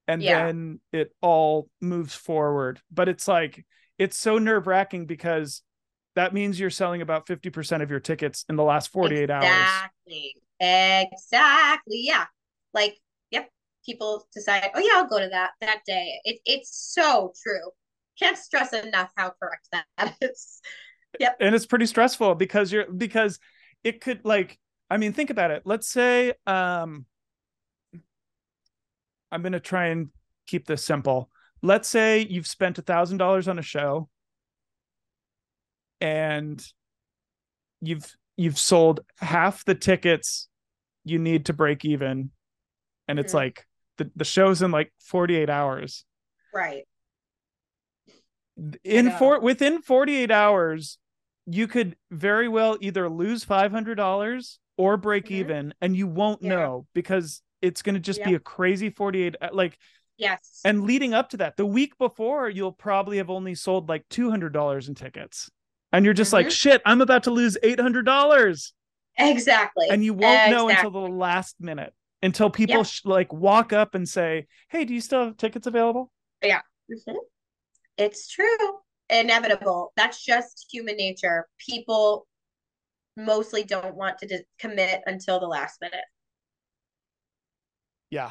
and 0.09 0.20
yeah. 0.20 0.47
then 0.47 0.81
it 0.93 1.14
all 1.20 1.69
moves 1.81 2.14
forward. 2.14 2.81
But 2.90 3.09
it's 3.09 3.28
like 3.28 3.64
it's 3.98 4.19
so 4.19 4.39
nerve 4.39 4.66
wracking 4.66 5.06
because 5.06 5.62
that 6.14 6.34
means 6.34 6.60
you're 6.60 6.70
selling 6.70 7.02
about 7.02 7.26
50% 7.26 7.82
of 7.82 7.90
your 7.90 8.01
tickets 8.01 8.44
in 8.48 8.56
the 8.56 8.62
last 8.62 8.93
48 8.93 9.24
exactly. 9.24 9.48
hours. 9.48 10.34
Exactly. 10.60 11.09
Exactly. 11.12 12.01
Yeah. 12.05 12.24
Like, 12.74 12.97
yep. 13.30 13.48
People 13.84 14.26
decide, 14.32 14.70
oh 14.74 14.78
yeah, 14.78 14.93
I'll 14.94 15.09
go 15.09 15.18
to 15.18 15.28
that 15.28 15.52
that 15.60 15.80
day. 15.86 16.20
It, 16.24 16.39
it's 16.44 16.93
so 16.94 17.32
true. 17.43 17.70
Can't 18.18 18.36
stress 18.36 18.72
enough 18.72 19.10
how 19.16 19.32
correct 19.43 19.68
that 19.72 20.14
is. 20.20 20.60
Yep. 21.18 21.36
And 21.40 21.55
it's 21.55 21.66
pretty 21.66 21.86
stressful 21.86 22.34
because 22.36 22.72
you're 22.72 22.90
because 22.90 23.39
it 23.82 24.01
could 24.01 24.24
like 24.24 24.59
I 24.89 24.98
mean 24.98 25.12
think 25.12 25.30
about 25.30 25.51
it. 25.51 25.62
Let's 25.64 25.89
say 25.89 26.34
um 26.47 27.06
I'm 29.30 29.43
gonna 29.43 29.60
try 29.60 29.86
and 29.86 30.09
keep 30.47 30.66
this 30.66 30.84
simple. 30.84 31.30
Let's 31.62 31.89
say 31.89 32.20
you've 32.20 32.47
spent 32.47 32.78
a 32.78 32.82
thousand 32.82 33.18
dollars 33.18 33.48
on 33.48 33.59
a 33.59 33.62
show 33.62 34.09
and 36.03 36.62
you've 37.81 38.12
you've 38.37 38.59
sold 38.59 39.01
half 39.19 39.65
the 39.65 39.74
tickets 39.74 40.49
you 41.05 41.19
need 41.19 41.47
to 41.47 41.53
break 41.53 41.85
even. 41.85 42.31
And 43.07 43.19
it's 43.19 43.31
mm-hmm. 43.31 43.39
like 43.39 43.66
the, 43.99 44.11
the 44.16 44.24
show's 44.24 44.62
in 44.62 44.73
like 44.73 44.93
48 45.01 45.49
hours. 45.49 46.05
Right. 46.53 46.85
In 48.85 49.12
four 49.12 49.41
within 49.41 49.81
48 49.81 50.31
hours 50.31 50.99
you 51.47 51.66
could 51.66 51.97
very 52.11 52.47
well 52.47 52.77
either 52.81 53.09
lose 53.09 53.45
$500 53.45 54.59
or 54.77 54.97
break 54.97 55.24
mm-hmm. 55.24 55.35
even 55.35 55.74
and 55.81 55.97
you 55.97 56.07
won't 56.07 56.43
yeah. 56.43 56.51
know 56.51 56.87
because 56.95 57.43
it's 57.62 57.83
going 57.83 57.95
to 57.95 58.01
just 58.01 58.23
be 58.23 58.35
a 58.35 58.39
crazy 58.39 58.91
48 58.91 59.37
uh, 59.41 59.49
like 59.53 59.79
yes. 60.19 60.61
and 60.65 60.85
leading 60.85 61.15
up 61.15 61.31
to 61.31 61.39
that 61.39 61.57
the 61.57 61.66
week 61.66 61.97
before 61.99 62.49
you'll 62.49 62.73
probably 62.73 63.16
have 63.16 63.31
only 63.31 63.55
sold 63.55 63.89
like 63.89 64.07
$200 64.09 64.89
in 64.89 64.95
tickets 64.95 65.51
and 65.93 66.05
you're 66.05 66.14
just 66.14 66.28
mm-hmm. 66.28 66.44
like 66.44 66.51
shit 66.51 66.82
i'm 66.85 67.01
about 67.01 67.24
to 67.24 67.31
lose 67.31 67.56
$800 67.62 68.73
exactly. 69.19 69.89
And 69.90 70.05
you 70.05 70.14
won't 70.14 70.24
exactly. 70.24 70.55
know 70.55 70.69
until 70.69 70.90
the 70.90 70.98
last 71.01 71.56
minute 71.60 71.93
until 72.23 72.51
people 72.51 72.78
yep. 72.78 72.86
sh- 72.86 73.05
like 73.05 73.32
walk 73.32 73.73
up 73.73 73.94
and 73.94 74.09
say 74.09 74.47
hey 74.69 74.85
do 74.85 74.94
you 74.94 75.01
still 75.01 75.27
have 75.27 75.36
tickets 75.36 75.66
available? 75.66 76.10
Yeah. 76.43 76.60
Mm-hmm. 76.90 77.16
it's 77.98 78.28
true. 78.28 78.78
Inevitable. 79.09 79.93
That's 79.97 80.24
just 80.24 80.66
human 80.70 80.97
nature. 80.97 81.47
People 81.59 82.27
mostly 83.16 83.62
don't 83.62 83.94
want 83.94 84.19
to 84.19 84.43
commit 84.59 85.02
until 85.06 85.39
the 85.39 85.47
last 85.47 85.81
minute. 85.81 86.05
Yeah. 88.10 88.31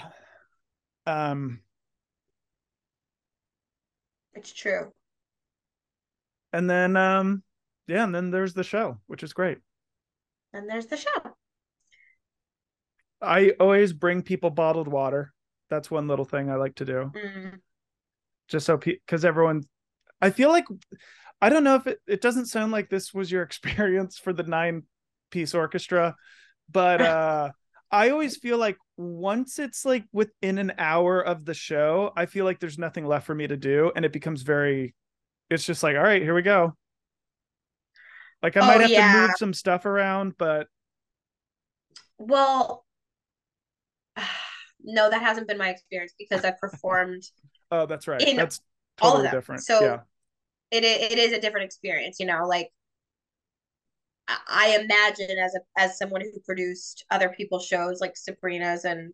Um. 1.06 1.62
It's 4.34 4.54
true. 4.54 4.92
And 6.54 6.70
then 6.70 6.96
um 6.96 7.44
yeah, 7.92 8.06
and 8.06 8.16
then 8.16 8.32
there's 8.32 8.54
the 8.54 8.64
show, 8.64 9.00
which 9.08 9.22
is 9.22 9.34
great. 9.34 9.58
And 10.54 10.70
there's 10.70 10.86
the 10.86 10.96
show. 10.96 11.10
I 13.22 13.52
always 13.60 13.92
bring 13.92 14.22
people 14.22 14.50
bottled 14.50 14.88
water. 14.88 15.34
That's 15.70 15.92
one 15.92 16.08
little 16.08 16.24
thing 16.24 16.50
I 16.50 16.56
like 16.56 16.76
to 16.76 16.86
do. 16.86 17.12
Mm. 17.14 17.60
Just 18.48 18.66
so 18.66 18.78
because 18.78 19.22
pe- 19.24 19.28
everyone, 19.28 19.64
I 20.22 20.30
feel 20.30 20.50
like 20.50 20.66
I 21.42 21.50
don't 21.50 21.66
know 21.66 21.76
if 21.76 21.86
it, 21.86 22.00
it 22.08 22.22
doesn't 22.22 22.46
sound 22.46 22.72
like 22.72 22.90
this 22.90 23.14
was 23.14 23.30
your 23.30 23.44
experience 23.50 24.18
for 24.18 24.32
the 24.32 24.44
nine 24.44 24.84
piece 25.30 25.54
orchestra, 25.54 26.16
but 26.72 27.02
uh 27.02 27.52
I 27.94 28.12
always 28.12 28.38
feel 28.38 28.58
like 28.58 28.78
once 28.96 29.60
it's 29.60 29.84
like 29.84 30.06
within 30.14 30.58
an 30.58 30.72
hour 30.78 31.20
of 31.20 31.44
the 31.44 31.54
show, 31.54 32.14
I 32.16 32.26
feel 32.26 32.46
like 32.46 32.62
there's 32.62 32.78
nothing 32.78 33.06
left 33.06 33.26
for 33.26 33.36
me 33.36 33.48
to 33.48 33.58
do 33.58 33.92
and 33.98 34.06
it 34.06 34.14
becomes 34.14 34.44
very 34.44 34.96
it's 35.50 35.66
just 35.66 35.84
like 35.84 35.98
all 35.98 36.04
right, 36.04 36.22
here 36.22 36.34
we 36.34 36.42
go. 36.42 36.74
Like 38.44 38.58
I 38.58 38.62
oh, 38.62 38.68
might 38.68 38.82
have 38.82 38.90
yeah. 38.90 39.14
to 39.14 39.20
move 39.20 39.32
some 39.38 39.54
stuff 39.54 39.86
around, 39.86 40.36
but 40.38 40.68
well, 42.18 42.86
no, 44.84 45.10
that 45.10 45.22
hasn't 45.22 45.48
been 45.48 45.58
my 45.58 45.70
experience 45.70 46.14
because 46.18 46.44
I've 46.44 46.60
performed. 46.60 47.24
oh, 47.72 47.86
that's 47.86 48.08
right. 48.08 48.24
That's 48.36 48.62
totally 48.98 49.12
all 49.12 49.18
of 49.18 49.24
them. 49.24 49.34
different. 49.34 49.64
So 49.64 49.82
yeah. 49.82 50.00
it 50.72 50.84
it 50.84 51.20
is 51.20 51.34
a 51.34 51.42
different 51.42 51.66
experience, 51.66 52.20
you 52.20 52.26
know. 52.26 52.46
Like 52.48 52.72
I 54.28 54.80
imagine 54.82 55.38
as 55.38 55.56
a 55.56 55.60
as 55.78 55.98
someone 55.98 56.22
who 56.22 56.40
produced 56.46 57.06
other 57.12 57.30
people's 57.30 57.66
shows 57.66 58.02
like 58.02 58.18
Sabrina's 58.18 58.86
and 58.86 59.14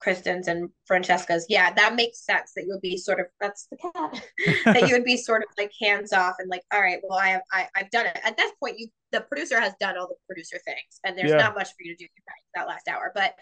Kristen's 0.00 0.46
and 0.46 0.70
Francesca's, 0.86 1.46
yeah, 1.48 1.72
that 1.72 1.96
makes 1.96 2.24
sense 2.24 2.52
that 2.54 2.62
you 2.62 2.70
would 2.72 2.80
be 2.80 2.96
sort 2.96 3.20
of 3.20 3.26
that's 3.40 3.66
the 3.70 3.76
cat 3.76 4.22
that 4.64 4.88
you 4.88 4.94
would 4.94 5.04
be 5.04 5.16
sort 5.16 5.42
of 5.42 5.48
like 5.58 5.72
hands 5.80 6.12
off 6.12 6.36
and 6.38 6.48
like, 6.48 6.62
all 6.72 6.80
right, 6.80 7.00
well, 7.02 7.18
I 7.18 7.28
have 7.28 7.42
I, 7.52 7.66
I've 7.76 7.90
done 7.90 8.06
it. 8.06 8.18
At 8.24 8.36
that 8.36 8.52
point, 8.60 8.78
you 8.78 8.88
the 9.10 9.22
producer 9.22 9.60
has 9.60 9.72
done 9.80 9.96
all 9.96 10.06
the 10.06 10.14
producer 10.26 10.58
things, 10.64 11.00
and 11.04 11.16
there's 11.16 11.30
yeah. 11.30 11.38
not 11.38 11.54
much 11.54 11.68
for 11.68 11.82
you 11.82 11.96
to 11.96 12.04
do 12.04 12.08
that 12.54 12.68
last 12.68 12.88
hour. 12.88 13.10
But 13.14 13.34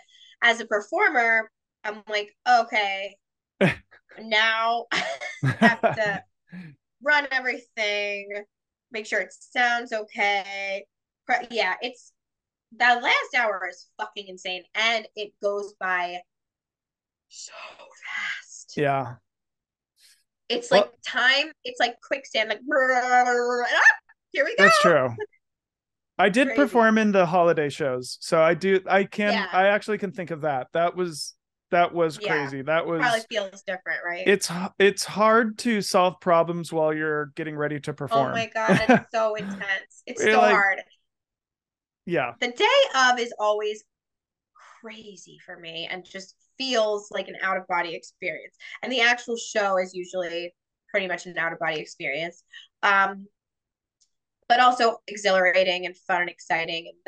as 0.42 0.60
a 0.60 0.66
performer, 0.66 1.50
I'm 1.84 2.02
like, 2.08 2.34
okay, 2.48 3.16
now 4.20 4.86
I 4.92 5.04
have 5.58 5.80
to 5.80 6.24
run 7.02 7.26
everything, 7.30 8.28
make 8.92 9.06
sure 9.06 9.20
it 9.20 9.34
sounds 9.38 9.92
okay. 9.92 10.86
Yeah, 11.50 11.74
it's 11.82 12.12
that 12.78 13.02
last 13.02 13.34
hour 13.36 13.68
is 13.68 13.88
fucking 13.98 14.28
insane, 14.28 14.62
and 14.74 15.06
it 15.16 15.32
goes 15.42 15.74
by 15.78 16.20
so 17.28 17.52
fast. 18.04 18.74
Yeah. 18.76 19.14
It's 20.48 20.70
like 20.70 20.84
well, 20.84 20.92
time, 21.06 21.50
it's 21.64 21.80
like 21.80 21.96
quicksand, 22.00 22.50
like 22.50 22.60
ah, 22.70 23.64
here 24.32 24.44
we 24.44 24.54
go. 24.56 24.64
That's 24.64 24.80
true. 24.80 25.08
I 26.18 26.28
did 26.28 26.48
Crazy. 26.48 26.62
perform 26.62 26.98
in 26.98 27.12
the 27.12 27.26
holiday 27.26 27.68
shows, 27.68 28.16
so 28.20 28.40
I 28.40 28.54
do. 28.54 28.80
I 28.88 29.04
can. 29.04 29.32
Yeah. 29.32 29.48
I 29.52 29.66
actually 29.66 29.98
can 29.98 30.12
think 30.12 30.30
of 30.30 30.42
that. 30.42 30.68
That 30.72 30.94
was 30.96 31.34
that 31.72 31.92
was 31.92 32.18
Yeah. 32.22 32.28
crazy. 32.28 32.62
That 32.62 32.86
was. 32.86 33.00
Probably 33.00 33.20
feels 33.28 33.62
different, 33.66 34.00
right? 34.06 34.26
It's 34.26 34.48
it's 34.78 35.04
hard 35.04 35.58
to 35.58 35.82
solve 35.82 36.20
problems 36.20 36.72
while 36.72 36.94
you're 36.94 37.26
getting 37.34 37.56
ready 37.56 37.80
to 37.80 37.92
perform. 37.92 38.30
oh 38.30 38.34
my 38.34 38.46
god, 38.54 38.80
it's 38.88 39.10
so 39.12 39.34
intense. 39.34 40.02
It's 40.06 40.22
You're 40.22 40.34
so 40.34 40.38
like- 40.38 40.52
hard. 40.54 40.78
Yeah, 42.08 42.34
The 42.40 42.52
day 42.52 42.64
of 42.94 43.18
is 43.18 43.34
always 43.40 43.82
crazy 44.80 45.38
for 45.44 45.58
me 45.58 45.88
and 45.90 46.04
just 46.04 46.34
feels 46.58 47.10
like 47.10 47.28
an 47.28 47.36
out 47.42 47.56
of 47.56 47.66
body 47.66 47.94
experience. 47.94 48.56
And 48.82 48.90
the 48.90 49.00
actual 49.00 49.36
show 49.36 49.78
is 49.78 49.94
usually 49.94 50.54
pretty 50.90 51.06
much 51.06 51.26
an 51.26 51.36
out 51.38 51.52
of 51.52 51.58
body 51.58 51.80
experience. 51.80 52.42
Um, 52.82 53.26
but 54.48 54.60
also 54.60 54.98
exhilarating 55.08 55.86
and 55.86 55.96
fun 55.96 56.22
and 56.22 56.30
exciting. 56.30 56.92
And 56.92 56.98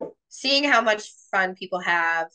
then 0.00 0.10
seeing 0.28 0.64
how 0.64 0.82
much 0.82 1.10
fun 1.30 1.54
people 1.54 1.80
have, 1.80 2.28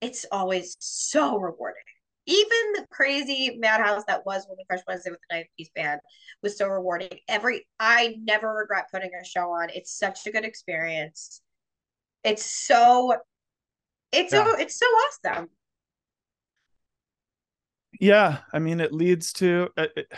it's 0.00 0.24
always 0.32 0.76
so 0.80 1.36
rewarding. 1.36 1.82
Even 2.26 2.72
the 2.74 2.86
crazy 2.90 3.56
madhouse 3.58 4.04
that 4.06 4.24
was 4.24 4.46
when 4.46 4.56
Woman 4.56 4.64
Crush 4.68 4.80
Wednesday 4.88 5.10
with 5.10 5.20
the 5.28 5.36
nine 5.36 5.44
piece 5.58 5.68
band 5.74 6.00
was 6.42 6.56
so 6.56 6.68
rewarding. 6.68 7.18
Every 7.28 7.66
I 7.78 8.16
never 8.22 8.54
regret 8.54 8.86
putting 8.90 9.10
a 9.20 9.24
show 9.24 9.50
on. 9.50 9.68
It's 9.70 9.98
such 9.98 10.26
a 10.26 10.30
good 10.30 10.44
experience. 10.44 11.42
It's 12.22 12.44
so 12.44 13.14
it's 14.14 14.30
so 14.30 14.54
it's 14.56 14.78
so 14.78 14.86
awesome. 14.86 15.48
yeah. 18.00 18.38
I 18.52 18.58
mean, 18.58 18.80
it 18.80 18.92
leads 18.92 19.32
to. 19.34 19.68
It, 19.76 19.92
it- 19.96 20.12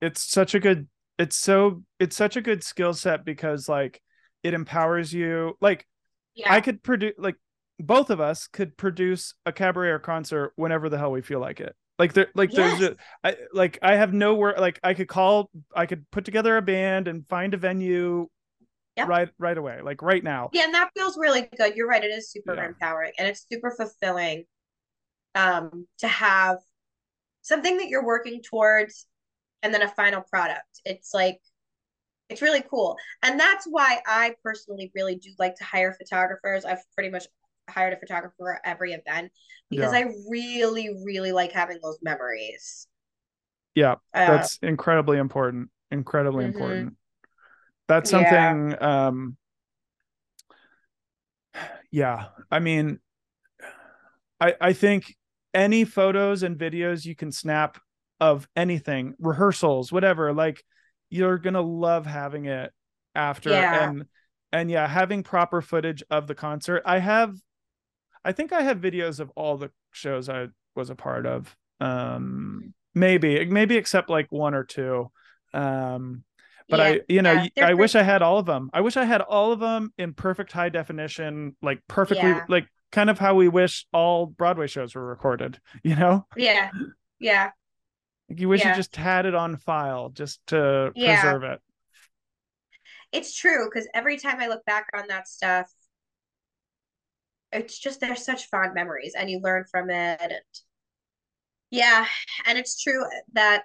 it's 0.00 0.20
such 0.22 0.54
a 0.56 0.60
good. 0.60 0.88
It's 1.18 1.36
so. 1.36 1.84
It's 2.00 2.16
such 2.16 2.36
a 2.36 2.40
good 2.40 2.64
skill 2.64 2.92
set 2.92 3.24
because 3.24 3.68
like 3.68 4.02
it 4.42 4.52
empowers 4.54 5.12
you. 5.12 5.56
Like 5.60 5.86
Yeah. 6.34 6.52
I 6.52 6.60
could 6.60 6.82
produce 6.82 7.14
like 7.18 7.36
both 7.78 8.10
of 8.10 8.20
us 8.20 8.48
could 8.48 8.76
produce 8.76 9.34
a 9.46 9.52
cabaret 9.52 9.90
or 9.90 9.98
concert 10.00 10.52
whenever 10.56 10.88
the 10.88 10.98
hell 10.98 11.12
we 11.12 11.22
feel 11.22 11.38
like 11.40 11.60
it. 11.60 11.76
Like 12.00 12.14
there, 12.14 12.28
like 12.34 12.50
there's 12.50 12.80
Yes. 12.80 12.90
a, 13.22 13.28
I 13.28 13.36
like 13.52 13.78
I 13.80 13.94
have 13.94 14.12
no 14.12 14.34
work. 14.34 14.58
Like 14.58 14.80
I 14.82 14.94
could 14.94 15.06
call, 15.06 15.50
I 15.76 15.86
could 15.86 16.10
put 16.10 16.24
together 16.24 16.56
a 16.56 16.62
band 16.62 17.06
and 17.06 17.28
find 17.28 17.54
a 17.54 17.58
venue, 17.58 18.26
Yep. 18.96 19.08
right, 19.08 19.28
right 19.38 19.58
away, 19.58 19.80
like 19.82 20.02
right 20.02 20.22
now. 20.22 20.50
Yeah, 20.52 20.64
and 20.64 20.74
that 20.74 20.90
feels 20.96 21.16
really 21.16 21.48
good. 21.56 21.76
You're 21.76 21.88
right. 21.88 22.04
It 22.04 22.10
is 22.10 22.30
super 22.30 22.54
Yeah. 22.54 22.68
empowering 22.68 23.12
and 23.18 23.28
it's 23.28 23.46
super 23.50 23.70
fulfilling 23.76 24.44
um 25.34 25.86
to 25.98 26.08
have 26.08 26.58
something 27.42 27.78
that 27.78 27.88
you're 27.88 28.04
working 28.06 28.42
towards 28.42 29.06
and 29.62 29.74
then 29.74 29.82
a 29.82 29.88
final 29.88 30.22
product. 30.22 30.82
It's 30.84 31.14
like 31.14 31.40
it's 32.30 32.42
really 32.42 32.62
cool. 32.70 32.96
And 33.22 33.38
that's 33.40 33.66
why 33.66 34.00
I 34.06 34.34
personally 34.44 34.92
really 34.94 35.16
do 35.16 35.30
like 35.38 35.56
to 35.56 35.64
hire 35.64 35.94
photographers. 35.94 36.64
I've 36.64 36.82
pretty 36.94 37.10
much 37.10 37.26
hired 37.70 37.92
a 37.94 37.98
photographer 38.00 38.54
at 38.54 38.62
every 38.64 38.92
event 38.94 39.32
because 39.70 39.92
Yeah. 39.92 39.98
I 39.98 40.06
really, 40.30 40.90
really 41.04 41.32
like 41.32 41.52
having 41.52 41.78
those 41.82 41.98
memories. 42.02 42.88
Yeah, 43.74 43.96
Uh, 44.14 44.26
That's 44.32 44.58
incredibly 44.62 45.18
important. 45.18 45.70
Incredibly 45.90 46.44
Mhm. 46.44 46.46
important. 46.46 46.96
That's 47.92 48.10
Yeah. 48.10 48.52
something. 48.54 48.82
Um. 48.82 49.36
Yeah, 51.90 52.28
I 52.50 52.58
mean, 52.58 53.00
I 54.40 54.54
I 54.58 54.72
think 54.72 55.14
any 55.52 55.84
photos 55.84 56.42
and 56.42 56.56
videos 56.58 57.04
you 57.04 57.14
can 57.14 57.30
snap 57.30 57.78
of 58.18 58.48
anything, 58.56 59.12
rehearsals, 59.18 59.92
whatever, 59.92 60.32
like 60.32 60.64
you're 61.10 61.36
gonna 61.36 61.60
love 61.60 62.06
having 62.06 62.46
it 62.46 62.72
after 63.14 63.50
Yeah. 63.50 63.84
and 63.84 64.06
and 64.52 64.70
yeah, 64.70 64.86
having 64.88 65.22
proper 65.22 65.60
footage 65.60 66.02
of 66.10 66.26
the 66.26 66.34
concert. 66.34 66.82
I 66.86 66.98
have, 66.98 67.36
I 68.24 68.32
think 68.32 68.54
I 68.54 68.62
have 68.62 68.78
videos 68.78 69.20
of 69.20 69.30
all 69.36 69.58
the 69.58 69.70
shows 69.90 70.30
I 70.30 70.46
was 70.74 70.88
a 70.88 70.94
part 70.94 71.26
of. 71.26 71.54
Um, 71.78 72.72
maybe 72.94 73.44
maybe 73.44 73.76
except 73.76 74.08
like 74.08 74.32
one 74.32 74.54
or 74.54 74.64
two. 74.64 75.10
Um, 75.52 76.24
but 76.72 76.80
yeah, 76.80 76.86
I, 76.86 77.00
you 77.08 77.22
know, 77.22 77.46
yeah, 77.54 77.66
I 77.68 77.74
wish 77.74 77.94
I 77.94 78.02
had 78.02 78.22
all 78.22 78.38
of 78.38 78.46
them. 78.46 78.70
I 78.72 78.80
wish 78.80 78.96
I 78.96 79.04
had 79.04 79.20
all 79.20 79.52
of 79.52 79.60
them 79.60 79.92
in 79.98 80.14
perfect 80.14 80.52
high 80.52 80.70
definition, 80.70 81.54
like 81.62 81.80
perfectly, 81.86 82.30
Yeah. 82.30 82.44
like 82.48 82.66
kind 82.90 83.10
of 83.10 83.18
how 83.18 83.34
we 83.34 83.48
wish 83.48 83.86
all 83.92 84.26
Broadway 84.26 84.66
shows 84.66 84.94
were 84.94 85.06
recorded. 85.06 85.60
You 85.84 85.96
know, 85.96 86.26
Yeah. 86.36 86.70
Yeah. 87.20 87.50
You 88.28 88.48
wish 88.48 88.64
you 88.64 88.74
just 88.74 88.96
had 88.96 89.26
it 89.26 89.34
on 89.34 89.56
file 89.58 90.08
just 90.08 90.44
to 90.48 90.92
preserve 90.96 91.44
it. 91.44 91.60
It's 93.12 93.36
true 93.36 93.68
because 93.68 93.86
every 93.92 94.16
time 94.16 94.40
I 94.40 94.46
look 94.48 94.64
back 94.64 94.86
on 94.94 95.08
that 95.08 95.28
stuff, 95.28 95.70
it's 97.52 97.78
just 97.78 98.00
they're 98.00 98.16
such 98.16 98.48
fond 98.48 98.72
memories 98.74 99.14
and 99.14 99.28
you 99.28 99.40
learn 99.40 99.64
from 99.70 99.90
it 99.90 100.18
and 100.20 100.32
yeah, 101.70 102.06
and 102.46 102.58
it's 102.58 102.82
true 102.82 103.04
that 103.32 103.64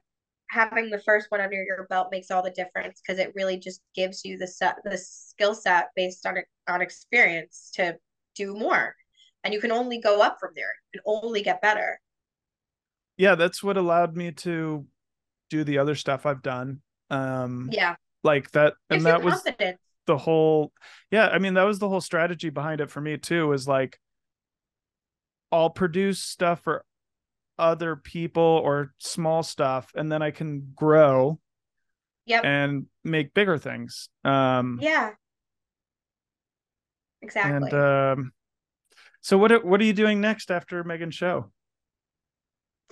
having 0.50 0.90
the 0.90 1.00
first 1.00 1.28
one 1.30 1.42
under 1.42 1.62
your 1.62 1.86
belt 1.90 2.08
makes 2.12 2.32
all 2.32 2.44
the 2.44 2.52
difference 2.52 3.02
because 3.02 3.20
it 3.20 3.34
really 3.36 3.58
just 3.58 3.82
gives 3.96 4.24
you 4.24 4.38
the 4.38 4.48
set 4.48 4.78
the 4.84 4.98
skill 4.98 5.54
set 5.56 5.90
based 5.96 6.26
on 6.26 6.38
on 6.70 6.82
experience 6.82 7.72
to 7.76 7.98
do 8.36 8.54
more. 8.54 8.96
And 9.44 9.54
you 9.54 9.62
can 9.62 9.72
only 9.72 10.00
go 10.00 10.22
up 10.22 10.38
from 10.40 10.52
there. 10.56 10.74
Can 10.94 11.02
only 11.06 11.42
get 11.42 11.62
better. 11.62 12.00
Yeah, 13.18 13.36
that's 13.36 13.64
what 13.64 13.78
allowed 13.78 14.16
me 14.16 14.32
to 14.32 14.86
do 15.50 15.64
the 15.64 15.78
other 15.78 15.96
stuff 15.96 16.26
I've 16.26 16.42
done. 16.42 16.82
Um, 17.10 17.70
Yeah. 17.72 17.96
like 18.24 18.52
that, 18.52 18.74
and 18.90 19.06
that 19.06 19.24
was 19.24 19.42
confidence. 19.42 19.80
the 20.08 20.18
whole 20.18 20.72
yeah 21.12 21.28
i 21.28 21.38
mean 21.38 21.54
that 21.54 21.64
was 21.64 21.80
the 21.80 21.88
whole 21.88 22.02
strategy 22.02 22.50
behind 22.50 22.82
it 22.82 22.90
for 22.90 23.00
me 23.02 23.18
too 23.18 23.52
is 23.54 23.68
like 23.68 24.00
i'll 25.52 25.70
produce 25.70 26.20
stuff 26.22 26.62
for 26.62 26.84
other 27.60 27.96
people 27.96 28.44
or 28.44 28.94
small 29.00 29.44
stuff 29.44 29.92
and 29.96 30.12
then 30.12 30.22
i 30.22 30.32
can 30.32 30.72
grow 30.76 31.40
Yep. 32.26 32.44
and 32.44 32.86
make 33.06 33.34
bigger 33.34 33.58
things 33.58 34.10
um 34.26 34.80
Yeah. 34.82 35.12
Exactly. 37.22 37.70
and 37.70 37.74
um 37.74 38.32
so 39.22 39.38
what 39.38 39.52
are, 39.52 39.60
what 39.66 39.82
are 39.82 39.86
you 39.86 39.94
doing 39.94 40.22
next 40.22 40.52
after 40.52 40.84
megan's 40.84 41.16
show 41.16 41.52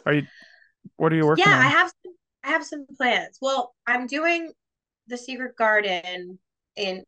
are 0.05 0.13
you 0.13 0.23
what 0.97 1.11
are 1.11 1.15
you 1.15 1.25
working 1.25 1.45
yeah, 1.45 1.55
on 1.57 1.61
I 1.61 1.67
have 1.67 1.91
some, 2.03 2.13
I 2.43 2.47
have 2.49 2.63
some 2.65 2.85
plans. 2.95 3.39
Well, 3.41 3.73
I'm 3.87 4.05
doing 4.07 4.51
the 5.07 5.17
Secret 5.17 5.55
Garden 5.57 6.37
in 6.75 7.03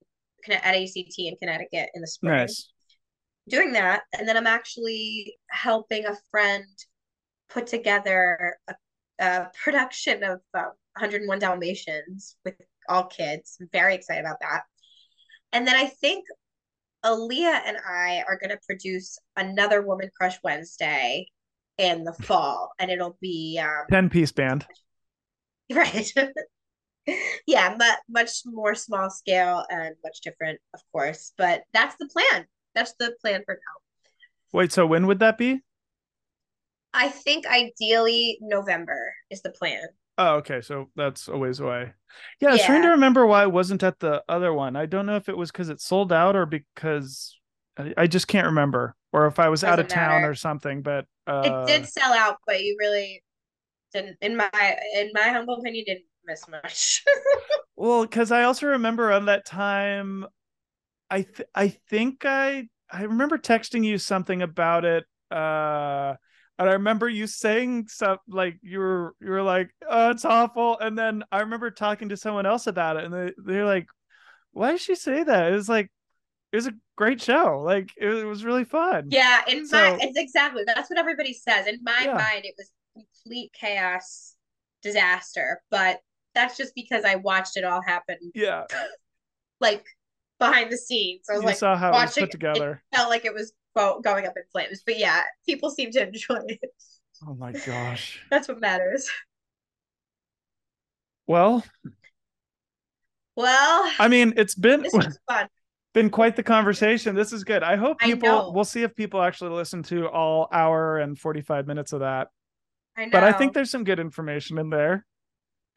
at 0.50 0.76
ACT 0.76 1.14
in 1.18 1.36
Connecticut 1.40 1.90
in 1.94 2.02
the 2.02 2.08
spring. 2.08 2.38
nice 2.38 2.72
Doing 3.50 3.72
that, 3.74 4.02
and 4.18 4.28
then 4.28 4.36
I'm 4.36 4.48
actually 4.48 5.38
helping 5.50 6.06
a 6.06 6.18
friend 6.32 6.66
put 7.50 7.68
together 7.68 8.58
a, 8.68 8.76
a 9.20 9.52
production 9.64 10.24
of 10.24 10.42
uh, 10.54 10.70
101 10.98 11.40
Dalmatians 11.40 12.36
with 12.44 12.56
all 12.90 13.06
kids. 13.06 13.58
I'm 13.62 13.70
very 13.72 13.96
excited 13.96 14.22
about 14.22 14.40
that. 14.42 14.64
And 15.54 15.68
then 15.68 15.76
I 15.76 15.86
think 15.86 16.26
Aaliyah 17.06 17.62
and 17.66 17.78
I 17.88 18.24
are 18.28 18.38
going 18.38 18.50
to 18.50 18.60
produce 18.66 19.18
another 19.36 19.82
Woman 19.82 20.10
Crush 20.18 20.38
Wednesday 20.44 21.28
in 21.78 22.04
the 22.04 22.14
fall, 22.14 22.72
and 22.80 22.90
it'll 22.90 23.18
be 23.22 23.60
um, 23.62 23.86
10 23.92 24.10
piece 24.10 24.32
band 24.32 24.66
Right. 25.74 26.12
yeah, 27.46 27.76
but 27.78 28.00
much 28.10 28.42
more 28.46 28.74
small 28.74 29.10
scale 29.10 29.66
and 29.70 29.96
much 30.04 30.22
different, 30.22 30.60
of 30.74 30.82
course. 30.92 31.34
But 31.38 31.64
that's 31.74 31.96
the 32.00 32.08
plan. 32.08 32.46
That's 32.74 32.94
the 33.00 33.16
plan 33.22 33.44
for 33.46 33.54
now. 33.54 34.58
wait 34.58 34.72
so 34.72 34.86
when 34.86 35.08
would 35.08 35.20
that 35.20 35.38
be 35.38 35.62
I 36.94 37.10
think 37.10 37.46
ideally 37.46 38.38
November 38.42 39.14
is 39.30 39.42
the 39.42 39.52
plan. 39.52 39.84
Oh, 40.18 40.36
okay. 40.38 40.62
So 40.62 40.90
that's 40.96 41.28
a 41.28 41.38
ways 41.38 41.60
away. 41.60 41.94
Yeah, 42.42 42.50
I 42.50 42.52
was 42.54 42.64
trying 42.64 42.82
to 42.82 42.90
remember 42.90 43.26
why 43.26 43.44
I 43.44 43.48
wasn't 43.48 43.84
at 43.84 44.00
the 44.00 44.24
other 44.28 44.52
one. 44.54 44.76
I 44.76 44.88
don't 44.88 45.06
know 45.06 45.16
if 45.16 45.30
it 45.30 45.38
was 45.38 45.52
because 45.52 45.70
it 45.70 45.80
sold 45.80 46.12
out 46.12 46.36
or 46.36 46.46
because 46.46 47.38
I, 47.78 47.94
I 47.96 48.08
just 48.08 48.28
can't 48.28 48.48
remember, 48.48 48.96
or 49.14 49.28
if 49.28 49.38
I 49.40 49.50
was 49.50 49.64
out 49.64 49.80
of 49.80 49.86
Doesn't 49.86 49.96
town 49.96 50.22
matter. 50.22 50.32
or 50.32 50.36
something. 50.36 50.82
But 50.82 51.06
It 51.28 51.32
uh, 51.32 51.68
did 51.68 51.86
sell 51.86 52.14
out, 52.14 52.38
but 52.48 52.64
you 52.64 52.76
really 52.80 53.22
didn't 53.94 54.18
in 54.22 54.36
my 54.36 54.50
in 54.96 55.12
my 55.14 55.30
humble 55.30 55.60
opinion 55.60 55.86
didn't 55.88 56.06
miss 56.26 56.48
much. 56.48 57.04
well, 57.76 58.04
because 58.04 58.32
I 58.32 58.44
also 58.44 58.68
remember 58.68 59.12
on 59.12 59.26
that 59.26 59.46
time, 59.46 60.26
I 61.10 61.24
th- 61.24 61.50
I 61.56 61.70
think 61.90 62.26
I 62.26 62.68
I 62.92 63.04
remember 63.04 63.38
texting 63.38 63.84
you 63.84 63.98
something 63.98 64.42
about 64.42 64.86
it. 64.86 65.06
Uh, 65.32 66.16
and 66.60 66.70
I 66.70 66.74
remember 66.74 67.08
you 67.08 67.28
saying 67.28 67.88
stuff 67.88 68.20
like 68.28 68.58
you 68.62 68.80
were 68.80 69.14
you 69.22 69.30
were 69.30 69.44
like, 69.44 69.70
"Oh, 69.90 70.10
it's 70.12 70.26
awful," 70.26 70.78
and 70.80 70.98
then 70.98 71.24
I 71.32 71.42
remember 71.42 71.72
talking 71.72 72.10
to 72.10 72.18
someone 72.18 72.46
else 72.46 72.68
about 72.68 72.98
it, 72.98 73.06
and 73.06 73.14
they 73.14 73.32
they're 73.38 73.66
like, 73.66 73.88
"Why 74.52 74.72
did 74.72 74.82
she 74.82 74.96
say 74.96 75.24
that?" 75.24 75.52
It 75.52 75.56
was 75.56 75.70
like 75.70 75.92
it 76.52 76.56
was 76.56 76.68
a 76.68 76.74
great 76.96 77.22
show. 77.22 77.62
Like 77.66 77.90
it, 77.98 78.08
was- 78.08 78.24
it 78.24 78.26
was 78.26 78.46
really 78.46 78.64
fun. 78.66 79.08
yeah, 79.10 79.42
in 79.48 79.68
my 79.72 79.98
it's 80.02 80.18
exactly 80.18 80.64
that's 80.66 80.90
what 80.90 80.98
everybody 81.00 81.34
says. 81.34 81.68
In 81.68 81.80
my 81.84 82.02
Yeah. 82.06 82.14
mind, 82.14 82.46
it 82.46 82.56
was 82.58 82.72
complete 82.96 83.52
chaos 83.54 84.36
disaster. 84.82 85.62
But 85.70 86.00
that's 86.34 86.56
just 86.58 86.74
because 86.76 87.04
I 87.04 87.16
watched 87.16 87.58
it 87.58 87.64
all 87.64 87.82
happen 87.82 88.18
Yeah. 88.36 88.64
like 89.60 89.86
behind 90.40 90.72
the 90.72 90.78
scenes. 90.78 91.26
I 91.30 91.34
was 91.34 91.42
you 91.42 91.48
like 91.48 91.58
saw 91.58 91.76
how 91.76 91.90
it 91.90 91.92
was 91.94 92.14
put 92.18 92.32
together. 92.32 92.82
It 92.92 92.96
felt 92.96 93.10
like 93.10 93.26
it 93.26 93.34
was 93.34 93.54
go- 93.78 94.00
going 94.02 94.26
up 94.26 94.34
in 94.36 94.44
flames. 94.52 94.82
But 94.86 94.98
yeah, 95.00 95.24
people 95.46 95.70
seem 95.70 95.92
to 95.92 96.08
enjoy 96.08 96.40
it. 96.48 96.60
Oh 97.28 97.36
my 97.36 97.52
gosh. 97.52 98.20
That's 98.32 98.48
what 98.48 98.60
matters. 98.60 99.10
Well, 101.28 101.64
Well, 103.36 103.92
I 104.00 104.08
mean, 104.08 104.34
it's 104.38 104.56
been 104.56 104.86
fun. 105.28 105.48
been 105.94 106.10
quite 106.10 106.36
the 106.36 106.44
conversation. 106.44 107.16
This 107.16 107.34
is 107.34 107.44
good. 107.44 107.64
I 107.64 107.76
hope 107.76 108.00
people 108.00 108.28
know. 108.30 108.52
we'll 108.54 108.64
see 108.66 108.84
if 108.84 108.96
people 108.96 109.22
actually 109.22 109.52
listen 109.52 109.84
to 109.84 110.08
all 110.08 110.48
hour 110.52 110.98
and 111.00 111.18
45 111.18 111.68
minutes 111.68 111.94
of 111.94 112.00
that. 112.00 112.30
I 112.96 113.06
know. 113.06 113.12
But 113.12 113.24
I 113.24 113.32
think 113.32 113.54
there's 113.54 113.70
some 113.72 113.84
good 113.84 114.00
information 114.00 114.58
in 114.58 114.70
there. 114.70 115.06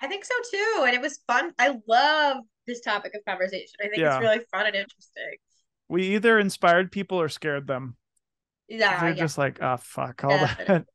I 0.00 0.06
think 0.06 0.24
so 0.24 0.34
too. 0.50 0.84
And 0.86 0.94
it 0.94 1.02
was 1.02 1.20
fun. 1.26 1.52
I 1.58 1.76
love 1.86 2.38
this 2.66 2.80
topic 2.80 3.12
of 3.14 3.22
conversation. 3.26 3.74
I 3.80 3.84
think 3.88 3.98
Yeah. 3.98 4.16
it's 4.16 4.22
really 4.22 4.40
fun 4.50 4.66
and 4.66 4.76
interesting. 4.76 5.36
We 5.90 6.14
either 6.14 6.38
inspired 6.38 6.92
people 6.92 7.20
or 7.20 7.28
scared 7.28 7.66
them. 7.66 7.96
Yeah, 8.68 9.00
They're 9.00 9.10
yeah. 9.10 9.16
just 9.16 9.36
like, 9.36 9.60
oh 9.60 9.76
fuck, 9.76 10.22
all 10.24 10.30
Definitely. 10.30 10.64
that. 10.74 10.86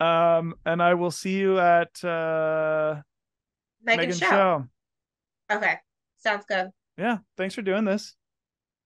Um, 0.00 0.54
and 0.66 0.82
I 0.82 0.94
will 0.94 1.12
see 1.12 1.36
you 1.36 1.60
at 1.60 2.02
uh 2.02 3.02
Megan's 3.84 4.18
Megan's 4.18 4.18
show. 4.18 4.66
show. 5.48 5.56
Okay. 5.58 5.76
Sounds 6.18 6.44
good. 6.48 6.70
Yeah, 6.98 7.18
thanks 7.36 7.54
for 7.54 7.62
doing 7.62 7.84
this. 7.84 8.16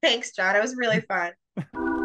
Thanks, 0.03 0.33
John. 0.33 0.57
It 0.57 0.61
was 0.61 0.77
really 0.77 1.01
fun. 1.01 1.33